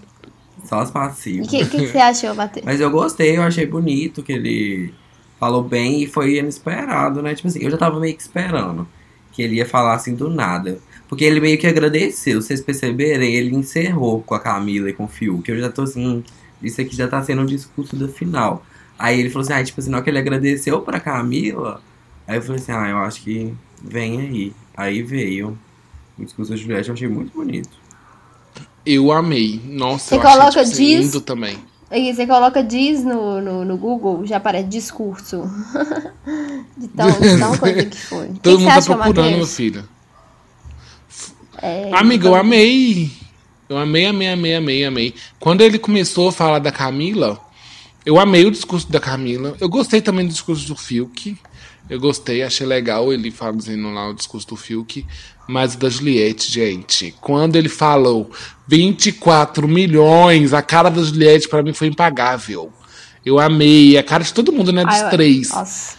Só 0.65 0.79
as 0.81 0.91
passivas. 0.91 1.47
o 1.47 1.49
que, 1.49 1.65
que, 1.65 1.77
que 1.79 1.87
você 1.87 1.97
achou, 1.97 2.33
Matheus? 2.35 2.65
Mas 2.65 2.79
eu 2.79 2.89
gostei, 2.91 3.35
eu 3.37 3.41
achei 3.43 3.65
bonito 3.65 4.21
que 4.23 4.31
ele 4.33 4.93
falou 5.39 5.63
bem 5.63 6.03
e 6.03 6.07
foi 6.07 6.37
inesperado, 6.37 7.21
né? 7.21 7.33
Tipo 7.33 7.47
assim, 7.47 7.63
eu 7.63 7.71
já 7.71 7.77
tava 7.77 7.99
meio 7.99 8.15
que 8.15 8.21
esperando 8.21 8.87
que 9.31 9.41
ele 9.41 9.55
ia 9.55 9.65
falar 9.65 9.93
assim 9.93 10.13
do 10.13 10.29
nada. 10.29 10.79
Porque 11.07 11.23
ele 11.23 11.39
meio 11.39 11.57
que 11.57 11.65
agradeceu, 11.65 12.41
vocês 12.41 12.61
perceberem, 12.61 13.33
ele 13.33 13.55
encerrou 13.55 14.21
com 14.21 14.35
a 14.35 14.39
Camila 14.39 14.89
e 14.89 14.93
com 14.93 15.05
o 15.05 15.07
Fiuk. 15.07 15.49
Eu 15.49 15.59
já 15.59 15.69
tô 15.69 15.83
assim, 15.83 16.23
isso 16.61 16.79
aqui 16.79 16.95
já 16.95 17.07
tá 17.07 17.23
sendo 17.23 17.41
um 17.41 17.45
discurso 17.45 17.95
do 17.95 18.07
final. 18.09 18.63
Aí 18.97 19.19
ele 19.19 19.29
falou 19.29 19.43
assim, 19.43 19.53
ah, 19.53 19.63
tipo 19.63 19.79
assim, 19.79 19.89
na 19.89 19.97
hora 19.97 20.03
que 20.03 20.09
ele 20.09 20.19
agradeceu 20.19 20.81
pra 20.81 20.99
Camila, 20.99 21.81
aí 22.27 22.37
eu 22.37 22.41
falei 22.41 22.61
assim, 22.61 22.71
ah, 22.73 22.89
eu 22.89 22.97
acho 22.97 23.23
que 23.23 23.53
vem 23.81 24.19
aí. 24.19 24.53
Aí 24.75 25.01
veio 25.01 25.57
o 26.17 26.25
discurso 26.25 26.51
da 26.51 26.57
Juliette, 26.57 26.89
eu 26.89 26.93
achei 26.93 27.07
muito 27.07 27.33
bonito. 27.33 27.69
Eu 28.85 29.11
amei. 29.11 29.61
Nossa, 29.65 30.09
Você 30.09 30.15
eu 30.15 30.19
achei 30.21 30.31
coloca 30.31 30.51
tipo, 30.51 30.61
assim, 30.61 30.97
lindo 30.99 31.21
também. 31.21 31.57
Aí 31.91 32.13
você 32.13 32.27
coloca 32.27 32.63
diz 32.63 33.03
no, 33.03 33.41
no, 33.41 33.65
no 33.65 33.77
Google, 33.77 34.25
já 34.25 34.37
aparece 34.37 34.67
discurso. 34.67 35.43
de, 36.77 36.87
tão, 36.89 37.11
de 37.11 37.37
tão 37.39 37.57
coisa 37.57 37.85
que 37.85 37.97
foi. 37.97 38.27
Todo 38.41 38.57
que 38.57 38.63
mundo 38.63 38.73
tá 38.73 38.81
procurando, 38.81 39.37
meu 39.37 39.47
filho. 39.47 39.87
É, 41.61 41.89
Amiga, 41.93 42.27
eu 42.27 42.31
foi- 42.31 42.39
amei. 42.39 43.11
Eu 43.67 43.77
amei, 43.77 44.05
amei, 44.05 44.29
amei, 44.29 44.55
amei, 44.55 44.85
amei. 44.85 45.15
Quando 45.39 45.61
ele 45.61 45.77
começou 45.77 46.29
a 46.29 46.31
falar 46.31 46.59
da 46.59 46.71
Camila, 46.71 47.39
eu 48.05 48.19
amei 48.19 48.45
o 48.45 48.51
discurso 48.51 48.91
da 48.91 48.99
Camila. 48.99 49.55
Eu 49.59 49.69
gostei 49.69 50.01
também 50.01 50.25
do 50.25 50.31
discurso 50.31 50.67
do 50.67 50.75
Fiuk. 50.75 51.37
Eu 51.89 51.99
gostei, 51.99 52.43
achei 52.43 52.67
legal 52.67 53.11
ele 53.11 53.31
fazendo 53.31 53.89
lá 53.91 54.09
o 54.09 54.13
discurso 54.13 54.47
do 54.47 54.55
Fiuk. 54.55 55.05
Mas 55.47 55.73
o 55.73 55.79
da 55.79 55.89
Juliette, 55.89 56.51
gente, 56.51 57.15
quando 57.19 57.55
ele 57.55 57.69
falou 57.69 58.29
24 58.67 59.67
milhões, 59.67 60.53
a 60.53 60.61
cara 60.61 60.89
da 60.89 61.01
Juliette 61.01 61.49
pra 61.49 61.63
mim 61.63 61.73
foi 61.73 61.87
impagável. 61.87 62.71
Eu 63.25 63.39
amei. 63.39 63.97
A 63.97 64.03
cara 64.03 64.23
de 64.23 64.31
todo 64.33 64.53
mundo, 64.53 64.71
né? 64.71 64.85
Dos 64.85 64.95
Ai, 64.95 65.05
eu- 65.05 65.09
três. 65.09 65.49
Nossa. 65.49 65.97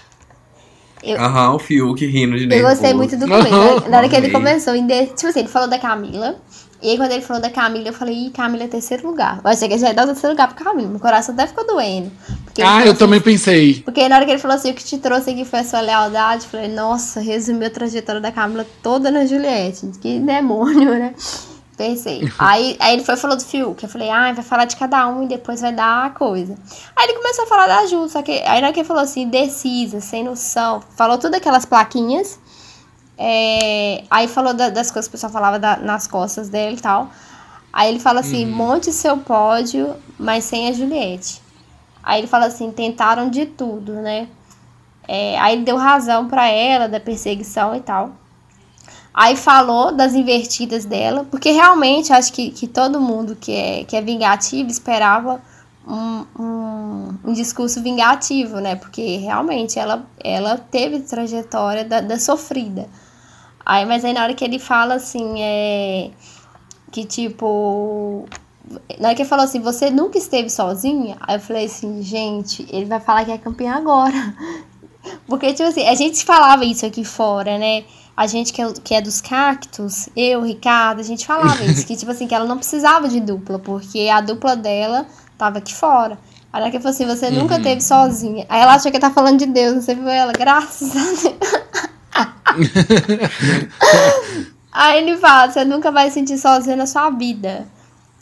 Aham, 1.18 1.55
o 1.55 1.59
Fiuk 1.59 2.05
rindo 2.07 2.36
de 2.36 2.45
Eu 2.45 2.49
nervoso. 2.49 2.74
gostei 2.74 2.95
muito 2.95 3.16
do 3.16 3.26
começo. 3.26 3.49
Aham. 3.55 3.88
Na 3.88 3.99
hora 3.99 4.09
que 4.09 4.14
ele 4.14 4.30
começou, 4.30 4.74
tipo 4.74 5.26
assim, 5.26 5.41
ele 5.41 5.49
falou 5.49 5.68
da 5.68 5.78
Camila. 5.78 6.36
E 6.83 6.91
aí, 6.91 6.97
quando 6.97 7.12
ele 7.12 7.20
falou 7.20 7.43
da 7.43 7.51
Camila, 7.51 7.89
eu 7.89 7.93
falei, 7.93 8.14
ih, 8.26 8.31
Camila 8.31 8.64
é 8.64 8.68
terceiro 8.68 9.07
lugar. 9.07 9.41
Eu 9.45 9.51
achei 9.51 9.68
que 9.68 9.74
ele 9.74 9.81
já 9.81 9.89
ia 9.89 9.95
dar 9.95 10.05
o 10.05 10.07
terceiro 10.07 10.33
lugar 10.33 10.49
pra 10.53 10.64
Camila. 10.64 10.89
Meu 10.89 11.01
coração 11.01 11.35
até 11.35 11.47
ficou 11.47 11.66
doendo. 11.66 12.11
Ah, 12.62 12.81
eu 12.85 12.91
assim- 12.91 12.99
também 12.99 13.20
pensei. 13.20 13.83
Porque 13.83 14.09
na 14.09 14.16
hora 14.16 14.24
que 14.24 14.31
ele 14.31 14.39
falou 14.41 14.57
assim, 14.57 14.70
o 14.70 14.74
que 14.74 14.83
te 14.85 14.97
trouxe 14.99 15.31
aqui 15.31 15.45
foi 15.45 15.59
a 15.61 15.64
sua 15.64 15.81
lealdade, 15.81 16.45
eu 16.45 16.51
falei, 16.51 16.68
nossa, 16.68 17.20
resumiu 17.20 17.66
a 17.66 17.70
trajetória 17.70 18.20
da 18.20 18.33
Camila 18.33 18.66
toda 18.83 19.11
na 19.11 19.26
Juliette. 19.26 19.91
Que 20.01 20.18
demônio, 20.20 20.91
né? 20.91 21.14
Pensei. 21.76 22.31
Aí, 22.39 22.76
aí 22.78 22.93
ele 22.95 23.05
foi 23.05 23.16
falou 23.16 23.37
do 23.37 23.43
Fiuk. 23.43 23.83
Eu 23.83 23.89
falei, 23.89 24.11
ah, 24.11 24.33
vai 24.33 24.45
falar 24.45 24.66
de 24.66 24.76
cada 24.76 25.07
um 25.09 25.22
e 25.22 25.26
depois 25.28 25.61
vai 25.62 25.72
dar 25.72 26.07
a 26.07 26.11
coisa. 26.11 26.55
Aí 26.95 27.09
ele 27.09 27.14
começou 27.18 27.45
a 27.45 27.47
falar 27.47 27.66
da 27.66 27.87
Ju, 27.87 28.07
só 28.09 28.20
que 28.20 28.33
aí 28.33 28.61
na 28.61 28.66
hora 28.66 28.72
que 28.74 28.81
ele 28.81 28.87
falou 28.87 29.03
assim, 29.03 29.22
indecisa, 29.22 29.99
sem 30.01 30.22
noção, 30.22 30.83
falou 30.95 31.16
tudo 31.16 31.37
aquelas 31.37 31.64
plaquinhas. 31.64 32.39
É, 33.23 34.03
aí 34.11 34.27
falou 34.27 34.55
da- 34.55 34.71
das 34.71 34.91
coisas 34.91 35.07
que 35.07 35.11
o 35.11 35.12
pessoal 35.12 35.31
falava 35.31 35.59
da- 35.59 35.77
nas 35.77 36.07
costas 36.07 36.49
dele 36.49 36.77
e 36.77 36.81
tal. 36.81 37.11
Aí 37.71 37.91
ele 37.91 38.01
fala 38.01 38.21
assim, 38.21 38.47
monte 38.47 38.91
seu 38.93 39.18
pódio, 39.18 39.95
mas 40.18 40.45
sem 40.45 40.68
a 40.68 40.73
Juliette. 40.73 41.43
Aí 42.03 42.21
ele 42.21 42.27
fala 42.27 42.47
assim, 42.47 42.71
tentaram 42.73 43.29
de 43.29 43.45
tudo, 43.45 43.93
né? 43.93 44.27
É, 45.07 45.39
aí 45.39 45.53
ele 45.55 45.64
deu 45.64 45.77
razão 45.77 46.29
pra 46.29 46.49
ela 46.49 46.89
da 46.89 46.99
perseguição 46.99 47.75
e 47.77 47.81
tal. 47.81 48.12
Aí 49.12 49.37
falou 49.37 49.93
das 49.93 50.14
invertidas 50.14 50.87
dela, 50.87 51.27
porque 51.31 51.51
realmente 51.51 52.12
acho 52.14 52.33
que, 52.33 52.51
que 52.51 52.66
todo 52.66 52.99
mundo 53.01 53.37
que 53.37 53.53
é, 53.53 53.85
que 53.85 53.97
é 53.97 54.01
vingativo 54.01 54.71
esperava 54.71 55.43
um, 55.87 56.25
um, 56.39 57.14
um 57.25 57.33
discurso 57.35 57.83
vingativo, 57.83 58.61
né? 58.61 58.77
Porque 58.77 59.16
realmente 59.18 59.79
ela, 59.79 60.07
ela 60.23 60.57
teve 60.57 61.01
trajetória 61.01 61.85
da, 61.85 62.01
da 62.01 62.18
sofrida. 62.18 62.89
Aí, 63.65 63.85
mas 63.85 64.05
aí 64.05 64.13
na 64.13 64.23
hora 64.23 64.35
que 64.35 64.45
ele 64.45 64.59
fala 64.59 64.95
assim, 64.95 65.41
é 65.41 66.11
que 66.91 67.05
tipo. 67.05 68.27
Na 68.99 69.09
hora 69.09 69.15
que 69.17 69.23
ele 69.23 69.29
falou 69.29 69.45
assim, 69.45 69.61
você 69.61 69.91
nunca 69.91 70.19
esteve 70.19 70.49
sozinha? 70.49 71.17
Aí 71.21 71.37
eu 71.37 71.41
falei 71.41 71.67
assim, 71.67 72.03
gente, 72.03 72.67
ele 72.71 72.85
vai 72.85 73.01
falar 73.01 73.25
que 73.25 73.33
é 73.33 73.39
campeã 73.39 73.75
agora. 73.75 74.35
Porque, 75.27 75.53
tipo 75.55 75.69
assim, 75.69 75.87
a 75.89 75.95
gente 75.95 76.25
falava 76.25 76.65
isso 76.65 76.85
aqui 76.85 77.05
fora, 77.05 77.59
né? 77.59 77.85
A 78.17 78.27
gente 78.27 78.53
que 78.53 78.61
é, 78.61 78.73
que 78.85 78.95
é 78.95 79.01
dos 79.01 79.21
cactos, 79.21 80.09
eu, 80.15 80.43
Ricardo, 80.43 81.01
a 81.01 81.03
gente 81.03 81.27
falava 81.27 81.65
isso, 81.65 81.87
que 81.87 81.97
tipo 81.97 82.11
assim, 82.11 82.27
que 82.27 82.35
ela 82.35 82.45
não 82.45 82.59
precisava 82.59 83.09
de 83.09 83.19
dupla, 83.19 83.59
porque 83.59 84.09
a 84.13 84.21
dupla 84.21 84.55
dela 84.55 85.07
tava 85.39 85.59
aqui 85.59 85.75
fora. 85.75 86.19
Aí 86.53 86.61
ela 86.61 86.71
que 86.71 86.79
falou 86.79 86.91
assim, 86.91 87.07
você 87.07 87.31
nunca 87.31 87.59
teve 87.61 87.81
sozinha. 87.81 88.45
Aí 88.49 88.61
ela 88.61 88.75
achou 88.75 88.93
que 88.93 88.99
tá 88.99 89.11
falando 89.11 89.39
de 89.39 89.47
Deus, 89.47 89.85
você 89.85 89.95
viu 89.95 90.09
ela? 90.09 90.33
Graças 90.33 90.91
a 90.91 91.29
Deus. 91.29 91.81
Aí 94.73 95.03
ele 95.03 95.18
fala, 95.18 95.51
você 95.51 95.64
nunca 95.64 95.91
vai 95.91 96.09
se 96.09 96.14
sentir 96.14 96.39
sozinha 96.39 96.77
na 96.77 96.87
sua 96.87 97.11
vida. 97.11 97.66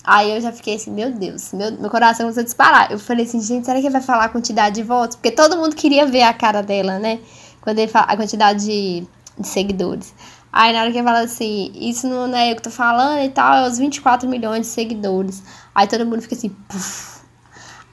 Aí 0.03 0.34
eu 0.34 0.40
já 0.40 0.51
fiquei 0.51 0.76
assim, 0.76 0.90
meu 0.90 1.12
Deus, 1.12 1.53
meu, 1.53 1.70
meu 1.72 1.90
coração 1.90 2.24
começou 2.24 2.40
a 2.40 2.44
disparar. 2.44 2.90
Eu 2.90 2.99
falei 2.99 3.26
assim, 3.26 3.42
gente, 3.42 3.66
será 3.66 3.78
que 3.78 3.86
ele 3.86 3.92
vai 3.92 4.01
falar 4.01 4.24
a 4.24 4.28
quantidade 4.30 4.76
de 4.76 4.82
votos? 4.82 5.16
Porque 5.16 5.30
todo 5.30 5.59
mundo 5.59 5.76
queria 5.76 6.07
ver 6.07 6.22
a 6.22 6.32
cara 6.32 6.62
dela, 6.62 6.99
né? 6.99 7.20
Quando 7.61 7.78
ele 7.78 7.90
fala 7.90 8.07
a 8.07 8.16
quantidade 8.16 8.64
de, 8.64 9.07
de 9.38 9.46
seguidores. 9.46 10.14
Aí 10.51 10.72
na 10.72 10.80
hora 10.80 10.90
que 10.90 10.96
ele 10.96 11.05
fala 11.05 11.20
assim, 11.20 11.70
isso 11.74 12.09
não 12.09 12.34
é 12.34 12.51
eu 12.51 12.57
que 12.57 12.62
tô 12.62 12.70
falando 12.70 13.22
e 13.22 13.28
tal, 13.28 13.55
é 13.55 13.68
os 13.68 13.76
24 13.76 14.26
milhões 14.26 14.62
de 14.62 14.68
seguidores. 14.68 15.42
Aí 15.74 15.86
todo 15.86 16.07
mundo 16.07 16.22
fica 16.22 16.34
assim, 16.34 16.49
puf. 16.49 17.20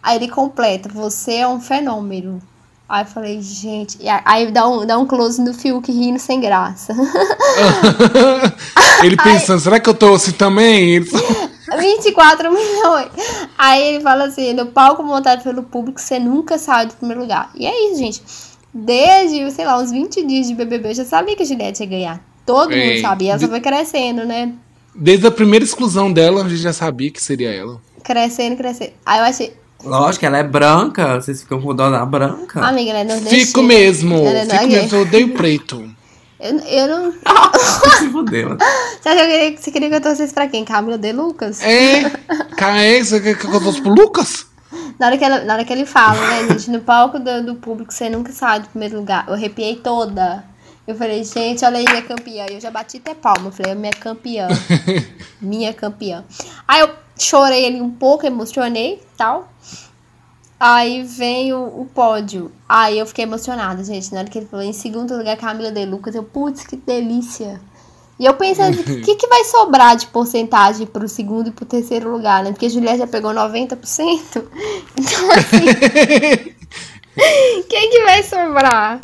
Aí 0.01 0.15
ele 0.15 0.29
completa, 0.29 0.87
você 0.87 1.35
é 1.35 1.47
um 1.47 1.59
fenômeno. 1.59 2.41
Aí 2.87 3.03
eu 3.03 3.07
falei, 3.07 3.41
gente. 3.41 3.97
Aí 4.23 4.51
dá 4.51 4.67
um, 4.67 4.85
dá 4.85 4.97
um 4.97 5.05
close 5.07 5.41
no 5.41 5.53
Fiuk 5.53 5.91
rindo 5.91 6.19
sem 6.19 6.39
graça. 6.39 6.93
Ele 9.03 9.17
pensando, 9.17 9.59
será 9.59 9.79
que 9.79 9.89
eu 9.89 9.93
tô 9.93 10.13
assim 10.13 10.31
também? 10.31 10.95
Ele- 10.95 11.09
24 11.79 12.49
milhões. 12.51 13.07
Aí 13.57 13.95
ele 13.95 14.03
fala 14.03 14.25
assim: 14.25 14.53
no 14.53 14.67
palco 14.67 15.03
montado 15.03 15.43
pelo 15.43 15.63
público, 15.63 15.99
você 15.99 16.19
nunca 16.19 16.57
sai 16.57 16.85
do 16.85 16.93
primeiro 16.93 17.21
lugar. 17.21 17.51
E 17.55 17.65
é 17.65 17.89
isso, 17.91 17.99
gente. 17.99 18.21
Desde, 18.73 19.49
sei 19.51 19.65
lá, 19.65 19.77
uns 19.79 19.91
20 19.91 20.25
dias 20.25 20.47
de 20.47 20.53
BBB, 20.53 20.89
eu 20.89 20.93
já 20.95 21.05
sabia 21.05 21.35
que 21.35 21.43
a 21.43 21.45
Juliette 21.45 21.81
ia 21.83 21.89
ganhar. 21.89 22.21
Todo 22.45 22.69
mundo 22.69 22.73
Ei, 22.77 23.01
sabia. 23.01 23.31
Ela 23.31 23.39
só 23.39 23.45
de- 23.45 23.51
foi 23.51 23.61
crescendo, 23.61 24.25
né? 24.25 24.51
Desde 24.93 25.25
a 25.27 25.31
primeira 25.31 25.65
exclusão 25.65 26.11
dela, 26.11 26.43
a 26.43 26.49
gente 26.49 26.61
já 26.61 26.73
sabia 26.73 27.09
que 27.09 27.21
seria 27.21 27.51
ela. 27.51 27.81
Crescendo, 28.03 28.55
crescendo. 28.55 28.91
Aí 29.05 29.19
eu 29.19 29.25
achei. 29.25 29.53
Lógico, 29.83 30.25
ela 30.25 30.37
é 30.37 30.43
branca. 30.43 31.21
Vocês 31.21 31.41
ficam 31.41 31.61
com 31.61 31.75
dó 31.75 31.89
da 31.89 32.05
branca. 32.05 32.65
Amiga, 32.65 32.91
ela 32.91 32.99
é 32.99 33.03
nordestina. 33.03 33.45
Fico 33.45 33.61
mesmo, 33.61 34.15
Ela 34.17 34.39
é 34.39 34.45
fico 34.45 34.67
mesmo, 34.67 34.97
eu 34.97 35.01
odeio 35.03 35.33
preto. 35.33 35.89
Eu, 36.39 36.57
eu 36.59 36.87
não. 36.87 37.13
Se 37.99 38.09
fudeu. 38.09 38.57
Você, 39.01 39.15
queria, 39.15 39.57
você 39.57 39.71
queria 39.71 39.89
que 39.89 39.95
eu 39.95 40.01
torcesse 40.01 40.33
pra 40.33 40.47
quem? 40.47 40.65
Camila 40.65 40.97
de 40.97 41.11
Lucas? 41.13 41.61
É, 41.61 42.09
Caê, 42.57 43.03
você 43.03 43.19
quer 43.21 43.37
que 43.37 43.45
eu 43.45 43.61
fosse 43.61 43.79
pro 43.81 43.93
Lucas? 43.93 44.47
Na 44.99 45.05
hora, 45.07 45.17
que 45.17 45.23
ela- 45.23 45.43
na 45.43 45.53
hora 45.53 45.63
que 45.63 45.71
ele 45.71 45.85
fala, 45.85 46.19
né, 46.19 46.47
gente, 46.49 46.71
no 46.71 46.79
palco 46.81 47.19
do, 47.19 47.43
do 47.45 47.55
público, 47.55 47.93
você 47.93 48.09
nunca 48.09 48.31
sai 48.31 48.61
do 48.61 48.67
primeiro 48.69 48.97
lugar. 48.97 49.25
Eu 49.27 49.35
arrepiei 49.35 49.75
toda. 49.75 50.43
Eu 50.87 50.95
falei, 50.95 51.23
gente, 51.23 51.63
olha 51.63 51.77
aí 51.77 51.85
minha 51.85 52.01
campeã. 52.01 52.45
E 52.49 52.55
eu 52.55 52.59
já 52.61 52.71
bati 52.71 52.97
até 52.97 53.13
palma. 53.13 53.47
Eu 53.47 53.51
falei, 53.51 53.75
minha 53.75 53.93
campeã. 53.93 54.47
minha 55.41 55.73
campeã. 55.73 56.23
Aí 56.67 56.81
eu 56.81 56.89
chorei 57.17 57.65
ali 57.65 57.81
um 57.81 57.91
pouco, 57.91 58.25
emocionei 58.25 59.01
tal. 59.17 59.51
Aí 60.59 61.03
vem 61.03 61.53
o, 61.53 61.81
o 61.81 61.87
pódio. 61.93 62.51
Aí 62.67 62.97
eu 62.97 63.05
fiquei 63.05 63.23
emocionada, 63.23 63.83
gente. 63.83 64.13
Na 64.13 64.21
hora 64.21 64.29
que 64.29 64.37
ele 64.37 64.47
falou 64.47 64.65
em 64.65 64.73
segundo 64.73 65.17
lugar, 65.17 65.37
Camila 65.37 65.71
de 65.71 65.85
Lucas, 65.85 66.15
eu, 66.15 66.23
putz, 66.23 66.65
que 66.65 66.77
delícia. 66.77 67.59
E 68.17 68.25
eu 68.25 68.33
pensei, 68.35 68.71
o 68.71 68.83
que, 69.03 69.15
que 69.15 69.27
vai 69.27 69.43
sobrar 69.43 69.95
de 69.95 70.07
porcentagem 70.07 70.87
pro 70.87 71.07
segundo 71.07 71.49
e 71.49 71.51
pro 71.51 71.65
terceiro 71.65 72.09
lugar, 72.09 72.43
né? 72.43 72.51
Porque 72.51 72.67
a 72.67 72.69
Juliette 72.69 72.99
já 72.99 73.07
pegou 73.07 73.31
90%. 73.31 74.43
Então, 74.97 75.31
assim. 75.31 76.55
Quem 77.69 77.89
que 77.89 78.03
vai 78.03 78.23
sobrar? 78.23 78.99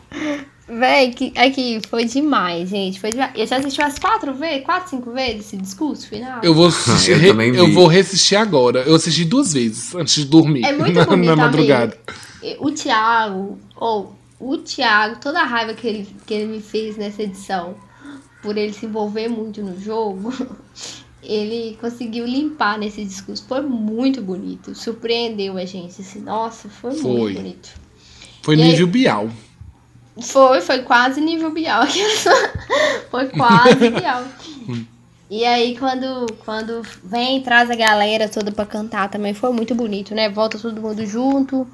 Véi, 0.80 1.11
que, 1.11 1.34
aqui, 1.38 1.82
foi 1.89 2.05
demais, 2.05 2.69
gente. 2.69 2.99
Foi 2.99 3.11
demais. 3.11 3.32
Eu 3.36 3.45
já 3.45 3.57
assisti 3.57 3.82
umas 3.82 3.99
quatro 3.99 4.34
vezes, 4.34 4.63
quatro, 4.63 4.89
cinco 4.89 5.11
vezes 5.11 5.47
esse 5.47 5.57
discurso 5.57 6.07
final. 6.07 6.39
Eu 6.41 6.53
vou 6.53 6.67
assistir, 6.67 7.11
Eu 7.11 7.19
re- 7.19 7.28
também 7.28 7.51
vi. 7.51 7.57
eu 7.57 7.74
vou 7.74 7.88
reassistir 7.88 8.38
agora. 8.38 8.82
Eu 8.84 8.95
assisti 8.95 9.26
duas 9.26 9.51
vezes 9.53 9.93
antes 9.93 10.15
de 10.15 10.26
dormir. 10.26 10.63
É 10.65 10.72
muito 10.78 10.93
na, 10.93 11.05
bonito, 11.05 11.26
na 11.28 11.36
madrugada. 11.36 11.97
amigo. 12.41 12.65
O 12.65 12.72
Thiago, 12.72 13.59
ou 13.76 14.15
o 14.39 14.57
Thiago, 14.57 15.19
toda 15.19 15.41
a 15.41 15.45
raiva 15.45 15.74
que 15.74 15.86
ele, 15.88 16.07
que 16.26 16.34
ele 16.34 16.45
me 16.45 16.61
fez 16.61 16.95
nessa 16.97 17.22
edição, 17.24 17.76
por 18.41 18.57
ele 18.57 18.72
se 18.74 18.86
envolver 18.86 19.28
muito 19.28 19.61
no 19.61 19.80
jogo, 19.80 20.34
ele 21.22 21.78
conseguiu 21.82 22.26
limpar 22.26 22.80
nesse 22.80 23.03
discurso. 23.03 23.43
Foi 23.47 23.61
muito 23.61 24.22
bonito. 24.22 24.74
Surpreendeu 24.74 25.57
a 25.57 25.65
gente. 25.65 26.01
Assim, 26.01 26.22
nossa, 26.22 26.69
foi, 26.69 26.93
Foi. 26.95 27.11
muito 27.11 27.36
bonito. 27.41 27.69
Foi 28.41 28.55
E 28.55 28.61
aí- 28.61 28.69
nível 28.69 28.88
Bial. 28.88 29.30
Foi, 30.20 30.62
foi 30.62 30.80
quase 30.80 31.22
nível 31.22 31.51
Bial. 31.51 31.84
foi 33.09 33.30
quase 33.30 33.89
Bial. 33.89 34.24
E 35.30 35.45
aí, 35.45 35.78
quando, 35.78 36.26
quando 36.43 36.82
vem, 37.03 37.41
traz 37.41 37.72
a 37.72 37.76
galera 37.76 38.28
toda 38.28 38.51
pra 38.51 38.66
cantar 38.66 39.09
também, 39.09 39.34
foi 39.34 39.51
muito 39.53 39.74
bonito, 39.74 40.14
né? 40.14 40.30
Volta 40.30 40.59
todo 40.59 40.82
mundo 40.82 41.05
junto, 41.05 41.66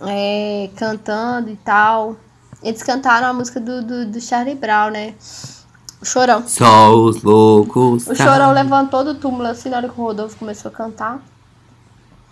é, 0.00 0.68
cantando 0.74 1.50
e 1.50 1.56
tal. 1.56 2.16
Eles 2.62 2.82
cantaram 2.82 3.28
a 3.28 3.32
música 3.32 3.60
do, 3.60 3.80
do, 3.80 4.06
do 4.06 4.20
Charlie 4.20 4.56
Brown, 4.56 4.90
né? 4.90 5.14
O 6.00 6.04
Chorão. 6.04 6.42
Só 6.48 6.94
os 6.94 7.22
loucos. 7.22 8.08
O. 8.08 8.14
Chorão 8.16 8.52
levantou 8.52 9.04
do 9.04 9.14
túmulo 9.14 9.46
assim 9.46 9.68
na 9.68 9.76
hora 9.76 9.88
que 9.88 10.00
o 10.00 10.02
Rodolfo 10.02 10.36
começou 10.36 10.70
a 10.70 10.74
cantar. 10.74 11.22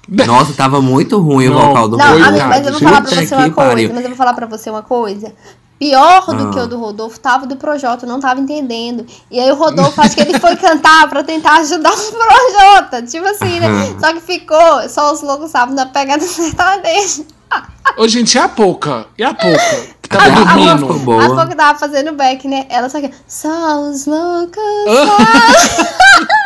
Nossa, 0.27 0.53
tava 0.55 0.81
muito 0.83 1.19
ruim 1.21 1.49
o 1.49 1.55
Não. 1.55 1.69
vocal 1.69 1.89
do 1.89 1.97
Não, 1.97 2.07
amigo, 2.07 2.49
mas 2.49 2.67
eu 2.67 2.73
vou 2.73 2.81
falar 2.81 3.01
pra 3.03 3.11
você 3.11 3.35
uma 3.35 3.51
coisa. 3.51 3.71
pariu. 3.71 3.91
Mas 3.95 4.03
eu 4.03 4.09
vou 4.09 4.17
falar 4.17 4.35
pra 4.35 4.47
você 4.47 4.71
uma 4.71 4.83
coisa. 4.83 5.33
Pior 5.79 6.27
do 6.27 6.49
Ah. 6.49 6.51
que 6.53 6.59
o 6.61 6.67
do 6.69 6.79
Rodolfo 6.79 7.19
tava 7.19 7.45
o 7.45 7.49
do 7.49 7.57
Projota, 7.57 8.05
eu 8.05 8.09
não 8.09 8.21
tava 8.21 8.39
entendendo. 8.39 9.05
E 9.31 9.41
aí 9.41 9.51
o 9.51 9.57
Rodolfo, 9.57 10.01
acho 10.01 10.15
que 10.15 10.21
ele 10.23 10.39
foi 10.39 10.55
cantar 10.55 11.09
pra 11.09 11.25
tentar 11.25 11.57
ajudar 11.61 11.91
o 11.91 12.13
Projota. 12.13 13.03
Tipo 13.03 13.27
assim, 13.27 13.59
né? 13.59 13.69
Só 13.99 14.13
que 14.13 14.21
ficou, 14.21 14.89
só 14.89 15.13
os 15.13 15.23
loucos 15.23 15.51
sabem, 15.51 15.75
na 15.75 15.87
pegada 15.87 16.23
sertaneja. 16.27 17.25
Ô, 17.99 18.07
gente, 18.07 18.35
e 18.35 18.39
a 18.39 18.49
Pouca? 18.49 19.07
E 19.19 19.25
a 19.25 19.35
Pouca? 19.35 19.59
Que 20.01 20.09
tava 20.09 20.25
A 20.25 20.33
Pouca 20.37 20.45
dormindo. 20.55 20.93
A 20.93 20.99
boa. 20.99 21.35
pouco 21.37 21.57
tava 21.57 21.77
fazendo 21.79 22.13
back, 22.13 22.47
né? 22.47 22.65
Ela 22.69 22.89
só 22.89 23.01
que. 23.01 23.11
Só 23.27 23.81
os 23.81 24.07
loucos. 24.07 24.63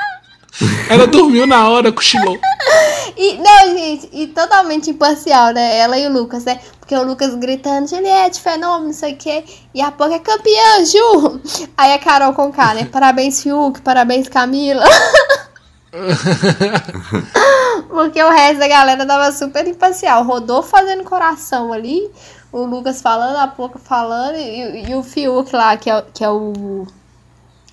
Ela 0.89 1.07
dormiu 1.07 1.47
na 1.47 1.69
hora, 1.69 1.93
cochilou. 1.93 2.39
E, 3.19 3.39
não, 3.39 3.75
gente, 3.75 4.11
e 4.13 4.27
totalmente 4.27 4.91
imparcial, 4.91 5.51
né? 5.53 5.79
Ela 5.79 5.99
e 5.99 6.07
o 6.07 6.13
Lucas, 6.13 6.45
né? 6.45 6.61
Porque 6.79 6.95
o 6.95 7.03
Lucas 7.03 7.35
gritando, 7.35 7.89
Juliette, 7.89 8.43
fenômeno, 8.43 8.87
não 8.87 8.93
sei 8.93 9.15
o 9.15 9.17
quê. 9.17 9.43
E 9.73 9.81
a 9.81 9.91
pouco 9.91 10.13
é 10.13 10.19
campeã, 10.19 10.85
Ju! 10.85 11.41
Aí 11.79 11.95
a 11.95 11.99
Carol 11.99 12.35
com 12.35 12.53
K, 12.53 12.75
né? 12.75 12.85
Parabéns, 12.85 13.43
Fiuk, 13.43 13.81
parabéns, 13.81 14.29
Camila. 14.29 14.85
Porque 17.89 18.23
o 18.23 18.31
resto 18.31 18.59
da 18.59 18.69
galera 18.69 19.07
tava 19.07 19.33
super 19.33 19.67
imparcial. 19.67 20.23
Rodolfo 20.25 20.69
fazendo 20.69 21.03
coração 21.03 21.73
ali, 21.73 22.11
o 22.53 22.67
Lucas 22.67 23.01
falando, 23.01 23.37
a 23.37 23.49
pouco 23.49 23.79
falando, 23.79 24.37
e, 24.37 24.91
e 24.91 24.95
o 24.95 25.03
Fiuk 25.03 25.55
lá, 25.57 25.75
que 25.77 25.89
é, 25.89 26.05
que 26.13 26.23
é 26.23 26.29
o. 26.29 26.87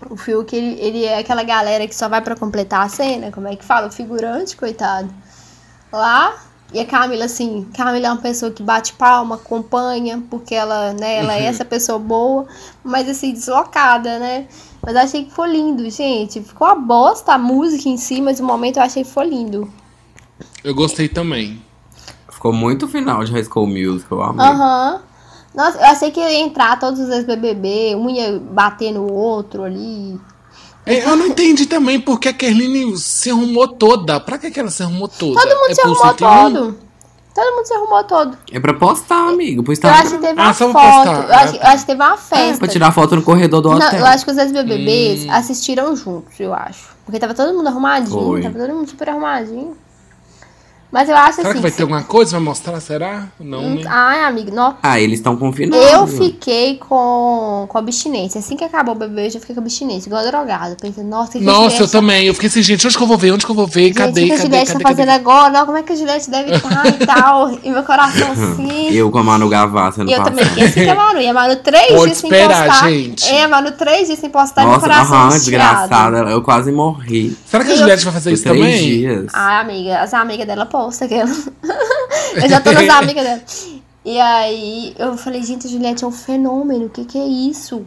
O 0.09 0.17
Fiuk, 0.17 0.55
ele, 0.55 0.79
ele 0.79 1.03
é 1.05 1.19
aquela 1.19 1.43
galera 1.43 1.87
que 1.87 1.95
só 1.95 2.09
vai 2.09 2.21
pra 2.21 2.35
completar 2.35 2.85
a 2.85 2.89
cena, 2.89 3.31
como 3.31 3.47
é 3.47 3.55
que 3.55 3.63
fala? 3.63 3.87
O 3.87 3.91
figurante, 3.91 4.55
coitado. 4.55 5.09
Lá, 5.91 6.33
e 6.73 6.79
a 6.79 6.85
Camila, 6.85 7.25
assim, 7.25 7.67
Camila 7.75 8.07
é 8.07 8.11
uma 8.11 8.21
pessoa 8.21 8.51
que 8.51 8.63
bate 8.63 8.93
palma, 8.93 9.35
acompanha, 9.35 10.23
porque 10.27 10.55
ela, 10.55 10.91
né, 10.93 11.17
ela 11.17 11.33
é 11.35 11.45
essa 11.45 11.63
pessoa 11.63 11.99
boa, 11.99 12.47
mas 12.83 13.07
assim, 13.07 13.31
deslocada, 13.31 14.17
né? 14.17 14.47
Mas 14.81 14.95
eu 14.95 15.01
achei 15.01 15.25
que 15.25 15.31
foi 15.31 15.51
lindo, 15.51 15.87
gente. 15.91 16.41
Ficou 16.41 16.67
uma 16.67 16.75
bosta 16.75 17.33
a 17.33 17.37
música 17.37 17.87
em 17.87 17.95
si, 17.95 18.21
mas 18.21 18.39
o 18.39 18.43
momento 18.43 18.77
eu 18.77 18.83
achei 18.83 19.03
que 19.03 19.09
foi 19.09 19.27
lindo. 19.27 19.71
Eu 20.63 20.73
gostei 20.73 21.07
também. 21.07 21.61
Ficou 22.27 22.51
muito 22.51 22.87
final 22.87 23.23
de 23.23 23.31
High 23.31 23.43
School 23.43 23.67
Musical, 23.67 24.17
eu 24.17 24.23
amei. 24.23 24.45
Aham. 24.47 25.01
Nossa, 25.53 25.77
eu 25.77 25.85
achei 25.85 26.09
que 26.11 26.19
ia 26.19 26.39
entrar 26.39 26.79
todos 26.79 26.99
os 26.99 27.09
ex-BBB, 27.09 27.95
um 27.95 28.09
ia 28.09 28.39
bater 28.39 28.91
no 28.91 29.11
outro 29.11 29.63
ali. 29.63 30.19
É, 30.85 31.05
eu 31.07 31.15
não 31.15 31.27
entendi 31.27 31.65
também 31.65 31.99
porque 31.99 32.27
a 32.27 32.33
Kerline 32.33 32.97
se 32.97 33.29
arrumou 33.29 33.67
toda. 33.67 34.19
Pra 34.19 34.37
que, 34.37 34.51
que 34.51 34.59
ela 34.59 34.69
se 34.69 34.83
arrumou 34.83 35.07
toda? 35.07 35.39
Todo 35.39 35.49
mundo 35.59 35.69
É 35.71 35.75
se 35.75 35.81
arrumou 35.81 35.97
101? 36.07 36.53
todo. 36.53 36.77
Todo 37.33 37.55
mundo 37.55 37.65
se 37.65 37.73
arrumou 37.73 38.03
todo. 38.03 38.37
É 38.51 38.59
pra 38.59 38.73
postar, 38.73 39.29
amigo. 39.29 39.63
Pro 39.63 39.73
Eu 39.73 39.89
acho 39.89 40.11
que 40.11 40.17
teve 40.19 40.39
Ah, 40.39 40.43
uma 40.45 40.53
foto. 40.53 40.73
postar. 40.73 41.27
Eu 41.29 41.33
acho, 41.35 41.55
eu 41.55 41.61
acho 41.63 41.77
que 41.79 41.85
teve 41.87 42.03
uma 42.03 42.13
É, 42.13 42.17
festa. 42.17 42.57
pra 42.59 42.67
tirar 42.67 42.91
foto 42.91 43.15
no 43.15 43.23
corredor 43.23 43.61
do 43.61 43.69
Não, 43.69 43.77
hotel. 43.77 43.99
eu 43.99 44.05
acho 44.05 44.25
que 44.25 44.31
os 44.31 44.37
ex-BBBs 44.37 45.29
assistiram 45.29 45.95
juntos, 45.95 46.39
eu 46.39 46.53
acho. 46.53 46.89
Porque 47.05 47.19
tava 47.19 47.33
todo 47.33 47.53
mundo 47.55 47.67
arrumadinho, 47.67 48.09
Foi. 48.23 48.41
tava 48.41 48.59
todo 48.59 48.73
mundo 48.73 48.89
super 48.89 49.09
arrumadinho. 49.09 49.75
Mas 50.93 51.09
eu 51.09 51.15
acho 51.17 51.37
Será 51.37 51.49
assim. 51.49 51.57
que 51.57 51.61
vai 51.63 51.71
se- 51.71 51.77
ter 51.77 51.83
alguma 51.83 52.03
coisa? 52.03 52.31
Vai 52.33 52.39
mostrar? 52.41 52.79
Será? 52.79 53.27
Não, 53.39 53.61
né? 53.71 53.81
Ai, 53.87 54.23
amigo, 54.25 54.53
não. 54.53 54.75
Ah, 54.83 54.99
eles 54.99 55.17
estão 55.19 55.35
confinados. 55.35 55.83
Eu 55.91 56.05
fiquei 56.05 56.77
com, 56.77 57.65
com 57.67 57.77
abstinência. 57.79 58.37
Assim 58.37 58.55
que 58.55 58.63
acabou 58.63 58.93
o 58.93 58.97
bebê, 58.99 59.25
eu 59.25 59.31
já 59.31 59.39
fiquei 59.39 59.55
com 59.55 59.61
abstinência, 59.61 60.07
igual 60.07 60.23
drogada. 60.23 60.77
Pensei, 60.79 61.03
nossa, 61.03 61.29
o 61.29 61.31
que 61.33 61.39
Nossa, 61.41 61.63
eu 61.63 61.69
Juliette 61.71 61.91
também. 61.91 62.25
Eu 62.27 62.33
fiquei 62.35 62.47
assim, 62.47 62.61
gente, 62.61 62.85
onde 62.85 62.95
que 62.95 63.03
eu 63.03 63.07
vou 63.07 63.17
ver? 63.17 63.31
Onde 63.33 63.43
que 63.43 63.51
eu 63.51 63.55
vou 63.55 63.65
ver? 63.65 63.87
Gente, 63.87 63.93
o 63.93 63.95
Cadê? 64.05 64.25
que 64.27 64.31
a 64.33 64.35
Cadê? 64.37 64.47
Juliette 64.47 64.71
Cadê? 64.73 64.83
tá 64.83 64.89
fazendo 64.89 65.07
Cadê? 65.07 65.19
agora? 65.19 65.49
Não, 65.51 65.65
como 65.65 65.77
é 65.79 65.81
que 65.81 65.93
a 65.93 65.95
Juliette 65.95 66.29
deve 66.29 66.51
estar 66.55 66.85
e 66.87 67.05
tal? 67.07 67.51
E 67.63 67.69
meu 67.71 67.81
coração 67.83 68.27
assim. 68.53 68.89
Eu 68.93 69.09
com 69.09 69.17
a 69.17 69.23
Manu 69.23 69.49
Gavassi 69.49 70.01
ano 70.01 70.09
E 70.11 70.13
eu 70.13 70.19
passado. 70.19 70.35
também 70.35 70.45
fiquei 70.49 70.63
assim 70.67 70.83
que 70.83 70.89
a 70.89 70.95
Manu. 70.95 71.19
E 71.21 71.27
a 71.27 71.33
Manu 71.33 71.55
três 71.55 71.87
Pode 71.87 72.03
dias 72.05 72.17
sem 72.19 72.29
esperar, 72.29 72.67
postar. 72.69 72.89
gente. 72.91 73.27
É, 73.29 73.43
a 73.43 73.47
Manu 73.47 73.71
três 73.71 74.05
dias 74.07 74.19
sem 74.19 74.29
postar 74.29 74.61
e 74.61 74.65
meu 74.65 74.73
Nossa, 74.75 74.87
coração 74.87 75.17
aham, 75.17 75.29
desgraçado. 75.29 75.81
desgraçada. 75.89 76.29
Eu 76.29 76.43
quase 76.43 76.71
morri. 76.71 77.35
Será 77.47 77.63
que 77.63 77.71
a 77.71 77.73
Eu- 77.73 77.77
Juliette 77.79 78.03
vai 78.03 78.13
fazer 78.13 78.31
isso 78.31 78.43
três 78.43 78.57
também? 78.59 78.77
dias. 78.77 79.31
Ai, 79.33 79.59
amiga, 79.61 79.99
as 79.99 80.13
amigas 80.13 80.45
dela 80.45 80.67
postam 80.67 80.82
aquela. 80.89 81.29
Eu 82.35 82.49
já 82.49 82.59
tô 82.61 82.71
nas 82.71 82.89
amigas 82.89 83.23
dela. 83.23 83.41
E 84.05 84.19
aí 84.19 84.93
eu 84.99 85.15
falei, 85.17 85.41
gente, 85.43 85.65
a 85.65 85.69
Juliette 85.69 86.03
é 86.03 86.07
um 86.07 86.11
fenômeno, 86.11 86.87
o 86.87 86.89
que 86.89 87.05
que 87.05 87.17
é 87.17 87.25
isso? 87.25 87.85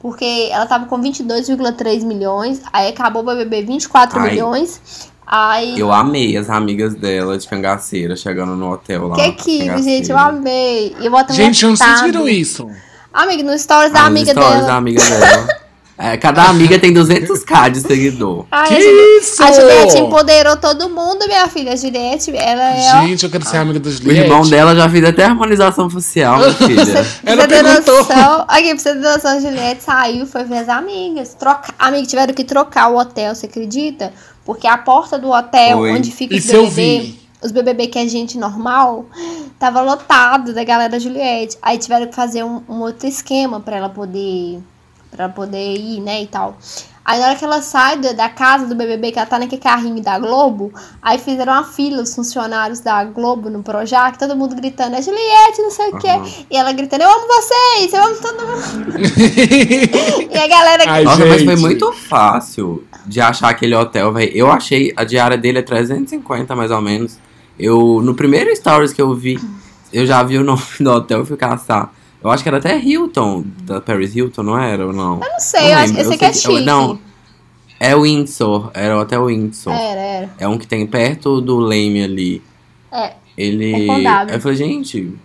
Porque 0.00 0.48
ela 0.50 0.64
tava 0.66 0.86
com 0.86 0.98
22,3 1.00 2.04
milhões, 2.04 2.62
aí 2.72 2.88
acabou 2.88 3.22
o 3.22 3.26
BBB 3.26 3.62
24 3.62 4.18
Ai. 4.18 4.30
milhões. 4.30 4.80
Aí 5.26 5.78
Eu 5.78 5.92
amei 5.92 6.36
as 6.36 6.48
amigas 6.48 6.94
dela 6.94 7.36
de 7.38 7.46
cangaceira 7.46 8.16
chegando 8.16 8.56
no 8.56 8.72
hotel 8.72 9.08
lá. 9.08 9.16
que 9.16 9.32
que, 9.32 9.82
gente, 9.82 10.10
eu 10.10 10.18
amei. 10.18 10.96
Eu 11.00 11.10
boto 11.10 11.32
Gente, 11.34 11.64
onde 11.66 11.78
vocês 11.78 12.00
viram 12.00 12.26
isso? 12.28 12.68
Amiga, 13.12 13.42
no 13.42 13.58
stories 13.58 13.92
da 13.92 14.00
Ah, 14.06 14.10
nos 14.10 14.20
amiga 14.20 14.32
stories 14.32 14.50
dela. 14.54 14.66
da 14.66 14.76
amiga 14.76 15.02
dela. 15.02 15.48
É, 16.04 16.16
cada 16.16 16.44
amiga 16.48 16.78
tem 16.80 16.92
200k 16.92 17.70
de 17.70 17.80
seguidor. 17.80 18.44
Ai, 18.50 18.66
Que 18.66 18.74
a 18.74 19.18
isso? 19.18 19.40
A 19.40 19.52
Juliette 19.52 19.98
empoderou 19.98 20.56
todo 20.56 20.90
mundo, 20.90 21.26
minha 21.28 21.46
filha. 21.48 21.74
A 21.74 21.76
Juliette, 21.76 22.34
ela 22.36 22.70
é. 22.76 23.06
Gente, 23.06 23.22
eu 23.22 23.30
quero 23.30 23.44
ser 23.46 23.58
amiga 23.58 23.78
da 23.78 23.88
O 23.88 23.92
Juliette. 23.92 24.20
irmão 24.22 24.42
dela 24.48 24.74
já 24.74 24.88
fez 24.90 25.04
até 25.04 25.24
harmonização 25.24 25.88
facial, 25.88 26.38
minha 26.38 26.52
filha. 26.54 26.84
Pra 27.22 27.32
Ela 27.32 27.42
você 27.42 27.48
ter 27.48 27.62
perguntou. 27.64 27.98
noção, 27.98 28.44
aqui, 28.48 28.68
pra 28.74 28.78
você 28.78 28.94
ter 28.94 29.00
noção, 29.00 29.30
a 29.36 29.40
Juliette 29.40 29.82
saiu, 29.84 30.26
foi 30.26 30.42
ver 30.42 30.58
as 30.58 30.68
amigas. 30.68 31.34
Troca, 31.34 31.72
amiga, 31.78 32.06
tiveram 32.06 32.34
que 32.34 32.42
trocar 32.42 32.88
o 32.88 32.98
hotel, 32.98 33.34
você 33.34 33.46
acredita? 33.46 34.12
Porque 34.44 34.66
a 34.66 34.76
porta 34.76 35.16
do 35.20 35.30
hotel, 35.30 35.78
Foi. 35.78 35.92
onde 35.92 36.10
fica 36.10 36.34
os 36.34 36.44
BBB, 36.44 37.14
os 37.44 37.52
BBB 37.52 37.86
que 37.86 37.98
é 38.00 38.08
gente 38.08 38.36
normal, 38.38 39.06
tava 39.56 39.80
lotado 39.82 40.52
da 40.52 40.64
galera 40.64 40.88
da 40.90 40.98
Juliette. 40.98 41.56
Aí 41.62 41.78
tiveram 41.78 42.08
que 42.08 42.14
fazer 42.16 42.42
um, 42.42 42.60
um 42.68 42.80
outro 42.80 43.06
esquema 43.06 43.60
pra 43.60 43.76
ela 43.76 43.88
poder 43.88 44.58
para 45.14 45.28
poder 45.28 45.76
ir, 45.76 46.00
né, 46.00 46.22
e 46.22 46.26
tal. 46.26 46.56
Aí 47.04 47.18
na 47.18 47.26
hora 47.26 47.36
que 47.36 47.44
ela 47.44 47.60
sai 47.60 47.98
da, 47.98 48.28
casa 48.28 48.64
do 48.64 48.76
BBB, 48.76 49.10
que 49.10 49.18
ela 49.18 49.26
tá 49.26 49.36
naquele 49.36 49.60
carrinho 49.60 50.00
da 50.00 50.20
Globo, 50.20 50.72
aí 51.02 51.18
fizeram 51.18 51.52
uma 51.52 51.64
fila 51.64 52.00
os 52.00 52.14
funcionários 52.14 52.78
da 52.78 53.02
Globo 53.04 53.50
no 53.50 53.60
Projac, 53.60 54.16
todo 54.16 54.36
mundo 54.36 54.54
gritando, 54.54 54.94
é 54.94 55.02
Juliette, 55.02 55.62
não 55.62 55.70
sei 55.70 55.88
o 55.90 55.98
quê. 55.98 56.44
E 56.48 56.56
ela 56.56 56.72
gritando, 56.72 57.02
eu 57.02 57.10
amo 57.10 57.26
vocês, 57.26 57.92
eu 57.92 58.04
amo 58.04 58.16
todo 58.16 58.46
mundo. 58.46 58.92
e 60.30 60.38
a 60.38 60.46
galera... 60.46 60.84
Ai, 60.86 61.02
Nossa, 61.02 61.26
mas 61.26 61.42
foi 61.42 61.56
gente. 61.56 61.60
muito 61.60 61.92
fácil 61.92 62.84
de 63.04 63.20
achar 63.20 63.48
aquele 63.48 63.74
hotel, 63.74 64.12
velho. 64.12 64.30
Eu 64.32 64.50
achei, 64.50 64.92
a 64.96 65.02
diária 65.02 65.36
dele 65.36 65.58
é 65.58 65.62
350 65.62 66.54
mais 66.54 66.70
ou 66.70 66.80
menos. 66.80 67.18
Eu, 67.58 68.00
no 68.00 68.14
primeiro 68.14 68.54
stories 68.54 68.92
que 68.92 69.02
eu 69.02 69.12
vi, 69.12 69.40
eu 69.92 70.06
já 70.06 70.22
vi 70.22 70.38
o 70.38 70.44
nome 70.44 70.62
do 70.78 70.90
hotel 70.90 71.22
e 71.22 71.26
fui 71.26 71.36
caçar. 71.36 71.92
Eu 72.22 72.30
acho 72.30 72.42
que 72.42 72.48
era 72.48 72.58
até 72.58 72.78
Hilton, 72.78 73.44
da 73.62 73.80
Paris 73.80 74.14
Hilton, 74.14 74.42
não 74.42 74.58
era 74.58 74.86
ou 74.86 74.92
não? 74.92 75.14
Eu 75.14 75.28
não 75.32 75.40
sei, 75.40 75.72
eu 75.72 75.78
acho 75.78 75.92
que 75.92 76.00
esse 76.00 76.14
aqui 76.14 76.24
é 76.24 76.32
chique. 76.32 76.60
Não, 76.60 76.98
é 77.80 77.96
Windsor, 77.96 78.70
era 78.74 78.96
o 78.96 79.00
Hotel 79.00 79.26
Windsor. 79.26 79.72
Era, 79.72 80.00
era. 80.00 80.30
É 80.38 80.46
um 80.46 80.56
que 80.56 80.66
tem 80.66 80.86
perto 80.86 81.40
do 81.40 81.58
Leme 81.58 82.04
ali. 82.04 82.42
É. 82.92 83.14
Ele. 83.36 83.84
É 83.84 83.86
com 83.86 84.02
W. 84.02 84.36
eu 84.36 84.40
falei, 84.40 84.56
gente, 84.56 85.18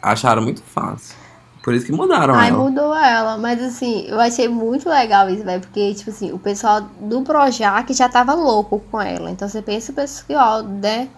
acharam 0.00 0.42
muito 0.42 0.62
fácil. 0.62 1.16
Por 1.62 1.74
isso 1.74 1.84
que 1.84 1.92
mudaram 1.92 2.34
Ai, 2.34 2.48
ela. 2.48 2.58
mudou 2.58 2.94
ela. 2.94 3.36
Mas 3.36 3.62
assim, 3.62 4.06
eu 4.08 4.18
achei 4.18 4.48
muito 4.48 4.88
legal 4.88 5.28
isso, 5.28 5.44
velho. 5.44 5.60
Porque, 5.60 5.92
tipo 5.94 6.10
assim, 6.10 6.32
o 6.32 6.38
pessoal 6.38 6.82
do 7.00 7.22
Projac 7.22 7.92
já 7.92 8.08
tava 8.08 8.34
louco 8.34 8.80
com 8.90 9.00
ela. 9.00 9.30
Então 9.30 9.48
você 9.48 9.60
pensa 9.60 9.92
o 9.92 9.94
pessoal, 9.94 10.62
né? 10.62 11.08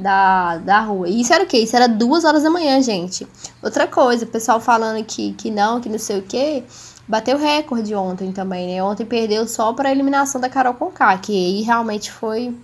Da, 0.00 0.56
da 0.56 0.80
rua. 0.80 1.08
E 1.08 1.20
isso 1.20 1.32
era 1.32 1.44
o 1.44 1.46
quê? 1.46 1.58
Isso 1.58 1.76
era 1.76 1.86
duas 1.86 2.24
horas 2.24 2.42
da 2.42 2.48
manhã, 2.50 2.80
gente. 2.80 3.26
Outra 3.62 3.86
coisa, 3.86 4.24
o 4.24 4.28
pessoal 4.28 4.58
falando 4.58 5.04
que, 5.04 5.32
que 5.34 5.50
não, 5.50 5.78
que 5.80 5.88
não 5.90 5.98
sei 5.98 6.18
o 6.18 6.22
quê. 6.22 6.62
Bateu 7.06 7.36
recorde 7.36 7.94
ontem 7.94 8.32
também, 8.32 8.68
né? 8.74 8.82
Ontem 8.82 9.04
perdeu 9.04 9.46
só 9.46 9.72
pra 9.72 9.90
eliminação 9.90 10.40
da 10.40 10.48
Carol 10.48 10.72
Conká, 10.74 11.18
que 11.18 11.32
aí 11.32 11.62
realmente 11.62 12.10
foi. 12.10 12.54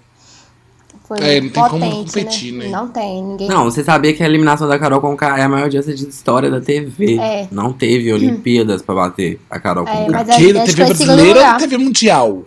Foi 1.07 1.19
É, 1.21 1.41
não 1.41 1.51
tem 1.51 1.63
como 1.65 1.71
potente, 1.91 2.07
competir, 2.07 2.53
né? 2.53 2.69
Não 2.69 2.89
tem, 2.89 3.23
ninguém. 3.23 3.49
Não, 3.49 3.65
você 3.65 3.85
sabia 3.85 4.15
que 4.15 4.23
a 4.23 4.27
eliminação 4.27 4.67
da 4.67 4.79
Carol 4.79 5.01
Conká 5.01 5.39
é 5.39 5.43
a 5.43 5.49
maior 5.49 5.65
audiência 5.65 5.95
de 5.95 6.09
história 6.09 6.51
da 6.51 6.61
TV. 6.61 7.19
É. 7.19 7.49
Não 7.51 7.73
teve 7.73 8.13
Olimpíadas 8.13 8.81
pra 8.83 8.95
bater 8.95 9.41
a 9.51 9.61
Carol 9.61 9.87
É, 9.87 9.93
Conká. 10.05 10.25
mas 10.25 10.37
Que 10.37 10.59
acho 10.59 10.75
que 10.75 10.75
TV 10.77 10.95
segundo 10.95 11.17
brasileira 11.17 11.53
ou. 11.53 11.59
TV 11.59 11.77
mundial? 11.79 12.43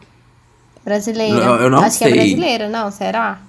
Brasileira. 0.84 1.38
Eu- 1.38 1.56
eu 1.56 1.70
não 1.70 1.80
Acho 1.84 1.98
que 1.99 2.03
é 2.06 2.07
sei. 2.07 2.16
brasileira, 2.18 2.70
não? 2.70 2.90
Será? 2.91 3.40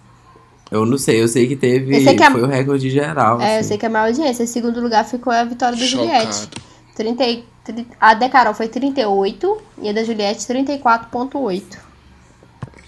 Eu 0.71 0.87
não 0.87 0.97
sei, 0.99 1.21
eu 1.21 1.27
sei 1.29 1.49
que 1.49 1.57
teve. 1.57 1.97
Eu 1.97 2.01
sei 2.03 2.15
que 2.17 2.23
a- 2.23 2.31
Foi 2.31 2.43
o 2.43 2.47
recorde 2.47 2.89
geral. 2.91 3.41
É, 3.41 3.57
eu 3.57 3.61
assim. 3.61 3.69
sei 3.69 3.79
que 3.79 3.87
a 3.87 3.91
maior 3.91 4.07
audiência. 4.07 4.43
Em 4.45 4.47
segundo 4.47 4.81
lugar 4.81 5.05
ficou 5.05 5.33
a 5.33 5.43
vitória 5.45 5.77
da 5.77 5.85
Juliette. 5.85 6.35
Chocado. 6.35 6.61
30, 6.95 7.25
e- 7.25 7.45
tri- 7.65 7.87
a 8.01 8.15
da 8.15 8.29
Carol 8.29 8.55
foi 8.55 8.69
38 8.69 9.57
e 9.83 9.89
a 9.89 9.93
da 9.93 10.05
Juliette 10.05 10.47
34,8. 10.47 11.79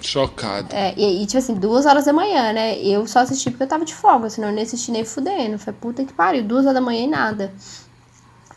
Chocado. 0.01 0.69
É, 0.75 0.95
e, 0.97 1.23
e, 1.23 1.27
tipo 1.27 1.39
assim, 1.39 1.55
duas 1.55 1.87
horas 1.87 2.05
da 2.07 2.13
manhã, 2.13 2.53
né? 2.53 2.77
Eu 2.79 3.07
só 3.07 3.21
assisti 3.21 3.51
porque 3.51 3.63
eu 3.63 3.69
tava 3.69 3.85
de 3.85 3.95
folga, 3.95 4.29
senão 4.29 4.49
eu 4.49 4.55
nem 4.55 4.65
assisti 4.65 4.91
nem 4.91 5.05
fudendo. 5.05 5.59
Foi 5.59 5.73
puta 5.73 6.05
que 6.05 6.13
pariu, 6.13 6.43
duas 6.43 6.63
horas 6.65 6.75
da 6.75 6.81
manhã 6.81 7.05
e 7.05 7.07
nada. 7.09 7.53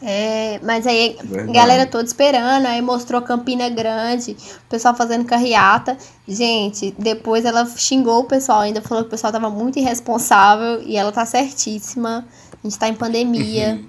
É, 0.02 0.60
mas 0.62 0.86
aí 0.86 1.18
Verdade. 1.24 1.54
galera 1.54 1.86
toda 1.86 2.04
esperando, 2.04 2.66
aí 2.66 2.82
mostrou 2.82 3.22
Campina 3.22 3.70
Grande, 3.70 4.36
o 4.66 4.70
pessoal 4.70 4.94
fazendo 4.94 5.26
carreata. 5.26 5.98
Gente, 6.28 6.94
depois 6.98 7.46
ela 7.46 7.66
xingou 7.66 8.22
o 8.22 8.24
pessoal, 8.26 8.62
ainda 8.62 8.82
falou 8.82 9.04
que 9.04 9.08
o 9.08 9.12
pessoal 9.12 9.32
tava 9.32 9.50
muito 9.50 9.80
irresponsável 9.80 10.82
e 10.84 10.98
ela 10.98 11.12
tá 11.12 11.26
certíssima. 11.26 12.26
A 12.64 12.68
gente 12.68 12.80
tá 12.80 12.88
em 12.88 12.96
pandemia, 12.96 13.80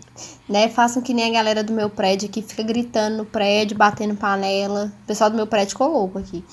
né? 0.49 0.69
Façam 0.69 1.03
que 1.03 1.15
nem 1.15 1.31
a 1.31 1.33
galera 1.33 1.65
do 1.65 1.73
meu 1.73 1.89
prédio 1.89 2.28
que 2.28 2.43
fica 2.43 2.62
gritando 2.62 3.16
no 3.16 3.24
prédio, 3.24 3.77
batendo 3.77 4.15
panela. 4.15 4.93
O 5.03 5.07
pessoal 5.07 5.31
do 5.31 5.37
meu 5.37 5.47
prédio 5.47 5.70
ficou 5.70 5.89
louco 5.89 6.19
aqui. 6.19 6.45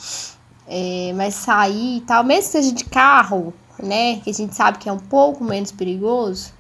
É, 0.66 1.12
mas 1.16 1.36
sair 1.36 1.98
e 1.98 2.02
tal, 2.02 2.24
mesmo 2.24 2.44
que 2.44 2.50
seja 2.50 2.72
de 2.72 2.86
carro, 2.86 3.54
né? 3.78 4.22
Que 4.22 4.30
a 4.30 4.34
gente 4.34 4.56
sabe 4.56 4.78
que 4.78 4.88
é 4.88 4.92
um 4.92 5.00
pouco 5.00 5.44
menos 5.44 5.72
perigoso, 5.72 6.54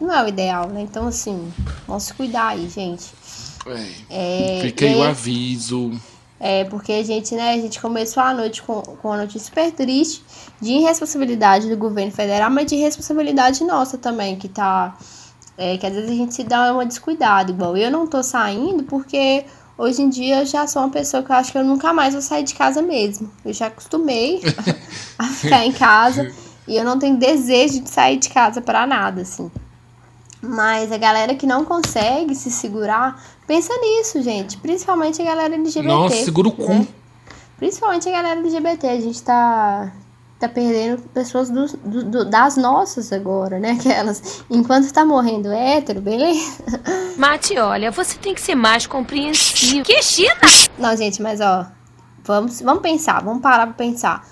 não 0.00 0.12
é 0.12 0.24
o 0.24 0.28
ideal, 0.28 0.68
né? 0.68 0.80
Então, 0.82 1.06
assim, 1.06 1.52
vamos 1.86 2.04
se 2.04 2.14
cuidar 2.14 2.48
aí, 2.48 2.68
gente. 2.68 3.12
É. 4.08 4.58
É, 4.58 4.60
Fica 4.62 4.86
aí 4.86 4.94
o 4.96 5.02
aviso. 5.02 5.92
é, 6.38 6.64
porque 6.64 6.92
a 6.92 7.02
gente, 7.04 7.34
né, 7.34 7.52
a 7.52 7.58
gente 7.58 7.78
começou 7.80 8.22
a 8.22 8.32
noite 8.32 8.62
com, 8.62 8.80
com 8.80 9.08
uma 9.08 9.18
notícia 9.18 9.40
super 9.40 9.70
triste 9.72 10.24
de 10.60 10.72
irresponsabilidade 10.72 11.68
do 11.68 11.76
governo 11.76 12.10
federal, 12.10 12.50
mas 12.50 12.66
de 12.66 12.76
responsabilidade 12.76 13.62
nossa 13.64 13.98
também, 13.98 14.36
que 14.36 14.48
tá. 14.48 14.96
É, 15.58 15.76
que 15.76 15.84
às 15.86 15.92
vezes 15.92 16.10
a 16.10 16.14
gente 16.14 16.34
se 16.34 16.42
dá 16.42 16.72
uma 16.72 16.86
descuidada, 16.86 17.50
igual 17.50 17.76
eu 17.76 17.90
não 17.90 18.06
tô 18.06 18.22
saindo 18.22 18.82
porque 18.84 19.44
hoje 19.76 20.00
em 20.00 20.08
dia 20.08 20.40
eu 20.40 20.46
já 20.46 20.66
sou 20.66 20.80
uma 20.80 20.88
pessoa 20.90 21.22
que 21.22 21.30
eu 21.30 21.36
acho 21.36 21.52
que 21.52 21.58
eu 21.58 21.64
nunca 21.64 21.92
mais 21.92 22.14
vou 22.14 22.22
sair 22.22 22.44
de 22.44 22.54
casa 22.54 22.80
mesmo. 22.80 23.30
Eu 23.44 23.52
já 23.52 23.66
acostumei 23.66 24.40
a 25.18 25.26
ficar 25.26 25.66
em 25.66 25.72
casa 25.72 26.32
e 26.66 26.76
eu 26.76 26.84
não 26.84 26.98
tenho 26.98 27.18
desejo 27.18 27.80
de 27.80 27.90
sair 27.90 28.16
de 28.16 28.30
casa 28.30 28.62
pra 28.62 28.86
nada, 28.86 29.20
assim. 29.20 29.50
Mas 30.42 30.90
a 30.90 30.96
galera 30.96 31.34
que 31.34 31.46
não 31.46 31.64
consegue 31.64 32.34
se 32.34 32.50
segurar, 32.50 33.22
pensa 33.46 33.72
nisso, 33.78 34.22
gente. 34.22 34.56
Principalmente 34.58 35.20
a 35.20 35.24
galera 35.24 35.54
LGBT. 35.54 35.86
Nossa, 35.86 36.16
segura 36.24 36.48
o 36.48 36.52
cu. 36.52 36.66
né? 36.66 36.86
Principalmente 37.58 38.08
a 38.08 38.12
galera 38.12 38.40
LGBT. 38.40 38.88
A 38.88 39.00
gente 39.00 39.22
tá, 39.22 39.92
tá 40.38 40.48
perdendo 40.48 41.02
pessoas 41.12 41.50
dos- 41.50 41.74
do- 41.74 42.04
do- 42.04 42.24
das 42.24 42.56
nossas 42.56 43.12
agora, 43.12 43.58
né? 43.58 43.72
Aquelas. 43.78 44.42
Enquanto 44.48 44.90
tá 44.92 45.04
morrendo 45.04 45.52
hétero, 45.52 46.00
beleza? 46.00 46.58
Mate, 47.18 47.58
olha, 47.58 47.90
você 47.90 48.16
tem 48.16 48.34
que 48.34 48.40
ser 48.40 48.54
mais 48.54 48.86
compreensivo. 48.86 49.84
Que 49.84 50.02
China? 50.02 50.34
Não, 50.78 50.96
gente, 50.96 51.20
mas 51.20 51.38
ó. 51.42 51.66
Vamos, 52.24 52.62
vamos 52.62 52.80
pensar, 52.82 53.22
vamos 53.22 53.42
parar 53.42 53.66
pra 53.66 53.74
pensar. 53.74 54.26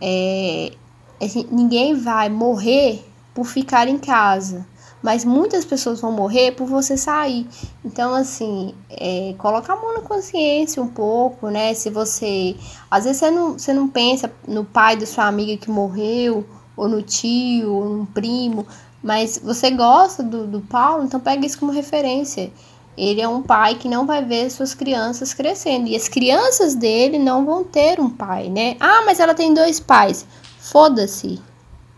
É, 0.00 0.72
a 1.20 1.26
gente- 1.26 1.48
ninguém 1.50 1.94
vai 1.98 2.28
morrer 2.28 3.02
por 3.34 3.46
ficar 3.46 3.88
em 3.88 3.96
casa. 3.98 4.66
Mas 5.02 5.24
muitas 5.24 5.64
pessoas 5.64 6.00
vão 6.00 6.12
morrer 6.12 6.52
por 6.52 6.66
você 6.66 6.96
sair. 6.96 7.46
Então, 7.84 8.14
assim, 8.14 8.74
é, 8.88 9.34
coloca 9.36 9.72
a 9.72 9.76
mão 9.76 9.94
na 9.94 10.00
consciência 10.00 10.82
um 10.82 10.88
pouco, 10.88 11.48
né? 11.48 11.74
Se 11.74 11.90
você. 11.90 12.54
Às 12.90 13.04
vezes 13.04 13.18
você 13.18 13.30
não, 13.30 13.52
você 13.52 13.72
não 13.74 13.88
pensa 13.88 14.32
no 14.46 14.64
pai 14.64 14.96
da 14.96 15.06
sua 15.06 15.26
amiga 15.26 15.56
que 15.56 15.70
morreu, 15.70 16.46
ou 16.76 16.88
no 16.88 17.02
tio, 17.02 17.72
ou 17.74 17.88
no 17.88 18.06
primo, 18.06 18.66
mas 19.02 19.40
você 19.42 19.70
gosta 19.70 20.22
do, 20.22 20.46
do 20.46 20.60
Paulo, 20.60 21.04
então 21.04 21.18
pega 21.18 21.44
isso 21.44 21.58
como 21.58 21.72
referência. 21.72 22.52
Ele 22.96 23.20
é 23.20 23.28
um 23.28 23.42
pai 23.42 23.74
que 23.74 23.88
não 23.88 24.06
vai 24.06 24.22
ver 24.22 24.50
suas 24.50 24.74
crianças 24.74 25.32
crescendo. 25.32 25.88
E 25.88 25.96
as 25.96 26.08
crianças 26.08 26.74
dele 26.74 27.18
não 27.18 27.44
vão 27.44 27.64
ter 27.64 27.98
um 27.98 28.10
pai, 28.10 28.48
né? 28.50 28.76
Ah, 28.78 29.02
mas 29.06 29.18
ela 29.18 29.34
tem 29.34 29.54
dois 29.54 29.80
pais. 29.80 30.26
Foda-se. 30.60 31.40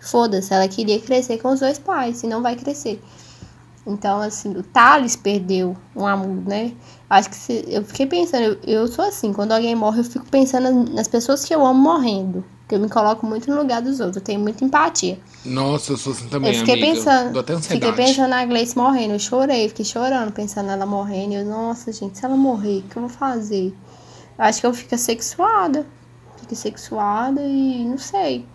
Foda-se, 0.04 0.52
ela 0.52 0.68
queria 0.68 1.00
crescer 1.00 1.38
com 1.38 1.48
os 1.48 1.60
dois 1.60 1.78
pais 1.78 2.22
e 2.22 2.26
não 2.26 2.42
vai 2.42 2.56
crescer. 2.56 3.00
Então, 3.86 4.20
assim, 4.20 4.50
o 4.56 4.62
Thales 4.62 5.14
perdeu 5.14 5.76
um 5.94 6.06
amor, 6.06 6.42
né? 6.46 6.72
Acho 7.08 7.28
que 7.28 7.36
se, 7.36 7.64
eu 7.68 7.84
fiquei 7.84 8.06
pensando, 8.06 8.42
eu, 8.42 8.58
eu 8.64 8.88
sou 8.88 9.04
assim, 9.04 9.32
quando 9.32 9.52
alguém 9.52 9.74
morre, 9.74 10.00
eu 10.00 10.04
fico 10.04 10.24
pensando 10.30 10.90
nas, 10.90 11.06
pessoas 11.06 11.44
que 11.44 11.54
eu 11.54 11.64
amo 11.64 11.80
morrendo. 11.80 12.44
Porque 12.60 12.74
eu 12.74 12.80
me 12.80 12.88
coloco 12.88 13.26
muito 13.26 13.50
no 13.50 13.58
lugar 13.58 13.82
dos 13.82 14.00
outros, 14.00 14.16
eu 14.16 14.22
tenho 14.22 14.40
muita 14.40 14.64
empatia. 14.64 15.18
Nossa, 15.44 15.92
eu 15.92 15.96
sou 15.98 16.14
assim 16.14 16.28
também, 16.28 16.52
eu 16.52 16.58
fiquei 16.60 16.74
amiga. 16.74 16.94
pensando, 16.94 17.32
Dou 17.32 17.40
até 17.40 17.60
fiquei 17.60 17.92
pensando 17.92 18.28
na 18.30 18.44
Gleice 18.46 18.76
morrendo, 18.76 19.12
eu 19.12 19.18
chorei, 19.18 19.68
fiquei 19.68 19.84
chorando, 19.84 20.32
pensando 20.32 20.66
nela 20.66 20.86
morrendo. 20.86 21.32
E 21.32 21.36
eu, 21.36 21.44
nossa, 21.44 21.92
gente, 21.92 22.18
se 22.18 22.24
ela 22.24 22.36
morrer, 22.36 22.78
o 22.78 22.82
que 22.82 22.96
eu 22.96 23.02
vou 23.02 23.10
fazer? 23.10 23.74
Eu 24.38 24.44
acho 24.44 24.60
que 24.60 24.66
eu 24.66 24.72
fico 24.72 24.96
sexuada. 24.96 25.86
Fico 26.38 26.56
sexuada 26.56 27.42
e 27.42 27.84
não 27.84 27.98
sei. 27.98 28.46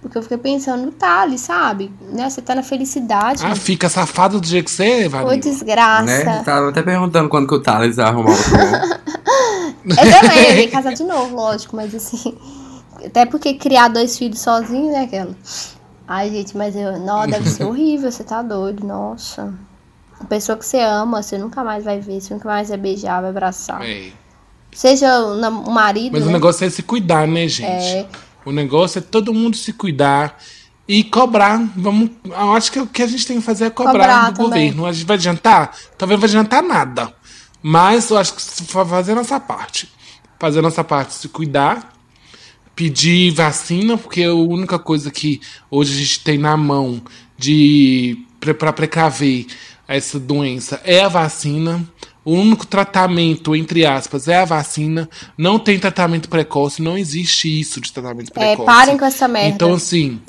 Porque 0.00 0.16
eu 0.16 0.22
fiquei 0.22 0.38
pensando 0.38 0.86
no 0.86 0.92
Thales, 0.92 1.40
sabe? 1.40 1.92
Né? 2.00 2.28
Você 2.30 2.40
tá 2.40 2.54
na 2.54 2.62
felicidade. 2.62 3.44
Ah, 3.44 3.56
fica 3.56 3.88
safado 3.88 4.40
do 4.40 4.46
jeito 4.46 4.66
que 4.66 4.70
você 4.70 5.02
é, 5.02 5.06
Ô, 5.06 5.10
Vanilla. 5.10 5.36
desgraça. 5.38 6.04
Né? 6.04 6.42
Tava 6.44 6.68
até 6.68 6.82
perguntando 6.82 7.28
quando 7.28 7.48
que 7.48 7.54
o 7.54 7.60
Thales 7.60 7.96
vai 7.96 8.06
arrumar 8.06 8.30
bom. 8.30 8.98
Eu 9.84 9.96
também, 9.96 10.50
eu 10.50 10.56
ia 10.58 10.70
casar 10.70 10.94
de 10.94 11.02
novo, 11.02 11.34
lógico, 11.34 11.74
mas 11.74 11.94
assim. 11.94 12.36
Até 13.04 13.24
porque 13.26 13.54
criar 13.54 13.88
dois 13.88 14.18
filhos 14.18 14.40
sozinho, 14.40 14.92
né, 14.92 15.04
aquela? 15.04 15.34
Ai, 16.06 16.30
gente, 16.30 16.56
mas 16.56 16.76
eu. 16.76 16.98
Não, 16.98 17.26
deve 17.26 17.48
ser 17.48 17.64
horrível, 17.66 18.10
você 18.10 18.22
tá 18.22 18.42
doido, 18.42 18.86
nossa. 18.86 19.54
A 20.20 20.24
pessoa 20.24 20.58
que 20.58 20.66
você 20.66 20.80
ama, 20.80 21.22
você 21.22 21.38
nunca 21.38 21.62
mais 21.64 21.84
vai 21.84 22.00
ver, 22.00 22.20
você 22.20 22.34
nunca 22.34 22.48
mais 22.48 22.68
vai 22.68 22.78
beijar, 22.78 23.20
vai 23.20 23.30
abraçar. 23.30 23.82
É. 23.82 24.10
Seja 24.72 25.20
o, 25.20 25.40
o 25.40 25.70
marido. 25.70 26.12
Mas 26.12 26.24
né? 26.24 26.28
o 26.28 26.32
negócio 26.32 26.66
é 26.66 26.70
se 26.70 26.82
cuidar, 26.82 27.26
né, 27.26 27.48
gente? 27.48 27.66
É. 27.66 28.06
O 28.44 28.52
negócio 28.52 28.98
é 28.98 29.02
todo 29.02 29.34
mundo 29.34 29.56
se 29.56 29.72
cuidar 29.72 30.38
e 30.86 31.04
cobrar. 31.04 31.58
Vamos, 31.76 32.10
eu 32.24 32.52
acho 32.52 32.72
que 32.72 32.80
o 32.80 32.86
que 32.86 33.02
a 33.02 33.06
gente 33.06 33.26
tem 33.26 33.38
que 33.38 33.42
fazer 33.44 33.66
é 33.66 33.70
cobrar, 33.70 33.92
Cobrar 33.92 34.30
do 34.30 34.36
também. 34.44 34.68
governo. 34.70 34.86
A 34.86 34.92
gente 34.92 35.06
vai 35.06 35.16
adiantar? 35.16 35.76
Talvez 35.98 36.18
não 36.18 36.26
vai 36.26 36.30
adiantar 36.30 36.62
nada. 36.62 37.12
Mas 37.62 38.10
eu 38.10 38.16
acho 38.18 38.34
que 38.34 38.42
se 38.42 38.64
for 38.64 38.86
fazer 38.86 39.12
a 39.12 39.16
nossa 39.16 39.38
parte. 39.38 39.88
Fazer 40.38 40.60
a 40.60 40.62
nossa 40.62 40.84
parte, 40.84 41.14
se 41.14 41.28
cuidar, 41.28 41.92
pedir 42.76 43.32
vacina, 43.32 43.98
porque 43.98 44.22
a 44.22 44.32
única 44.32 44.78
coisa 44.78 45.10
que 45.10 45.40
hoje 45.68 45.94
a 45.94 45.98
gente 45.98 46.20
tem 46.20 46.38
na 46.38 46.56
mão 46.56 47.02
de 47.36 48.24
para 48.58 48.72
precaver 48.72 49.46
essa 49.88 50.18
doença 50.20 50.80
é 50.84 51.00
a 51.02 51.08
vacina. 51.08 51.84
O 52.28 52.34
único 52.34 52.66
tratamento, 52.66 53.56
entre 53.56 53.86
aspas, 53.86 54.28
é 54.28 54.36
a 54.36 54.44
vacina. 54.44 55.08
Não 55.36 55.58
tem 55.58 55.78
tratamento 55.78 56.28
precoce, 56.28 56.82
não 56.82 56.98
existe 56.98 57.48
isso 57.60 57.80
de 57.80 57.90
tratamento 57.90 58.30
É, 58.36 58.48
precoce. 58.54 58.66
parem 58.66 58.98
com 58.98 59.04
essa 59.06 59.26
merda. 59.26 59.48
Então, 59.54 59.72
assim, 59.72 60.20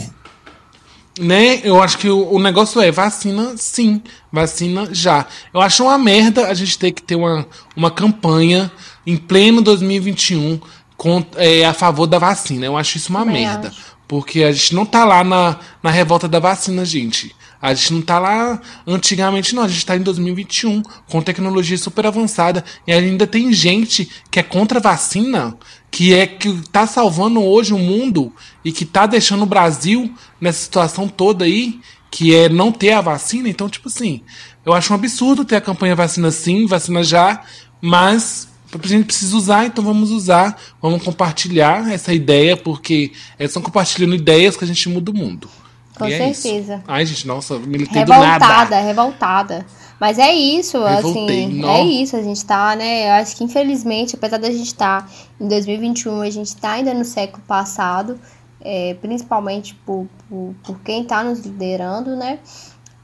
né? 1.20 1.60
Eu 1.62 1.84
acho 1.84 1.98
que 1.98 2.10
o, 2.10 2.32
o 2.32 2.40
negócio 2.40 2.80
é 2.80 2.90
vacina, 2.90 3.54
sim. 3.58 4.02
Vacina 4.32 4.88
já. 4.94 5.26
Eu 5.54 5.60
acho 5.60 5.84
uma 5.84 5.98
merda 5.98 6.48
a 6.48 6.54
gente 6.54 6.80
ter 6.80 6.92
que 6.94 7.04
ter 7.04 7.16
uma, 7.16 7.46
uma 7.76 7.92
campanha 7.92 8.72
em 9.06 9.18
pleno 9.18 9.62
2021 9.62 10.58
com, 10.96 11.22
é, 11.36 11.66
a 11.66 11.74
favor 11.74 12.08
da 12.08 12.18
vacina. 12.18 12.66
Eu 12.66 12.78
acho 12.78 12.96
isso 12.96 13.10
uma 13.10 13.26
Também 13.26 13.46
merda. 13.46 13.68
acho. 13.68 13.78
Porque 14.08 14.44
a 14.44 14.52
gente 14.54 14.74
não 14.74 14.86
tá 14.86 15.04
lá 15.04 15.22
na, 15.22 15.58
na 15.84 15.92
revolta 15.92 16.30
da 16.30 16.40
vacina, 16.40 16.86
gente. 16.86 17.36
A 17.62 17.74
gente 17.74 17.94
não 17.94 18.02
tá 18.02 18.20
lá 18.20 18.62
antigamente, 18.88 19.54
não. 19.54 19.64
A 19.64 19.68
gente 19.68 19.86
tá 19.86 19.96
em 19.96 20.02
2021, 20.02 20.82
com 21.10 21.22
tecnologia 21.22 21.78
super 21.78 22.06
avançada. 22.06 22.64
E 22.88 22.94
ainda 22.94 23.28
tem 23.28 23.52
gente 23.52 24.10
que 24.32 24.40
é 24.40 24.44
contra 24.44 24.80
a 24.80 24.82
vacina, 24.82 25.58
que 25.92 26.14
é 26.14 26.26
que 26.26 26.54
tá 26.72 26.88
salvando 26.88 27.42
hoje 27.42 27.74
o 27.74 27.80
mundo 27.80 28.34
e 28.64 28.72
que 28.72 28.86
tá 28.86 29.06
deixando 29.06 29.44
o 29.44 29.48
Brasil 29.48 30.14
nessa 30.40 30.60
situação 30.60 31.08
toda 31.08 31.46
aí, 31.46 31.80
que 32.10 32.34
é 32.34 32.48
não 32.48 32.72
ter 32.72 32.94
a 32.94 33.02
vacina. 33.02 33.50
Então, 33.50 33.68
tipo 33.68 33.90
assim, 33.90 34.22
eu 34.66 34.74
acho 34.74 34.94
um 34.94 34.96
absurdo 34.96 35.44
ter 35.44 35.58
a 35.58 35.62
campanha 35.62 35.96
vacina 35.96 36.32
sim, 36.32 36.66
vacina 36.66 37.04
já, 37.04 37.44
mas 37.82 38.48
a 38.72 38.88
gente 38.88 39.06
precisa 39.06 39.36
usar, 39.36 39.66
então 39.66 39.84
vamos 39.84 40.12
usar, 40.12 40.56
vamos 40.82 41.02
compartilhar 41.04 41.92
essa 41.92 42.14
ideia, 42.14 42.56
porque 42.56 43.12
é 43.38 43.48
só 43.48 43.60
compartilhando 43.60 44.16
ideias 44.16 44.56
que 44.56 44.64
a 44.64 44.68
gente 44.68 44.88
muda 44.88 45.12
o 45.12 45.16
mundo. 45.16 45.50
Com 46.00 46.08
E 46.08 46.14
é 46.14 46.32
isso. 46.32 46.42
certeza. 46.44 46.82
Ai, 46.88 47.06
gente, 47.06 47.28
nossa, 47.28 47.60
militei 47.60 48.06
do 48.06 48.10
nada. 48.10 48.46
Revoltada, 48.46 48.80
revoltada. 48.80 49.66
Mas 50.00 50.18
é 50.18 50.34
isso, 50.34 50.82
Revoltei, 50.82 51.46
assim, 51.46 51.60
nó. 51.60 51.68
é 51.68 51.84
isso, 51.84 52.16
a 52.16 52.22
gente 52.22 52.46
tá, 52.46 52.74
né? 52.74 53.10
Eu 53.10 53.22
acho 53.22 53.36
que 53.36 53.44
infelizmente, 53.44 54.16
apesar 54.16 54.38
da 54.38 54.50
gente 54.50 54.68
estar 54.68 55.12
em 55.40 55.48
2021, 55.48 56.22
a 56.22 56.30
gente 56.30 56.56
tá 56.56 56.72
ainda 56.72 56.94
no 56.94 57.04
século 57.04 57.44
passado, 57.46 58.18
é, 58.62 58.94
principalmente 59.02 59.76
por, 59.76 60.08
por, 60.30 60.56
por 60.64 60.80
quem 60.80 61.04
tá 61.04 61.22
nos 61.22 61.42
liderando, 61.42 62.16
né? 62.16 62.40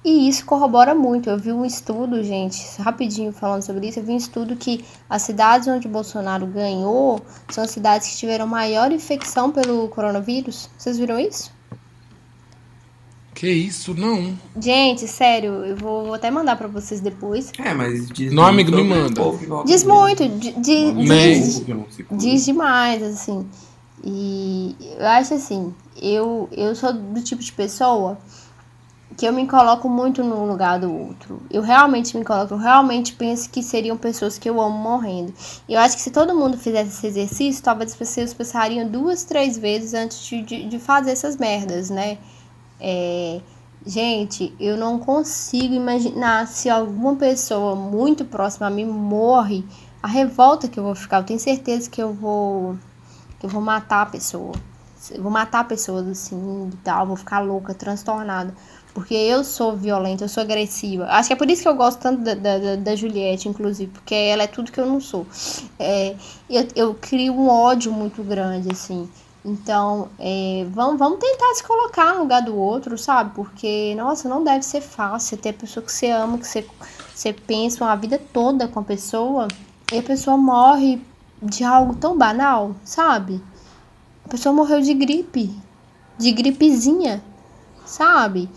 E 0.06 0.30
isso 0.30 0.46
corrobora 0.46 0.94
muito. 0.96 1.30
Eu 1.30 1.38
vi 1.38 1.52
um 1.52 1.66
estudo, 1.66 2.24
gente, 2.24 2.64
rapidinho 2.80 3.34
falando 3.34 3.64
sobre 3.64 3.88
isso, 3.90 4.00
eu 4.00 4.04
vi 4.04 4.14
um 4.14 4.18
estudo 4.18 4.56
que 4.56 4.86
as 5.10 5.24
cidades 5.24 5.68
onde 5.68 5.88
Bolsonaro 5.88 6.46
ganhou 6.46 7.20
são 7.50 7.64
as 7.64 7.72
cidades 7.72 8.08
que 8.08 8.16
tiveram 8.16 8.48
maior 8.48 8.92
infecção 8.92 9.52
pelo 9.52 9.90
coronavírus. 9.90 10.70
Vocês 10.78 10.98
viram 10.98 11.20
isso? 11.20 11.55
Que 13.36 13.50
isso, 13.52 13.94
não. 13.94 14.34
Gente, 14.60 15.06
sério, 15.10 15.66
eu 15.66 15.76
vou, 15.76 16.06
vou 16.06 16.14
até 16.14 16.32
mandar 16.32 16.56
pra 16.56 16.68
vocês 16.70 17.02
depois. 17.02 17.52
É, 17.60 17.74
mas 17.74 18.08
diz 18.10 18.32
Não, 18.32 18.46
amigo, 18.46 18.72
me 18.72 18.82
o 18.82 18.86
manda. 18.86 19.22
Diz 19.66 19.84
muito, 19.84 20.26
di- 20.30 20.54
di- 20.54 20.92
Né? 20.94 21.34
diz, 21.34 21.66
diz 22.12 22.46
demais, 22.46 23.04
assim. 23.04 23.46
E 24.02 24.74
eu 24.98 25.06
acho 25.08 25.34
assim, 25.34 25.74
eu, 26.02 26.48
eu 26.54 26.74
sou 26.76 26.94
do 26.94 27.22
tipo 27.22 27.42
de 27.44 27.52
pessoa 27.52 28.18
que 29.18 29.26
eu 29.26 29.34
me 29.34 29.46
coloco 29.48 29.90
muito 29.90 30.24
no 30.24 30.46
lugar 30.46 30.80
do 30.80 30.94
outro. 30.94 31.42
Eu 31.52 31.62
realmente 31.62 32.18
me 32.18 32.24
coloco, 32.24 32.54
eu 32.54 32.58
realmente 32.58 33.14
penso 33.16 33.50
que 33.50 33.62
seriam 33.62 33.98
pessoas 33.98 34.38
que 34.38 34.50
eu 34.50 34.62
amo 34.62 34.78
morrendo. 34.78 35.34
E 35.68 35.74
eu 35.74 35.80
acho 35.80 35.98
que 35.98 36.02
se 36.02 36.12
todo 36.12 36.36
mundo 36.36 36.58
fizesse 36.58 36.90
esse 36.90 37.08
exercício, 37.08 37.62
talvez 37.64 37.92
as 37.92 37.98
pessoas 37.98 38.34
pensariam 38.34 38.88
duas, 38.88 39.24
três 39.24 39.58
vezes 39.58 39.94
antes 39.94 40.26
de, 40.26 40.42
de, 40.42 40.68
de 40.70 40.80
fazer 40.80 41.12
essas 41.12 41.36
merdas, 41.38 41.90
né? 41.90 42.18
É, 42.80 43.42
gente, 43.86 44.54
eu 44.60 44.78
não 44.78 45.00
consigo 45.00 45.74
imaginar 45.74 46.48
se 46.48 46.70
alguma 46.70 47.16
pessoa 47.16 47.76
muito 47.76 48.26
próxima 48.26 48.68
a 48.68 48.70
mim 48.70 48.86
morre, 48.86 49.64
a 50.02 50.08
revolta 50.08 50.68
que 50.68 50.80
eu 50.80 50.84
vou 50.84 50.96
ficar. 50.96 51.18
Eu 51.20 51.24
tenho 51.24 51.40
certeza 51.40 51.90
que 51.90 52.02
eu 52.02 52.14
vou 52.14 52.78
que 53.40 53.46
eu 53.46 53.50
vou 53.50 53.62
matar 53.62 54.02
a 54.04 54.06
pessoa. 54.08 54.54
Eu 55.12 55.22
vou 55.22 55.32
matar 55.32 55.68
pessoas 55.68 56.08
assim 56.08 56.70
e 56.74 56.78
tal, 56.78 57.06
vou 57.06 57.16
ficar 57.16 57.40
louca, 57.40 57.74
transtornada. 57.74 58.56
Porque 58.94 59.14
eu 59.14 59.44
sou 59.44 59.76
violenta, 59.76 60.24
eu 60.24 60.30
sou 60.30 60.42
agressiva. 60.42 61.06
Acho 61.08 61.28
que 61.30 61.34
é 61.34 61.36
por 61.36 61.50
isso 61.50 61.62
que 61.62 61.68
eu 61.68 61.76
gosto 61.76 62.00
tanto 62.00 62.22
da, 62.24 62.34
da, 62.34 62.76
da- 62.78 62.96
Juliette, 62.96 63.50
inclusive, 63.50 63.92
porque 63.92 64.16
ela 64.16 64.44
é 64.44 64.48
tudo 64.48 64.72
que 64.72 64.80
eu 64.80 64.86
não 64.86 65.02
sou. 65.02 65.28
É, 65.78 66.16
eu, 66.50 66.68
eu 66.76 66.94
crio 66.96 67.34
um 67.34 67.50
ódio 67.50 67.92
muito 67.92 68.24
grande, 68.24 68.70
assim. 68.72 69.10
Então, 69.46 70.10
é, 70.18 70.66
vamos, 70.72 70.98
vamos 70.98 71.20
tentar 71.20 71.54
se 71.54 71.64
colocar 71.64 72.16
no 72.16 72.22
lugar 72.22 72.42
do 72.42 72.58
outro, 72.58 72.98
sabe? 72.98 73.36
Porque, 73.36 73.94
nossa, 73.96 74.28
não 74.28 74.44
deve 74.44 74.66
ser 74.66 74.82
fácil 74.82 75.38
ter 75.38 75.50
a 75.50 75.54
pessoa 75.54 75.86
que 75.86 75.92
você 75.92 76.10
ama, 76.10 76.40
que 76.40 76.48
você, 76.48 76.68
você 77.14 77.32
pensa 77.32 77.84
uma 77.84 77.96
vida 77.96 78.20
toda 78.34 78.68
com 78.68 78.80
a 78.80 78.84
pessoa, 78.84 79.48
e 79.94 80.00
a 80.00 80.02
pessoa 80.04 80.36
morre 80.36 81.00
de 81.40 81.64
algo 81.64 81.94
tão 81.96 82.18
banal, 82.18 82.76
sabe? 82.84 83.40
A 84.26 84.30
pessoa 84.30 84.52
morreu 84.52 84.82
de 84.82 84.96
gripe, 84.96 85.56
de 86.18 86.32
gripezinha, 86.32 87.24
sabe? 87.86 88.50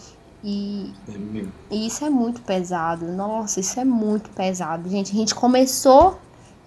E, 0.43 0.91
É 1.07 1.45
e 1.71 1.87
isso 1.87 2.03
é 2.03 2.09
muito 2.09 2.41
pesado. 2.41 3.05
Nossa, 3.07 3.61
isso 3.61 3.79
é 3.79 3.85
muito 3.85 4.31
pesado. 4.31 4.89
Gente, 4.89 5.13
a 5.13 5.15
gente 5.15 5.35
começou 5.35 6.19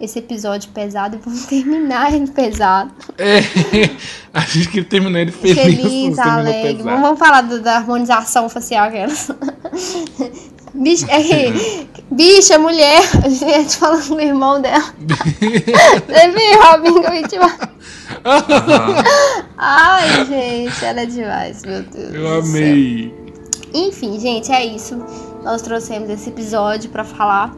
esse 0.01 0.19
episódio 0.19 0.69
pesado 0.71 1.15
e 1.15 1.19
vamos 1.23 1.45
terminar 1.47 2.13
ele 2.13 2.27
pesado. 2.27 2.91
É, 3.17 3.39
a 4.33 4.39
gente 4.41 4.67
queria 4.69 4.89
terminar 4.89 5.21
ele 5.21 5.31
feliz. 5.31 5.55
Feliz, 5.81 6.19
alegre. 6.19 6.83
Vamos 6.83 7.19
falar 7.19 7.41
do- 7.41 7.61
da 7.61 7.77
harmonização 7.77 8.49
facial 8.49 8.87
aquelas. 8.87 9.29
Bicha, 10.73 11.05
é, 11.11 11.51
bicha, 12.09 12.57
mulher. 12.57 13.01
A 13.25 13.27
gente 13.27 13.75
falando 13.75 14.07
com 14.07 14.15
o 14.15 14.21
irmão 14.21 14.61
dela. 14.61 14.81
Você 14.97 16.29
viu, 16.29 16.61
Robin? 16.63 17.01
que 17.01 17.07
Aham. 18.23 19.03
Ai, 19.57 20.25
gente, 20.25 20.85
ela 20.85 21.01
é 21.01 21.05
demais, 21.05 21.61
meu 21.63 21.83
Deus. 21.83 22.13
Eu 22.13 22.21
do 22.21 22.27
amei. 22.39 23.13
Enfim, 23.73 24.17
gente, 24.17 24.49
é 24.51 24.65
isso. 24.65 24.97
Nós 25.43 25.61
trouxemos 25.61 26.09
esse 26.09 26.29
episódio 26.29 26.89
pra 26.89 27.03
falar 27.03 27.53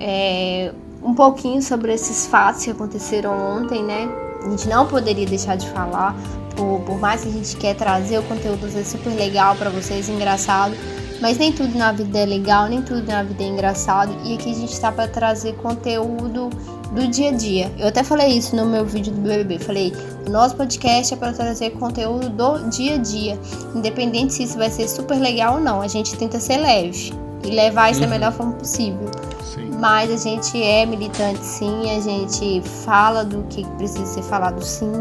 é, 0.00 0.72
um 1.02 1.14
pouquinho 1.14 1.62
sobre 1.62 1.92
esses 1.92 2.26
fatos 2.26 2.64
que 2.64 2.70
aconteceram 2.70 3.32
ontem, 3.32 3.82
né? 3.82 4.08
A 4.44 4.50
gente 4.50 4.68
não 4.68 4.86
poderia 4.86 5.26
deixar 5.26 5.56
de 5.56 5.68
falar, 5.70 6.14
por, 6.56 6.80
por 6.80 6.98
mais 6.98 7.22
que 7.22 7.28
a 7.28 7.32
gente 7.32 7.56
quer 7.56 7.74
trazer 7.74 8.18
o 8.18 8.22
conteúdo 8.24 8.66
às 8.66 8.74
vezes, 8.74 8.88
super 8.88 9.10
legal 9.10 9.54
pra 9.56 9.70
vocês, 9.70 10.08
engraçado. 10.08 10.74
Mas 11.20 11.36
nem 11.36 11.52
tudo 11.52 11.76
na 11.76 11.90
vida 11.90 12.18
é 12.18 12.24
legal, 12.24 12.68
nem 12.68 12.80
tudo 12.80 13.02
na 13.06 13.22
vida 13.22 13.42
é 13.42 13.46
engraçado. 13.46 14.14
E 14.24 14.34
aqui 14.34 14.52
a 14.52 14.54
gente 14.54 14.80
tá 14.80 14.92
pra 14.92 15.08
trazer 15.08 15.54
conteúdo 15.56 16.48
do 16.92 17.08
dia 17.08 17.30
a 17.30 17.32
dia. 17.32 17.72
Eu 17.76 17.88
até 17.88 18.04
falei 18.04 18.28
isso 18.38 18.54
no 18.54 18.64
meu 18.64 18.84
vídeo 18.84 19.12
do 19.12 19.20
BBB. 19.20 19.58
Falei, 19.58 19.92
o 20.26 20.30
nosso 20.30 20.54
podcast 20.54 21.12
é 21.12 21.16
para 21.16 21.32
trazer 21.32 21.70
conteúdo 21.70 22.28
do 22.28 22.70
dia 22.70 22.94
a 22.94 22.98
dia. 22.98 23.38
Independente 23.74 24.34
se 24.34 24.44
isso 24.44 24.56
vai 24.56 24.70
ser 24.70 24.88
super 24.88 25.18
legal 25.18 25.54
ou 25.56 25.60
não. 25.60 25.80
A 25.80 25.88
gente 25.88 26.16
tenta 26.16 26.38
ser 26.38 26.58
leve 26.58 27.12
e 27.48 27.54
levar 27.54 27.90
isso 27.90 28.00
da 28.00 28.06
Uhum. 28.06 28.12
melhor 28.12 28.32
forma 28.32 28.52
possível. 28.52 29.10
Sim. 29.44 29.70
Mas 29.78 30.10
a 30.10 30.16
gente 30.16 30.62
é 30.62 30.84
militante 30.86 31.44
sim, 31.44 31.90
a 31.96 32.00
gente 32.00 32.60
fala 32.84 33.24
do 33.24 33.42
que 33.44 33.64
precisa 33.76 34.04
ser 34.06 34.22
falado 34.22 34.62
sim. 34.64 34.92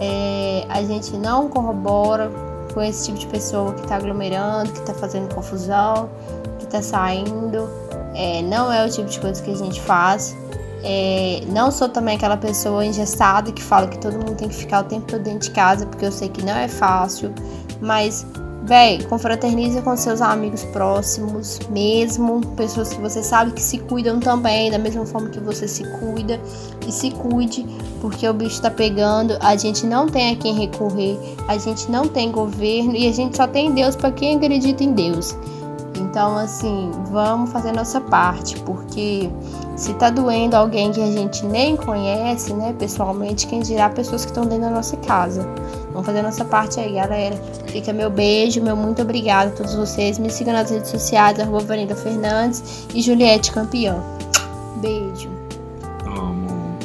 É, 0.00 0.64
a 0.68 0.82
gente 0.82 1.16
não 1.16 1.48
corrobora 1.48 2.30
com 2.74 2.82
esse 2.82 3.06
tipo 3.06 3.18
de 3.18 3.26
pessoa 3.26 3.72
que 3.72 3.86
tá 3.86 3.96
aglomerando, 3.96 4.70
que 4.72 4.80
tá 4.82 4.92
fazendo 4.94 5.34
confusão, 5.34 6.08
que 6.58 6.66
tá 6.66 6.82
saindo. 6.82 7.68
É, 8.14 8.42
não 8.42 8.70
é 8.72 8.84
o 8.84 8.90
tipo 8.90 9.08
de 9.08 9.18
coisa 9.20 9.42
que 9.42 9.50
a 9.50 9.56
gente 9.56 9.80
faz. 9.80 10.36
É, 10.82 11.42
não 11.48 11.70
sou 11.70 11.88
também 11.88 12.16
aquela 12.16 12.36
pessoa 12.36 12.84
engessada 12.84 13.50
que 13.50 13.62
fala 13.62 13.88
que 13.88 13.98
todo 13.98 14.12
mundo 14.14 14.34
tem 14.36 14.48
que 14.48 14.54
ficar 14.54 14.80
o 14.80 14.84
tempo 14.84 15.06
todo 15.06 15.22
dentro 15.22 15.48
de 15.48 15.50
casa, 15.50 15.86
porque 15.86 16.04
eu 16.04 16.12
sei 16.12 16.28
que 16.28 16.44
não 16.44 16.54
é 16.54 16.68
fácil. 16.68 17.32
Mas, 17.80 18.26
véi, 18.66 19.02
confraterniza 19.04 19.80
com 19.80 19.96
seus 19.96 20.20
amigos 20.20 20.64
próximos 20.64 21.60
mesmo, 21.70 22.40
pessoas 22.56 22.92
que 22.92 23.00
você 23.00 23.22
sabe 23.22 23.52
que 23.52 23.62
se 23.62 23.78
cuidam 23.78 24.18
também, 24.18 24.70
da 24.70 24.78
mesma 24.78 25.06
forma 25.06 25.30
que 25.30 25.40
você 25.40 25.68
se 25.68 25.84
cuida. 25.98 26.40
E 26.86 26.92
se 26.92 27.10
cuide, 27.10 27.66
porque 28.00 28.28
o 28.28 28.34
bicho 28.34 28.60
tá 28.60 28.70
pegando, 28.70 29.36
a 29.40 29.56
gente 29.56 29.86
não 29.86 30.06
tem 30.08 30.32
a 30.32 30.36
quem 30.36 30.54
recorrer, 30.54 31.18
a 31.48 31.56
gente 31.58 31.90
não 31.90 32.06
tem 32.06 32.30
governo 32.30 32.94
e 32.94 33.08
a 33.08 33.12
gente 33.12 33.36
só 33.36 33.46
tem 33.46 33.72
Deus 33.72 33.96
para 33.96 34.10
quem 34.12 34.36
acredita 34.36 34.84
em 34.84 34.92
Deus. 34.92 35.36
Então, 35.98 36.36
assim, 36.36 36.90
vamos 37.10 37.50
fazer 37.50 37.72
nossa 37.72 38.00
parte, 38.00 38.58
porque 38.60 39.30
se 39.76 39.92
tá 39.94 40.10
doendo 40.10 40.56
alguém 40.56 40.92
que 40.92 41.02
a 41.02 41.10
gente 41.10 41.44
nem 41.44 41.76
conhece, 41.76 42.54
né, 42.54 42.74
pessoalmente, 42.78 43.46
quem 43.46 43.60
dirá 43.60 43.90
pessoas 43.90 44.24
que 44.24 44.30
estão 44.30 44.44
dentro 44.44 44.64
da 44.64 44.70
nossa 44.70 44.96
casa. 44.98 45.46
Vamos 45.96 46.08
fazer 46.08 46.20
nossa 46.20 46.44
parte 46.44 46.78
aí, 46.78 46.92
galera. 46.92 47.34
Fica 47.68 47.90
meu 47.90 48.10
beijo, 48.10 48.62
meu 48.62 48.76
muito 48.76 49.00
obrigado 49.00 49.48
a 49.48 49.50
todos 49.52 49.74
vocês. 49.74 50.18
Me 50.18 50.28
sigam 50.28 50.52
nas 50.52 50.70
redes 50.70 50.90
sociais, 50.90 51.40
arroba 51.40 51.64
Vanida 51.64 51.96
Fernandes 51.96 52.86
e 52.94 53.00
Juliette 53.00 53.50
Campeão. 53.50 54.04
Beijo. 54.76 55.30
Amo. 56.04 56.76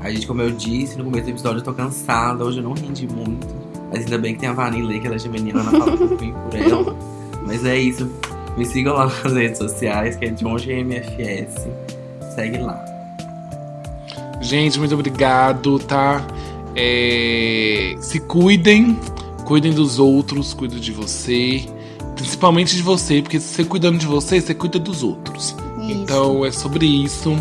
A 0.00 0.10
gente, 0.10 0.26
como 0.26 0.40
eu 0.40 0.50
disse 0.50 0.96
no 0.96 1.04
começo 1.04 1.24
do 1.24 1.30
episódio, 1.30 1.58
eu 1.58 1.62
tô 1.62 1.74
cansada. 1.74 2.42
Hoje 2.42 2.60
eu 2.60 2.64
não 2.64 2.72
rendi 2.72 3.06
muito. 3.06 3.46
Mas 3.90 4.04
ainda 4.04 4.16
bem 4.16 4.32
que 4.32 4.40
tem 4.40 4.48
a 4.48 4.54
Vanilla 4.54 4.92
aí, 4.92 4.98
que 4.98 5.06
ela 5.06 5.16
é 5.16 5.18
geminiana, 5.18 5.60
ela 5.60 5.70
fala 5.70 5.92
um 5.92 6.08
pouquinho 6.08 6.34
por 6.34 6.58
ela. 6.58 6.96
Mas 7.46 7.66
é 7.66 7.76
isso. 7.76 8.10
Me 8.56 8.64
sigam 8.64 8.94
lá 8.94 9.04
nas 9.04 9.34
redes 9.34 9.58
sociais, 9.58 10.16
que 10.16 10.24
é 10.24 10.34
JohnGMFS. 10.34 11.68
Segue 12.34 12.56
lá. 12.56 12.82
Gente, 14.40 14.78
muito 14.78 14.94
obrigado, 14.94 15.78
tá? 15.80 16.24
É, 16.76 17.94
Se 18.00 18.20
cuidem, 18.20 18.98
cuidem 19.44 19.72
dos 19.72 19.98
outros, 19.98 20.54
cuidem 20.54 20.78
de 20.78 20.92
você. 20.92 21.64
Principalmente 22.14 22.76
de 22.76 22.82
você, 22.82 23.22
porque 23.22 23.40
se 23.40 23.54
você 23.54 23.64
cuidando 23.64 23.98
de 23.98 24.06
você, 24.06 24.40
você 24.40 24.54
cuida 24.54 24.78
dos 24.78 25.02
outros. 25.02 25.54
Isso. 25.80 25.90
Então 25.90 26.44
é 26.44 26.52
sobre 26.52 26.86
isso. 26.86 27.36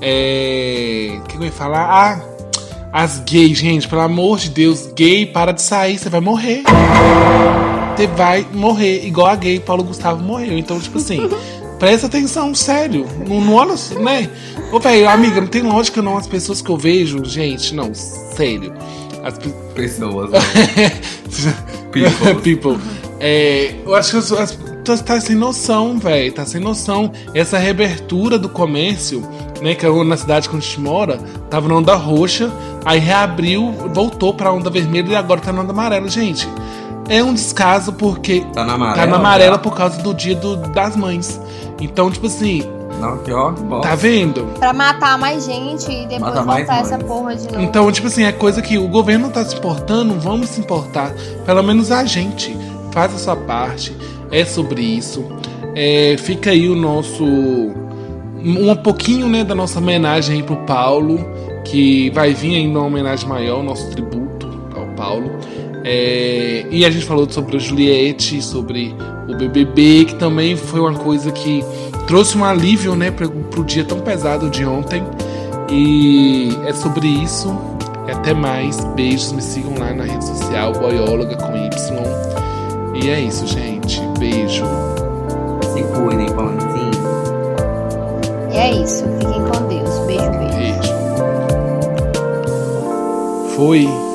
É... 0.00 1.18
O 1.20 1.28
que 1.28 1.36
eu 1.36 1.44
ia 1.44 1.52
falar? 1.52 1.88
Ah, 1.88 2.32
as 2.92 3.20
gays, 3.20 3.56
gente, 3.56 3.88
pelo 3.88 4.02
amor 4.02 4.38
de 4.38 4.50
Deus, 4.50 4.86
gay, 4.94 5.24
para 5.24 5.52
de 5.52 5.62
sair, 5.62 5.98
você 5.98 6.10
vai 6.10 6.20
morrer. 6.20 6.62
Você 7.96 8.06
vai 8.06 8.46
morrer, 8.52 9.06
igual 9.06 9.28
a 9.28 9.36
gay 9.36 9.58
Paulo 9.60 9.82
Gustavo 9.84 10.22
morreu. 10.22 10.58
Então, 10.58 10.78
tipo 10.78 10.98
assim, 10.98 11.20
presta 11.82 12.06
atenção, 12.06 12.54
sério. 12.54 13.04
Não, 13.28 13.40
não 13.40 13.54
olha, 13.54 13.74
né? 13.98 14.30
Ô, 14.70 14.78
velho, 14.78 15.08
amiga, 15.08 15.40
não 15.40 15.48
tem 15.48 15.62
lógica 15.62 16.00
não. 16.00 16.16
As 16.16 16.28
pessoas 16.28 16.62
que 16.62 16.70
eu 16.70 16.76
vejo, 16.76 17.24
gente, 17.24 17.74
não, 17.74 17.92
sério. 17.92 18.72
As 19.24 19.36
pe- 19.36 19.52
Pessoas. 19.74 20.30
né? 20.30 20.38
People. 21.90 22.34
People. 22.40 22.78
É, 23.18 23.74
eu 23.84 23.96
acho 23.96 24.12
que 24.12 24.16
as, 24.18 24.30
as 24.32 24.52
pessoas 24.52 25.02
tá 25.02 25.20
sem 25.20 25.34
noção, 25.34 25.98
velho. 25.98 26.32
Tá 26.32 26.46
sem 26.46 26.60
noção. 26.60 27.10
Essa 27.34 27.58
reabertura 27.58 28.38
do 28.38 28.48
comércio, 28.48 29.20
né? 29.60 29.74
Que 29.74 29.84
é 29.84 30.04
na 30.04 30.16
cidade 30.16 30.48
que 30.48 30.54
a 30.56 30.60
gente 30.60 30.80
mora, 30.80 31.16
tava 31.50 31.66
na 31.66 31.74
onda 31.74 31.96
roxa, 31.96 32.48
aí 32.84 33.00
reabriu, 33.00 33.72
voltou 33.92 34.32
pra 34.34 34.52
onda 34.52 34.70
vermelha 34.70 35.10
e 35.10 35.16
agora 35.16 35.40
tá 35.40 35.52
na 35.52 35.62
onda 35.62 35.72
amarela. 35.72 36.08
Gente, 36.08 36.48
é 37.16 37.22
um 37.22 37.34
descaso 37.34 37.92
porque 37.92 38.44
Tá 38.52 38.64
na 38.64 38.74
amarela. 38.74 38.96
tá 38.96 39.06
na 39.06 39.16
amarela 39.16 39.58
por 39.58 39.74
causa 39.74 40.00
do 40.02 40.14
dia 40.14 40.34
do- 40.34 40.56
das 40.56 40.96
mães. 40.96 41.40
Então, 41.80 42.10
tipo 42.10 42.26
assim, 42.26 42.62
Não, 43.00 43.18
que 43.18 43.30
bosta. 43.64 43.88
tá 43.88 43.94
vendo? 43.94 44.44
Pra 44.58 44.72
matar 44.72 45.18
mais 45.18 45.44
gente 45.44 45.90
e 45.90 46.06
depois 46.06 46.34
Matar 46.34 46.44
voltar 46.44 46.80
essa 46.80 46.96
mães. 46.96 47.06
porra 47.08 47.36
de 47.36 47.44
novo. 47.52 47.60
Então, 47.60 47.90
tipo 47.92 48.06
assim, 48.06 48.24
é 48.24 48.32
coisa 48.32 48.62
que 48.62 48.78
o 48.78 48.88
governo 48.88 49.28
tá 49.30 49.44
se 49.44 49.56
importando, 49.56 50.18
vamos 50.20 50.48
se 50.50 50.60
importar. 50.60 51.12
Pelo 51.44 51.62
menos 51.62 51.90
a 51.90 52.04
gente. 52.04 52.56
Faz 52.92 53.14
a 53.14 53.18
sua 53.18 53.36
parte. 53.36 53.96
É 54.30 54.44
sobre 54.44 54.80
isso. 54.82 55.24
É, 55.74 56.14
fica 56.18 56.50
aí 56.50 56.68
o 56.68 56.74
nosso. 56.76 57.24
Um 58.44 58.74
pouquinho 58.76 59.28
né, 59.28 59.44
da 59.44 59.54
nossa 59.54 59.78
homenagem 59.78 60.36
aí 60.36 60.42
pro 60.42 60.56
Paulo. 60.58 61.18
Que 61.64 62.10
vai 62.10 62.34
vir 62.34 62.56
ainda 62.56 62.78
uma 62.80 62.86
homenagem 62.88 63.28
maior, 63.28 63.60
o 63.60 63.62
nosso 63.62 63.88
tributo 63.90 64.48
ao 64.76 64.84
Paulo. 64.96 65.30
É, 65.84 66.64
e 66.70 66.84
a 66.84 66.90
gente 66.90 67.04
falou 67.04 67.28
sobre 67.30 67.56
a 67.56 67.60
Juliette, 67.60 68.40
sobre 68.40 68.94
o 69.28 69.34
BBB, 69.34 70.04
que 70.06 70.14
também 70.14 70.56
foi 70.56 70.80
uma 70.80 70.94
coisa 70.94 71.32
que 71.32 71.64
trouxe 72.06 72.38
um 72.38 72.44
alívio 72.44 72.94
né, 72.94 73.10
pro, 73.10 73.28
pro 73.30 73.64
dia 73.64 73.84
tão 73.84 74.00
pesado 74.00 74.48
de 74.48 74.64
ontem. 74.64 75.02
E 75.70 76.50
é 76.66 76.72
sobre 76.72 77.08
isso. 77.08 77.56
E 78.06 78.10
até 78.10 78.34
mais. 78.34 78.84
Beijos. 78.94 79.32
Me 79.32 79.42
sigam 79.42 79.74
lá 79.78 79.92
na 79.92 80.04
rede 80.04 80.24
social, 80.24 80.72
Boióloga 80.72 81.36
com 81.36 81.56
Y. 81.56 81.72
E 82.94 83.08
é 83.08 83.20
isso, 83.20 83.46
gente. 83.46 84.00
Beijo. 84.18 84.64
Se 85.72 85.82
cuidem, 85.94 86.26
pãozinho. 86.34 86.92
E 88.52 88.56
é 88.56 88.82
isso. 88.82 89.04
Fiquem 89.18 89.42
com 89.44 89.68
Deus. 89.68 89.98
Beijo, 90.06 90.30
beijo. 90.38 90.56
Beijo. 90.58 90.92
Foi. 93.56 94.11